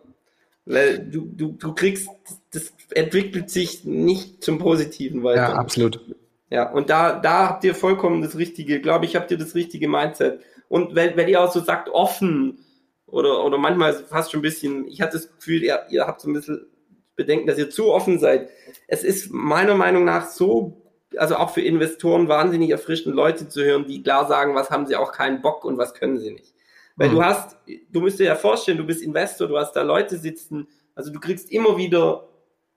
Weil 0.65 0.99
du, 0.99 1.21
du, 1.21 1.53
du 1.53 1.73
kriegst, 1.73 2.09
das 2.51 2.73
entwickelt 2.91 3.49
sich 3.49 3.85
nicht 3.85 4.43
zum 4.43 4.59
Positiven 4.59 5.23
weiter. 5.23 5.41
Ja, 5.41 5.53
absolut. 5.53 6.01
Ja, 6.49 6.69
und 6.69 6.89
da, 6.89 7.17
da 7.17 7.47
habt 7.47 7.63
ihr 7.63 7.75
vollkommen 7.75 8.21
das 8.21 8.37
richtige, 8.37 8.81
glaube 8.81 9.05
ich, 9.05 9.15
habt 9.15 9.31
ihr 9.31 9.37
das 9.37 9.55
richtige 9.55 9.87
Mindset. 9.87 10.41
Und 10.67 10.95
wenn, 10.95 11.15
wenn 11.15 11.29
ihr 11.29 11.41
auch 11.41 11.51
so 11.51 11.61
sagt, 11.61 11.87
offen, 11.89 12.59
oder, 13.07 13.43
oder 13.43 13.57
manchmal 13.57 13.93
fast 13.93 14.31
schon 14.31 14.39
ein 14.39 14.43
bisschen, 14.43 14.87
ich 14.87 15.01
hatte 15.01 15.13
das 15.13 15.33
Gefühl, 15.33 15.63
ihr, 15.63 15.85
ihr 15.89 16.05
habt 16.05 16.21
so 16.21 16.29
ein 16.29 16.33
bisschen 16.33 16.67
Bedenken, 17.15 17.47
dass 17.47 17.57
ihr 17.57 17.69
zu 17.69 17.91
offen 17.91 18.19
seid. 18.19 18.49
Es 18.87 19.03
ist 19.03 19.31
meiner 19.31 19.75
Meinung 19.75 20.05
nach 20.05 20.27
so, 20.27 20.81
also 21.15 21.37
auch 21.37 21.51
für 21.51 21.61
Investoren 21.61 22.27
wahnsinnig 22.27 22.69
erfrischend, 22.69 23.15
Leute 23.15 23.47
zu 23.47 23.63
hören, 23.63 23.87
die 23.87 24.03
klar 24.03 24.27
sagen, 24.27 24.55
was 24.55 24.69
haben 24.69 24.85
sie 24.85 24.95
auch 24.95 25.13
keinen 25.13 25.41
Bock 25.41 25.65
und 25.65 25.77
was 25.77 25.93
können 25.93 26.19
sie 26.19 26.31
nicht. 26.31 26.53
Weil 26.95 27.09
mhm. 27.09 27.13
du 27.13 27.23
hast, 27.23 27.57
du 27.91 28.01
musst 28.01 28.19
dir 28.19 28.25
ja 28.25 28.35
vorstellen, 28.35 28.77
du 28.77 28.85
bist 28.85 29.01
Investor, 29.01 29.47
du 29.47 29.57
hast 29.57 29.73
da 29.73 29.81
Leute 29.81 30.17
sitzen, 30.17 30.67
also 30.93 31.11
du 31.11 31.19
kriegst 31.19 31.51
immer 31.51 31.77
wieder 31.77 32.27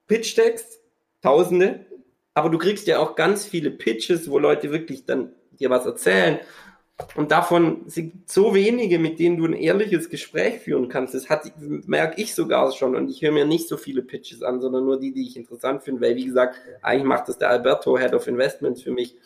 Pitch-Decks, 0.07 0.79
Tausende, 1.23 1.85
aber 2.33 2.49
du 2.49 2.57
kriegst 2.57 2.87
ja 2.87 2.99
auch 2.99 3.15
ganz 3.15 3.45
viele 3.45 3.71
Pitches, 3.71 4.31
wo 4.31 4.39
Leute 4.39 4.71
wirklich 4.71 5.05
dann 5.05 5.35
dir 5.59 5.69
was 5.69 5.85
erzählen 5.85 6.41
und 7.15 7.31
davon 7.31 7.83
sind 7.87 8.31
so 8.31 8.55
wenige, 8.55 8.99
mit 8.99 9.19
denen 9.19 9.37
du 9.37 9.45
ein 9.45 9.53
ehrliches 9.53 10.09
Gespräch 10.11 10.61
führen 10.61 10.89
kannst. 10.89 11.15
Das 11.15 11.29
hat, 11.29 11.51
merke 11.59 12.21
ich 12.21 12.35
sogar 12.35 12.71
schon. 12.73 12.97
Und 12.97 13.11
ich 13.11 13.23
höre 13.23 13.33
mir 13.33 13.45
nicht 13.45 13.69
so 13.69 13.77
viele 13.77 14.03
Pitches 14.03 14.43
an, 14.43 14.61
sondern 14.61 14.85
nur 14.85 14.99
die, 14.99 15.13
die 15.13 15.27
ich 15.27 15.37
interessant 15.37 15.83
finde. 15.83 16.01
Weil, 16.01 16.17
wie 16.17 16.27
gesagt, 16.27 16.57
eigentlich 16.83 17.05
macht 17.05 17.29
das 17.29 17.39
der 17.39 17.51
Alberto, 17.51 17.99
Head 17.99 18.15
of 18.15 18.27
Investments 18.27 18.83
für 18.83 18.91
mich. 18.91 19.17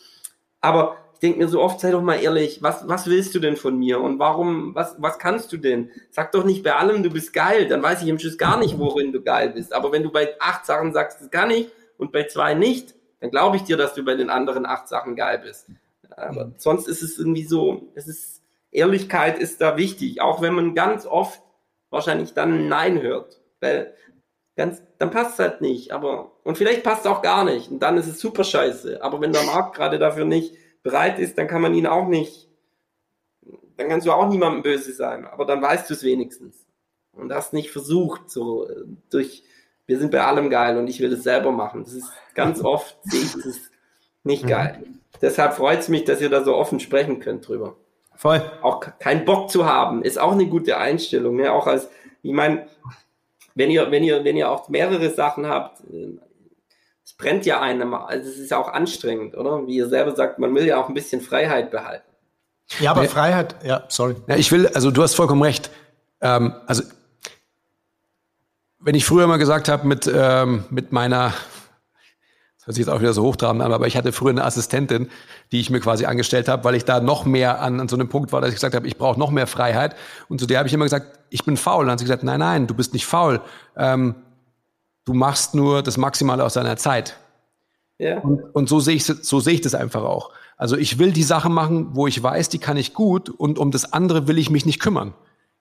Aber 0.61 0.97
ich 1.13 1.19
denke 1.19 1.39
mir 1.39 1.47
so 1.47 1.61
oft, 1.61 1.79
sei 1.79 1.91
doch 1.91 2.01
mal 2.01 2.21
ehrlich, 2.21 2.61
was, 2.61 2.87
was 2.87 3.07
willst 3.07 3.33
du 3.35 3.39
denn 3.39 3.55
von 3.55 3.77
mir? 3.77 4.01
Und 4.01 4.19
warum, 4.19 4.75
was, 4.75 4.95
was 4.99 5.19
kannst 5.19 5.51
du 5.53 5.57
denn? 5.57 5.91
Sag 6.11 6.31
doch 6.31 6.43
nicht 6.43 6.63
bei 6.63 6.75
allem, 6.75 7.03
du 7.03 7.09
bist 7.09 7.33
geil. 7.33 7.67
Dann 7.67 7.83
weiß 7.83 8.01
ich 8.01 8.07
im 8.07 8.19
Schluss 8.19 8.37
gar 8.37 8.59
nicht, 8.59 8.77
worin 8.77 9.11
du 9.11 9.21
geil 9.21 9.49
bist. 9.49 9.73
Aber 9.73 9.91
wenn 9.91 10.03
du 10.03 10.11
bei 10.11 10.35
acht 10.39 10.65
Sachen 10.65 10.93
sagst, 10.93 11.21
das 11.21 11.31
kann 11.31 11.51
ich, 11.51 11.67
und 11.97 12.11
bei 12.11 12.25
zwei 12.27 12.53
nicht, 12.53 12.93
dann 13.21 13.31
glaube 13.31 13.57
ich 13.57 13.63
dir, 13.63 13.77
dass 13.77 13.93
du 13.93 14.03
bei 14.03 14.15
den 14.15 14.29
anderen 14.29 14.65
acht 14.65 14.87
Sachen 14.87 15.15
geil 15.15 15.39
bist. 15.39 15.67
Aber 16.15 16.51
sonst 16.57 16.87
ist 16.87 17.01
es 17.01 17.17
irgendwie 17.17 17.45
so, 17.45 17.91
es 17.95 18.07
ist, 18.07 18.41
Ehrlichkeit 18.71 19.39
ist 19.39 19.61
da 19.61 19.77
wichtig, 19.77 20.21
auch 20.21 20.41
wenn 20.41 20.53
man 20.53 20.75
ganz 20.75 21.05
oft 21.05 21.41
wahrscheinlich 21.89 22.33
dann 22.33 22.67
Nein 22.67 23.01
hört. 23.01 23.41
Weil 23.61 23.93
ganz, 24.55 24.81
dann 24.97 25.11
passt 25.11 25.33
es 25.33 25.39
halt 25.39 25.61
nicht. 25.61 25.91
Aber, 25.91 26.33
und 26.43 26.57
vielleicht 26.57 26.83
passt 26.83 27.05
es 27.05 27.11
auch 27.11 27.21
gar 27.21 27.43
nicht. 27.43 27.71
Und 27.71 27.79
dann 27.79 27.97
ist 27.97 28.07
es 28.07 28.19
super 28.19 28.43
scheiße. 28.43 29.01
Aber 29.01 29.21
wenn 29.21 29.33
der 29.33 29.43
Markt 29.43 29.75
gerade 29.75 29.99
dafür 29.99 30.25
nicht 30.25 30.55
bereit 30.83 31.19
ist, 31.19 31.37
dann 31.37 31.47
kann 31.47 31.61
man 31.61 31.73
ihn 31.73 31.87
auch 31.87 32.07
nicht, 32.07 32.47
dann 33.77 33.89
kannst 33.89 34.05
du 34.05 34.11
auch 34.11 34.29
niemandem 34.29 34.63
böse 34.63 34.93
sein. 34.93 35.25
Aber 35.25 35.45
dann 35.45 35.61
weißt 35.61 35.89
du 35.89 35.93
es 35.93 36.03
wenigstens. 36.03 36.65
Und 37.11 37.33
hast 37.33 37.53
nicht 37.53 37.71
versucht, 37.71 38.29
so 38.29 38.67
durch, 39.09 39.43
wir 39.85 39.97
sind 39.97 40.11
bei 40.11 40.21
allem 40.21 40.49
geil 40.49 40.77
und 40.77 40.87
ich 40.87 40.99
will 40.99 41.13
es 41.13 41.23
selber 41.23 41.51
machen. 41.51 41.83
Das 41.83 41.93
ist 41.93 42.11
ganz 42.33 42.61
oft, 42.61 42.97
sehe 43.03 43.21
ich 43.21 43.33
das 43.33 43.71
nicht 44.23 44.43
mhm. 44.43 44.49
geil. 44.49 44.83
Deshalb 45.21 45.53
freut 45.53 45.79
es 45.79 45.89
mich, 45.89 46.03
dass 46.03 46.21
ihr 46.21 46.29
da 46.29 46.43
so 46.43 46.55
offen 46.55 46.79
sprechen 46.79 47.19
könnt 47.19 47.47
drüber. 47.47 47.75
Voll. 48.15 48.41
Auch 48.61 48.81
keinen 48.99 49.25
Bock 49.25 49.49
zu 49.49 49.65
haben, 49.65 50.01
ist 50.01 50.19
auch 50.19 50.31
eine 50.31 50.47
gute 50.47 50.77
Einstellung. 50.77 51.35
Ne? 51.35 51.51
Auch 51.51 51.67
als, 51.67 51.89
ich 52.23 52.31
meine, 52.31 52.67
wenn 53.55 53.69
ihr, 53.71 53.91
wenn 53.91 54.03
ihr, 54.03 54.23
wenn 54.23 54.37
ihr 54.37 54.49
auch 54.49 54.69
mehrere 54.69 55.09
Sachen 55.09 55.47
habt, 55.47 55.81
äh, 55.91 56.17
es 57.03 57.13
brennt 57.13 57.45
ja 57.45 57.61
einem, 57.61 57.93
also 57.93 58.29
es 58.29 58.39
ist 58.39 58.51
ja 58.51 58.57
auch 58.57 58.69
anstrengend, 58.69 59.37
oder? 59.37 59.67
Wie 59.67 59.75
ihr 59.75 59.87
selber 59.87 60.15
sagt, 60.15 60.39
man 60.39 60.55
will 60.55 60.65
ja 60.65 60.81
auch 60.81 60.87
ein 60.87 60.95
bisschen 60.95 61.21
Freiheit 61.21 61.69
behalten. 61.69 62.09
Ja, 62.79 62.91
aber 62.91 63.05
Freiheit, 63.05 63.55
ja, 63.63 63.83
sorry. 63.89 64.15
Ja, 64.27 64.37
ich 64.37 64.51
will, 64.51 64.67
also 64.69 64.89
du 64.89 65.03
hast 65.03 65.13
vollkommen 65.13 65.43
recht. 65.43 65.69
Ähm, 66.19 66.55
also 66.65 66.83
wenn 68.79 68.95
ich 68.95 69.05
früher 69.05 69.27
mal 69.27 69.37
gesagt 69.37 69.67
habe, 69.67 69.87
mit, 69.87 70.11
ähm, 70.13 70.65
mit 70.69 70.91
meiner 70.91 71.33
hört 72.65 72.75
sich 72.75 72.85
jetzt 72.85 72.93
auch 72.93 72.99
wieder 72.99 73.13
so 73.13 73.23
hochtrabend 73.23 73.61
an, 73.61 73.71
aber 73.71 73.87
ich 73.87 73.95
hatte 73.95 74.11
früher 74.11 74.31
eine 74.31 74.43
Assistentin, 74.43 75.09
die 75.51 75.59
ich 75.59 75.69
mir 75.69 75.79
quasi 75.79 76.05
angestellt 76.05 76.47
habe, 76.47 76.63
weil 76.63 76.75
ich 76.75 76.83
da 76.83 76.99
noch 76.99 77.25
mehr 77.25 77.61
an, 77.61 77.79
an 77.79 77.87
so 77.87 77.95
einem 77.95 78.09
Punkt 78.09 78.31
war, 78.33 78.41
dass 78.41 78.49
ich 78.49 78.55
gesagt 78.55 78.75
habe, 78.75 78.87
ich 78.87 78.97
brauche 78.97 79.19
noch 79.19 79.31
mehr 79.31 79.47
Freiheit. 79.47 79.95
Und 80.29 80.39
zu 80.39 80.47
der 80.47 80.57
habe 80.57 80.67
ich 80.67 80.73
immer 80.73 80.85
gesagt, 80.85 81.19
ich 81.29 81.45
bin 81.45 81.57
faul. 81.57 81.81
Und 81.81 81.85
dann 81.87 81.91
hat 81.93 81.99
sie 81.99 82.05
gesagt, 82.05 82.23
nein, 82.23 82.39
nein, 82.39 82.67
du 82.67 82.73
bist 82.73 82.93
nicht 82.93 83.05
faul. 83.05 83.41
Ähm, 83.77 84.15
du 85.05 85.13
machst 85.13 85.53
nur 85.53 85.83
das 85.83 85.97
Maximale 85.97 86.43
aus 86.43 86.55
deiner 86.55 86.77
Zeit. 86.77 87.17
Ja. 87.99 88.19
Und, 88.19 88.41
und 88.53 88.67
so 88.67 88.79
sehe 88.79 88.95
ich 88.95 89.05
so 89.05 89.39
sehe 89.39 89.53
ich 89.53 89.61
das 89.61 89.75
einfach 89.75 90.03
auch. 90.03 90.31
Also 90.57 90.75
ich 90.75 90.99
will 90.99 91.11
die 91.11 91.23
Sachen 91.23 91.53
machen, 91.53 91.89
wo 91.93 92.07
ich 92.07 92.21
weiß, 92.21 92.49
die 92.49 92.59
kann 92.59 92.77
ich 92.77 92.93
gut, 92.93 93.29
und 93.29 93.59
um 93.59 93.71
das 93.71 93.93
andere 93.93 94.27
will 94.27 94.37
ich 94.37 94.49
mich 94.49 94.65
nicht 94.65 94.79
kümmern. 94.79 95.13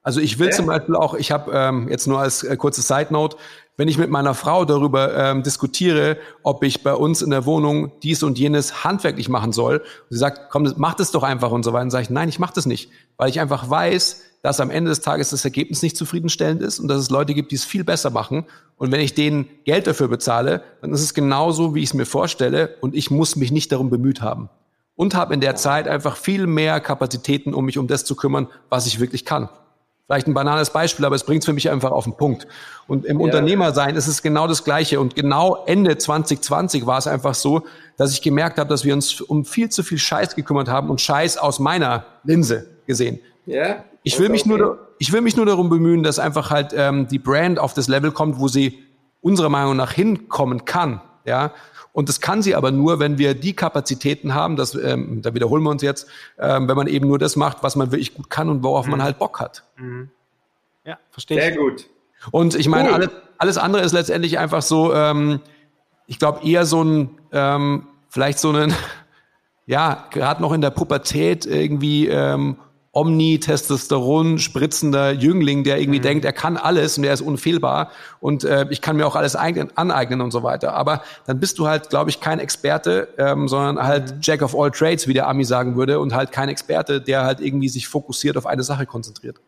Also 0.03 0.21
ich 0.21 0.39
will 0.39 0.49
ja. 0.49 0.53
zum 0.53 0.67
Beispiel 0.67 0.95
auch, 0.97 1.15
ich 1.15 1.33
habe 1.33 1.51
ähm, 1.53 1.89
jetzt 1.89 2.07
nur 2.07 2.21
als 2.21 2.43
äh, 2.43 2.57
kurze 2.57 2.83
Side 2.83 3.07
Note, 3.11 3.37
wenn 3.77 3.89
ich 3.89 3.99
mit 3.99 4.11
meiner 4.11 4.35
Frau 4.35 4.65
darüber 4.65 5.17
ähm, 5.17 5.43
diskutiere, 5.43 6.17
ob 6.43 6.63
ich 6.63 6.83
bei 6.83 6.95
uns 6.95 7.23
in 7.23 7.31
der 7.31 7.45
Wohnung 7.45 7.93
dies 8.03 8.23
und 8.23 8.39
jenes 8.39 8.85
handwerklich 8.85 9.29
machen 9.29 9.53
soll, 9.53 9.79
und 9.79 10.11
sie 10.11 10.19
sagt, 10.19 10.51
komm, 10.51 10.73
mach 10.77 10.95
das 10.95 11.11
doch 11.11 11.23
einfach 11.23 11.51
und 11.51 11.65
so 11.65 11.73
weiter, 11.73 11.83
dann 11.83 11.91
sage 11.91 12.05
ich, 12.05 12.11
nein, 12.11 12.29
ich 12.29 12.39
mache 12.39 12.55
das 12.55 12.67
nicht, 12.67 12.91
weil 13.17 13.31
ich 13.31 13.41
einfach 13.41 13.69
weiß, 13.69 14.23
dass 14.43 14.61
am 14.61 14.71
Ende 14.71 14.91
des 14.91 15.01
Tages 15.01 15.31
das 15.31 15.45
Ergebnis 15.45 15.83
nicht 15.83 15.97
zufriedenstellend 15.97 16.63
ist 16.63 16.79
und 16.79 16.89
dass 16.89 17.01
es 17.01 17.09
Leute 17.09 17.33
gibt, 17.33 17.51
die 17.51 17.57
es 17.57 17.65
viel 17.65 17.83
besser 17.83 18.11
machen. 18.11 18.45
Und 18.77 18.93
wenn 18.93 19.01
ich 19.01 19.15
denen 19.15 19.49
Geld 19.65 19.87
dafür 19.87 20.09
bezahle, 20.09 20.63
dann 20.83 20.93
ist 20.93 21.01
es 21.01 21.15
genauso, 21.15 21.75
wie 21.75 21.81
ich 21.81 21.87
es 21.87 21.95
mir 21.95 22.05
vorstelle 22.05 22.77
und 22.83 22.95
ich 22.95 23.11
muss 23.11 23.37
mich 23.37 23.51
nicht 23.51 23.73
darum 23.73 23.89
bemüht 23.89 24.21
haben. 24.21 24.51
Und 24.97 25.15
habe 25.15 25.33
in 25.33 25.41
der 25.41 25.57
Zeit 25.57 25.89
einfach 25.89 26.19
viel 26.19 26.47
mehr 26.47 26.79
Kapazitäten, 26.81 27.55
um 27.55 27.65
mich 27.65 27.79
um 27.79 27.87
das 27.87 28.05
zu 28.05 28.15
kümmern, 28.17 28.49
was 28.69 28.87
ich 28.87 29.01
wirklich 29.01 29.25
kann. 29.25 29.49
Vielleicht 30.07 30.27
ein 30.27 30.35
banales 30.35 30.69
Beispiel, 30.69 31.07
aber 31.07 31.17
es 31.17 31.25
bringt 31.25 31.43
es 31.43 31.47
für 31.47 31.55
mich 31.55 31.71
einfach 31.71 31.91
auf 31.91 32.05
den 32.05 32.15
Punkt. 32.15 32.47
Und 32.87 33.07
im 33.07 33.19
ja. 33.19 33.25
Unternehmersein 33.25 33.97
ist 33.97 34.07
es 34.07 34.21
genau 34.21 34.47
das 34.47 34.63
Gleiche. 34.63 35.01
Und 35.01 35.15
genau 35.15 35.65
Ende 35.65 35.97
2020 35.97 36.85
war 36.85 36.99
es 36.99 37.07
einfach 37.07 37.35
so, 37.35 37.63
dass 37.97 38.13
ich 38.13 38.21
gemerkt 38.21 38.59
habe, 38.59 38.69
dass 38.69 38.85
wir 38.85 38.93
uns 38.93 39.23
um 39.23 39.47
viel 39.47 39.71
zu 39.71 39.83
viel 39.83 39.97
Scheiß 39.97 40.35
gekümmert 40.35 40.69
haben 40.69 40.91
und 40.91 41.01
Scheiß 41.01 41.39
aus 41.39 41.59
meiner 41.59 42.05
Linse 42.23 42.67
gesehen. 42.87 43.19
Ja. 43.47 43.85
Ich 44.03 44.19
will 44.19 44.29
mich 44.29 44.43
okay. 44.43 44.59
nur, 44.59 44.89
ich 44.99 45.11
will 45.11 45.23
mich 45.23 45.37
nur 45.37 45.47
darum 45.47 45.71
bemühen, 45.71 46.03
dass 46.03 46.19
einfach 46.19 46.51
halt 46.51 46.75
ähm, 46.77 47.09
die 47.09 47.19
Brand 47.19 47.59
auf 47.59 47.73
das 47.73 47.89
Level 47.89 48.13
kommt, 48.13 48.39
wo 48.39 48.49
sie 48.49 48.81
unserer 49.23 49.49
Meinung 49.49 49.77
nach 49.77 49.93
hinkommen 49.93 50.67
kann. 50.67 51.01
Ja. 51.25 51.53
Und 51.95 52.09
das 52.09 52.21
kann 52.21 52.43
sie 52.43 52.57
aber 52.57 52.73
nur, 52.73 52.99
wenn 52.99 53.19
wir 53.19 53.35
die 53.35 53.55
Kapazitäten 53.55 54.35
haben, 54.35 54.57
das, 54.57 54.75
ähm, 54.75 55.23
da 55.23 55.33
wiederholen 55.33 55.63
wir 55.63 55.71
uns 55.71 55.81
jetzt, 55.81 56.09
ähm, 56.41 56.67
wenn 56.67 56.77
man 56.77 56.89
eben 56.89 57.07
nur 57.07 57.21
das 57.21 57.37
macht, 57.37 57.63
was 57.63 57.77
man 57.77 57.93
wirklich 57.93 58.15
gut 58.15 58.29
kann 58.29 58.49
und 58.49 58.65
worauf 58.65 58.87
mhm. 58.87 58.91
man 58.93 59.03
halt 59.05 59.21
Bock 59.21 59.39
hat. 59.39 59.63
Mhm. 59.77 60.11
Ja, 60.85 60.99
verstehe 61.13 61.41
Sehr 61.41 61.57
gut. 61.57 61.89
Und 62.33 62.57
ich 62.57 62.69
meine, 62.69 62.89
cool. 62.89 62.95
alles, 62.95 63.11
alles 63.39 63.59
andere 63.59 63.85
ist 63.85 63.93
letztendlich 63.93 64.41
einfach 64.41 64.63
so, 64.63 64.93
ähm, 64.93 65.39
ich 66.09 66.19
glaube, 66.19 66.45
eher 66.45 66.67
so 66.67 66.83
ein, 66.83 67.11
ähm, 67.31 67.87
vielleicht 68.09 68.41
so 68.41 68.51
ein, 68.51 68.75
ja, 69.67 70.09
gerade 70.11 70.43
noch 70.43 70.53
in 70.53 70.63
der 70.63 70.71
Pubertät 70.71 71.47
irgendwie 71.47 72.09
ähm, 72.09 72.57
Omni-Testosteron 72.95 74.39
spritzender 74.39 75.13
Jüngling, 75.13 75.65
der 75.65 75.81
irgendwie 75.81 75.99
mhm. 75.99 76.05
denkt, 76.05 76.25
er 76.25 76.33
kann 76.33 76.57
alles 76.57 76.97
und 76.97 77.05
er 77.05 77.13
ist 77.13 77.21
unfehlbar 77.21 77.91
und 78.21 78.45
äh, 78.45 78.67
ich 78.71 78.81
kann 78.81 78.97
mir 78.97 79.07
auch 79.07 79.17
alles 79.17 79.35
eignen, 79.37 79.77
aneignen 79.77 80.21
und 80.21 80.31
so 80.31 80.43
weiter. 80.43 80.75
Aber 80.75 81.03
dann 81.27 81.41
bist 81.41 81.59
du 81.59 81.67
halt, 81.67 81.91
glaube 81.91 82.11
ich, 82.11 82.21
kein 82.21 82.39
Experte, 82.39 83.09
ähm, 83.19 83.49
sondern 83.49 83.85
halt 83.85 84.17
mhm. 84.17 84.19
Jack 84.23 84.43
of 84.43 84.59
all 84.59 84.71
Trades, 84.71 85.09
wie 85.09 85.13
der 85.13 85.29
Ami 85.29 85.45
sagen 85.45 85.77
würde, 85.77 85.99
und 85.99 86.15
halt 86.15 86.31
kein 86.31 86.49
Experte, 86.49 87.01
der 87.01 87.25
halt 87.25 87.41
irgendwie 87.41 87.69
sich 87.69 87.89
fokussiert 87.89 88.37
auf 88.37 88.47
eine 88.47 88.63
Sache 88.63 88.87
konzentriert. 88.87 89.39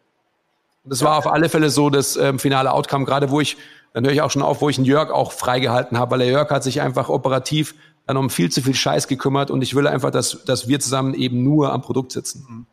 Und 0.82 0.90
das 0.90 1.00
ja. 1.00 1.06
war 1.06 1.18
auf 1.18 1.26
alle 1.26 1.48
Fälle 1.48 1.70
so 1.70 1.88
das 1.88 2.16
ähm, 2.16 2.38
finale 2.38 2.72
Outcome, 2.72 3.04
gerade 3.04 3.30
wo 3.30 3.40
ich, 3.40 3.56
dann 3.92 4.04
höre 4.04 4.12
ich 4.12 4.22
auch 4.22 4.30
schon 4.30 4.42
auf, 4.42 4.60
wo 4.60 4.68
ich 4.68 4.76
einen 4.76 4.86
Jörg 4.86 5.10
auch 5.10 5.30
freigehalten 5.32 5.98
habe, 5.98 6.10
weil 6.10 6.18
der 6.18 6.28
Jörg 6.28 6.50
hat 6.50 6.64
sich 6.64 6.80
einfach 6.80 7.08
operativ 7.08 7.74
dann 8.06 8.16
um 8.16 8.30
viel 8.30 8.50
zu 8.50 8.62
viel 8.62 8.74
Scheiß 8.74 9.08
gekümmert 9.08 9.50
und 9.50 9.62
ich 9.62 9.74
will 9.74 9.86
einfach, 9.86 10.10
dass, 10.10 10.44
dass 10.44 10.68
wir 10.68 10.78
zusammen 10.78 11.14
eben 11.14 11.42
nur 11.42 11.72
am 11.72 11.82
Produkt 11.82 12.12
sitzen. 12.12 12.46
Mhm. 12.48 12.66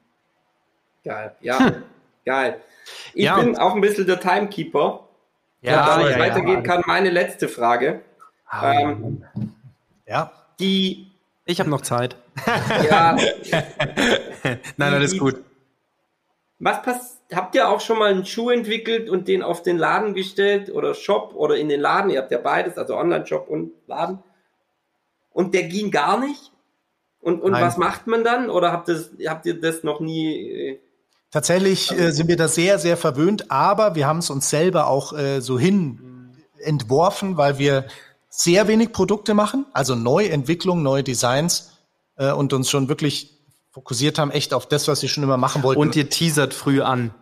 Geil, 1.03 1.35
ja, 1.41 1.59
hm. 1.59 1.83
geil. 2.25 2.61
Ich 3.13 3.25
ja, 3.25 3.39
bin 3.39 3.57
auch 3.57 3.75
ein 3.75 3.81
bisschen 3.81 4.07
der 4.07 4.19
Timekeeper. 4.19 5.07
Ja, 5.61 5.71
ja, 6.01 6.09
es 6.09 6.19
weitergehen 6.19 6.55
ja, 6.55 6.61
kann, 6.61 6.83
meine 6.85 7.09
letzte 7.09 7.47
Frage. 7.47 8.01
Ähm, 8.61 9.23
Ja. 10.05 10.31
die, 10.59 11.11
Ich 11.45 11.59
habe 11.59 11.69
noch 11.69 11.81
Zeit. 11.81 12.17
ja, 12.89 13.15
Nein, 14.77 14.93
alles 14.93 15.17
gut. 15.17 15.41
was 16.59 16.81
passt, 16.81 17.21
habt 17.33 17.55
ihr 17.55 17.69
auch 17.69 17.79
schon 17.81 17.99
mal 17.99 18.11
einen 18.11 18.25
Schuh 18.25 18.49
entwickelt 18.49 19.09
und 19.09 19.27
den 19.27 19.43
auf 19.43 19.61
den 19.63 19.77
Laden 19.77 20.13
gestellt 20.13 20.69
oder 20.69 20.93
Shop 20.93 21.33
oder 21.35 21.55
in 21.57 21.69
den 21.69 21.79
Laden? 21.79 22.11
Ihr 22.11 22.21
habt 22.21 22.31
ja 22.31 22.37
beides, 22.39 22.77
also 22.77 22.97
Online-Shop 22.97 23.47
und 23.47 23.71
Laden. 23.87 24.19
Und 25.31 25.53
der 25.53 25.63
ging 25.63 25.91
gar 25.91 26.19
nicht? 26.19 26.51
Und, 27.19 27.41
und 27.41 27.53
Nein. 27.53 27.63
was 27.63 27.77
macht 27.77 28.07
man 28.07 28.23
dann? 28.23 28.49
Oder 28.49 28.71
habt 28.71 28.89
ihr, 28.89 29.29
habt 29.29 29.45
ihr 29.45 29.59
das 29.59 29.83
noch 29.83 29.99
nie? 30.01 30.79
Tatsächlich 31.33 31.91
äh, 31.91 32.11
sind 32.11 32.27
wir 32.27 32.37
da 32.37 32.47
sehr, 32.47 32.77
sehr 32.77 32.95
verwöhnt, 32.95 33.49
aber 33.49 33.95
wir 33.95 34.05
haben 34.05 34.19
es 34.19 34.29
uns 34.29 34.51
selber 34.51 34.85
auch 34.85 35.13
äh, 35.13 35.41
so 35.41 35.57
hin 35.57 35.99
entworfen, 36.59 37.37
weil 37.37 37.57
wir 37.57 37.87
sehr 38.29 38.67
wenig 38.67 38.91
Produkte 38.91 39.33
machen, 39.33 39.65
also 39.73 39.95
Neuentwicklung, 39.95 40.83
neue 40.83 41.01
Designs 41.01 41.71
äh, 42.17 42.31
und 42.31 42.53
uns 42.53 42.69
schon 42.69 42.87
wirklich 42.87 43.39
fokussiert 43.71 44.19
haben, 44.19 44.29
echt 44.29 44.53
auf 44.53 44.67
das, 44.67 44.87
was 44.87 45.01
wir 45.01 45.09
schon 45.09 45.23
immer 45.23 45.37
machen 45.37 45.63
wollten. 45.63 45.81
Und 45.81 45.95
ihr 45.95 46.07
teasert 46.07 46.53
früh 46.53 46.81
an. 46.81 47.15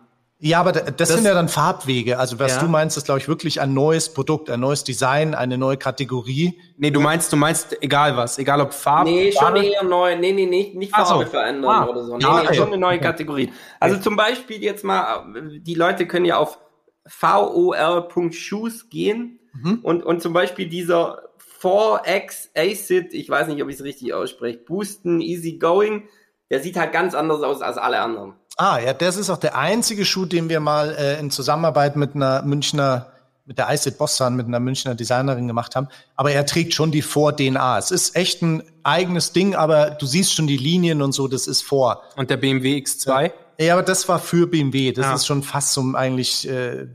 Ja, 0.44 0.60
aber 0.60 0.72
da- 0.72 0.90
das, 0.90 1.08
sind 1.10 1.24
ja 1.24 1.34
dann 1.34 1.48
Farbwege. 1.48 2.18
Also 2.18 2.38
was 2.38 2.56
Ja. 2.56 2.60
du 2.60 2.68
meinst, 2.68 2.96
ist, 2.96 3.04
glaube 3.06 3.20
ich, 3.20 3.28
wirklich 3.28 3.60
ein 3.60 3.72
neues 3.74 4.12
Produkt, 4.12 4.50
ein 4.50 4.60
neues 4.60 4.82
Design, 4.84 5.34
eine 5.34 5.56
neue 5.56 5.76
Kategorie. 5.76 6.58
Nee, 6.76 6.90
du 6.90 7.00
meinst, 7.00 7.32
du 7.32 7.36
meinst 7.36 7.76
egal 7.82 8.16
was, 8.16 8.38
egal 8.38 8.60
ob 8.60 8.74
Farbe. 8.74 9.08
Nee, 9.10 9.30
schon 9.32 9.40
Farbe- 9.54 9.62
eher 9.64 9.84
neu. 9.84 10.16
Nee, 10.18 10.32
nee, 10.32 10.46
nee, 10.46 10.72
nicht 10.74 10.92
Ach 10.94 11.06
so. 11.06 11.14
Farbe 11.14 11.26
verändern 11.30 11.70
Ah. 11.70 11.86
oder 11.86 12.04
so. 12.04 12.16
Nee, 12.16 12.24
Ah, 12.24 12.40
nee, 12.40 12.46
okay. 12.48 12.54
schon 12.56 12.66
eine 12.68 12.78
neue 12.78 12.98
Kategorie. 13.00 13.52
Also 13.80 13.98
zum 13.98 14.16
Beispiel 14.16 14.62
jetzt 14.62 14.84
mal, 14.84 15.24
die 15.60 15.74
Leute 15.74 16.06
können 16.06 16.24
ja 16.26 16.36
auf 16.36 16.58
vol.shoes 17.06 18.88
gehen 18.90 19.38
Mhm. 19.54 19.80
und, 19.82 20.02
und 20.02 20.22
zum 20.22 20.32
Beispiel 20.32 20.66
dieser 20.68 21.22
4X 21.60 22.50
Acid, 22.56 23.12
ich 23.14 23.28
weiß 23.28 23.48
nicht, 23.48 23.62
ob 23.62 23.68
ich 23.68 23.76
es 23.76 23.84
richtig 23.84 24.14
ausspreche, 24.14 24.58
Boosten, 24.58 25.20
Easy 25.20 25.58
Going, 25.58 26.08
der 26.50 26.60
sieht 26.60 26.76
halt 26.78 26.92
ganz 26.92 27.14
anders 27.14 27.42
aus 27.42 27.60
als 27.62 27.76
alle 27.78 28.00
anderen. 28.00 28.34
Ah, 28.56 28.78
ja, 28.78 28.92
das 28.92 29.16
ist 29.16 29.30
auch 29.30 29.38
der 29.38 29.56
einzige 29.56 30.04
Schuh, 30.04 30.24
den 30.26 30.48
wir 30.48 30.60
mal 30.60 30.94
äh, 30.98 31.18
in 31.18 31.30
Zusammenarbeit 31.30 31.96
mit 31.96 32.14
einer 32.14 32.42
Münchner, 32.42 33.06
mit 33.46 33.58
der 33.58 33.72
Isid 33.72 33.98
Bossan, 33.98 34.36
mit 34.36 34.46
einer 34.46 34.60
Münchner 34.60 34.94
Designerin 34.94 35.46
gemacht 35.48 35.74
haben. 35.74 35.88
Aber 36.16 36.32
er 36.32 36.44
trägt 36.46 36.74
schon 36.74 36.90
die 36.92 37.02
Vor-DNA. 37.02 37.78
Es 37.78 37.90
ist 37.90 38.14
echt 38.14 38.42
ein 38.42 38.62
eigenes 38.82 39.32
Ding, 39.32 39.54
aber 39.54 39.90
du 39.92 40.06
siehst 40.06 40.34
schon 40.34 40.46
die 40.46 40.56
Linien 40.58 41.02
und 41.02 41.12
so, 41.12 41.28
das 41.28 41.46
ist 41.46 41.62
vor. 41.62 42.02
Und 42.16 42.30
der 42.30 42.36
BMW 42.36 42.76
X2. 42.78 43.32
Ja, 43.58 43.74
aber 43.74 43.82
das 43.82 44.08
war 44.08 44.18
für 44.18 44.46
BMW. 44.46 44.92
Das 44.92 45.06
Ja. 45.06 45.14
ist 45.14 45.26
schon 45.26 45.42
fast 45.42 45.72
so 45.72 45.82
eigentlich 45.94 46.48
äh, 46.48 46.86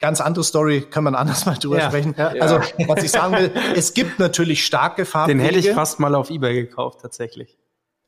ganz 0.00 0.20
andere 0.20 0.44
Story, 0.44 0.82
kann 0.82 1.04
man 1.04 1.14
anders 1.14 1.46
mal 1.46 1.54
drüber 1.54 1.78
Ja, 1.78 1.86
sprechen. 1.88 2.14
Also, 2.18 2.60
was 2.86 3.02
ich 3.04 3.10
sagen 3.10 3.36
will, 3.36 3.52
es 3.74 3.94
gibt 3.94 4.18
natürlich 4.18 4.64
starke 4.64 5.04
Farbwege. 5.04 5.38
Den 5.38 5.44
hätte 5.44 5.58
ich 5.58 5.70
fast 5.70 6.00
mal 6.00 6.14
auf 6.14 6.30
Ebay 6.30 6.54
gekauft, 6.54 7.00
tatsächlich. 7.02 7.56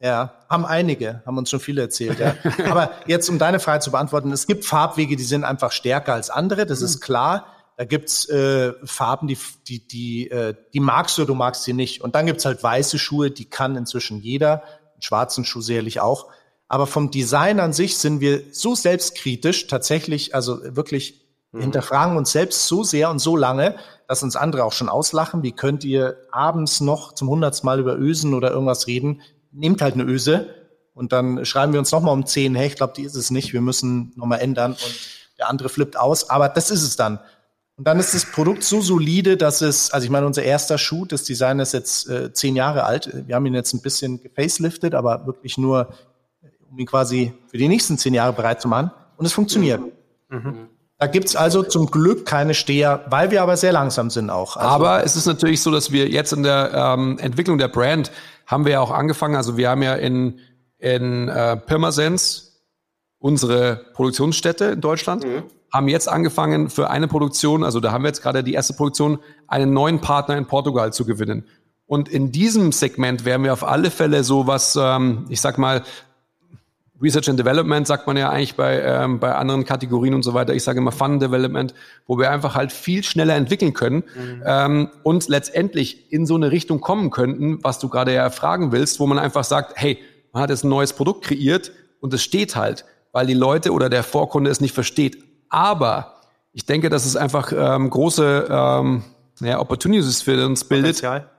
Ja, 0.02 0.32
haben 0.48 0.64
einige, 0.64 1.22
haben 1.26 1.36
uns 1.36 1.50
schon 1.50 1.60
viele 1.60 1.82
erzählt. 1.82 2.18
Ja. 2.18 2.34
Aber 2.70 2.90
jetzt, 3.06 3.28
um 3.28 3.38
deine 3.38 3.60
Frage 3.60 3.80
zu 3.80 3.90
beantworten, 3.90 4.32
es 4.32 4.46
gibt 4.46 4.64
Farbwege, 4.64 5.14
die 5.16 5.24
sind 5.24 5.44
einfach 5.44 5.72
stärker 5.72 6.14
als 6.14 6.30
andere, 6.30 6.64
das 6.64 6.80
ist 6.80 7.00
klar. 7.00 7.46
Da 7.76 7.84
gibt's 7.84 8.28
äh, 8.28 8.74
Farben, 8.84 9.26
die, 9.26 9.38
die, 9.66 9.86
die, 9.86 10.30
äh, 10.30 10.54
die 10.74 10.80
magst 10.80 11.16
du, 11.16 11.24
du 11.24 11.34
magst 11.34 11.64
sie 11.64 11.72
nicht. 11.72 12.02
Und 12.02 12.14
dann 12.14 12.26
gibt's 12.26 12.44
halt 12.44 12.62
weiße 12.62 12.98
Schuhe, 12.98 13.30
die 13.30 13.46
kann 13.46 13.76
inzwischen 13.76 14.20
jeder, 14.20 14.62
einen 14.92 15.02
schwarzen 15.02 15.44
Schuh 15.44 15.62
sicherlich 15.62 16.00
auch. 16.00 16.28
Aber 16.68 16.86
vom 16.86 17.10
Design 17.10 17.58
an 17.58 17.72
sich 17.72 17.96
sind 17.96 18.20
wir 18.20 18.42
so 18.52 18.74
selbstkritisch, 18.74 19.66
tatsächlich, 19.66 20.34
also 20.34 20.60
wirklich 20.76 21.26
hinterfragen 21.52 22.16
uns 22.16 22.30
selbst 22.30 22.68
so 22.68 22.84
sehr 22.84 23.10
und 23.10 23.18
so 23.18 23.36
lange, 23.36 23.76
dass 24.06 24.22
uns 24.22 24.36
andere 24.36 24.64
auch 24.64 24.72
schon 24.72 24.88
auslachen. 24.88 25.42
Wie 25.42 25.52
könnt 25.52 25.82
ihr 25.82 26.16
abends 26.30 26.80
noch 26.80 27.12
zum 27.12 27.28
hundertsten 27.28 27.66
Mal 27.66 27.80
über 27.80 27.98
Ösen 27.98 28.34
oder 28.34 28.50
irgendwas 28.50 28.86
reden? 28.86 29.22
Nehmt 29.52 29.82
halt 29.82 29.94
eine 29.94 30.04
Öse 30.04 30.54
und 30.94 31.12
dann 31.12 31.44
schreiben 31.44 31.72
wir 31.72 31.80
uns 31.80 31.92
nochmal 31.92 32.14
um 32.14 32.26
10, 32.26 32.54
hey, 32.54 32.66
ich 32.66 32.76
glaube, 32.76 32.92
die 32.96 33.02
ist 33.02 33.14
es 33.14 33.30
nicht, 33.30 33.52
wir 33.52 33.60
müssen 33.60 34.12
nochmal 34.16 34.40
ändern 34.40 34.72
und 34.72 34.98
der 35.38 35.48
andere 35.48 35.68
flippt 35.68 35.96
aus, 35.96 36.28
aber 36.30 36.48
das 36.48 36.70
ist 36.70 36.82
es 36.82 36.96
dann. 36.96 37.18
Und 37.76 37.86
dann 37.86 37.98
ist 37.98 38.12
das 38.12 38.26
Produkt 38.26 38.62
so 38.62 38.82
solide, 38.82 39.38
dass 39.38 39.62
es, 39.62 39.90
also 39.90 40.04
ich 40.04 40.10
meine, 40.10 40.26
unser 40.26 40.42
erster 40.42 40.76
Schuh, 40.76 41.06
das 41.06 41.24
Design 41.24 41.60
ist 41.60 41.72
jetzt 41.72 42.10
äh, 42.10 42.30
zehn 42.30 42.54
Jahre 42.54 42.84
alt. 42.84 43.10
Wir 43.26 43.34
haben 43.34 43.46
ihn 43.46 43.54
jetzt 43.54 43.72
ein 43.72 43.80
bisschen 43.80 44.20
gefaceliftet, 44.22 44.94
aber 44.94 45.26
wirklich 45.26 45.56
nur, 45.56 45.88
um 46.70 46.78
ihn 46.78 46.84
quasi 46.84 47.32
für 47.50 47.56
die 47.56 47.68
nächsten 47.68 47.96
zehn 47.96 48.12
Jahre 48.12 48.34
bereit 48.34 48.60
zu 48.60 48.68
machen. 48.68 48.90
Und 49.16 49.24
es 49.24 49.32
funktioniert. 49.32 49.80
Da 50.98 51.06
gibt's 51.06 51.34
also 51.34 51.62
zum 51.62 51.86
Glück 51.86 52.26
keine 52.26 52.52
Steher, 52.52 53.06
weil 53.08 53.30
wir 53.30 53.42
aber 53.42 53.56
sehr 53.56 53.72
langsam 53.72 54.10
sind 54.10 54.28
auch. 54.28 54.58
Also, 54.58 54.68
Aber 54.68 55.02
es 55.02 55.16
ist 55.16 55.24
natürlich 55.24 55.62
so, 55.62 55.70
dass 55.70 55.90
wir 55.90 56.06
jetzt 56.10 56.34
in 56.34 56.42
der 56.42 56.72
ähm, 56.74 57.18
Entwicklung 57.18 57.56
der 57.56 57.68
Brand 57.68 58.12
haben 58.50 58.64
wir 58.64 58.72
ja 58.72 58.80
auch 58.80 58.90
angefangen. 58.90 59.36
Also 59.36 59.56
wir 59.56 59.70
haben 59.70 59.82
ja 59.82 59.94
in, 59.94 60.40
in 60.78 61.28
äh, 61.28 61.56
Pirmasens 61.56 62.66
unsere 63.18 63.84
Produktionsstätte 63.94 64.64
in 64.64 64.80
Deutschland, 64.80 65.24
haben 65.72 65.88
jetzt 65.88 66.08
angefangen 66.08 66.68
für 66.68 66.90
eine 66.90 67.06
Produktion, 67.06 67.62
also 67.62 67.78
da 67.78 67.92
haben 67.92 68.02
wir 68.02 68.08
jetzt 68.08 68.22
gerade 68.22 68.42
die 68.42 68.54
erste 68.54 68.72
Produktion, 68.72 69.18
einen 69.46 69.72
neuen 69.72 70.00
Partner 70.00 70.36
in 70.36 70.46
Portugal 70.46 70.92
zu 70.92 71.04
gewinnen. 71.04 71.44
Und 71.86 72.08
in 72.08 72.32
diesem 72.32 72.72
Segment 72.72 73.24
werden 73.24 73.44
wir 73.44 73.52
auf 73.52 73.62
alle 73.62 73.90
Fälle 73.90 74.24
so 74.24 74.46
was, 74.46 74.76
ähm, 74.80 75.26
ich 75.28 75.40
sag 75.40 75.58
mal, 75.58 75.82
Research 77.02 77.28
and 77.28 77.38
Development 77.38 77.86
sagt 77.86 78.06
man 78.06 78.16
ja 78.16 78.28
eigentlich 78.28 78.56
bei, 78.56 78.82
ähm, 78.82 79.18
bei 79.20 79.34
anderen 79.34 79.64
Kategorien 79.64 80.14
und 80.14 80.22
so 80.22 80.34
weiter. 80.34 80.54
Ich 80.54 80.62
sage 80.62 80.78
immer 80.78 80.92
Fun 80.92 81.18
Development, 81.18 81.74
wo 82.06 82.18
wir 82.18 82.30
einfach 82.30 82.54
halt 82.54 82.72
viel 82.72 83.02
schneller 83.02 83.34
entwickeln 83.34 83.72
können 83.72 84.04
ähm, 84.44 84.90
und 85.02 85.28
letztendlich 85.28 86.12
in 86.12 86.26
so 86.26 86.34
eine 86.34 86.50
Richtung 86.50 86.80
kommen 86.80 87.10
könnten, 87.10 87.62
was 87.62 87.78
du 87.78 87.88
gerade 87.88 88.12
ja 88.12 88.28
fragen 88.30 88.72
willst, 88.72 89.00
wo 89.00 89.06
man 89.06 89.18
einfach 89.18 89.44
sagt, 89.44 89.72
hey, 89.76 89.98
man 90.32 90.42
hat 90.42 90.50
jetzt 90.50 90.64
ein 90.64 90.68
neues 90.68 90.92
Produkt 90.92 91.24
kreiert 91.24 91.72
und 92.00 92.12
es 92.14 92.22
steht 92.22 92.56
halt, 92.56 92.84
weil 93.12 93.26
die 93.26 93.34
Leute 93.34 93.72
oder 93.72 93.88
der 93.88 94.02
Vorkunde 94.02 94.50
es 94.50 94.60
nicht 94.60 94.74
versteht. 94.74 95.22
Aber 95.48 96.20
ich 96.52 96.66
denke, 96.66 96.90
dass 96.90 97.06
es 97.06 97.16
einfach 97.16 97.52
ähm, 97.56 97.90
große 97.90 98.48
ähm, 98.50 99.04
ja, 99.40 99.60
Opportunities 99.60 100.22
für 100.22 100.44
uns 100.46 100.64
bildet, 100.64 100.96
Potenzial. 100.96 101.30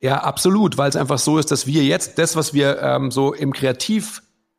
ja, 0.00 0.22
absolut, 0.22 0.78
weil 0.78 0.88
es 0.88 0.96
einfach 0.96 1.18
so 1.18 1.38
ist, 1.38 1.50
dass 1.50 1.66
wir 1.66 1.82
jetzt 1.84 2.18
das, 2.18 2.36
was 2.36 2.54
wir 2.54 2.80
ähm, 2.80 3.10
so 3.10 3.32
im 3.34 3.52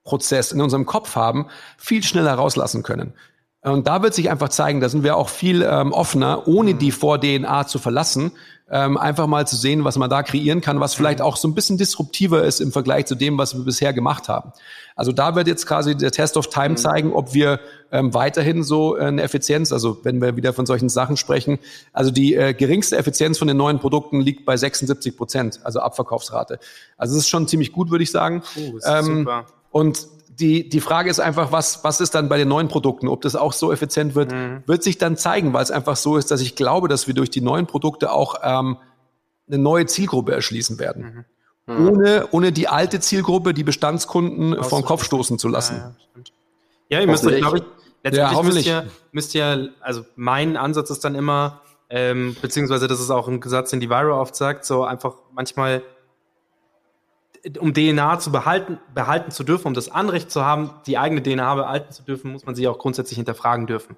Kreativprozess 0.06 0.52
in 0.52 0.62
unserem 0.62 0.86
Kopf 0.86 1.16
haben, 1.16 1.48
viel 1.78 2.04
schneller 2.04 2.34
rauslassen 2.34 2.84
können. 2.84 3.14
Und 3.62 3.88
da 3.88 4.04
wird 4.04 4.14
sich 4.14 4.30
einfach 4.30 4.50
zeigen, 4.50 4.80
da 4.80 4.90
sind 4.90 5.04
wir 5.04 5.18
auch 5.18 5.30
viel 5.30 5.64
ähm, 5.64 5.92
offener, 5.92 6.48
ohne 6.48 6.76
die 6.76 6.92
Vor-DNA 6.92 7.66
zu 7.66 7.80
verlassen, 7.80 8.32
ähm, 8.70 8.96
einfach 8.96 9.26
mal 9.26 9.48
zu 9.48 9.56
sehen, 9.56 9.84
was 9.84 9.98
man 9.98 10.08
da 10.08 10.22
kreieren 10.22 10.62
kann, 10.62 10.80
was 10.80 10.94
vielleicht 10.94 11.20
auch 11.20 11.36
so 11.36 11.48
ein 11.48 11.56
bisschen 11.56 11.78
disruptiver 11.78 12.44
ist 12.44 12.62
im 12.62 12.72
Vergleich 12.72 13.08
zu 13.08 13.16
dem, 13.16 13.40
was 13.40 13.56
wir 13.56 13.64
bisher 13.64 13.92
gemacht 13.92 14.30
haben. 14.30 14.52
Also 14.96 15.12
da 15.12 15.36
wird 15.36 15.48
jetzt 15.48 15.66
quasi 15.66 15.96
der 15.96 16.12
Test 16.12 16.38
of 16.38 16.50
Time 16.50 16.76
zeigen, 16.76 17.12
ob 17.12 17.34
wir 17.34 17.60
ähm, 17.92 18.14
weiterhin 18.14 18.64
so 18.64 18.96
eine 18.96 19.24
Effizienz, 19.24 19.72
also 19.72 19.98
wenn 20.04 20.22
wir 20.22 20.36
wieder 20.36 20.54
von 20.54 20.68
solchen 20.68 20.90
Sachen 20.90 21.18
sprechen, 21.18 21.58
also 21.92 22.12
die 22.12 22.36
äh, 22.36 22.54
geringste 22.54 22.98
Effizienz 22.98 23.40
von 23.40 23.48
den 23.48 23.58
neuen 23.58 23.80
Produkten 23.80 24.22
liegt 24.22 24.46
bei 24.46 24.58
76 24.58 25.18
Prozent, 25.18 25.60
also 25.64 25.80
Abverkaufsrate. 25.80 26.60
Also 26.98 27.16
es 27.16 27.24
ist 27.24 27.30
schon 27.30 27.48
ziemlich 27.48 27.72
gut, 27.72 27.90
würde 27.90 28.04
ich 28.04 28.12
sagen. 28.12 28.44
Uh, 28.56 28.78
ist 28.78 28.88
Ähm, 28.88 29.18
super. 29.20 29.46
Und 29.76 30.08
die, 30.30 30.70
die 30.70 30.80
Frage 30.80 31.10
ist 31.10 31.20
einfach, 31.20 31.52
was, 31.52 31.84
was 31.84 32.00
ist 32.00 32.16
dann 32.16 32.30
bei 32.30 32.38
den 32.38 32.48
neuen 32.48 32.70
Produkten? 32.70 33.10
Ob 33.10 33.22
das 33.24 33.36
auch 33.36 33.52
so 33.52 33.74
effizient 33.74 34.16
wird, 34.16 34.34
wird 34.66 34.84
sich 34.84 34.98
dann 34.98 35.18
zeigen, 35.18 35.52
weil 35.52 35.64
es 35.64 35.70
einfach 35.70 35.98
so 35.98 36.16
ist, 36.16 36.32
dass 36.32 36.40
ich 36.40 36.56
glaube, 36.56 36.88
dass 36.88 37.08
wir 37.08 37.14
durch 37.14 37.30
die 37.30 37.42
neuen 37.42 37.68
Produkte 37.68 38.14
auch 38.14 38.36
ähm, 38.42 38.78
eine 39.50 39.58
neue 39.58 39.86
Zielgruppe 39.86 40.32
erschließen 40.32 40.80
werden. 40.80 41.26
Ohne, 41.68 42.30
ohne 42.32 42.54
die 42.54 42.70
alte 42.70 43.02
Zielgruppe, 43.02 43.54
die 43.54 43.66
Bestandskunden 43.66 44.64
vom 44.64 44.86
Kopf 44.86 45.04
stoßen 45.04 45.40
zu 45.40 45.50
lassen. 45.50 45.76
Ja, 45.76 45.96
stimmt. 46.10 46.32
Ja, 46.88 47.02
ihr 47.02 47.08
müsst 47.08 47.28
glaube 47.28 47.58
ich, 47.58 47.64
letztendlich 48.02 48.22
müsst 48.22 48.34
hoffentlich. 48.38 48.68
ihr, 48.68 48.88
müsst 49.12 49.36
ihr, 49.36 49.70
also 49.82 50.06
mein 50.16 50.56
Ansatz 50.56 50.90
ist 50.90 51.04
dann 51.04 51.16
immer, 51.16 51.60
ähm, 51.90 52.38
beziehungsweise 52.42 52.88
das 52.88 53.02
ist 53.02 53.10
auch 53.10 53.28
ein 53.28 53.42
Satz, 53.44 53.72
den 53.72 53.82
die 53.82 53.90
Viro 53.90 54.18
oft 54.22 54.38
sagt, 54.38 54.64
so 54.64 54.86
einfach 54.86 55.16
manchmal, 55.34 55.84
um 57.60 57.74
DNA 57.74 58.20
zu 58.20 58.32
behalten, 58.32 58.80
behalten 58.94 59.32
zu 59.32 59.44
dürfen, 59.44 59.68
um 59.68 59.74
das 59.74 59.90
Anrecht 59.90 60.32
zu 60.32 60.44
haben, 60.44 60.72
die 60.88 60.98
eigene 60.98 61.22
DNA 61.22 61.56
behalten 61.56 61.92
zu 61.92 62.04
dürfen, 62.04 62.32
muss 62.32 62.46
man 62.46 62.56
sie 62.56 62.68
auch 62.68 62.80
grundsätzlich 62.80 63.18
hinterfragen 63.18 63.68
dürfen. 63.68 63.96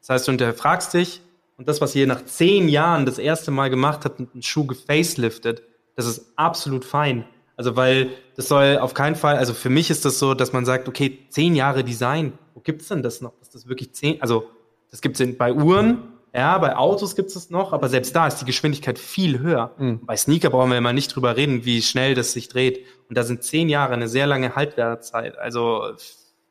Das 0.00 0.10
heißt, 0.10 0.28
du 0.28 0.32
hinterfragst 0.32 0.94
dich 0.94 1.22
und 1.56 1.68
das, 1.68 1.80
was 1.80 1.94
ihr 1.94 2.06
nach 2.06 2.24
zehn 2.24 2.68
Jahren 2.68 3.06
das 3.06 3.18
erste 3.18 3.50
Mal 3.50 3.70
gemacht 3.70 4.04
habt, 4.04 4.20
einen 4.20 4.42
Schuh 4.42 4.66
gefaceliftet, 4.66 5.62
das 5.96 6.06
ist 6.06 6.32
absolut 6.36 6.84
fein. 6.84 7.24
Also, 7.56 7.76
weil 7.76 8.08
das 8.36 8.48
soll 8.48 8.78
auf 8.78 8.94
keinen 8.94 9.16
Fall, 9.16 9.36
also 9.36 9.52
für 9.52 9.68
mich 9.68 9.90
ist 9.90 10.06
das 10.06 10.18
so, 10.18 10.32
dass 10.32 10.54
man 10.54 10.64
sagt, 10.64 10.88
okay, 10.88 11.18
zehn 11.28 11.54
Jahre 11.54 11.84
Design, 11.84 12.32
wo 12.54 12.60
gibt's 12.60 12.88
denn 12.88 13.02
das 13.02 13.20
noch? 13.20 13.32
Ist 13.42 13.54
das 13.54 13.68
wirklich 13.68 13.92
zehn, 13.92 14.20
also 14.22 14.48
das 14.90 15.02
gibt's 15.02 15.20
in, 15.20 15.36
bei 15.36 15.52
Uhren, 15.52 15.98
ja, 16.32 16.58
bei 16.58 16.76
Autos 16.76 17.16
gibt's 17.16 17.34
es 17.34 17.50
noch, 17.50 17.72
aber 17.72 17.88
selbst 17.88 18.14
da 18.14 18.26
ist 18.26 18.38
die 18.38 18.44
Geschwindigkeit 18.44 18.98
viel 18.98 19.40
höher. 19.40 19.74
Bei 20.02 20.16
Sneaker 20.16 20.50
brauchen 20.50 20.70
wir 20.70 20.78
immer 20.78 20.92
nicht 20.92 21.14
drüber 21.14 21.36
reden, 21.36 21.64
wie 21.64 21.82
schnell 21.82 22.14
das 22.14 22.32
sich 22.32 22.48
dreht. 22.48 22.84
Und 23.08 23.18
da 23.18 23.24
sind 23.24 23.42
zehn 23.42 23.68
Jahre 23.68 23.94
eine 23.94 24.08
sehr 24.08 24.26
lange 24.26 24.54
Haltwertzeit. 24.54 25.36
Also 25.38 25.82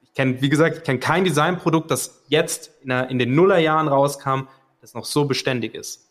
ich 0.01 0.13
kenne, 0.13 0.41
wie 0.41 0.49
gesagt, 0.49 0.77
ich 0.77 0.83
kenne 0.83 0.99
kein 0.99 1.23
Designprodukt, 1.23 1.89
das 1.89 2.23
jetzt 2.27 2.71
in, 2.81 2.89
der, 2.89 3.09
in 3.09 3.19
den 3.19 3.33
Nullerjahren 3.35 3.87
rauskam, 3.87 4.47
das 4.81 4.93
noch 4.93 5.05
so 5.05 5.25
beständig 5.25 5.75
ist. 5.75 6.09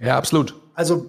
Ja, 0.00 0.18
absolut. 0.18 0.54
Also 0.74 1.08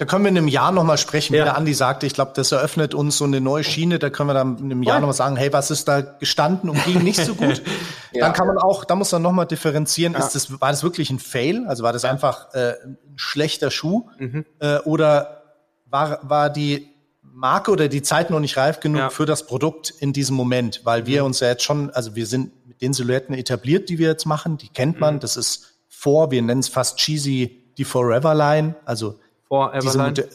da 0.00 0.06
können 0.06 0.24
wir 0.24 0.30
in 0.30 0.38
einem 0.38 0.48
Jahr 0.48 0.72
nochmal 0.72 0.96
sprechen, 0.96 1.34
Ja. 1.34 1.42
wie 1.42 1.44
der 1.44 1.56
Andi 1.58 1.74
sagte. 1.74 2.06
Ich 2.06 2.14
glaube, 2.14 2.32
das 2.34 2.50
eröffnet 2.52 2.94
uns 2.94 3.18
so 3.18 3.26
eine 3.26 3.38
neue 3.38 3.62
Schiene. 3.64 3.98
Da 3.98 4.08
können 4.08 4.30
wir 4.30 4.34
dann 4.34 4.56
in 4.56 4.64
einem 4.64 4.82
Jahr 4.82 4.98
nochmal 4.98 5.12
sagen, 5.14 5.36
hey, 5.36 5.52
was 5.52 5.70
ist 5.70 5.88
da 5.88 6.00
gestanden 6.00 6.70
und 6.70 6.82
ging 6.86 7.02
nicht 7.04 7.22
so 7.22 7.34
gut? 7.34 7.60
Dann 8.14 8.32
kann 8.32 8.46
man 8.46 8.56
auch, 8.56 8.86
da 8.86 8.94
muss 8.94 9.12
man 9.12 9.20
nochmal 9.20 9.44
differenzieren, 9.44 10.14
ist 10.14 10.34
das, 10.34 10.58
war 10.58 10.70
das 10.70 10.82
wirklich 10.82 11.10
ein 11.10 11.18
Fail? 11.18 11.66
Also 11.68 11.82
war 11.82 11.92
das 11.92 12.06
einfach 12.06 12.52
äh, 12.54 12.72
ein 12.82 12.96
schlechter 13.16 13.70
Schuh? 13.70 14.08
Äh, 14.58 14.78
oder 14.86 15.42
war, 15.84 16.18
war 16.22 16.48
die 16.48 16.88
Marke 17.22 17.70
oder 17.70 17.88
die 17.88 18.00
Zeit 18.00 18.30
noch 18.30 18.40
nicht 18.40 18.56
reif 18.56 18.80
genug 18.80 18.98
Ja. 19.00 19.10
für 19.10 19.26
das 19.26 19.46
Produkt 19.46 19.90
in 19.98 20.14
diesem 20.14 20.34
Moment? 20.34 20.80
Weil 20.84 21.04
wir 21.04 21.26
uns 21.26 21.40
ja 21.40 21.48
jetzt 21.48 21.62
schon, 21.62 21.90
also 21.90 22.16
wir 22.16 22.26
sind 22.26 22.66
mit 22.66 22.80
den 22.80 22.94
Silhouetten 22.94 23.34
etabliert, 23.34 23.90
die 23.90 23.98
wir 23.98 24.08
jetzt 24.08 24.24
machen, 24.24 24.56
die 24.56 24.68
kennt 24.70 24.98
man. 24.98 25.20
Das 25.20 25.36
ist 25.36 25.74
vor, 25.88 26.30
wir 26.30 26.40
nennen 26.40 26.60
es 26.60 26.68
fast 26.70 26.96
cheesy, 26.96 27.70
die 27.76 27.84
Forever 27.84 28.34
Line. 28.34 28.76
Also 28.86 29.20
Vor 29.50 29.74
Everline. 29.74 30.04
Mode 30.08 30.28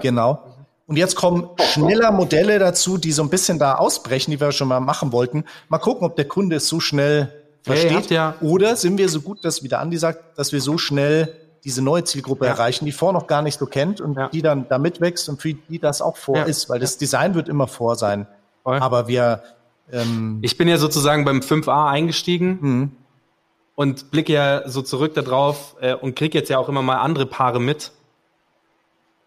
Genau. 0.00 0.42
Und 0.86 0.96
jetzt 0.96 1.14
kommen 1.14 1.48
schneller 1.60 2.10
Modelle 2.10 2.58
dazu, 2.58 2.98
die 2.98 3.12
so 3.12 3.22
ein 3.22 3.28
bisschen 3.30 3.58
da 3.58 3.74
ausbrechen, 3.76 4.30
die 4.32 4.40
wir 4.40 4.50
schon 4.52 4.68
mal 4.68 4.80
machen 4.80 5.12
wollten. 5.12 5.44
Mal 5.68 5.78
gucken, 5.78 6.06
ob 6.06 6.16
der 6.16 6.26
Kunde 6.26 6.56
es 6.56 6.66
so 6.68 6.80
schnell 6.80 7.32
versteht. 7.62 7.92
habt 7.94 8.10
ihr- 8.10 8.34
Oder 8.40 8.74
sind 8.76 8.98
wir 8.98 9.08
so 9.08 9.20
gut, 9.20 9.44
dass, 9.44 9.62
wie 9.62 9.68
der 9.68 9.80
Andi 9.80 9.96
sagt, 9.98 10.38
dass 10.38 10.52
wir 10.52 10.60
so 10.60 10.78
schnell 10.78 11.32
diese 11.64 11.80
neue 11.82 12.02
Zielgruppe 12.04 12.46
erreichen, 12.46 12.84
die 12.86 12.92
vor 12.92 13.12
noch 13.12 13.26
gar 13.28 13.42
nicht 13.42 13.58
so 13.58 13.66
kennt 13.66 14.00
und 14.00 14.16
Ja. 14.16 14.28
die 14.28 14.42
dann 14.42 14.66
da 14.68 14.78
mitwächst 14.78 15.28
und 15.28 15.40
für 15.40 15.54
die 15.54 15.78
das 15.78 16.02
auch 16.02 16.16
vor 16.16 16.36
Ja. 16.38 16.42
ist, 16.44 16.68
weil 16.68 16.80
das 16.80 16.98
Design 16.98 17.34
wird 17.36 17.48
immer 17.48 17.68
vor 17.68 17.94
sein. 17.94 18.26
Voll. 18.64 18.78
Aber 18.78 19.06
wir, 19.06 19.42
ähm, 19.92 20.38
Ich 20.42 20.56
bin 20.58 20.66
ja 20.66 20.78
sozusagen 20.78 21.24
beim 21.24 21.40
5a 21.42 21.88
eingestiegen 21.88 22.58
Mhm. 22.60 22.92
und 23.76 24.10
blicke 24.10 24.32
ja 24.32 24.68
so 24.68 24.82
zurück 24.82 25.14
darauf 25.14 25.76
äh, 25.80 25.94
und 25.94 26.16
kriege 26.16 26.36
jetzt 26.38 26.48
ja 26.48 26.58
auch 26.58 26.68
immer 26.68 26.82
mal 26.82 26.96
andere 26.96 27.26
Paare 27.26 27.60
mit. 27.60 27.92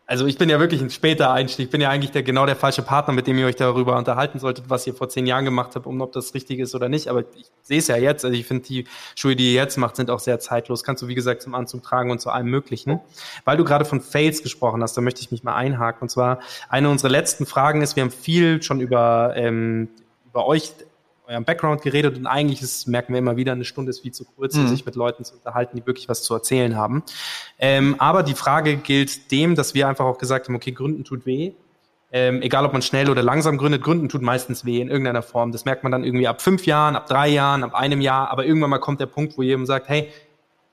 Also 0.08 0.28
ich 0.28 0.38
bin 0.38 0.50
ja 0.50 0.60
wirklich 0.60 0.82
ein 0.82 0.92
später 0.92 1.32
Einstieg. 1.32 1.66
Ich 1.66 1.72
bin 1.72 1.82
ja 1.82 1.90
eigentlich 1.90 2.12
der, 2.12 2.22
genau 2.22 2.46
der 2.46 2.56
falsche 2.56 2.84
Partner, 2.84 3.14
mit 3.14 3.26
dem 3.26 3.40
ihr 3.40 3.48
euch 3.48 3.56
darüber 3.56 3.98
unterhalten 3.98 4.38
solltet, 4.38 4.70
was 4.70 4.86
ihr 4.86 4.94
vor 4.94 5.10
zehn 5.10 5.26
Jahren 5.26 5.46
gemacht 5.46 5.76
habt, 5.76 5.88
um 5.88 6.00
ob 6.02 6.12
das 6.12 6.36
richtig 6.36 6.60
ist 6.60 6.76
oder 6.76 6.90
nicht. 6.90 7.08
Aber 7.08 7.22
ich 7.22 7.48
sehe 7.64 7.80
es 7.80 7.88
ja 7.88 7.98
jetzt. 7.98 8.24
Also 8.24 8.38
ich 8.38 8.46
finde, 8.46 8.68
die 8.68 8.86
Schuhe, 9.16 9.36
die 9.36 9.48
ihr 9.48 9.54
jetzt 9.54 9.78
macht, 9.78 9.96
sind 9.96 10.12
auch 10.12 10.20
sehr 10.20 10.40
zeitlos. 10.40 10.84
Kannst 10.84 11.02
du, 11.02 11.08
wie 11.08 11.16
gesagt, 11.16 11.42
zum 11.42 11.56
Anzug 11.56 11.82
tragen 11.82 12.12
und 12.12 12.22
zu 12.22 12.30
allem 12.30 12.48
Möglichen. 12.48 13.00
Weil 13.46 13.58
du 13.58 13.64
gerade 13.64 13.84
von 13.84 14.00
Fails 14.00 14.44
gesprochen 14.44 14.84
hast, 14.84 14.96
da 14.96 15.02
möchte 15.02 15.22
ich 15.22 15.32
mich 15.32 15.44
mal 15.44 15.56
einhaken. 15.56 16.04
Und 16.04 16.10
zwar, 16.10 16.40
eine 16.70 16.90
unserer 16.90 17.10
letzten 17.10 17.48
Fragen 17.48 17.82
ist, 17.82 17.96
wir 17.96 18.04
haben 18.04 18.12
viel 18.12 18.62
schon 18.62 18.82
über, 18.82 19.34
ähm, 19.36 19.90
über 20.30 20.46
euch, 20.46 20.72
euren 21.28 21.46
Background 21.46 21.82
geredet 21.82 22.18
und 22.18 22.28
eigentlich 22.28 22.62
ist, 22.62 22.88
merken 22.88 23.14
wir 23.14 23.20
immer 23.20 23.36
wieder, 23.36 23.52
eine 23.52 23.66
Stunde 23.66 23.90
ist 23.90 24.02
viel 24.02 24.12
zu 24.12 24.26
kurz, 24.26 24.56
um 24.56 24.68
sich 24.68 24.86
mit 24.86 24.96
Leuten 24.96 25.24
zu 25.24 25.36
unterhalten, 25.36 25.78
die 25.78 25.86
wirklich 25.86 26.08
was 26.10 26.24
zu 26.24 26.34
erzählen 26.34 26.76
haben. 26.76 27.04
Ähm, 27.60 27.96
aber 27.98 28.24
die 28.24 28.34
Frage 28.34 28.78
gilt 28.78 29.32
dem, 29.32 29.56
dass 29.56 29.74
wir 29.74 29.88
einfach 29.88 30.06
auch 30.06 30.18
gesagt 30.18 30.48
haben, 30.48 30.56
okay, 30.56 30.72
Gründen 30.72 31.04
tut 31.04 31.26
weh. 31.26 31.54
Ähm, 32.12 32.42
egal, 32.42 32.66
ob 32.66 32.72
man 32.72 32.82
schnell 32.82 33.10
oder 33.10 33.24
langsam 33.24 33.58
gründet, 33.58 33.84
Gründen 33.84 34.08
tut 34.08 34.22
meistens 34.22 34.64
weh 34.64 34.80
in 34.80 34.90
irgendeiner 34.90 35.22
Form. 35.22 35.52
Das 35.52 35.66
merkt 35.66 35.84
man 35.84 35.92
dann 35.92 36.04
irgendwie 36.04 36.28
ab 36.28 36.42
fünf 36.42 36.66
Jahren, 36.66 36.96
ab 36.96 37.08
drei 37.08 37.28
Jahren, 37.28 37.64
ab 37.64 37.74
einem 37.74 38.00
Jahr. 38.00 38.30
Aber 38.30 38.46
irgendwann 38.46 38.70
mal 38.70 38.78
kommt 38.80 39.02
der 39.02 39.08
Punkt, 39.08 39.38
wo 39.38 39.42
jemand 39.42 39.68
sagt, 39.68 39.90
hey, 39.90 40.10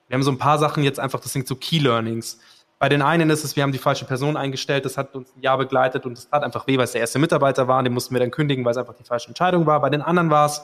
wir 0.07 0.15
haben 0.15 0.23
so 0.23 0.31
ein 0.31 0.37
paar 0.37 0.59
Sachen 0.59 0.83
jetzt 0.83 0.99
einfach, 0.99 1.19
das 1.19 1.33
sind 1.33 1.47
so 1.47 1.55
Key 1.55 1.79
Learnings. 1.79 2.39
Bei 2.83 2.89
den 2.89 3.01
einen 3.01 3.29
ist 3.29 3.45
es, 3.45 3.55
wir 3.55 3.63
haben 3.63 3.71
die 3.71 3.77
falsche 3.77 4.03
Person 4.03 4.35
eingestellt, 4.35 4.83
das 4.83 4.97
hat 4.97 5.15
uns 5.15 5.33
ein 5.37 5.41
Jahr 5.41 5.57
begleitet 5.57 6.05
und 6.05 6.17
es 6.17 6.29
tat 6.29 6.43
einfach 6.43 6.67
weh, 6.67 6.75
weil 6.75 6.83
es 6.83 6.91
der 6.91 6.99
erste 6.99 7.17
Mitarbeiter 7.17 7.69
war, 7.69 7.81
den 7.81 7.93
mussten 7.93 8.13
wir 8.13 8.19
dann 8.19 8.29
kündigen, 8.29 8.65
weil 8.65 8.71
es 8.71 8.77
einfach 8.77 8.93
die 8.93 9.05
falsche 9.05 9.29
Entscheidung 9.29 9.65
war. 9.65 9.79
Bei 9.79 9.89
den 9.89 10.01
anderen 10.01 10.29
war 10.29 10.47
es, 10.47 10.61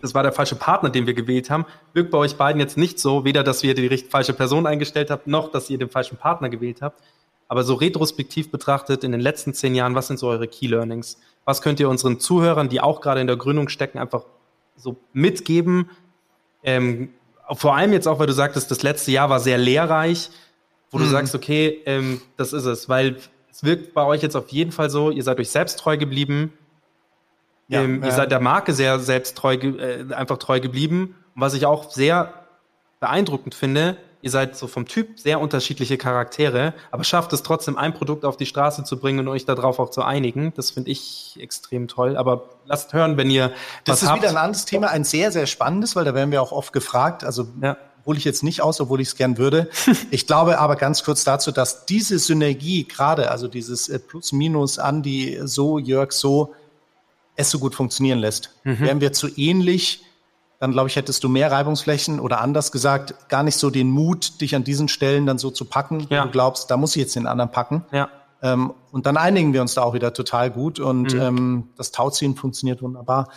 das 0.00 0.14
war 0.14 0.22
der 0.22 0.30
falsche 0.30 0.54
Partner, 0.54 0.88
den 0.88 1.04
wir 1.08 1.14
gewählt 1.14 1.50
haben. 1.50 1.66
Wirkt 1.94 2.12
bei 2.12 2.18
euch 2.18 2.36
beiden 2.36 2.60
jetzt 2.60 2.78
nicht 2.78 3.00
so, 3.00 3.24
weder, 3.24 3.42
dass 3.42 3.60
ihr 3.64 3.74
die 3.74 3.88
falsche 4.08 4.34
Person 4.34 4.68
eingestellt 4.68 5.10
habt, 5.10 5.26
noch, 5.26 5.50
dass 5.50 5.68
ihr 5.68 5.78
den 5.78 5.90
falschen 5.90 6.16
Partner 6.16 6.48
gewählt 6.48 6.80
habt. 6.80 7.02
Aber 7.48 7.64
so 7.64 7.74
retrospektiv 7.74 8.52
betrachtet, 8.52 9.02
in 9.02 9.10
den 9.10 9.20
letzten 9.20 9.52
zehn 9.52 9.74
Jahren, 9.74 9.96
was 9.96 10.06
sind 10.06 10.20
so 10.20 10.28
eure 10.28 10.46
Key 10.46 10.68
Learnings? 10.68 11.18
Was 11.44 11.60
könnt 11.60 11.80
ihr 11.80 11.88
unseren 11.88 12.20
Zuhörern, 12.20 12.68
die 12.68 12.80
auch 12.80 13.00
gerade 13.00 13.20
in 13.20 13.26
der 13.26 13.36
Gründung 13.36 13.68
stecken, 13.68 13.98
einfach 13.98 14.22
so 14.76 14.94
mitgeben? 15.12 15.90
Ähm, 16.62 17.12
vor 17.50 17.74
allem 17.74 17.92
jetzt 17.92 18.06
auch, 18.06 18.20
weil 18.20 18.28
du 18.28 18.32
sagtest, 18.32 18.70
das 18.70 18.84
letzte 18.84 19.10
Jahr 19.10 19.28
war 19.28 19.40
sehr 19.40 19.58
lehrreich, 19.58 20.30
wo 20.92 20.98
Mhm. 20.98 21.02
du 21.02 21.08
sagst, 21.08 21.34
okay, 21.34 21.80
ähm, 21.86 22.20
das 22.36 22.52
ist 22.52 22.64
es, 22.66 22.88
weil 22.88 23.16
es 23.50 23.64
wirkt 23.64 23.92
bei 23.94 24.04
euch 24.04 24.22
jetzt 24.22 24.36
auf 24.36 24.48
jeden 24.50 24.70
Fall 24.72 24.88
so, 24.90 25.10
ihr 25.10 25.22
seid 25.24 25.40
euch 25.40 25.50
selbst 25.50 25.78
treu 25.80 25.96
geblieben, 25.96 26.52
Ja, 27.68 27.80
ähm, 27.82 28.02
ihr 28.02 28.08
ja. 28.10 28.14
seid 28.14 28.30
der 28.30 28.40
Marke 28.40 28.72
sehr 28.74 28.98
selbst 28.98 29.36
treu, 29.36 29.54
äh, 29.54 30.12
einfach 30.14 30.38
treu 30.38 30.60
geblieben. 30.60 31.16
Und 31.34 31.40
was 31.40 31.54
ich 31.54 31.64
auch 31.66 31.90
sehr 31.90 32.32
beeindruckend 33.00 33.54
finde, 33.54 33.96
ihr 34.20 34.30
seid 34.30 34.56
so 34.56 34.66
vom 34.68 34.86
Typ 34.86 35.18
sehr 35.18 35.40
unterschiedliche 35.40 35.96
Charaktere, 35.98 36.74
aber 36.92 37.02
schafft 37.02 37.32
es 37.32 37.42
trotzdem, 37.42 37.76
ein 37.76 37.92
Produkt 37.94 38.24
auf 38.24 38.36
die 38.36 38.46
Straße 38.46 38.84
zu 38.84 38.98
bringen 38.98 39.20
und 39.20 39.28
euch 39.28 39.44
darauf 39.46 39.78
auch 39.80 39.90
zu 39.90 40.02
einigen. 40.02 40.52
Das 40.54 40.70
finde 40.70 40.90
ich 40.90 41.36
extrem 41.40 41.88
toll. 41.88 42.16
Aber 42.16 42.50
lasst 42.66 42.92
hören, 42.92 43.16
wenn 43.16 43.30
ihr 43.30 43.50
Das 43.84 44.02
ist 44.02 44.08
habt. 44.08 44.20
wieder 44.20 44.30
ein 44.30 44.36
anderes 44.36 44.64
Thema, 44.64 44.88
ein 44.88 45.02
sehr, 45.04 45.32
sehr 45.32 45.46
spannendes, 45.46 45.96
weil 45.96 46.04
da 46.04 46.14
werden 46.14 46.30
wir 46.30 46.40
auch 46.42 46.52
oft 46.52 46.72
gefragt. 46.72 47.24
Also 47.24 47.48
Ja. 47.60 47.76
Hole 48.06 48.18
ich 48.18 48.24
jetzt 48.24 48.42
nicht 48.42 48.60
aus, 48.62 48.80
obwohl 48.80 49.00
ich 49.00 49.08
es 49.08 49.16
gern 49.16 49.38
würde. 49.38 49.68
Ich 50.10 50.26
glaube 50.26 50.58
aber 50.58 50.76
ganz 50.76 51.02
kurz 51.04 51.24
dazu, 51.24 51.50
dass 51.52 51.86
diese 51.86 52.18
Synergie 52.18 52.84
gerade, 52.84 53.30
also 53.30 53.48
dieses 53.48 53.88
äh, 53.88 53.98
Plus-Minus, 53.98 54.78
Andi 54.78 55.40
so, 55.44 55.78
Jörg 55.78 56.12
so, 56.12 56.54
es 57.36 57.50
so 57.50 57.58
gut 57.58 57.74
funktionieren 57.74 58.18
lässt. 58.18 58.50
Wären 58.64 59.00
wir 59.00 59.12
zu 59.12 59.26
ähnlich, 59.38 60.04
dann 60.60 60.72
glaube 60.72 60.88
ich, 60.90 60.96
hättest 60.96 61.24
du 61.24 61.28
mehr 61.30 61.50
Reibungsflächen 61.50 62.20
oder 62.20 62.40
anders 62.40 62.70
gesagt, 62.72 63.28
gar 63.30 63.42
nicht 63.42 63.56
so 63.56 63.70
den 63.70 63.88
Mut, 63.90 64.40
dich 64.42 64.54
an 64.54 64.64
diesen 64.64 64.88
Stellen 64.88 65.24
dann 65.26 65.38
so 65.38 65.50
zu 65.50 65.64
packen, 65.64 66.06
Ja. 66.10 66.24
du 66.24 66.30
glaubst, 66.30 66.70
da 66.70 66.76
muss 66.76 66.94
ich 66.94 67.00
jetzt 67.02 67.16
den 67.16 67.26
anderen 67.26 67.50
packen. 67.50 67.84
Ja. 67.90 68.10
Ähm, 68.42 68.74
und 68.90 69.06
dann 69.06 69.16
einigen 69.16 69.52
wir 69.54 69.62
uns 69.62 69.74
da 69.74 69.82
auch 69.82 69.94
wieder 69.94 70.12
total 70.12 70.50
gut 70.50 70.78
Mhm. 70.78 70.84
und 70.84 71.14
ähm, 71.14 71.68
das 71.76 71.90
Tauziehen 71.90 72.36
funktioniert 72.36 72.82
wunderbar. 72.82 73.28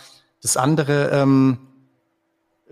Das 0.42 0.56
andere 0.58 1.08
ähm, 1.10 1.58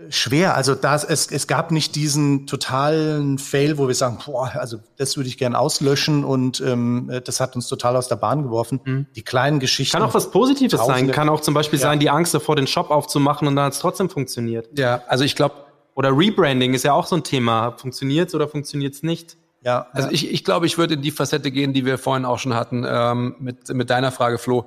schwer. 0.09 0.55
Also 0.55 0.75
das, 0.75 1.03
es, 1.03 1.27
es 1.31 1.47
gab 1.47 1.71
nicht 1.71 1.95
diesen 1.95 2.47
totalen 2.47 3.37
Fail, 3.37 3.77
wo 3.77 3.87
wir 3.87 3.95
sagen, 3.95 4.19
boah, 4.25 4.51
also 4.55 4.79
das 4.97 5.15
würde 5.15 5.29
ich 5.29 5.37
gern 5.37 5.55
auslöschen 5.55 6.23
und 6.25 6.59
ähm, 6.61 7.09
das 7.23 7.39
hat 7.39 7.55
uns 7.55 7.67
total 7.67 7.95
aus 7.95 8.07
der 8.09 8.17
Bahn 8.17 8.43
geworfen. 8.43 9.07
Die 9.15 9.21
kleinen 9.21 9.59
Geschichten. 9.59 9.95
Mhm. 9.97 10.01
Kann 10.01 10.09
auch 10.09 10.13
was 10.13 10.31
Positives 10.31 10.85
sein. 10.85 11.11
Kann 11.11 11.29
auch 11.29 11.39
zum 11.41 11.53
Beispiel 11.53 11.79
Ja. 11.79 11.83
sein, 11.83 11.99
die 11.99 12.09
Angst 12.09 12.33
davor, 12.33 12.55
den 12.57 12.67
Shop 12.67 12.91
aufzumachen 12.91 13.47
und 13.47 13.55
dann 13.55 13.65
hat 13.65 13.73
es 13.73 13.79
trotzdem 13.79 14.09
funktioniert. 14.09 14.67
Ja, 14.77 15.01
also 15.07 15.23
ich 15.23 15.35
glaube, 15.35 15.55
Oder 15.95 16.09
Rebranding 16.11 16.73
ist 16.73 16.83
ja 16.83 16.91
auch 16.91 17.05
so 17.07 17.15
ein 17.15 17.23
Thema. 17.23 17.71
Funktioniert's 17.77 18.35
oder 18.35 18.49
funktioniert's 18.49 19.01
nicht? 19.01 19.37
ja, 19.61 19.87
Also 19.93 20.09
ich, 20.11 20.29
ich 20.29 20.43
glaube, 20.43 20.65
ich 20.65 20.77
würde 20.77 20.95
in 20.95 21.01
die 21.01 21.11
Facette 21.11 21.51
gehen, 21.51 21.71
die 21.71 21.85
wir 21.85 21.97
vorhin 21.97 22.25
auch 22.25 22.37
schon 22.37 22.53
hatten, 22.53 22.85
ähm, 22.85 23.35
mit, 23.39 23.69
mit 23.73 23.89
deiner 23.89 24.11
Frage, 24.11 24.37
Flo. 24.37 24.65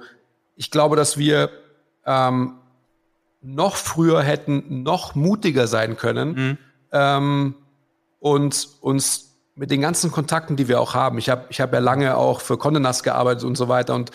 Ich 0.57 0.71
glaube, 0.71 0.97
dass 0.97 1.19
wir 1.19 1.51
ähm, 2.07 2.55
noch 3.41 3.77
früher 3.77 4.23
hätten 4.23 4.83
noch 4.83 5.15
mutiger 5.15 5.67
sein 5.67 5.97
können 5.97 6.59
ähm, 6.93 7.55
und 8.19 8.69
uns 8.81 9.37
mit 9.55 9.71
den 9.71 9.81
ganzen 9.81 10.11
Kontakten, 10.13 10.57
die 10.57 10.69
wir 10.69 10.81
auch 10.81 10.95
haben. 10.95 11.19
Ich 11.19 11.29
habe 11.29 11.47
ich 11.51 11.61
hab 11.61 11.73
ja 11.73 11.81
lange 11.81 12.17
auch 12.17 12.41
für 12.41 12.55
Condé 12.55 12.79
Nast 12.79 13.03
gearbeitet 13.03 13.45
und 13.45 13.57
so 13.57 13.69
weiter 13.69 13.95
und, 13.95 14.11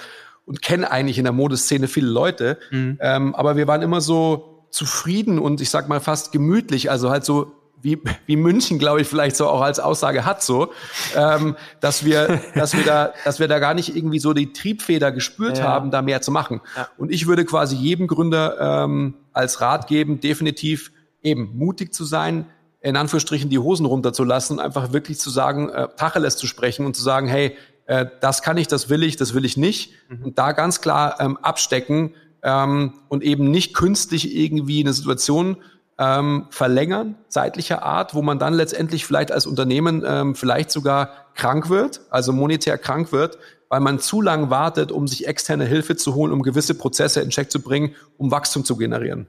und 0.46 0.62
kenne 0.62 0.90
eigentlich 0.90 1.18
in 1.18 1.26
der 1.26 1.34
Modeszene 1.34 1.88
viele 1.88 2.08
Leute. 2.08 2.58
Ähm, 3.02 3.36
aber 3.36 3.56
wir 3.56 3.68
waren 3.68 3.82
immer 3.82 4.02
so 4.02 4.66
zufrieden 4.70 5.40
und 5.40 5.62
ich 5.62 5.70
sag 5.70 5.88
mal 5.88 6.00
fast 6.00 6.32
gemütlich, 6.32 6.90
also 6.90 7.10
halt 7.10 7.26
so 7.26 7.52
wie, 7.84 8.02
wie 8.26 8.36
München, 8.38 8.80
glaube 8.80 9.02
ich, 9.02 9.08
vielleicht 9.08 9.36
so 9.36 9.48
auch 9.48 9.62
als 9.62 9.80
Aussage 9.80 10.26
hat 10.26 10.42
so, 10.42 10.72
ähm, 11.16 11.56
dass 11.82 12.06
wir, 12.06 12.40
dass 12.56 12.76
wir 12.76 12.84
da, 12.84 13.14
dass 13.26 13.40
wir 13.40 13.48
da 13.48 13.60
gar 13.60 13.74
nicht 13.74 13.96
irgendwie 13.96 14.20
so 14.20 14.34
die 14.34 14.54
Triebfeder 14.54 15.12
gespürt 15.12 15.58
Ja. 15.60 15.66
haben, 15.66 15.92
da 15.92 16.02
mehr 16.02 16.22
zu 16.22 16.32
machen. 16.32 16.62
Und 16.98 17.12
ich 17.12 17.28
würde 17.28 17.46
quasi 17.46 17.76
jedem 17.76 18.08
Gründer 18.08 18.84
ähm, 18.86 19.16
als 19.34 19.62
Rat 19.62 19.88
geben, 19.88 20.20
definitiv 20.20 20.92
eben 21.22 21.52
mutig 21.56 21.94
zu 21.94 22.06
sein, 22.06 22.46
in 22.82 22.96
Anführungsstrichen 22.98 23.50
die 23.50 23.60
Hosen 23.60 23.86
runterzulassen, 23.86 24.60
einfach 24.60 24.92
wirklich 24.94 25.20
zu 25.20 25.30
sagen, 25.30 25.70
äh, 25.70 25.88
Tacheles 25.96 26.36
zu 26.38 26.48
sprechen 26.48 26.86
und 26.86 26.96
zu 26.96 27.02
sagen, 27.04 27.28
hey, 27.28 27.56
äh, 27.86 28.06
das 28.22 28.42
kann 28.42 28.58
ich, 28.58 28.68
das 28.68 28.90
will 28.90 29.04
ich, 29.04 29.16
das 29.18 29.34
will 29.34 29.46
ich 29.46 29.58
nicht. 29.58 29.94
Und 30.24 30.38
da 30.38 30.52
ganz 30.52 30.82
klar 30.82 31.18
ähm, 31.20 31.38
abstecken 31.38 32.14
ähm, 32.44 32.94
und 33.08 33.24
eben 33.24 33.52
nicht 33.52 33.74
künstlich 33.74 34.36
irgendwie 34.36 34.82
eine 34.82 34.92
Situation 34.94 35.58
ähm, 36.04 36.48
verlängern, 36.50 37.16
zeitlicher 37.30 37.84
Art, 37.84 38.14
wo 38.14 38.22
man 38.22 38.40
dann 38.40 38.54
letztendlich 38.54 39.06
vielleicht 39.06 39.32
als 39.32 39.46
Unternehmen 39.46 40.04
ähm, 40.06 40.36
vielleicht 40.36 40.72
sogar 40.72 41.10
krank 41.36 41.70
wird, 41.70 42.02
also 42.10 42.34
monetär 42.34 42.78
krank 42.78 43.12
wird, 43.12 43.38
weil 43.70 43.80
man 43.80 44.00
zu 44.00 44.22
lang 44.22 44.50
wartet, 44.50 44.92
um 44.92 45.08
sich 45.08 45.28
externe 45.28 45.66
Hilfe 45.66 45.96
zu 45.96 46.14
holen, 46.16 46.32
um 46.32 46.44
gewisse 46.44 46.76
Prozesse 46.76 47.22
in 47.22 47.30
Check 47.30 47.52
zu 47.52 47.62
bringen, 47.62 47.96
um 48.18 48.32
Wachstum 48.32 48.66
zu 48.66 48.76
generieren 48.76 49.28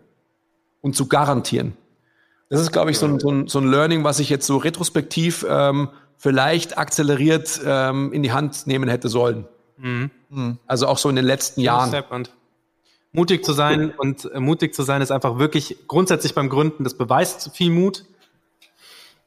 und 0.80 0.96
zu 0.96 1.06
garantieren. 1.06 1.76
Das 2.50 2.60
ist, 2.60 2.72
glaube 2.72 2.90
ich, 2.90 2.98
so 2.98 3.06
ein, 3.06 3.20
so, 3.20 3.30
ein, 3.30 3.48
so 3.48 3.58
ein 3.58 3.66
Learning, 3.68 4.04
was 4.04 4.18
ich 4.18 4.28
jetzt 4.28 4.46
so 4.46 4.58
retrospektiv 4.58 5.46
ähm, 5.48 5.88
vielleicht 6.18 6.76
akzeleriert 6.78 7.60
ähm, 7.64 8.12
in 8.12 8.22
die 8.22 8.32
Hand 8.32 8.66
nehmen 8.66 8.88
hätte 8.88 9.08
sollen. 9.08 9.46
Also 10.66 10.86
auch 10.86 10.98
so 10.98 11.08
in 11.08 11.16
den 11.16 11.24
letzten 11.24 11.60
Jahren. 11.60 11.90
Mutig 13.16 13.44
zu 13.44 13.52
sein 13.52 13.92
und 13.96 14.28
äh, 14.34 14.40
mutig 14.40 14.74
zu 14.74 14.82
sein 14.82 15.00
ist 15.00 15.12
einfach 15.12 15.38
wirklich 15.38 15.76
grundsätzlich 15.86 16.34
beim 16.34 16.48
Gründen, 16.48 16.82
das 16.82 16.94
beweist 16.94 17.54
viel 17.54 17.70
Mut. 17.70 18.04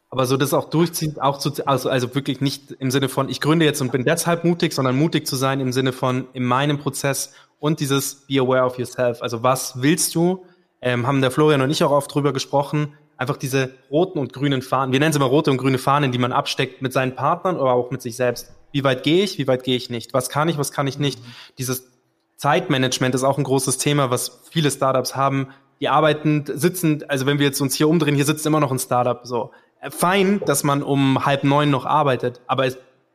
aber 0.10 0.26
so 0.26 0.36
das 0.36 0.54
auch 0.54 0.70
durchziehen, 0.70 1.20
auch 1.20 1.38
zu, 1.38 1.52
also, 1.66 1.90
also 1.90 2.14
wirklich 2.14 2.42
nicht 2.42 2.74
im 2.80 2.92
Sinne 2.92 3.08
von, 3.08 3.30
ich 3.30 3.40
gründe 3.40 3.64
jetzt 3.64 3.82
und 3.82 3.94
bin 3.94 4.04
deshalb 4.04 4.44
mutig, 4.44 4.74
sondern 4.74 4.98
mutig 4.98 5.26
zu 5.26 5.38
sein 5.38 5.62
im 5.62 5.72
Sinne 5.72 5.94
von 5.94 6.28
in 6.34 6.44
meinem 6.44 6.80
Prozess 6.80 7.32
und 7.60 7.80
dieses 7.80 8.26
Be 8.28 8.42
aware 8.42 8.66
of 8.66 8.78
yourself. 8.78 9.22
Also 9.22 9.42
was 9.42 9.82
willst 9.82 10.14
du? 10.16 10.46
Ähm, 10.82 11.08
haben 11.08 11.22
der 11.22 11.32
Florian 11.32 11.62
und 11.62 11.72
ich 11.72 11.82
auch 11.84 11.92
oft 11.92 12.14
drüber 12.14 12.34
gesprochen. 12.34 12.94
Einfach 13.16 13.38
diese 13.38 13.72
roten 13.90 14.20
und 14.20 14.34
grünen 14.34 14.62
Fahnen. 14.62 14.92
Wir 14.92 15.00
nennen 15.00 15.14
sie 15.14 15.20
mal 15.20 15.26
rote 15.26 15.50
und 15.50 15.58
grüne 15.58 15.78
Fahnen, 15.78 16.12
die 16.12 16.20
man 16.20 16.34
absteckt 16.34 16.82
mit 16.82 16.92
seinen 16.92 17.16
Partnern 17.16 17.56
oder 17.56 17.72
auch 17.72 17.90
mit 17.90 18.02
sich 18.02 18.18
selbst. 18.18 18.52
Wie 18.74 18.84
weit 18.84 19.04
gehe 19.04 19.24
ich? 19.24 19.38
Wie 19.38 19.48
weit 19.48 19.64
gehe 19.64 19.78
ich 19.78 19.90
nicht? 19.90 20.14
Was 20.14 20.30
kann 20.30 20.50
ich? 20.50 20.58
Was 20.58 20.74
kann 20.74 20.88
ich 20.88 21.00
nicht? 21.00 21.20
Dieses 21.58 21.97
Zeitmanagement 22.38 23.16
ist 23.16 23.24
auch 23.24 23.38
ein 23.38 23.44
großes 23.44 23.78
Thema, 23.78 24.10
was 24.10 24.42
viele 24.50 24.72
Startups 24.72 25.16
haben. 25.16 25.50
Die 25.80 25.90
arbeiten, 25.90 26.46
sitzen, 26.48 27.04
also 27.08 27.26
wenn 27.26 27.40
wir 27.40 27.46
jetzt 27.46 27.62
uns 27.62 27.76
hier 27.76 27.90
umdrehen, 27.90 28.16
hier 28.16 28.26
sitzt 28.26 28.46
immer 28.46 28.60
noch 28.60 28.72
ein 28.72 28.80
Startup, 28.80 29.20
so 29.24 29.52
fein, 29.90 30.42
dass 30.46 30.64
man 30.64 30.84
um 30.84 31.26
halb 31.26 31.44
neun 31.44 31.70
noch 31.70 31.86
arbeitet, 31.86 32.42
aber 32.48 32.68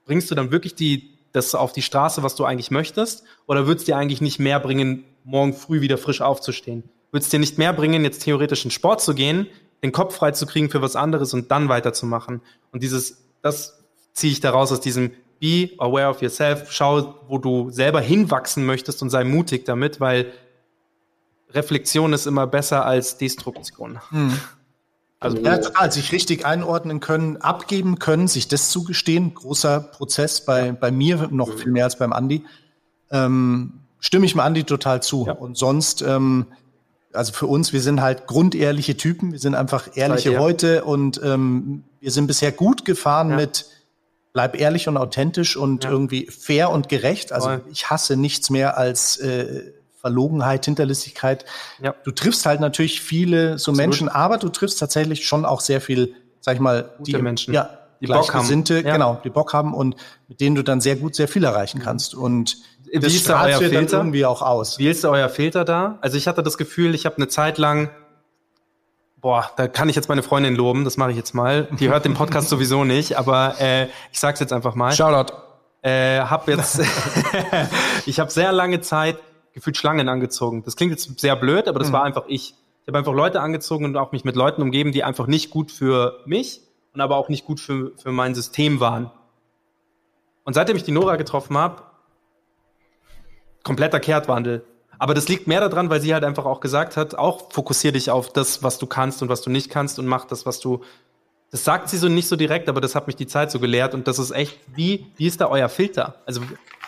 bringst 0.04 0.30
du 0.30 0.34
dann 0.34 0.50
wirklich 0.50 0.74
die, 0.74 1.18
das 1.32 1.54
auf 1.54 1.72
die 1.72 1.82
Straße, 1.82 2.22
was 2.22 2.34
du 2.34 2.44
eigentlich 2.44 2.70
möchtest? 2.70 3.24
Oder 3.46 3.66
würdest 3.66 3.88
dir 3.88 3.96
eigentlich 3.96 4.20
nicht 4.20 4.38
mehr 4.38 4.60
bringen, 4.60 5.04
morgen 5.24 5.54
früh 5.54 5.80
wieder 5.80 5.98
frisch 5.98 6.20
aufzustehen? 6.20 6.84
Würdest 7.10 7.32
dir 7.32 7.38
nicht 7.38 7.58
mehr 7.58 7.72
bringen, 7.72 8.04
jetzt 8.04 8.22
theoretisch 8.22 8.64
in 8.64 8.70
Sport 8.70 9.00
zu 9.00 9.14
gehen, 9.14 9.46
den 9.82 9.92
Kopf 9.92 10.16
frei 10.16 10.32
zu 10.32 10.46
kriegen 10.46 10.70
für 10.70 10.82
was 10.82 10.96
anderes 10.96 11.34
und 11.34 11.50
dann 11.50 11.68
weiterzumachen? 11.68 12.42
Und 12.72 12.82
dieses, 12.82 13.24
das 13.42 13.82
ziehe 14.12 14.32
ich 14.32 14.40
daraus 14.40 14.72
aus 14.72 14.80
diesem 14.80 15.12
Be 15.42 15.70
aware 15.78 16.08
of 16.08 16.22
yourself, 16.22 16.70
schau, 16.70 17.16
wo 17.26 17.36
du 17.36 17.68
selber 17.70 18.00
hinwachsen 18.00 18.64
möchtest 18.64 19.02
und 19.02 19.10
sei 19.10 19.24
mutig 19.24 19.64
damit, 19.64 19.98
weil 19.98 20.32
Reflexion 21.50 22.12
ist 22.12 22.26
immer 22.26 22.46
besser 22.46 22.86
als 22.86 23.18
Destruktion. 23.18 23.98
Hm. 24.10 24.38
Also 25.18 25.38
ja, 25.38 25.58
total, 25.58 25.90
sich 25.90 26.12
richtig 26.12 26.46
einordnen 26.46 27.00
können, 27.00 27.38
abgeben 27.38 27.98
können, 27.98 28.28
sich 28.28 28.46
das 28.46 28.70
zugestehen. 28.70 29.34
Großer 29.34 29.80
Prozess 29.80 30.44
bei, 30.44 30.70
bei 30.70 30.92
mir 30.92 31.26
noch 31.32 31.52
viel 31.52 31.72
mehr 31.72 31.86
als 31.86 31.98
beim 31.98 32.12
Andi. 32.12 32.44
Ähm, 33.10 33.80
stimme 33.98 34.26
ich 34.26 34.32
dem 34.34 34.40
Andi 34.40 34.62
total 34.62 35.02
zu. 35.02 35.26
Ja. 35.26 35.32
Und 35.32 35.58
sonst, 35.58 36.02
ähm, 36.02 36.46
also 37.12 37.32
für 37.32 37.48
uns, 37.48 37.72
wir 37.72 37.80
sind 37.80 38.00
halt 38.00 38.28
grundehrliche 38.28 38.96
Typen. 38.96 39.32
Wir 39.32 39.40
sind 39.40 39.56
einfach 39.56 39.96
ehrliche 39.96 40.38
heute 40.38 40.84
und 40.84 41.20
ähm, 41.24 41.82
wir 41.98 42.12
sind 42.12 42.28
bisher 42.28 42.52
gut 42.52 42.84
gefahren 42.84 43.30
ja. 43.30 43.36
mit 43.36 43.66
bleib 44.32 44.58
ehrlich 44.58 44.88
und 44.88 44.96
authentisch 44.96 45.56
und 45.56 45.84
ja. 45.84 45.90
irgendwie 45.90 46.26
fair 46.26 46.70
und 46.70 46.88
gerecht. 46.88 47.32
Also 47.32 47.48
Voll. 47.48 47.62
ich 47.70 47.90
hasse 47.90 48.16
nichts 48.16 48.50
mehr 48.50 48.78
als 48.78 49.18
äh, 49.18 49.72
Verlogenheit, 50.00 50.64
Hinterlistigkeit. 50.64 51.44
Ja. 51.80 51.94
Du 52.04 52.10
triffst 52.10 52.46
halt 52.46 52.60
natürlich 52.60 53.00
viele 53.00 53.50
so 53.50 53.70
Absolut. 53.70 53.76
Menschen, 53.76 54.08
aber 54.08 54.38
du 54.38 54.48
triffst 54.48 54.78
tatsächlich 54.78 55.26
schon 55.26 55.44
auch 55.44 55.60
sehr 55.60 55.80
viel, 55.80 56.14
sag 56.40 56.54
ich 56.54 56.60
mal, 56.60 56.90
Gute 56.98 57.12
die 57.12 57.22
Menschen, 57.22 57.54
ja, 57.54 57.78
die 58.00 58.06
Bock 58.06 58.34
haben. 58.34 58.64
Ja. 58.66 58.80
genau, 58.80 59.20
die 59.22 59.30
Bock 59.30 59.52
haben 59.52 59.74
und 59.74 59.96
mit 60.28 60.40
denen 60.40 60.56
du 60.56 60.64
dann 60.64 60.80
sehr 60.80 60.96
gut 60.96 61.14
sehr 61.14 61.28
viel 61.28 61.44
erreichen 61.44 61.78
mhm. 61.78 61.82
kannst. 61.82 62.14
Und 62.14 62.56
wie 62.90 62.98
das 62.98 63.14
ist 63.14 63.28
da 63.28 63.44
euer 63.44 63.58
Filter? 63.58 63.98
irgendwie 63.98 64.26
auch 64.26 64.42
aus. 64.42 64.78
Wie 64.78 64.88
ist 64.88 65.04
da 65.04 65.10
euer 65.10 65.28
Filter 65.28 65.64
da? 65.64 65.98
Also 66.00 66.16
ich 66.16 66.26
hatte 66.26 66.42
das 66.42 66.58
Gefühl, 66.58 66.94
ich 66.94 67.06
habe 67.06 67.16
eine 67.16 67.28
Zeit 67.28 67.58
lang 67.58 67.90
Boah, 69.22 69.52
da 69.56 69.68
kann 69.68 69.88
ich 69.88 69.94
jetzt 69.94 70.08
meine 70.08 70.24
Freundin 70.24 70.56
loben, 70.56 70.82
das 70.82 70.96
mache 70.96 71.12
ich 71.12 71.16
jetzt 71.16 71.32
mal. 71.32 71.68
Die 71.78 71.88
hört 71.88 72.04
den 72.04 72.14
Podcast 72.14 72.48
sowieso 72.50 72.82
nicht, 72.82 73.16
aber 73.16 73.54
äh, 73.60 73.84
ich 74.10 74.18
sag's 74.18 74.40
jetzt 74.40 74.52
einfach 74.52 74.74
mal. 74.74 74.90
Shoutout. 74.92 75.32
Äh, 75.80 76.18
hab 76.18 76.48
jetzt, 76.48 76.80
ich 78.06 78.18
habe 78.18 78.32
sehr 78.32 78.50
lange 78.50 78.80
Zeit 78.80 79.18
gefühlt 79.52 79.76
Schlangen 79.76 80.08
angezogen. 80.08 80.64
Das 80.64 80.74
klingt 80.74 80.90
jetzt 80.90 81.20
sehr 81.20 81.36
blöd, 81.36 81.68
aber 81.68 81.78
das 81.78 81.88
mhm. 81.88 81.92
war 81.92 82.02
einfach 82.02 82.24
ich. 82.26 82.56
Ich 82.82 82.88
habe 82.88 82.98
einfach 82.98 83.14
Leute 83.14 83.40
angezogen 83.40 83.84
und 83.84 83.96
auch 83.96 84.10
mich 84.10 84.24
mit 84.24 84.34
Leuten 84.34 84.60
umgeben, 84.60 84.90
die 84.90 85.04
einfach 85.04 85.28
nicht 85.28 85.50
gut 85.50 85.70
für 85.70 86.18
mich 86.26 86.60
und 86.92 87.00
aber 87.00 87.16
auch 87.16 87.28
nicht 87.28 87.44
gut 87.44 87.60
für, 87.60 87.92
für 87.96 88.10
mein 88.10 88.34
System 88.34 88.80
waren. 88.80 89.12
Und 90.42 90.54
seitdem 90.54 90.76
ich 90.76 90.82
die 90.82 90.90
Nora 90.90 91.14
getroffen 91.14 91.56
habe, 91.56 91.84
kompletter 93.62 94.00
Kehrtwandel. 94.00 94.64
Aber 95.02 95.14
das 95.14 95.26
liegt 95.28 95.48
mehr 95.48 95.58
daran, 95.58 95.90
weil 95.90 96.00
sie 96.00 96.14
halt 96.14 96.22
einfach 96.22 96.44
auch 96.44 96.60
gesagt 96.60 96.96
hat, 96.96 97.16
auch 97.16 97.50
fokussier 97.50 97.90
dich 97.90 98.12
auf 98.12 98.32
das, 98.32 98.62
was 98.62 98.78
du 98.78 98.86
kannst 98.86 99.20
und 99.20 99.28
was 99.28 99.42
du 99.42 99.50
nicht 99.50 99.68
kannst 99.68 99.98
und 99.98 100.06
mach 100.06 100.26
das, 100.26 100.46
was 100.46 100.60
du. 100.60 100.82
Das 101.50 101.64
sagt 101.64 101.88
sie 101.88 101.96
so 101.96 102.08
nicht 102.08 102.28
so 102.28 102.36
direkt, 102.36 102.68
aber 102.68 102.80
das 102.80 102.94
hat 102.94 103.08
mich 103.08 103.16
die 103.16 103.26
Zeit 103.26 103.50
so 103.50 103.58
gelehrt 103.58 103.94
und 103.94 104.06
das 104.06 104.20
ist 104.20 104.30
echt, 104.30 104.60
wie, 104.76 105.08
wie 105.16 105.26
ist 105.26 105.40
da 105.40 105.48
euer 105.48 105.68
Filter? 105.68 106.14
Also 106.24 106.42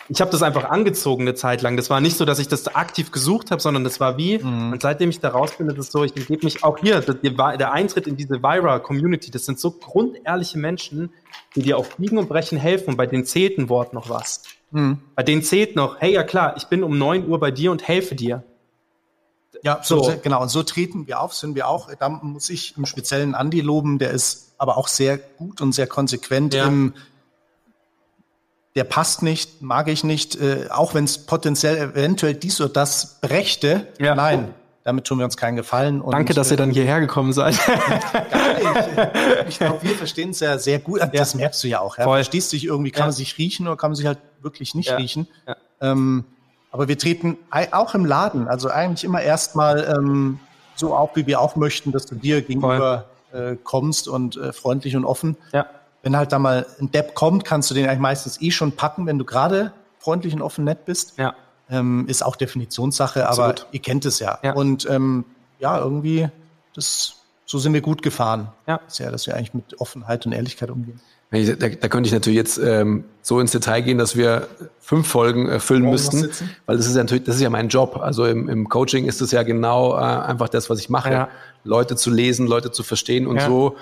ich 0.07 0.21
habe 0.21 0.31
das 0.31 0.43
einfach 0.43 0.69
angezogen 0.69 1.23
eine 1.23 1.33
Zeit 1.33 1.61
lang. 1.61 1.75
Das 1.75 1.89
war 1.89 1.99
nicht 1.99 2.15
so, 2.15 2.23
dass 2.23 2.39
ich 2.39 2.47
das 2.47 2.73
aktiv 2.73 3.11
gesucht 3.11 3.51
habe, 3.51 3.61
sondern 3.61 3.83
das 3.83 3.99
war 3.99 4.17
wie. 4.17 4.37
Mhm. 4.37 4.71
Und 4.71 4.81
seitdem 4.81 5.09
ich 5.09 5.19
da 5.19 5.31
raus 5.31 5.51
bin, 5.57 5.67
ist 5.67 5.77
es 5.77 5.91
so, 5.91 6.05
ich 6.05 6.13
gebe 6.13 6.45
mich 6.45 6.63
auch 6.63 6.77
hier, 6.77 7.01
der 7.01 7.73
Eintritt 7.73 8.07
in 8.07 8.15
diese 8.15 8.41
Vira-Community, 8.41 9.29
das 9.29 9.45
sind 9.45 9.59
so 9.59 9.71
grundehrliche 9.71 10.57
Menschen, 10.57 11.11
die 11.55 11.61
dir 11.61 11.77
auf 11.77 11.95
Biegen 11.97 12.17
und 12.17 12.29
Brechen 12.29 12.57
helfen. 12.57 12.91
Und 12.91 12.97
bei 12.97 13.07
denen 13.07 13.25
zählt 13.25 13.57
ein 13.57 13.69
Wort 13.69 13.93
noch 13.93 14.09
was. 14.09 14.43
Mhm. 14.71 14.99
Bei 15.15 15.23
denen 15.23 15.43
zählt 15.43 15.75
noch, 15.75 15.99
hey, 15.99 16.13
ja 16.13 16.23
klar, 16.23 16.55
ich 16.57 16.65
bin 16.65 16.83
um 16.83 16.97
neun 16.97 17.27
Uhr 17.27 17.39
bei 17.39 17.51
dir 17.51 17.71
und 17.71 17.87
helfe 17.87 18.15
dir. 18.15 18.43
Ja, 19.63 19.79
so. 19.83 20.03
so. 20.03 20.13
genau. 20.21 20.41
Und 20.41 20.49
so 20.49 20.63
treten 20.63 21.07
wir 21.07 21.21
auf, 21.21 21.33
sind 21.33 21.55
wir 21.55 21.67
auch. 21.67 21.89
Da 21.95 22.09
muss 22.09 22.49
ich 22.49 22.77
im 22.77 22.85
speziellen 22.85 23.35
Andi 23.35 23.61
loben, 23.61 23.99
der 23.99 24.11
ist 24.11 24.53
aber 24.57 24.77
auch 24.77 24.87
sehr 24.87 25.17
gut 25.17 25.61
und 25.61 25.73
sehr 25.73 25.87
konsequent 25.87 26.53
ja. 26.53 26.65
im 26.65 26.93
der 28.75 28.83
passt 28.83 29.23
nicht, 29.23 29.61
mag 29.61 29.87
ich 29.87 30.03
nicht, 30.03 30.35
äh, 30.35 30.67
auch 30.69 30.93
wenn 30.93 31.05
es 31.05 31.25
potenziell 31.25 31.77
eventuell 31.77 32.33
dies 32.33 32.59
oder 32.59 32.69
das 32.69 33.21
brächte. 33.21 33.87
Ja. 33.99 34.15
Nein, 34.15 34.53
damit 34.85 35.05
tun 35.05 35.17
wir 35.17 35.25
uns 35.25 35.35
keinen 35.35 35.57
Gefallen. 35.57 35.99
Und, 35.99 36.13
Danke, 36.13 36.33
dass 36.33 36.49
ihr 36.51 36.57
dann 36.57 36.71
hierher 36.71 37.01
gekommen 37.01 37.33
seid. 37.33 37.55
ich 39.49 39.57
glaube, 39.57 39.79
wir 39.81 39.95
verstehen 39.95 40.29
es 40.29 40.39
ja 40.39 40.57
sehr 40.57 40.79
gut. 40.79 41.01
Das 41.11 41.33
ja. 41.33 41.39
merkst 41.39 41.61
du 41.63 41.67
ja 41.67 41.81
auch. 41.81 41.97
Ja? 41.97 42.05
Voll. 42.05 42.17
Verstehst 42.19 42.53
dich 42.53 42.63
irgendwie, 42.63 42.91
kann 42.91 43.01
ja. 43.01 43.05
man 43.07 43.13
sich 43.13 43.37
riechen 43.37 43.67
oder 43.67 43.75
kann 43.75 43.91
man 43.91 43.95
sich 43.95 44.05
halt 44.05 44.19
wirklich 44.41 44.75
nicht 44.75 44.91
riechen. 44.97 45.27
Ähm, 45.81 46.23
aber 46.71 46.87
wir 46.87 46.97
treten 46.97 47.37
auch 47.49 47.93
im 47.95 48.05
Laden, 48.05 48.47
also 48.47 48.69
eigentlich 48.69 49.03
immer 49.03 49.21
erstmal 49.21 49.95
ähm, 49.97 50.39
so 50.75 50.95
auf, 50.95 51.15
wie 51.15 51.27
wir 51.27 51.41
auch 51.41 51.55
möchten, 51.55 51.91
dass 51.91 52.05
du 52.05 52.15
dir 52.15 52.41
gegenüber 52.41 53.05
äh, 53.33 53.55
kommst 53.63 54.07
und 54.07 54.37
äh, 54.37 54.53
freundlich 54.53 54.95
und 54.95 55.03
offen. 55.03 55.35
Ja 55.51 55.65
wenn 56.05 56.15
halt 56.15 56.31
da 56.31 56.37
mal 56.37 56.67
ein 56.79 56.91
Depp 56.91 57.15
kommt, 57.15 57.45
kannst 57.45 57.71
du 57.71 57.73
den 57.73 57.87
eigentlich 57.87 57.99
meistens 57.99 58.39
eh 58.39 58.51
schon 58.51 58.73
packen, 58.73 59.07
wenn 59.07 59.17
du 59.17 59.25
gerade 59.25 59.73
freundlich 59.97 60.35
und 60.35 60.43
offen 60.43 60.63
nett 60.63 60.85
bist. 60.85 61.17
Ja. 61.17 61.33
Ähm, 61.69 62.05
ist 62.07 62.23
auch 62.23 62.35
Definitionssache, 62.35 63.27
aber 63.27 63.45
Absolut. 63.45 63.67
ihr 63.71 63.81
kennt 63.81 64.05
es 64.05 64.19
ja. 64.19 64.37
ja. 64.43 64.53
Und 64.53 64.87
ähm, 64.89 65.25
ja, 65.59 65.79
irgendwie, 65.79 66.29
das, 66.75 67.15
so 67.45 67.57
sind 67.57 67.73
wir 67.73 67.81
gut 67.81 68.01
gefahren. 68.01 68.49
Ja. 68.67 68.79
Sehr, 68.87 69.11
dass 69.11 69.25
wir 69.25 69.35
eigentlich 69.35 69.53
mit 69.53 69.79
Offenheit 69.79 70.25
und 70.25 70.33
Ehrlichkeit 70.33 70.69
umgehen. 70.69 70.99
Da, 71.31 71.53
da, 71.53 71.87
könnte 71.89 72.07
ich 72.07 72.13
natürlich 72.13 72.37
jetzt 72.37 72.57
ähm, 72.59 73.03
so 73.21 73.39
ins 73.39 73.51
Detail 73.51 73.81
gehen, 73.81 73.97
dass 73.97 74.15
wir 74.15 74.47
fünf 74.79 75.07
Folgen 75.07 75.49
äh, 75.49 75.59
füllen 75.59 75.83
müssten, 75.83 76.29
weil 76.65 76.77
das 76.77 76.85
ist 76.85 76.95
ja 76.95 77.03
natürlich, 77.03 77.23
das 77.23 77.35
ist 77.35 77.41
ja 77.41 77.49
mein 77.49 77.67
Job. 77.67 77.97
Also 77.97 78.25
im, 78.25 78.47
im 78.47 78.69
Coaching 78.69 79.05
ist 79.05 79.21
es 79.21 79.31
ja 79.31 79.43
genau 79.43 79.95
äh, 79.95 80.01
einfach 80.01 80.49
das, 80.49 80.69
was 80.69 80.79
ich 80.79 80.89
mache, 80.89 81.11
ja. 81.11 81.29
Leute 81.63 81.95
zu 81.95 82.11
lesen, 82.11 82.47
Leute 82.47 82.71
zu 82.71 82.83
verstehen 82.83 83.27
und 83.27 83.37
ja. 83.37 83.47
so 83.47 83.75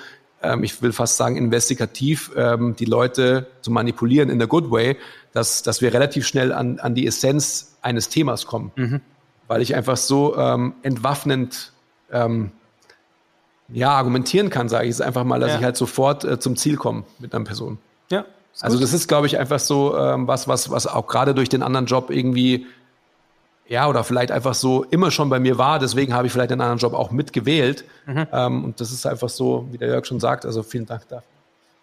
ähm, 0.44 0.64
ich 0.64 0.82
will 0.82 0.92
fast 0.92 1.18
sagen, 1.18 1.36
investigativ 1.36 2.32
ähm, 2.36 2.76
die 2.76 2.86
Leute 2.86 3.48
zu 3.62 3.72
manipulieren 3.72 4.30
in 4.30 4.40
der 4.40 4.48
Good 4.48 4.70
Way, 4.72 4.98
dass, 5.32 5.64
dass 5.64 5.82
wir 5.82 5.94
relativ 5.94 6.28
schnell 6.28 6.52
an, 6.52 6.80
an 6.80 6.96
die 6.96 7.08
Essenz 7.08 7.78
eines 7.82 8.10
Themas 8.10 8.46
kommen. 8.46 8.72
Mhm. 8.76 9.02
Weil 9.48 9.62
ich 9.62 9.76
einfach 9.76 9.98
so 9.98 10.38
ähm, 10.38 10.74
entwaffnend 10.84 11.72
ähm, 12.12 12.52
ja, 13.70 13.92
argumentieren 13.92 14.50
kann, 14.50 14.70
sage 14.70 14.86
ich 14.86 14.92
es 14.92 15.02
einfach 15.02 15.24
mal, 15.24 15.40
dass 15.40 15.52
ja. 15.52 15.58
ich 15.58 15.64
halt 15.64 15.78
sofort 15.78 16.24
äh, 16.24 16.40
zum 16.40 16.56
Ziel 16.56 16.76
komme 16.76 17.04
mit 17.20 17.34
einer 17.34 17.46
Person. 17.46 17.80
Ja. 18.10 18.26
Also 18.62 18.80
das 18.80 18.94
ist, 18.94 19.08
glaube 19.08 19.26
ich, 19.26 19.40
einfach 19.40 19.60
so 19.60 19.98
ähm, 19.98 20.28
was, 20.28 20.48
was, 20.48 20.70
was 20.70 20.86
auch 20.86 21.08
gerade 21.08 21.34
durch 21.34 21.50
den 21.50 21.64
anderen 21.64 21.88
Job 21.88 22.12
irgendwie 22.12 22.68
ja, 23.68 23.88
oder 23.88 24.04
vielleicht 24.04 24.32
einfach 24.32 24.54
so 24.54 24.84
immer 24.84 25.12
schon 25.12 25.30
bei 25.30 25.40
mir 25.40 25.58
war. 25.58 25.80
Deswegen 25.80 26.14
habe 26.14 26.28
ich 26.28 26.34
vielleicht 26.34 26.52
einen 26.52 26.62
anderen 26.62 26.80
Job 26.80 26.94
auch 26.94 27.12
mitgewählt. 27.12 27.86
Mhm. 28.06 28.28
Ähm, 28.32 28.64
und 28.66 28.82
das 28.82 28.92
ist 28.92 29.06
einfach 29.06 29.30
so, 29.30 29.68
wie 29.72 29.78
der 29.78 29.88
Jörg 29.88 30.06
schon 30.06 30.20
sagt, 30.20 30.46
also 30.46 30.64
vielen 30.64 30.86
Dank 30.86 31.08
dafür. 31.08 31.28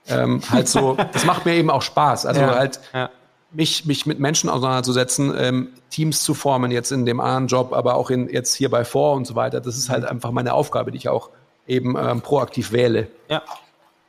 Ähm, 0.09 0.43
halt 0.51 0.69
so, 0.69 0.97
das 1.13 1.25
macht 1.25 1.47
mir 1.47 1.55
eben 1.55 1.71
auch 1.71 1.83
Spaß. 1.83 2.27
Also 2.27 2.41
ja, 2.41 2.55
halt 2.55 2.81
ja. 2.93 3.11
Mich, 3.53 3.85
mich 3.85 4.07
mit 4.07 4.21
Menschen 4.21 4.49
auseinanderzusetzen, 4.49 5.35
ähm, 5.37 5.69
Teams 5.91 6.23
zu 6.23 6.35
formen, 6.35 6.71
jetzt 6.71 6.93
in 6.93 7.05
dem 7.05 7.19
anderen 7.19 7.49
Job, 7.49 7.73
aber 7.73 7.97
auch 7.97 8.11
in, 8.11 8.29
jetzt 8.29 8.55
hier 8.55 8.71
bei 8.71 8.85
Vor 8.85 9.15
und 9.15 9.27
so 9.27 9.35
weiter. 9.35 9.61
Das 9.61 9.77
ist 9.77 9.89
halt 9.89 10.03
mhm. 10.03 10.09
einfach 10.09 10.31
meine 10.31 10.55
Aufgabe, 10.55 10.93
die 10.93 10.99
ich 10.99 11.09
auch 11.09 11.31
eben 11.67 11.97
ähm, 11.97 12.21
proaktiv 12.21 12.73
wähle. 12.73 13.09
Ja. 13.29 13.43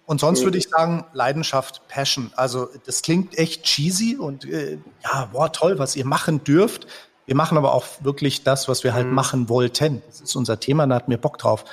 Und 0.06 0.20
sonst 0.20 0.44
würde 0.44 0.58
ich 0.58 0.68
sagen, 0.68 1.06
Leidenschaft, 1.14 1.88
Passion. 1.88 2.32
Also 2.36 2.68
das 2.86 3.02
klingt 3.02 3.38
echt 3.38 3.64
cheesy 3.64 4.18
und 4.18 4.44
äh, 4.46 4.78
ja, 5.04 5.30
boah, 5.32 5.52
toll, 5.52 5.80
was 5.80 5.96
ihr 5.96 6.06
machen 6.06 6.44
dürft. 6.44 6.86
Wir 7.32 7.38
machen 7.38 7.58
aber 7.58 7.74
auch 7.74 7.86
wirklich 8.02 8.44
das, 8.44 8.68
was 8.68 8.84
wir 8.84 8.94
halt 8.94 9.08
mhm. 9.08 9.14
machen 9.14 9.48
wollten. 9.48 10.02
Das 10.06 10.20
ist 10.20 10.36
unser 10.36 10.60
Thema, 10.60 10.86
da 10.86 10.96
hatten 10.96 11.10
wir 11.10 11.18
Bock 11.18 11.38
drauf. 11.38 11.64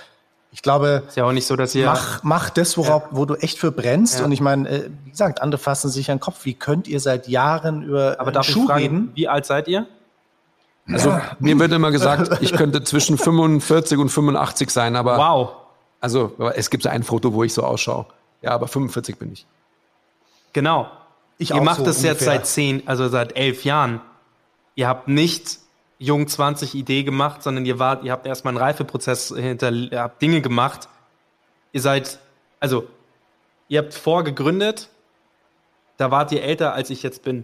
Ich 0.53 0.63
glaube, 0.63 1.03
ist 1.09 1.17
ja 1.17 1.25
auch 1.25 1.33
nicht 1.33 1.49
so, 1.49 1.57
dass 1.57 1.75
ihr 1.75 1.87
mach, 1.87 2.23
mach 2.23 2.49
das, 2.49 2.79
worauf, 2.79 3.03
ja. 3.03 3.09
wo 3.11 3.25
du 3.25 3.35
echt 3.35 3.59
für 3.59 3.73
brennst. 3.73 4.21
Ja. 4.21 4.25
Und 4.25 4.31
ich 4.31 4.41
meine, 4.41 4.69
äh, 4.69 4.91
wie 5.03 5.11
gesagt, 5.11 5.43
andere 5.43 5.61
fassen 5.61 5.91
sich 5.91 6.13
an 6.13 6.19
den 6.19 6.21
Kopf. 6.21 6.45
Wie 6.45 6.55
könnt 6.55 6.87
ihr 6.87 7.01
seit 7.01 7.27
Jahren 7.27 7.83
über 7.83 8.21
aber 8.21 8.31
darf 8.31 8.47
Schuh 8.47 8.61
ich 8.61 8.67
fragen, 8.67 8.83
reden? 8.83 9.13
Wie 9.17 9.27
alt 9.27 9.47
seid 9.47 9.67
ihr? 9.67 9.89
Also 10.87 11.09
ja. 11.09 11.23
mir 11.41 11.59
wird 11.59 11.73
immer 11.73 11.91
gesagt, 11.91 12.41
ich 12.41 12.53
könnte 12.53 12.85
zwischen 12.85 13.19
45 13.19 13.99
und 13.99 14.11
85 14.11 14.71
sein, 14.71 14.95
aber 14.95 15.19
wow. 15.19 15.51
Also 16.01 16.35
es 16.55 16.71
gibt 16.71 16.85
so 16.85 16.89
ein 16.89 17.03
Foto, 17.03 17.33
wo 17.35 17.43
ich 17.43 17.53
so 17.53 17.65
ausschaue. 17.65 18.07
Ja, 18.43 18.53
aber 18.53 18.69
45 18.69 19.19
bin 19.19 19.33
ich. 19.33 19.45
Genau. 20.53 20.87
Ich 21.37 21.51
Ihr 21.51 21.57
auch 21.57 21.65
macht 21.65 21.79
so 21.79 21.85
das 21.85 22.01
jetzt 22.05 22.21
ungefähr. 22.21 22.35
seit 22.35 22.47
zehn, 22.47 22.83
also 22.87 23.09
seit 23.09 23.37
elf 23.37 23.65
Jahren. 23.65 24.01
Ihr 24.79 24.87
habt 24.87 25.09
nicht 25.09 25.59
Jung 25.99 26.29
20 26.29 26.77
Idee 26.77 27.03
gemacht, 27.03 27.43
sondern 27.43 27.67
ihr 27.67 27.81
wart, 27.81 28.05
ihr 28.05 28.13
habt 28.13 28.27
erstmal 28.29 28.53
einen 28.53 28.63
Reifeprozess 28.63 29.35
hinter, 29.37 29.73
ihr 29.73 30.01
habt 30.01 30.23
Dinge 30.23 30.41
gemacht. 30.41 30.89
Ihr 31.73 31.81
seid, 31.81 32.21
also, 32.61 32.87
ihr 33.67 33.81
habt 33.81 33.93
vorgegründet, 33.95 34.89
da 35.97 36.13
wart 36.13 36.31
ihr 36.31 36.45
älter, 36.45 36.75
als 36.75 36.91
ich 36.91 37.03
jetzt 37.03 37.25
bin. 37.25 37.43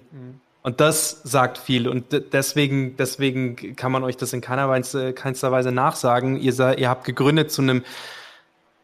Und 0.63 0.81
das 0.81 1.23
sagt 1.25 1.59
viel. 1.59 1.89
Und 1.89 2.13
de- 2.13 2.21
deswegen, 2.21 2.97
deswegen 2.97 3.75
kann 3.75 3.91
man 3.91 4.05
euch 4.05 4.17
das 4.17 4.33
in 4.33 4.41
keiner 4.41 4.69
Weise, 4.69 5.13
keinster 5.13 5.51
Weise 5.51 5.73
nachsagen. 5.73 6.37
Ihr, 6.37 6.53
sei, 6.53 6.77
ihr 6.77 6.89
habt 6.89 7.05
gegründet 7.05 7.51
zu 7.51 7.63
einem 7.63 7.83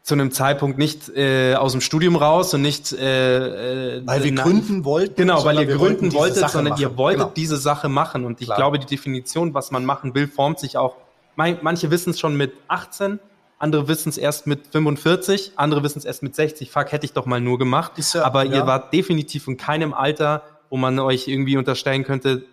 zu 0.03 0.15
einem 0.15 0.31
Zeitpunkt 0.31 0.77
nicht 0.79 1.09
äh, 1.15 1.53
aus 1.55 1.73
dem 1.73 1.81
Studium 1.81 2.15
raus 2.15 2.53
und 2.55 2.61
nicht 2.63 2.91
äh, 2.91 3.97
äh, 3.97 4.01
Weil 4.05 4.23
wir 4.23 4.31
na- 4.31 4.43
gründen 4.43 4.83
wollten. 4.83 5.15
Genau, 5.15 5.45
weil 5.45 5.59
ihr 5.59 5.67
gründen 5.77 6.11
wolltet, 6.13 6.49
sondern 6.49 6.71
machen. 6.73 6.81
ihr 6.81 6.97
wolltet 6.97 7.19
Genau. 7.21 7.33
diese 7.35 7.57
Sache 7.57 7.87
machen. 7.87 8.25
Und 8.25 8.41
ich 8.41 8.47
Klar. 8.47 8.57
glaube, 8.57 8.79
die 8.79 8.87
Definition, 8.87 9.53
was 9.53 9.69
man 9.71 9.85
machen 9.85 10.15
will, 10.15 10.27
formt 10.27 10.59
sich 10.59 10.77
auch. 10.77 10.95
Manche 11.35 11.91
wissen 11.91 12.09
es 12.11 12.19
schon 12.19 12.35
mit 12.35 12.51
18, 12.67 13.19
andere 13.59 13.87
wissen 13.87 14.09
es 14.09 14.17
erst 14.17 14.47
mit 14.47 14.67
45, 14.71 15.53
andere 15.55 15.83
wissen 15.83 15.99
es 15.99 16.05
erst 16.05 16.23
mit 16.23 16.35
60. 16.35 16.71
Fuck, 16.71 16.91
hätte 16.91 17.05
ich 17.05 17.13
doch 17.13 17.25
mal 17.27 17.39
nur 17.39 17.59
gemacht. 17.59 17.93
Ja- 18.13 18.23
Aber 18.23 18.43
ja. 18.43 18.55
ihr 18.57 18.67
wart 18.67 18.91
definitiv 18.93 19.47
in 19.47 19.57
keinem 19.57 19.93
Alter, 19.93 20.41
wo 20.71 20.77
man 20.77 20.97
euch 20.99 21.27
irgendwie 21.27 21.57
unterstellen 21.57 22.03
könnte, 22.03 22.43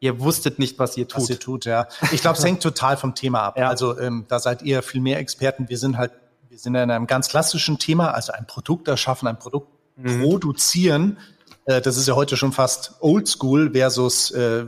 ihr 0.00 0.20
wusstet 0.20 0.58
nicht, 0.58 0.78
was 0.78 0.96
ihr 0.98 1.08
tut. 1.08 1.22
was 1.22 1.30
ihr 1.30 1.38
tut, 1.38 1.64
ja. 1.64 1.86
Ich 2.12 2.20
glaube, 2.20 2.36
es 2.38 2.44
hängt 2.44 2.62
total 2.62 2.96
vom 2.98 3.14
Thema 3.14 3.40
ab. 3.40 3.58
Ja. 3.58 3.68
Also 3.68 3.98
ähm, 3.98 4.26
da 4.28 4.38
seid 4.38 4.62
ihr 4.62 4.82
viel 4.82 5.00
mehr 5.00 5.18
Experten. 5.18 5.68
Wir 5.68 5.78
sind 5.78 5.96
halt, 5.98 6.12
wir 6.50 6.58
sind 6.58 6.74
in 6.74 6.90
einem 6.90 7.06
ganz 7.06 7.28
klassischen 7.28 7.78
Thema, 7.78 8.10
also 8.12 8.32
ein 8.32 8.46
Produkt 8.46 8.88
erschaffen, 8.88 9.28
ein 9.28 9.38
Produkt 9.38 9.68
Mhm. 9.96 10.22
produzieren. 10.22 11.18
Äh, 11.66 11.80
das 11.82 11.96
ist 11.98 12.08
ja 12.08 12.14
heute 12.14 12.36
schon 12.38 12.52
fast 12.52 12.94
Oldschool 13.00 13.72
versus 13.72 14.30
äh, 14.30 14.64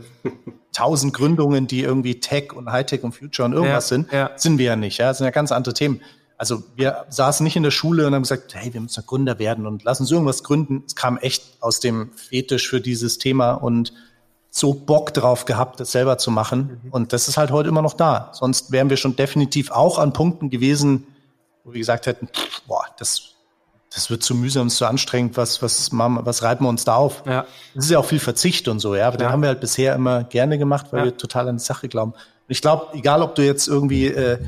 tausend 0.73 1.15
Gründungen, 1.15 1.67
die 1.67 1.81
irgendwie 1.83 2.21
Tech 2.21 2.53
und 2.53 2.71
Hightech 2.71 3.03
und 3.03 3.13
Future 3.13 3.47
und 3.47 3.55
irgendwas 3.55 3.89
Ja, 3.91 3.97
sind. 3.97 4.13
ja. 4.13 4.31
Sind 4.37 4.59
wir 4.59 4.67
ja 4.67 4.77
nicht. 4.77 4.99
Ja, 4.99 5.09
das 5.09 5.19
sind 5.19 5.25
ja 5.25 5.31
ganz 5.31 5.51
andere 5.51 5.73
Themen. 5.75 6.03
Also 6.37 6.63
wir 6.77 7.07
saßen 7.09 7.43
nicht 7.45 7.57
in 7.57 7.63
der 7.63 7.71
Schule 7.71 8.07
und 8.07 8.15
haben 8.15 8.23
gesagt, 8.23 8.55
hey, 8.55 8.75
wir 8.75 8.81
müssen 8.81 9.05
Gründer 9.07 9.39
werden 9.39 9.67
und 9.67 9.85
lassen 9.85 10.03
uns 10.03 10.11
irgendwas 10.11 10.43
gründen. 10.45 10.83
Es 10.87 10.95
kam 10.97 11.17
echt 11.19 11.43
aus 11.61 11.81
dem 11.81 12.13
Fetisch 12.13 12.69
für 12.69 12.81
dieses 12.81 13.17
Thema 13.19 13.53
und 13.53 13.93
so 14.51 14.75
Bock 14.75 15.15
drauf 15.15 15.47
gehabt, 15.47 15.81
das 15.81 15.93
selber 15.93 16.19
zu 16.19 16.31
machen. 16.31 16.81
Und 16.91 17.13
das 17.15 17.27
ist 17.29 17.39
halt 17.39 17.51
heute 17.53 17.71
immer 17.71 17.81
noch 17.83 17.95
da. 17.95 18.31
Sonst 18.35 18.71
wären 18.71 18.91
wir 18.91 18.99
schon 18.99 19.17
definitiv 19.17 19.71
auch 19.71 19.99
an 19.99 20.13
Punkten 20.13 20.51
gewesen, 20.51 21.07
wo 21.65 21.73
wir 21.73 21.79
gesagt 21.81 22.07
hätten, 22.07 22.29
boah, 22.67 22.85
das, 22.99 23.35
das 23.95 24.11
wird 24.11 24.23
zu 24.23 24.35
mühsam, 24.35 24.69
zu 24.69 24.87
anstrengend, 24.87 25.37
was, 25.37 25.63
was, 25.63 25.93
machen 25.93 26.15
wir- 26.15 26.27
was 26.27 26.43
reiben 26.43 26.65
wir 26.65 26.69
uns 26.69 26.85
da 26.85 26.97
auf? 26.97 27.23
Ja. 27.27 27.47
Das 27.75 27.85
ist 27.85 27.91
ja 27.91 27.99
auch 27.99 28.05
viel 28.07 28.19
Verzicht 28.21 28.69
und 28.69 28.81
so, 28.81 28.95
ja. 28.95 29.07
Aber 29.07 29.17
den 29.17 29.27
Ja. 29.27 29.33
haben 29.33 29.43
wir 29.43 29.49
halt 29.49 29.61
bisher 29.61 29.95
immer 29.95 30.25
gerne 30.25 30.59
gemacht, 30.59 30.87
weil 30.91 31.01
Ja. 31.01 31.05
wir 31.07 31.17
total 31.17 31.49
an 31.49 31.59
die 31.59 31.63
Sache 31.65 31.89
glauben. 31.89 32.13
Und 32.13 32.21
ich 32.49 32.61
glaube, 32.63 32.89
egal 32.97 33.23
ob 33.23 33.35
du 33.35 33.45
jetzt 33.45 33.69
irgendwie 33.69 34.07
äh, 34.07 34.39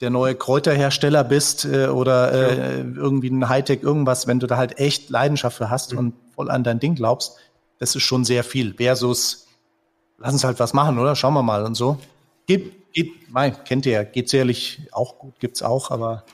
der 0.00 0.10
neue 0.10 0.34
Kräuterhersteller 0.34 1.24
bist 1.24 1.64
äh, 1.64 1.86
oder 1.88 2.30
äh, 2.32 2.80
irgendwie 2.80 3.30
ein 3.30 3.48
Hightech 3.48 3.82
irgendwas, 3.82 4.26
wenn 4.26 4.38
du 4.38 4.46
da 4.46 4.58
halt 4.58 4.78
echt 4.78 5.08
Leidenschaft 5.10 5.56
für 5.56 5.70
hast 5.70 5.94
und 5.94 6.12
voll 6.34 6.50
an 6.50 6.62
dein 6.64 6.78
Ding 6.78 6.94
glaubst, 6.94 7.36
das 7.78 7.96
ist 7.96 8.02
schon 8.02 8.24
sehr 8.24 8.44
viel. 8.44 8.74
Versus, 8.74 9.46
lass 10.18 10.34
uns 10.34 10.44
halt 10.44 10.60
was 10.60 10.74
machen, 10.74 10.98
oder? 10.98 11.16
Schauen 11.16 11.32
wir 11.34 11.42
mal 11.42 11.64
und 11.64 11.74
so. 11.74 11.98
Geht, 12.46 12.92
geht, 12.92 13.30
mein, 13.30 13.62
kennt 13.64 13.86
ihr 13.86 13.92
ja, 13.92 14.04
geht 14.04 14.28
sicherlich 14.28 14.80
auch 14.92 15.18
gut, 15.18 15.38
gibt's 15.40 15.62
auch, 15.62 15.90
aber 15.90 16.24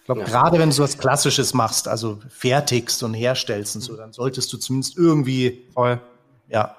ich 0.00 0.06
glaube, 0.06 0.24
gerade 0.24 0.58
wenn 0.58 0.68
du 0.68 0.74
so 0.74 0.82
was 0.82 0.98
Klassisches 0.98 1.54
machst, 1.54 1.88
also 1.88 2.18
fertigst 2.28 3.02
und 3.02 3.14
herstellst 3.14 3.76
und 3.76 3.82
so, 3.82 3.96
dann 3.96 4.12
solltest 4.12 4.52
du 4.52 4.58
zumindest 4.58 4.96
irgendwie, 4.98 5.64
Voll. 5.72 6.00
ja, 6.48 6.76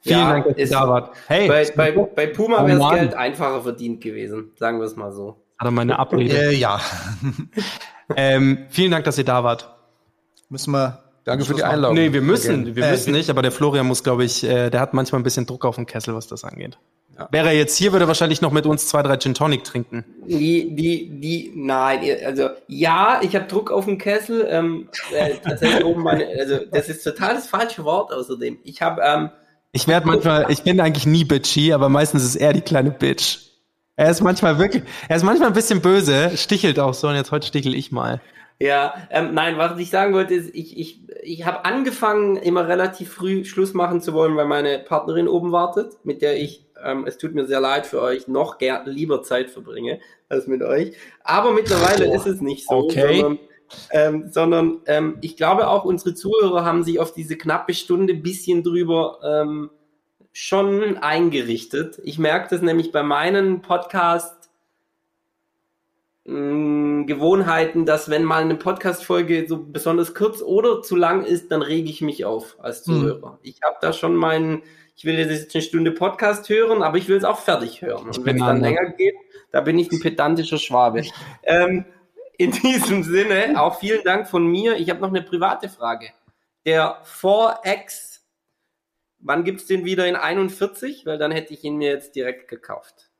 Vielen 0.00 0.18
Ja, 0.20 0.30
Dank, 0.32 0.46
dass 0.46 0.56
ihr 0.56 0.66
da 0.68 0.88
wart. 0.88 1.16
Hey, 1.26 1.48
Bei, 1.48 1.70
bei, 1.76 1.92
bei 1.92 2.26
Puma 2.28 2.62
Oh 2.62 2.66
wäre 2.66 2.78
das. 2.78 2.90
Geld 2.94 3.14
einfacher 3.14 3.62
verdient 3.62 4.00
gewesen, 4.00 4.52
sagen 4.56 4.78
wir 4.78 4.86
es 4.86 4.96
mal 4.96 5.12
so. 5.12 5.36
hatte 5.58 5.70
meine 5.72 5.98
Abrede. 5.98 6.34
äh, 6.50 6.54
ja, 6.54 6.80
ähm, 8.16 8.66
vielen 8.70 8.90
Dank, 8.90 9.04
dass 9.04 9.18
ihr 9.18 9.24
da 9.24 9.44
wart. 9.44 9.68
müssen 10.48 10.70
wir. 10.72 11.02
Danke 11.24 11.44
für 11.44 11.54
die. 11.54 11.62
Einladung. 11.64 11.94
Nee, 11.96 12.12
wir 12.12 12.22
müssen, 12.22 12.74
wir 12.74 12.82
Äh, 12.84 12.90
müssen 12.92 13.12
nicht, 13.12 13.28
aber 13.28 13.42
der 13.42 13.52
Florian 13.52 13.86
muss, 13.86 14.02
glaube 14.02 14.24
ich, 14.24 14.44
äh, 14.44 14.70
der 14.70 14.80
hat 14.80 14.94
manchmal 14.94 15.20
ein 15.20 15.24
bisschen 15.24 15.44
Druck 15.46 15.64
auf 15.66 15.74
dem 15.76 15.84
Kessel, 15.84 16.14
was 16.14 16.26
das 16.26 16.42
angeht. 16.44 16.78
Wäre 17.30 17.48
er 17.48 17.54
jetzt 17.54 17.76
hier, 17.76 17.92
würde 17.92 18.04
er 18.04 18.08
wahrscheinlich 18.08 18.40
noch 18.40 18.52
mit 18.52 18.66
uns 18.66 18.86
zwei, 18.88 19.02
drei 19.02 19.16
Gin 19.16 19.34
Tonic 19.34 19.64
trinken. 19.64 20.04
Die, 20.26 20.74
die, 20.74 21.20
die, 21.20 21.52
nein, 21.54 22.00
also 22.24 22.50
ja, 22.68 23.20
ich 23.22 23.34
habe 23.34 23.46
Druck 23.46 23.70
auf 23.70 23.86
dem 23.86 23.98
Kessel. 23.98 24.46
Ähm, 24.48 24.88
äh, 25.12 25.34
tatsächlich 25.42 25.84
oben 25.84 26.02
meine, 26.02 26.26
also 26.38 26.58
das 26.70 26.88
ist 26.88 27.02
total 27.02 27.34
das 27.34 27.48
falsche 27.48 27.84
Wort 27.84 28.12
außerdem. 28.12 28.58
Ich 28.62 28.82
habe, 28.82 29.02
ähm, 29.04 29.30
Ich 29.72 29.88
werde 29.88 30.06
manchmal, 30.06 30.46
ich 30.50 30.62
bin 30.62 30.80
eigentlich 30.80 31.06
nie 31.06 31.24
bitchy, 31.24 31.72
aber 31.72 31.88
meistens 31.88 32.24
ist 32.24 32.36
er 32.36 32.52
die 32.52 32.60
kleine 32.60 32.90
Bitch. 32.90 33.38
Er 33.96 34.10
ist 34.10 34.20
manchmal 34.20 34.58
wirklich, 34.60 34.84
er 35.08 35.16
ist 35.16 35.24
manchmal 35.24 35.48
ein 35.48 35.54
bisschen 35.54 35.80
böse, 35.80 36.36
stichelt 36.36 36.78
auch 36.78 36.94
so 36.94 37.08
und 37.08 37.16
jetzt 37.16 37.32
heute 37.32 37.48
stichel 37.48 37.74
ich 37.74 37.90
mal. 37.90 38.20
Ja, 38.60 38.94
ähm, 39.10 39.34
nein, 39.34 39.56
was 39.56 39.78
ich 39.78 39.90
sagen 39.90 40.14
wollte 40.14 40.34
ist, 40.34 40.52
ich, 40.54 40.76
ich, 40.78 41.00
ich 41.22 41.46
habe 41.46 41.64
angefangen, 41.64 42.36
immer 42.36 42.66
relativ 42.66 43.12
früh 43.12 43.44
Schluss 43.44 43.72
machen 43.72 44.00
zu 44.00 44.12
wollen, 44.14 44.36
weil 44.36 44.46
meine 44.46 44.80
Partnerin 44.80 45.28
oben 45.28 45.52
wartet, 45.52 46.04
mit 46.04 46.22
der 46.22 46.40
ich, 46.40 46.66
ähm, 46.82 47.04
es 47.06 47.18
tut 47.18 47.34
mir 47.34 47.46
sehr 47.46 47.60
leid 47.60 47.86
für 47.86 48.02
euch, 48.02 48.26
noch 48.26 48.58
ger 48.58 48.82
lieber 48.84 49.22
Zeit 49.22 49.50
verbringe 49.50 50.00
als 50.28 50.48
mit 50.48 50.62
euch. 50.62 50.92
Aber 51.22 51.52
mittlerweile 51.52 52.12
ist 52.12 52.26
es 52.26 52.40
nicht 52.40 52.66
so, 52.68 52.76
Okay. 52.76 53.20
sondern 53.20 53.38
ähm, 53.90 54.30
sondern 54.30 54.80
ähm, 54.86 55.18
ich 55.20 55.36
glaube 55.36 55.68
auch 55.68 55.84
unsere 55.84 56.14
Zuhörer 56.14 56.64
haben 56.64 56.84
sich 56.84 57.00
auf 57.00 57.12
diese 57.12 57.36
knappe 57.36 57.74
Stunde 57.74 58.14
bisschen 58.14 58.62
drüber 58.62 59.18
ähm, 59.22 59.70
schon 60.32 60.96
eingerichtet. 60.96 62.00
Ich 62.02 62.18
merke 62.18 62.48
das 62.50 62.62
nämlich 62.62 62.92
bei 62.92 63.02
meinen 63.02 63.60
Podcast 63.60 64.50
Gewohnheiten, 67.06 67.86
dass 67.86 68.10
wenn 68.10 68.24
mal 68.24 68.42
eine 68.42 68.56
Podcast-Folge 68.56 69.46
so 69.48 69.64
besonders 69.64 70.14
kurz 70.14 70.42
oder 70.42 70.82
zu 70.82 70.96
lang 70.96 71.24
ist, 71.24 71.50
dann 71.50 71.62
rege 71.62 71.90
ich 71.90 72.00
mich 72.00 72.24
auf 72.24 72.56
als 72.58 72.82
Zuhörer. 72.82 73.38
Ich 73.42 73.60
habe 73.64 73.76
da 73.80 73.92
schon 73.92 74.16
meinen, 74.16 74.62
ich 74.96 75.04
will 75.04 75.18
jetzt 75.18 75.54
eine 75.54 75.62
Stunde 75.62 75.92
Podcast 75.92 76.48
hören, 76.48 76.82
aber 76.82 76.98
ich 76.98 77.08
will 77.08 77.16
es 77.16 77.24
auch 77.24 77.38
fertig 77.38 77.82
hören. 77.82 78.06
Und 78.06 78.24
wenn 78.24 78.36
es 78.36 78.42
dann 78.42 78.60
länger 78.60 78.90
geht, 78.90 79.14
da 79.50 79.60
bin 79.60 79.78
ich 79.78 79.90
ein 79.92 80.00
pedantischer 80.00 80.58
Schwabe. 80.58 81.04
ähm, 81.42 81.84
in 82.36 82.52
diesem 82.52 83.02
Sinne, 83.02 83.60
auch 83.60 83.80
vielen 83.80 84.04
Dank 84.04 84.28
von 84.28 84.46
mir. 84.46 84.76
Ich 84.76 84.90
habe 84.90 85.00
noch 85.00 85.08
eine 85.08 85.22
private 85.22 85.68
Frage. 85.68 86.10
Der 86.64 87.02
4X, 87.04 88.20
wann 89.18 89.44
gibt's 89.44 89.66
den 89.66 89.84
wieder 89.84 90.06
in 90.06 90.16
41? 90.16 91.04
Weil 91.04 91.18
dann 91.18 91.32
hätte 91.32 91.52
ich 91.52 91.64
ihn 91.64 91.76
mir 91.76 91.90
jetzt 91.90 92.14
direkt 92.14 92.48
gekauft. 92.48 93.10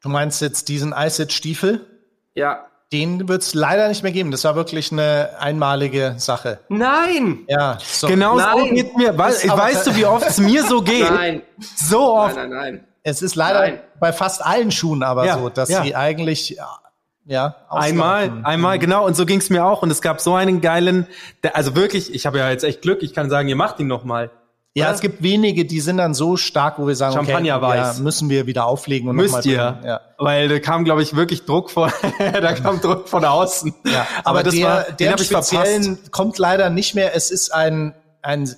Du 0.00 0.08
meinst 0.08 0.40
jetzt 0.42 0.68
diesen 0.68 0.92
Ice-Stiefel? 0.92 1.86
Ja. 2.34 2.68
Den 2.92 3.28
wird 3.28 3.42
es 3.42 3.52
leider 3.52 3.86
nicht 3.88 4.02
mehr 4.02 4.12
geben. 4.12 4.30
Das 4.30 4.44
war 4.44 4.54
wirklich 4.56 4.90
eine 4.92 5.30
einmalige 5.38 6.14
Sache. 6.16 6.60
Nein! 6.70 7.40
Ja, 7.46 7.76
so. 7.84 8.06
Genau 8.06 8.38
so 8.38 8.44
Nein. 8.44 8.74
geht's 8.74 8.96
mir. 8.96 9.18
We 9.18 9.28
Ist 9.28 9.50
aber- 9.50 9.62
weißt 9.62 9.86
du, 9.88 9.96
wie 9.96 10.06
oft 10.06 10.26
es 10.26 10.38
mir 10.38 10.64
so 10.64 10.80
geht? 10.82 11.10
Nein, 11.10 11.42
So 11.76 12.16
nein, 12.16 12.24
oft. 12.26 12.36
nein, 12.36 12.50
nein. 12.50 12.84
Es 13.02 13.20
ist 13.22 13.34
leider 13.36 13.60
Nein. 13.60 13.80
bei 14.00 14.12
fast 14.12 14.44
allen 14.44 14.70
Schuhen 14.70 15.02
aber 15.02 15.24
Ja, 15.26 15.38
so, 15.38 15.48
dass 15.50 15.68
ja. 15.68 15.82
sie 15.82 15.94
eigentlich 15.96 16.50
ja, 16.50 16.78
ja 17.26 17.56
Einmal, 17.70 18.24
auslaufen. 18.24 18.44
einmal, 18.46 18.78
genau. 18.78 19.06
Und 19.06 19.16
so 19.16 19.24
ging's 19.26 19.50
mir 19.50 19.64
auch. 19.64 19.82
Und 19.82 19.90
es 19.90 20.00
gab 20.02 20.20
so 20.20 20.34
einen 20.34 20.60
geilen, 20.62 21.06
der, 21.42 21.56
also 21.56 21.76
wirklich, 21.76 22.14
ich 22.14 22.24
habe 22.26 22.38
ja 22.38 22.50
jetzt 22.50 22.64
echt 22.64 22.80
Glück. 22.82 23.02
Ich 23.02 23.12
kann 23.14 23.28
sagen, 23.30 23.48
ihr 23.48 23.56
macht 23.56 23.80
ihn 23.80 23.86
noch 23.86 24.04
mal. 24.04 24.30
Ja, 24.78 24.86
oder? 24.86 24.94
es 24.94 25.00
gibt 25.00 25.22
wenige, 25.22 25.64
die 25.64 25.80
sind 25.80 25.98
dann 25.98 26.14
so 26.14 26.36
stark, 26.36 26.78
wo 26.78 26.86
wir 26.86 26.96
sagen, 26.96 27.14
Champagnerweiß. 27.14 27.88
okay, 27.88 27.98
ja, 27.98 28.02
müssen 28.02 28.30
wir 28.30 28.46
wieder 28.46 28.66
auflegen 28.66 29.08
und 29.08 29.16
Müsst 29.16 29.44
ihr. 29.46 29.78
Ja. 29.84 30.00
Weil 30.18 30.48
da 30.48 30.58
kam, 30.58 30.84
glaube 30.84 31.02
ich, 31.02 31.14
wirklich 31.14 31.44
Druck 31.44 31.70
von, 31.70 31.90
da 32.18 32.52
kam 32.54 32.80
Druck 32.80 33.08
von 33.08 33.24
außen. 33.24 33.74
Ja, 33.84 34.06
aber, 34.24 34.30
aber, 34.30 34.42
das 34.42 34.54
der, 34.54 34.66
war, 34.66 34.82
der 34.84 34.94
den 34.94 35.12
habe 35.12 35.22
ich 35.22 35.28
verpasst. 35.28 36.12
kommt 36.12 36.38
leider 36.38 36.70
nicht 36.70 36.94
mehr. 36.94 37.14
Es 37.14 37.30
ist 37.30 37.52
ein, 37.52 37.94
ein, 38.22 38.48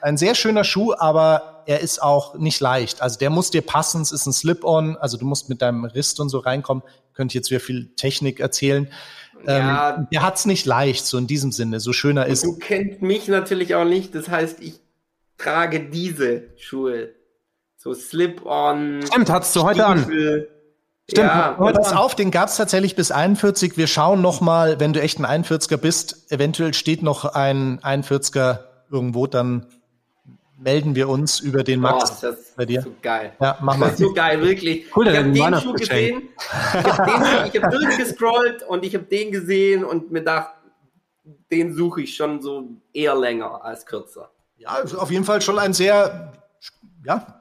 ein 0.00 0.16
sehr 0.16 0.34
schöner 0.34 0.64
Schuh, 0.64 0.94
aber 0.96 1.62
er 1.66 1.80
ist 1.80 2.02
auch 2.02 2.34
nicht 2.36 2.60
leicht. 2.60 3.02
Also 3.02 3.18
der 3.18 3.30
muss 3.30 3.50
dir 3.50 3.62
passen. 3.62 4.02
Es 4.02 4.12
ist 4.12 4.26
ein 4.26 4.32
Slip-on. 4.32 4.96
Also 4.96 5.16
du 5.16 5.24
musst 5.24 5.48
mit 5.48 5.62
deinem 5.62 5.84
Rist 5.84 6.20
und 6.20 6.28
so 6.28 6.38
reinkommen. 6.38 6.82
Könnte 7.14 7.34
jetzt 7.34 7.50
wieder 7.50 7.60
viel 7.60 7.94
Technik 7.96 8.40
erzählen. 8.40 8.88
Ja. 9.46 9.96
Ähm, 9.96 10.08
der 10.12 10.22
hat's 10.22 10.46
nicht 10.46 10.66
leicht, 10.66 11.06
so 11.06 11.16
in 11.16 11.26
diesem 11.26 11.52
Sinne. 11.52 11.80
So 11.80 11.92
schöner 11.92 12.26
ist. 12.26 12.44
Du 12.44 12.58
kennst 12.58 13.02
mich 13.02 13.28
natürlich 13.28 13.74
auch 13.74 13.84
nicht. 13.84 14.14
Das 14.14 14.28
heißt, 14.28 14.60
ich 14.60 14.80
trage 15.40 15.80
diese 15.80 16.50
Schuhe. 16.56 17.10
So 17.76 17.94
Slip-on. 17.94 19.00
Stimmt, 19.06 19.30
hattest 19.30 19.56
du 19.56 19.62
heute 19.62 19.86
an. 19.86 20.02
Stimmt, 20.02 20.46
Ja, 21.16 21.52
Pass 21.52 21.92
an. 21.92 21.98
auf, 21.98 22.14
den 22.14 22.30
gab's 22.30 22.56
tatsächlich 22.56 22.94
bis 22.94 23.10
41. 23.10 23.76
Wir 23.76 23.86
schauen 23.86 24.20
noch 24.20 24.40
mal, 24.40 24.78
wenn 24.80 24.92
du 24.92 25.00
echt 25.00 25.18
ein 25.18 25.44
41er 25.44 25.78
bist, 25.78 26.30
eventuell 26.30 26.74
steht 26.74 27.02
noch 27.02 27.24
ein 27.24 27.80
41er 27.80 28.60
irgendwo, 28.90 29.26
dann 29.26 29.66
melden 30.58 30.94
wir 30.94 31.08
uns 31.08 31.40
über 31.40 31.64
den 31.64 31.80
Max 31.80 32.10
ist 32.10 32.22
das 32.22 32.52
bei 32.54 32.66
dir. 32.66 32.82
so 32.82 32.92
geil. 33.00 33.32
Ja, 33.40 33.56
mach 33.62 33.78
mal. 33.78 33.86
Das 33.86 33.98
ist 33.98 34.06
so 34.06 34.12
geil, 34.12 34.42
wirklich. 34.42 34.94
Cool, 34.94 35.08
ich 35.08 35.16
habe 35.16 35.32
den 35.32 35.54
Schuh 35.60 35.72
gesehen, 35.72 36.28
ich 36.74 36.84
habe 36.84 37.62
hab 37.62 37.70
durchgescrollt 37.70 38.62
und 38.64 38.84
ich 38.84 38.94
habe 38.94 39.04
den 39.04 39.32
gesehen 39.32 39.84
und 39.84 40.10
mir 40.12 40.18
gedacht, 40.18 40.50
den 41.50 41.74
suche 41.74 42.02
ich 42.02 42.14
schon 42.14 42.42
so 42.42 42.68
eher 42.92 43.14
länger 43.16 43.64
als 43.64 43.86
kürzer. 43.86 44.30
Ja, 44.60 44.82
auf 44.98 45.10
jeden 45.10 45.24
Fall 45.24 45.40
schon 45.40 45.58
ein 45.58 45.72
sehr, 45.72 46.32
ja, 47.02 47.40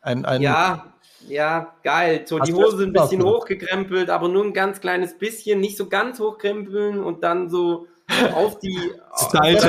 ein, 0.00 0.24
ein 0.24 0.42
Ja, 0.42 0.92
ja, 1.28 1.74
geil. 1.84 2.24
So 2.26 2.40
die 2.40 2.52
Hose 2.52 2.82
ein 2.82 2.92
bisschen 2.92 3.20
gemacht? 3.20 3.36
hochgekrempelt, 3.36 4.10
aber 4.10 4.28
nur 4.28 4.44
ein 4.44 4.52
ganz 4.52 4.80
kleines 4.80 5.16
bisschen, 5.16 5.60
nicht 5.60 5.76
so 5.76 5.88
ganz 5.88 6.18
hochkrempeln 6.18 7.02
und 7.02 7.22
dann 7.22 7.48
so 7.48 7.86
auf 8.34 8.58
die 8.58 8.76
Stylte. 9.16 9.68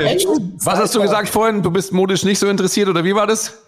Was 0.63 0.79
hast 0.79 0.95
du 0.95 1.01
gesagt 1.01 1.29
vorhin? 1.29 1.61
Du 1.61 1.69
bist 1.69 1.93
modisch 1.93 2.23
nicht 2.23 2.39
so 2.39 2.47
interessiert 2.47 2.89
oder 2.89 3.03
wie 3.03 3.13
war 3.13 3.27
das? 3.27 3.64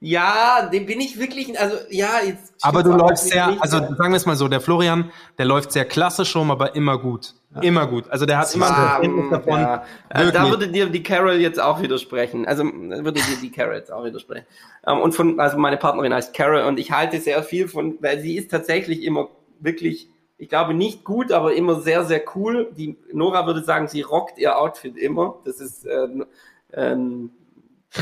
Ja, 0.00 0.68
den 0.70 0.84
bin 0.84 1.00
ich 1.00 1.18
wirklich, 1.18 1.58
also 1.58 1.76
ja, 1.90 2.20
jetzt 2.24 2.54
Aber 2.60 2.82
du 2.82 2.92
läufst 2.92 3.28
sehr, 3.28 3.46
nicht, 3.46 3.62
also 3.62 3.78
ja. 3.78 3.94
sagen 3.94 4.12
wir 4.12 4.16
es 4.16 4.26
mal 4.26 4.36
so, 4.36 4.46
der 4.46 4.60
Florian, 4.60 5.10
der 5.38 5.46
läuft 5.46 5.72
sehr 5.72 5.86
klassisch 5.86 6.36
rum, 6.36 6.50
aber 6.50 6.74
immer 6.74 6.98
gut. 6.98 7.34
Immer 7.62 7.86
gut. 7.86 8.08
Also 8.10 8.26
der 8.26 8.38
hat 8.38 8.54
immer 8.54 8.66
ein 8.66 8.74
Verständnis 8.74 9.30
davon. 9.30 9.60
ja. 9.60 9.84
Also 10.10 10.30
da 10.30 10.50
würde 10.50 10.68
dir 10.68 10.86
die 10.86 11.02
Carol 11.02 11.36
jetzt 11.36 11.58
auch 11.58 11.80
widersprechen. 11.80 12.46
Also 12.46 12.64
würde 12.64 13.14
dir 13.14 13.36
die 13.40 13.50
Carol 13.50 13.76
jetzt 13.76 13.90
auch 13.90 14.04
widersprechen. 14.04 14.44
Ähm, 14.86 15.00
und 15.00 15.14
von, 15.14 15.40
also 15.40 15.56
meine 15.56 15.78
Partnerin 15.78 16.12
heißt 16.12 16.34
Carol 16.34 16.64
und 16.64 16.78
ich 16.78 16.90
halte 16.90 17.18
sehr 17.18 17.42
viel 17.42 17.68
von, 17.68 17.96
weil 18.00 18.20
sie 18.20 18.36
ist 18.36 18.50
tatsächlich 18.50 19.02
immer 19.02 19.28
wirklich, 19.58 20.10
ich 20.36 20.50
glaube 20.50 20.74
nicht 20.74 21.04
gut, 21.04 21.32
aber 21.32 21.54
immer 21.54 21.80
sehr, 21.80 22.04
sehr 22.04 22.22
cool. 22.34 22.70
Die 22.76 22.98
Nora 23.12 23.46
würde 23.46 23.64
sagen, 23.64 23.88
sie 23.88 24.02
rockt 24.02 24.38
ihr 24.38 24.58
Outfit 24.58 24.98
immer. 24.98 25.38
Das 25.46 25.60
ist 25.60 25.86
ähm, 25.86 26.26
ähm, 26.74 27.30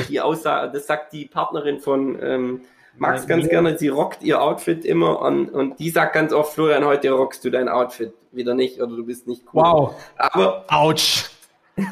die 0.09 0.21
Aussage, 0.21 0.73
das 0.73 0.87
sagt 0.87 1.13
die 1.13 1.27
Partnerin 1.27 1.81
von 1.81 2.19
ähm, 2.23 2.61
Max 2.97 3.27
ganz 3.27 3.49
gerne, 3.49 3.77
sie 3.79 3.89
rockt 3.89 4.23
ihr 4.23 4.41
Outfit 4.41 4.85
immer 4.85 5.21
und, 5.21 5.49
und 5.49 5.79
die 5.79 5.91
sagt 5.91 6.15
ganz 6.15 6.33
oft, 6.33 6.55
Florian, 6.55 6.85
heute 6.85 7.11
rockst 7.11 7.45
du 7.45 7.51
dein 7.51 7.69
Outfit 7.69 8.13
wieder 8.33 8.55
nicht 8.55 8.81
oder 8.81 8.97
du 8.97 9.05
bist 9.05 9.27
nicht 9.27 9.43
cool. 9.53 9.63
Wow. 9.63 9.95
Aber 10.17 10.65
Autsch. 10.69 11.31
also 11.77 11.89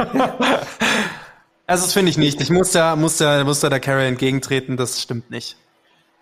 das 1.66 1.92
finde 1.92 2.10
ich 2.10 2.18
nicht. 2.18 2.40
Ich 2.40 2.50
muss 2.50 2.72
da, 2.72 2.94
muss 2.94 3.16
da, 3.16 3.42
muss 3.44 3.60
da 3.60 3.68
der 3.68 3.80
Carol 3.80 4.04
entgegentreten, 4.04 4.76
das 4.76 5.02
stimmt 5.02 5.30
nicht. 5.30 5.56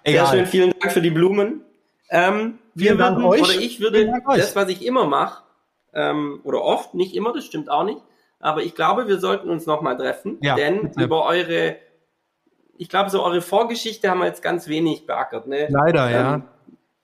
Sehr 0.06 0.26
schön, 0.26 0.38
Egal. 0.38 0.46
vielen 0.46 0.74
Dank 0.80 0.92
für 0.92 1.02
die 1.02 1.10
Blumen. 1.10 1.62
Ähm, 2.10 2.58
wir 2.74 2.98
würden, 2.98 3.24
euch. 3.24 3.42
oder 3.42 3.54
ich 3.54 3.80
würde 3.80 4.12
das, 4.34 4.56
was 4.56 4.68
ich 4.68 4.84
immer 4.84 5.06
mache, 5.06 5.42
ähm, 5.94 6.40
oder 6.44 6.62
oft, 6.62 6.94
nicht 6.94 7.14
immer, 7.14 7.32
das 7.32 7.44
stimmt 7.44 7.70
auch 7.70 7.84
nicht, 7.84 8.00
aber 8.40 8.62
ich 8.62 8.74
glaube, 8.74 9.06
wir 9.06 9.18
sollten 9.20 9.48
uns 9.50 9.66
nochmal 9.66 9.96
treffen, 9.96 10.38
Ja, 10.40 10.56
denn 10.56 10.82
bitte. 10.82 11.02
über 11.04 11.24
eure, 11.26 11.76
ich 12.76 12.88
glaube, 12.88 13.10
so 13.10 13.22
eure 13.22 13.42
Vorgeschichte 13.42 14.10
haben 14.10 14.20
wir 14.20 14.26
jetzt 14.26 14.42
ganz 14.42 14.66
wenig 14.66 15.06
beackert. 15.06 15.46
Ne? 15.46 15.68
Leider, 15.70 16.10
ja. 16.10 16.34
Ähm, 16.34 16.42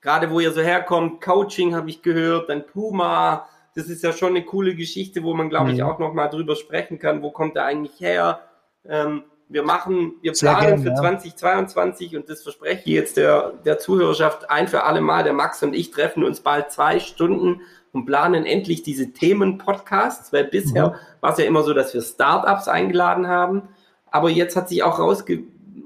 Gerade 0.01 0.29
wo 0.31 0.39
ihr 0.39 0.51
so 0.51 0.61
herkommt, 0.61 1.21
Coaching 1.21 1.75
habe 1.75 1.89
ich 1.89 2.01
gehört, 2.01 2.49
dann 2.49 2.65
Puma, 2.65 3.47
das 3.75 3.87
ist 3.89 4.03
ja 4.03 4.13
schon 4.13 4.29
eine 4.29 4.43
coole 4.43 4.75
Geschichte, 4.75 5.23
wo 5.23 5.33
man, 5.33 5.49
glaube 5.49 5.71
ich, 5.71 5.77
Mhm. 5.79 5.83
auch 5.83 5.99
nochmal 5.99 6.29
drüber 6.29 6.55
sprechen 6.55 6.97
kann, 6.99 7.21
wo 7.21 7.31
kommt 7.31 7.55
er 7.55 7.65
eigentlich 7.65 7.99
her. 7.99 8.41
Ähm, 8.87 9.23
wir 9.49 9.63
machen, 9.63 10.13
wir 10.21 10.33
planen 10.33 10.61
gern, 10.67 10.81
für 10.83 10.89
ja. 10.89 10.95
2022 10.95 12.15
und 12.17 12.29
das 12.29 12.43
verspreche 12.43 12.81
ich 12.81 12.85
jetzt 12.93 13.17
der, 13.17 13.53
der 13.65 13.79
Zuhörerschaft 13.79 14.49
ein 14.49 14.67
für 14.67 14.83
alle 14.83 15.01
Mal. 15.01 15.23
Der 15.23 15.33
Max 15.33 15.63
und 15.63 15.73
ich 15.73 15.91
treffen 15.91 16.23
uns 16.23 16.41
bald 16.41 16.71
zwei 16.71 16.99
Stunden 16.99 17.61
und 17.97 18.05
planen 18.05 18.45
endlich 18.45 18.83
diese 18.83 19.11
Themen-Podcasts, 19.13 20.31
weil 20.31 20.45
bisher 20.45 20.95
war 21.21 21.31
es 21.33 21.37
ja 21.39 21.45
immer 21.45 21.63
so, 21.63 21.73
dass 21.73 21.93
wir 21.93 22.01
Startups 22.01 22.67
eingeladen 22.67 23.27
haben. 23.27 23.63
Aber 24.11 24.29
jetzt 24.29 24.55
hat 24.55 24.69
sich 24.69 24.83
auch 24.83 24.99
rausge 24.99 25.43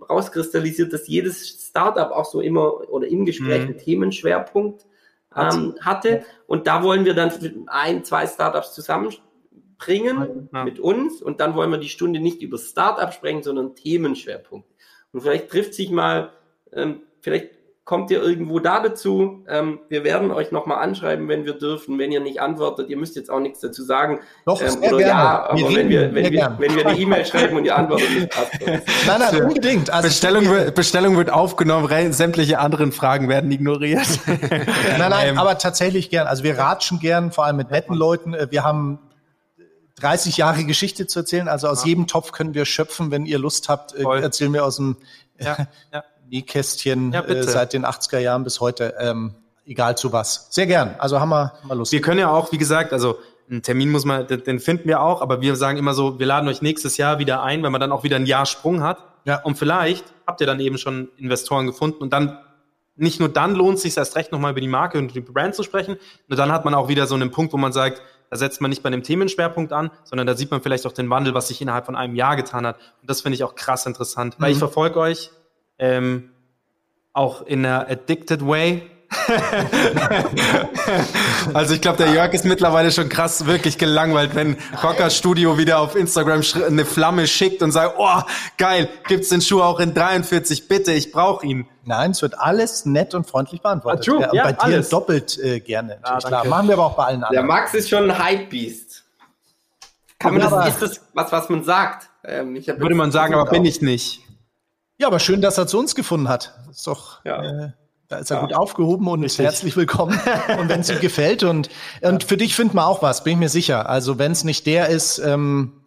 rauskristallisiert, 0.10 0.92
dass 0.94 1.08
jedes 1.08 1.48
Startup 1.70 2.12
auch 2.12 2.26
so 2.26 2.42
immer 2.42 2.90
oder 2.90 3.08
im 3.08 3.26
Gespräch 3.26 3.62
Mhm. 3.62 3.68
einen 3.70 3.78
Themenschwerpunkt 3.78 4.86
ähm, 5.36 5.76
hatte. 5.80 6.24
Und 6.48 6.68
da 6.68 6.84
wollen 6.84 7.06
wir 7.06 7.14
dann 7.14 7.32
ein, 7.68 8.04
zwei 8.04 8.28
Startups 8.28 8.74
zusammenbringen 8.74 10.50
Ja. 10.54 10.64
mit 10.66 10.80
uns. 10.80 11.22
Und 11.22 11.40
dann 11.40 11.56
wollen 11.56 11.72
wir 11.72 11.78
die 11.78 11.88
Stunde 11.90 12.20
nicht 12.20 12.42
über 12.42 12.58
Startup 12.58 13.14
sprechen, 13.14 13.42
sondern 13.44 13.76
Themenschwerpunkt. 13.76 14.68
Und 15.14 15.22
vielleicht 15.22 15.50
trifft 15.50 15.74
sich 15.74 15.92
mal, 15.92 16.32
ähm, 16.74 17.02
vielleicht 17.22 17.52
kommt 17.84 18.12
ihr 18.12 18.22
irgendwo 18.22 18.60
da 18.60 18.80
dazu. 18.80 19.44
Ähm, 19.50 19.80
wir 19.90 20.04
werden 20.04 20.32
euch 20.32 20.52
nochmal 20.52 20.84
anschreiben, 20.84 21.28
wenn 21.28 21.46
wir 21.46 21.54
dürfen. 21.54 21.98
Wenn 22.00 22.12
ihr 22.12 22.20
nicht 22.20 22.40
antwortet, 22.40 22.90
ihr 22.90 22.96
müsst 22.96 23.16
jetzt 23.16 23.30
auch 23.32 23.40
nichts 23.40 23.60
dazu 23.60 23.84
sagen. 23.84 24.20
Doch, 24.46 24.62
ähm, 24.62 24.70
sehr 24.70 24.80
oder 24.94 24.98
gerne. 24.98 25.10
ja, 25.10 25.44
aber 25.50 25.58
Wir 25.58 25.76
wenn 25.76 25.90
wir, 25.90 26.00
sehr 26.02 26.14
wenn, 26.16 26.32
wir, 26.32 26.56
wenn 26.60 26.76
wir 26.76 26.86
eine 26.88 26.98
E-Mail 27.00 27.26
schreiben 27.26 27.58
und 27.58 27.66
ihr 27.66 27.76
antwortet 27.76 28.10
nicht, 28.12 28.30
passt. 28.30 28.52
Nein, 29.08 29.20
nein, 29.20 29.44
unbedingt. 29.46 29.90
Also, 29.90 30.08
Bestellung, 30.08 30.46
wird- 30.50 30.76
Bestellung 30.76 31.18
wird 31.18 31.32
aufgenommen, 31.32 32.14
sämtliche 32.14 32.60
anderen 32.60 32.92
Fragen 32.92 33.28
werden 33.30 33.52
ignoriert. 33.52 34.08
Nein, 34.28 35.10
nein, 35.10 35.30
Ähm, 35.30 35.38
aber 35.40 35.58
tatsächlich 35.58 36.10
gern. 36.10 36.28
Also 36.28 36.44
wir 36.44 36.58
ratschen 36.58 37.00
gern, 37.00 37.32
vor 37.32 37.46
allem 37.46 37.58
mit 37.58 37.72
netten 37.72 37.96
Leuten. 37.96 38.34
Äh, 38.36 38.48
Wir 38.52 38.64
haben 38.64 39.00
30 40.00 40.38
Jahre 40.38 40.64
Geschichte 40.66 41.08
zu 41.08 41.20
erzählen. 41.20 41.48
Also 41.48 41.68
aus 41.68 41.84
jedem 41.86 42.08
Topf 42.08 42.32
können 42.32 42.54
wir 42.54 42.66
schöpfen. 42.66 43.12
Wenn 43.12 43.26
ihr 43.26 43.40
Lust 43.40 43.70
habt, 43.70 43.94
äh, 43.96 44.04
Toll. 44.04 44.22
erzählen 44.22 44.54
wir 44.54 44.66
aus 44.66 44.78
dem 44.78 44.98
ja, 45.40 45.58
ja. 45.92 46.04
Nähkästchen 46.32 47.12
Ja, 47.12 47.22
äh, 47.22 47.44
seit 47.44 47.74
den 47.74 47.86
80er 47.86 48.20
Jahren 48.20 48.44
bis 48.44 48.60
heute. 48.62 48.96
Ähm, 48.98 49.36
egal 49.66 49.98
zu 49.98 50.12
was. 50.12 50.48
Sehr 50.50 50.66
gern. 50.66 50.96
Also 50.98 51.20
haben 51.20 51.30
wir, 51.30 51.54
haben 51.54 51.68
wir 51.68 51.76
Lust. 51.76 51.92
Wir 51.92 52.02
können 52.02 52.20
ja 52.20 52.32
auch, 52.32 52.52
wie 52.52 52.58
gesagt, 52.58 52.94
also 52.94 53.20
einen 53.50 53.62
Termin 53.62 53.92
muss 53.92 54.06
man, 54.06 54.26
den, 54.28 54.44
den 54.44 54.60
finden 54.60 54.88
wir 54.88 55.02
auch, 55.02 55.22
aber 55.22 55.42
wir 55.42 55.56
sagen 55.56 55.78
immer 55.78 55.94
so, 55.94 56.20
wir 56.20 56.26
laden 56.26 56.48
euch 56.48 56.62
nächstes 56.62 56.98
Jahr 56.98 57.20
wieder 57.20 57.44
ein, 57.44 57.64
wenn 57.64 57.72
man 57.72 57.82
dann 57.82 57.92
auch 57.92 58.04
wieder 58.04 58.16
ein 58.16 58.26
Jahr 58.26 58.46
Sprung 58.46 58.82
hat. 58.82 59.04
Ja. 59.26 59.42
Und 59.44 59.58
vielleicht 59.58 60.06
habt 60.26 60.42
ihr 60.42 60.48
dann 60.48 60.60
eben 60.60 60.78
schon 60.78 61.10
Investoren 61.18 61.68
gefunden 61.68 62.02
und 62.02 62.12
dann 62.14 62.40
nicht 62.96 63.20
nur 63.20 63.30
dann 63.30 63.56
lohnt 63.56 63.78
es 63.78 63.84
sich 63.84 63.98
erst 63.98 64.16
recht 64.16 64.32
nochmal 64.32 64.52
über 64.52 64.62
die 64.62 64.68
Marke 64.68 64.98
und 64.98 65.14
die 65.14 65.22
Brand 65.22 65.56
zu 65.56 65.64
sprechen, 65.64 65.98
nur 66.28 66.38
dann 66.38 66.52
hat 66.52 66.66
man 66.66 66.74
auch 66.74 66.88
wieder 66.88 67.08
so 67.08 67.16
einen 67.16 67.32
Punkt, 67.32 67.54
wo 67.54 67.58
man 67.58 67.72
sagt, 67.72 68.02
da 68.30 68.38
setzt 68.38 68.62
man 68.62 68.70
nicht 68.70 68.84
bei 68.84 68.88
einem 68.88 69.04
Themenschwerpunkt 69.04 69.74
an, 69.74 69.92
sondern 70.04 70.28
da 70.28 70.36
sieht 70.36 70.52
man 70.52 70.62
vielleicht 70.62 70.86
auch 70.86 70.94
den 70.94 71.10
Wandel, 71.10 71.34
was 71.34 71.50
sich 71.50 71.62
innerhalb 71.62 71.86
von 71.86 71.96
einem 71.96 72.16
Jahr 72.16 72.36
getan 72.36 72.66
hat. 72.66 72.78
Und 73.02 73.10
das 73.10 73.22
finde 73.22 73.36
ich 73.36 73.44
auch 73.44 73.56
krass 73.56 73.86
interessant, 73.86 74.36
weil 74.40 74.52
ich 74.52 74.58
verfolge 74.58 75.00
euch 75.00 75.32
ähm, 75.82 76.30
auch 77.12 77.42
in 77.42 77.66
einer 77.66 77.90
addicted 77.90 78.48
way. 78.48 78.84
also 81.54 81.74
ich 81.74 81.82
glaube, 81.82 81.98
der 81.98 82.14
Jörg 82.14 82.34
ist 82.34 82.46
mittlerweile 82.46 82.94
schon 82.94 83.10
krass 83.10 83.46
wirklich 83.46 83.78
gelangweilt, 83.78 84.36
wenn 84.36 84.56
Rocker 84.82 85.10
Studio 85.10 85.58
wieder 85.58 85.80
auf 85.80 85.98
Instagram 85.98 86.42
eine 86.66 86.86
Flamme 86.86 87.28
schickt 87.28 87.62
und 87.62 87.74
sagt, 87.74 87.96
oh, 87.98 88.22
geil, 88.58 88.88
gibt's 89.10 89.28
den 89.28 89.42
Schuh 89.42 89.62
auch 89.62 89.82
in 89.82 89.94
43, 89.94 90.70
bitte, 90.70 90.94
ich 90.94 91.12
brauche 91.12 91.46
ihn. 91.46 91.68
Nein, 91.84 92.12
es 92.12 92.22
wird 92.22 92.40
alles 92.40 92.86
nett 92.86 93.14
und 93.14 93.28
freundlich 93.28 93.62
beantwortet. 93.62 94.08
Ah, 94.08 94.12
true. 94.12 94.26
und 94.30 94.34
Ja, 94.34 94.44
bei 94.46 94.54
dir 94.54 94.62
alles. 94.62 94.88
doppelt 94.88 95.38
äh, 95.40 95.60
gerne. 95.60 95.98
Natürlich, 96.02 96.26
klar. 96.28 96.46
Machen 96.46 96.70
wir 96.70 96.76
aber 96.76 96.86
auch 96.86 96.96
bei 96.96 97.04
allen 97.04 97.20
Der 97.20 97.28
anderen. 97.30 97.48
Max 97.48 97.74
ist 97.74 97.90
schon 97.90 98.10
ein 98.10 98.18
Hype-Beast. 98.18 99.04
Kann 100.20 100.38
man 100.38 100.50
das, 100.50 100.68
ist 100.70 100.82
das 100.82 101.02
was, 101.14 101.34
was 101.34 101.50
man 101.50 101.66
sagt? 101.66 102.08
Ähm, 102.24 102.56
Würde 102.56 102.96
man 102.96 103.12
sagen, 103.12 103.34
aber 103.34 103.50
bin 103.50 103.66
ich 103.66 103.82
nicht. 103.82 104.22
Ja, 105.02 105.08
aber 105.08 105.18
schön, 105.18 105.42
dass 105.42 105.58
er 105.58 105.66
zu 105.66 105.80
uns 105.80 105.96
gefunden 105.96 106.30
hat. 106.30 106.54
Ist 106.70 106.86
doch, 106.86 107.26
Ja. 107.26 107.42
äh, 107.44 107.70
da 108.08 108.18
ist 108.20 108.30
er 108.30 108.40
gut 108.42 108.54
aufgehoben 108.54 109.08
und 109.08 109.24
ist 109.24 109.40
herzlich 109.40 109.76
willkommen. 109.76 110.14
und 110.60 110.70
wenn 110.70 110.82
es 110.82 110.92
ihm 110.92 111.00
gefällt 111.02 111.42
und, 111.42 111.72
und 112.04 112.24
für 112.24 112.38
dich 112.38 112.56
findet 112.56 112.76
man 112.76 112.86
auch 112.86 113.02
was, 113.02 113.24
bin 113.24 113.34
ich 113.34 113.40
mir 113.40 113.50
sicher. 113.50 113.90
Also 113.90 114.20
wenn 114.20 114.32
es 114.32 114.44
nicht 114.44 114.68
der 114.68 114.90
ist, 114.90 115.18
ähm, 115.18 115.82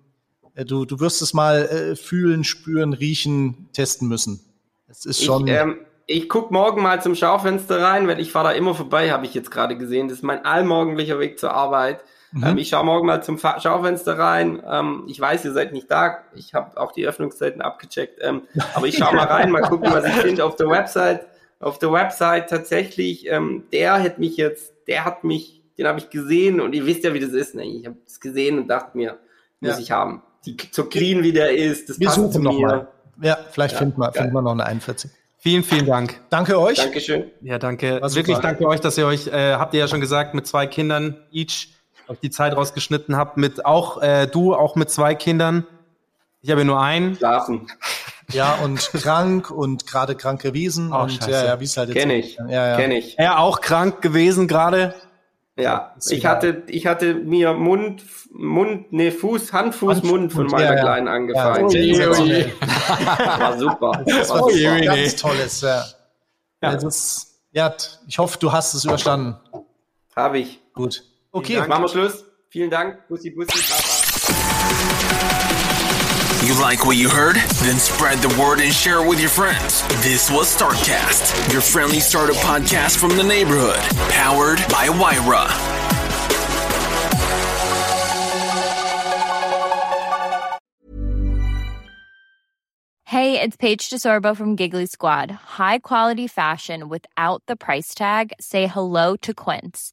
äh, 0.56 0.64
du, 0.64 0.84
du 0.84 0.98
wirst 0.98 1.22
es 1.22 1.32
mal 1.32 1.64
äh, 1.66 1.94
fühlen, 1.94 2.42
spüren, 2.42 2.92
riechen, 2.92 3.68
testen 3.72 4.08
müssen. 4.08 4.40
Es 4.88 5.04
ist 5.04 5.22
schon. 5.22 5.46
Ich, 5.46 5.54
ähm, 5.54 5.78
ich 6.08 6.28
guck 6.28 6.50
morgen 6.50 6.82
mal 6.82 7.00
zum 7.00 7.14
Schaufenster 7.14 7.80
rein, 7.80 8.08
weil 8.08 8.18
ich 8.18 8.32
fahre 8.32 8.48
da 8.48 8.50
immer 8.52 8.74
vorbei, 8.74 9.12
habe 9.12 9.26
ich 9.26 9.34
jetzt 9.34 9.52
gerade 9.52 9.78
gesehen. 9.78 10.08
Das 10.08 10.18
ist 10.18 10.24
mein 10.24 10.44
allmorgendlicher 10.44 11.20
Weg 11.20 11.38
zur 11.38 11.54
Arbeit. 11.54 12.00
Ähm, 12.42 12.58
ich 12.58 12.68
schaue 12.68 12.84
morgen 12.84 13.06
mal 13.06 13.22
zum 13.22 13.38
Fa 13.38 13.60
Schaufenster 13.60 14.18
rein. 14.18 14.62
Ähm, 14.68 15.04
ich 15.08 15.20
weiß, 15.20 15.44
ihr 15.44 15.52
seid 15.52 15.72
nicht 15.72 15.90
da. 15.90 16.18
Ich 16.34 16.54
habe 16.54 16.80
auch 16.80 16.92
die 16.92 17.06
Öffnungszeiten 17.06 17.62
abgecheckt. 17.62 18.18
Ähm, 18.22 18.42
aber 18.74 18.86
ich 18.86 18.96
schaue 18.96 19.14
mal 19.14 19.26
rein, 19.26 19.50
mal 19.50 19.62
gucken, 19.62 19.92
was 19.92 20.04
ich 20.04 20.12
finde 20.14 20.44
auf 20.44 20.56
der 20.56 20.68
Website. 20.68 21.26
Auf 21.60 21.78
der 21.78 21.92
Website 21.92 22.50
tatsächlich, 22.50 23.26
ähm, 23.30 23.64
der 23.72 24.02
hat 24.02 24.18
mich 24.18 24.36
jetzt, 24.36 24.72
der 24.88 25.04
hat 25.04 25.24
mich, 25.24 25.62
den 25.78 25.86
habe 25.86 25.98
ich 25.98 26.10
gesehen 26.10 26.60
und 26.60 26.74
ihr 26.74 26.84
wisst 26.86 27.04
ja, 27.04 27.14
wie 27.14 27.20
das 27.20 27.30
ist. 27.30 27.54
Ne? 27.54 27.64
Ich 27.64 27.86
habe 27.86 27.96
es 28.06 28.20
gesehen 28.20 28.58
und 28.58 28.68
dachte 28.68 28.96
mir, 28.96 29.18
muss 29.60 29.72
Ja. 29.74 29.78
ich 29.78 29.90
haben. 29.90 30.22
Die, 30.44 30.56
so 30.72 30.84
clean 30.84 31.22
wie 31.22 31.32
der 31.32 31.56
ist, 31.56 31.88
das 31.88 31.98
wir 31.98 32.08
passt 32.08 32.18
suchen 32.18 32.42
noch 32.42 32.52
mir. 32.52 32.66
mal. 32.66 32.88
Ja, 33.22 33.38
vielleicht 33.50 33.74
Ja, 33.74 33.78
finden 33.78 33.98
wir, 34.00 34.12
wir 34.12 34.42
noch 34.42 34.52
eine 34.52 34.66
41. 34.66 35.10
Vielen, 35.38 35.62
vielen 35.62 35.86
Dank. 35.86 36.20
Danke 36.30 36.58
euch. 36.58 36.78
Dankeschön. 36.78 37.30
Ja, 37.40 37.58
danke. 37.58 37.94
Super. 37.96 38.14
Wirklich 38.14 38.38
danke 38.38 38.66
euch, 38.66 38.80
dass 38.80 38.98
ihr 38.98 39.06
euch, 39.06 39.26
äh, 39.28 39.54
habt 39.54 39.72
ihr 39.74 39.80
ja 39.80 39.88
schon 39.88 40.00
gesagt, 40.00 40.34
mit 40.34 40.46
zwei 40.46 40.66
Kindern 40.66 41.18
each 41.30 41.68
euch 42.08 42.18
die 42.20 42.30
Zeit 42.30 42.56
rausgeschnitten 42.56 43.16
habt. 43.16 43.36
Mit 43.36 43.64
auch 43.64 44.02
äh, 44.02 44.26
du, 44.26 44.54
auch 44.54 44.76
mit 44.76 44.90
zwei 44.90 45.14
Kindern. 45.14 45.66
Ich 46.42 46.50
habe 46.50 46.60
ja 46.60 46.64
nur 46.64 46.80
einen. 46.80 47.16
Schlafen. 47.16 47.66
Ja, 48.32 48.54
und 48.54 48.90
krank 48.94 49.50
und 49.50 49.86
gerade 49.86 50.14
krank 50.14 50.40
gewesen. 50.40 50.94
Oh, 50.94 51.02
und 51.02 51.12
scheiße. 51.12 51.30
ja, 51.30 51.44
ja, 51.44 51.60
wie 51.60 51.64
es 51.64 51.76
halt 51.76 51.90
jetzt 51.90 51.98
Kenne 51.98 52.14
ich. 52.14 52.36
Ja, 52.36 52.68
ja. 52.68 52.76
Kenne 52.76 52.96
ich. 52.96 53.18
Er 53.18 53.38
auch 53.38 53.60
krank 53.60 54.00
gewesen 54.00 54.48
gerade. 54.48 54.94
Ja, 55.56 55.94
ich 56.08 56.24
hatte, 56.24 56.62
ich 56.68 56.86
hatte 56.86 57.14
mir 57.14 57.52
Mund, 57.52 58.02
Mund, 58.32 58.92
nee, 58.92 59.10
Fuß, 59.10 59.52
Hand, 59.52 59.74
Fuß, 59.74 59.96
Hand, 59.96 60.04
Mund 60.04 60.32
von 60.32 60.46
meiner 60.46 60.64
ja, 60.64 60.74
ja. 60.74 60.80
Kleinen 60.80 61.06
angefallen. 61.06 61.68
Ja, 61.68 62.10
ist 62.10 62.18
oje. 62.18 62.52
War 62.60 63.58
super. 63.58 64.02
Das 64.06 64.30
War 64.30 64.36
was 64.36 64.42
oje. 64.42 64.80
ganz 64.80 65.16
Tolles. 65.16 65.60
Ja. 65.60 65.84
Ja. 66.62 66.76
Das 66.76 67.34
ja, 67.52 67.72
ich 68.08 68.18
hoffe, 68.18 68.36
du 68.40 68.50
hast 68.50 68.74
es 68.74 68.84
überstanden. 68.84 69.36
Habe 70.16 70.38
ich. 70.40 70.60
Gut. 70.72 71.04
Vielen 71.42 71.62
Okay. 71.62 71.68
Machen 71.68 71.82
wir 71.82 71.88
Schluss. 71.88 72.24
Vielen 72.48 72.70
Dank. 72.70 73.08
Bussi, 73.08 73.30
Bussi, 73.30 73.58
Baba. 73.68 74.04
You 76.46 76.54
like 76.60 76.84
what 76.84 76.96
you 76.96 77.08
heard? 77.08 77.36
Then 77.64 77.78
spread 77.78 78.18
the 78.18 78.28
word 78.40 78.60
and 78.60 78.72
share 78.72 79.02
it 79.02 79.08
with 79.08 79.18
your 79.18 79.30
friends. 79.30 79.82
This 80.04 80.30
was 80.30 80.46
StartCast, 80.54 81.52
your 81.52 81.62
friendly 81.62 82.00
startup 82.00 82.36
podcast 82.36 82.98
from 82.98 83.16
the 83.16 83.24
neighborhood, 83.24 83.80
powered 84.10 84.58
by 84.68 84.88
Wyra. 84.90 85.48
Hey, 93.06 93.40
it's 93.40 93.56
Paige 93.56 93.90
DeSorbo 93.90 94.36
from 94.36 94.56
Giggly 94.56 94.86
Squad. 94.86 95.30
High 95.30 95.78
quality 95.78 96.26
fashion 96.26 96.88
without 96.88 97.42
the 97.46 97.56
price 97.56 97.94
tag. 97.94 98.32
Say 98.40 98.66
hello 98.66 99.16
to 99.16 99.32
Quince. 99.34 99.92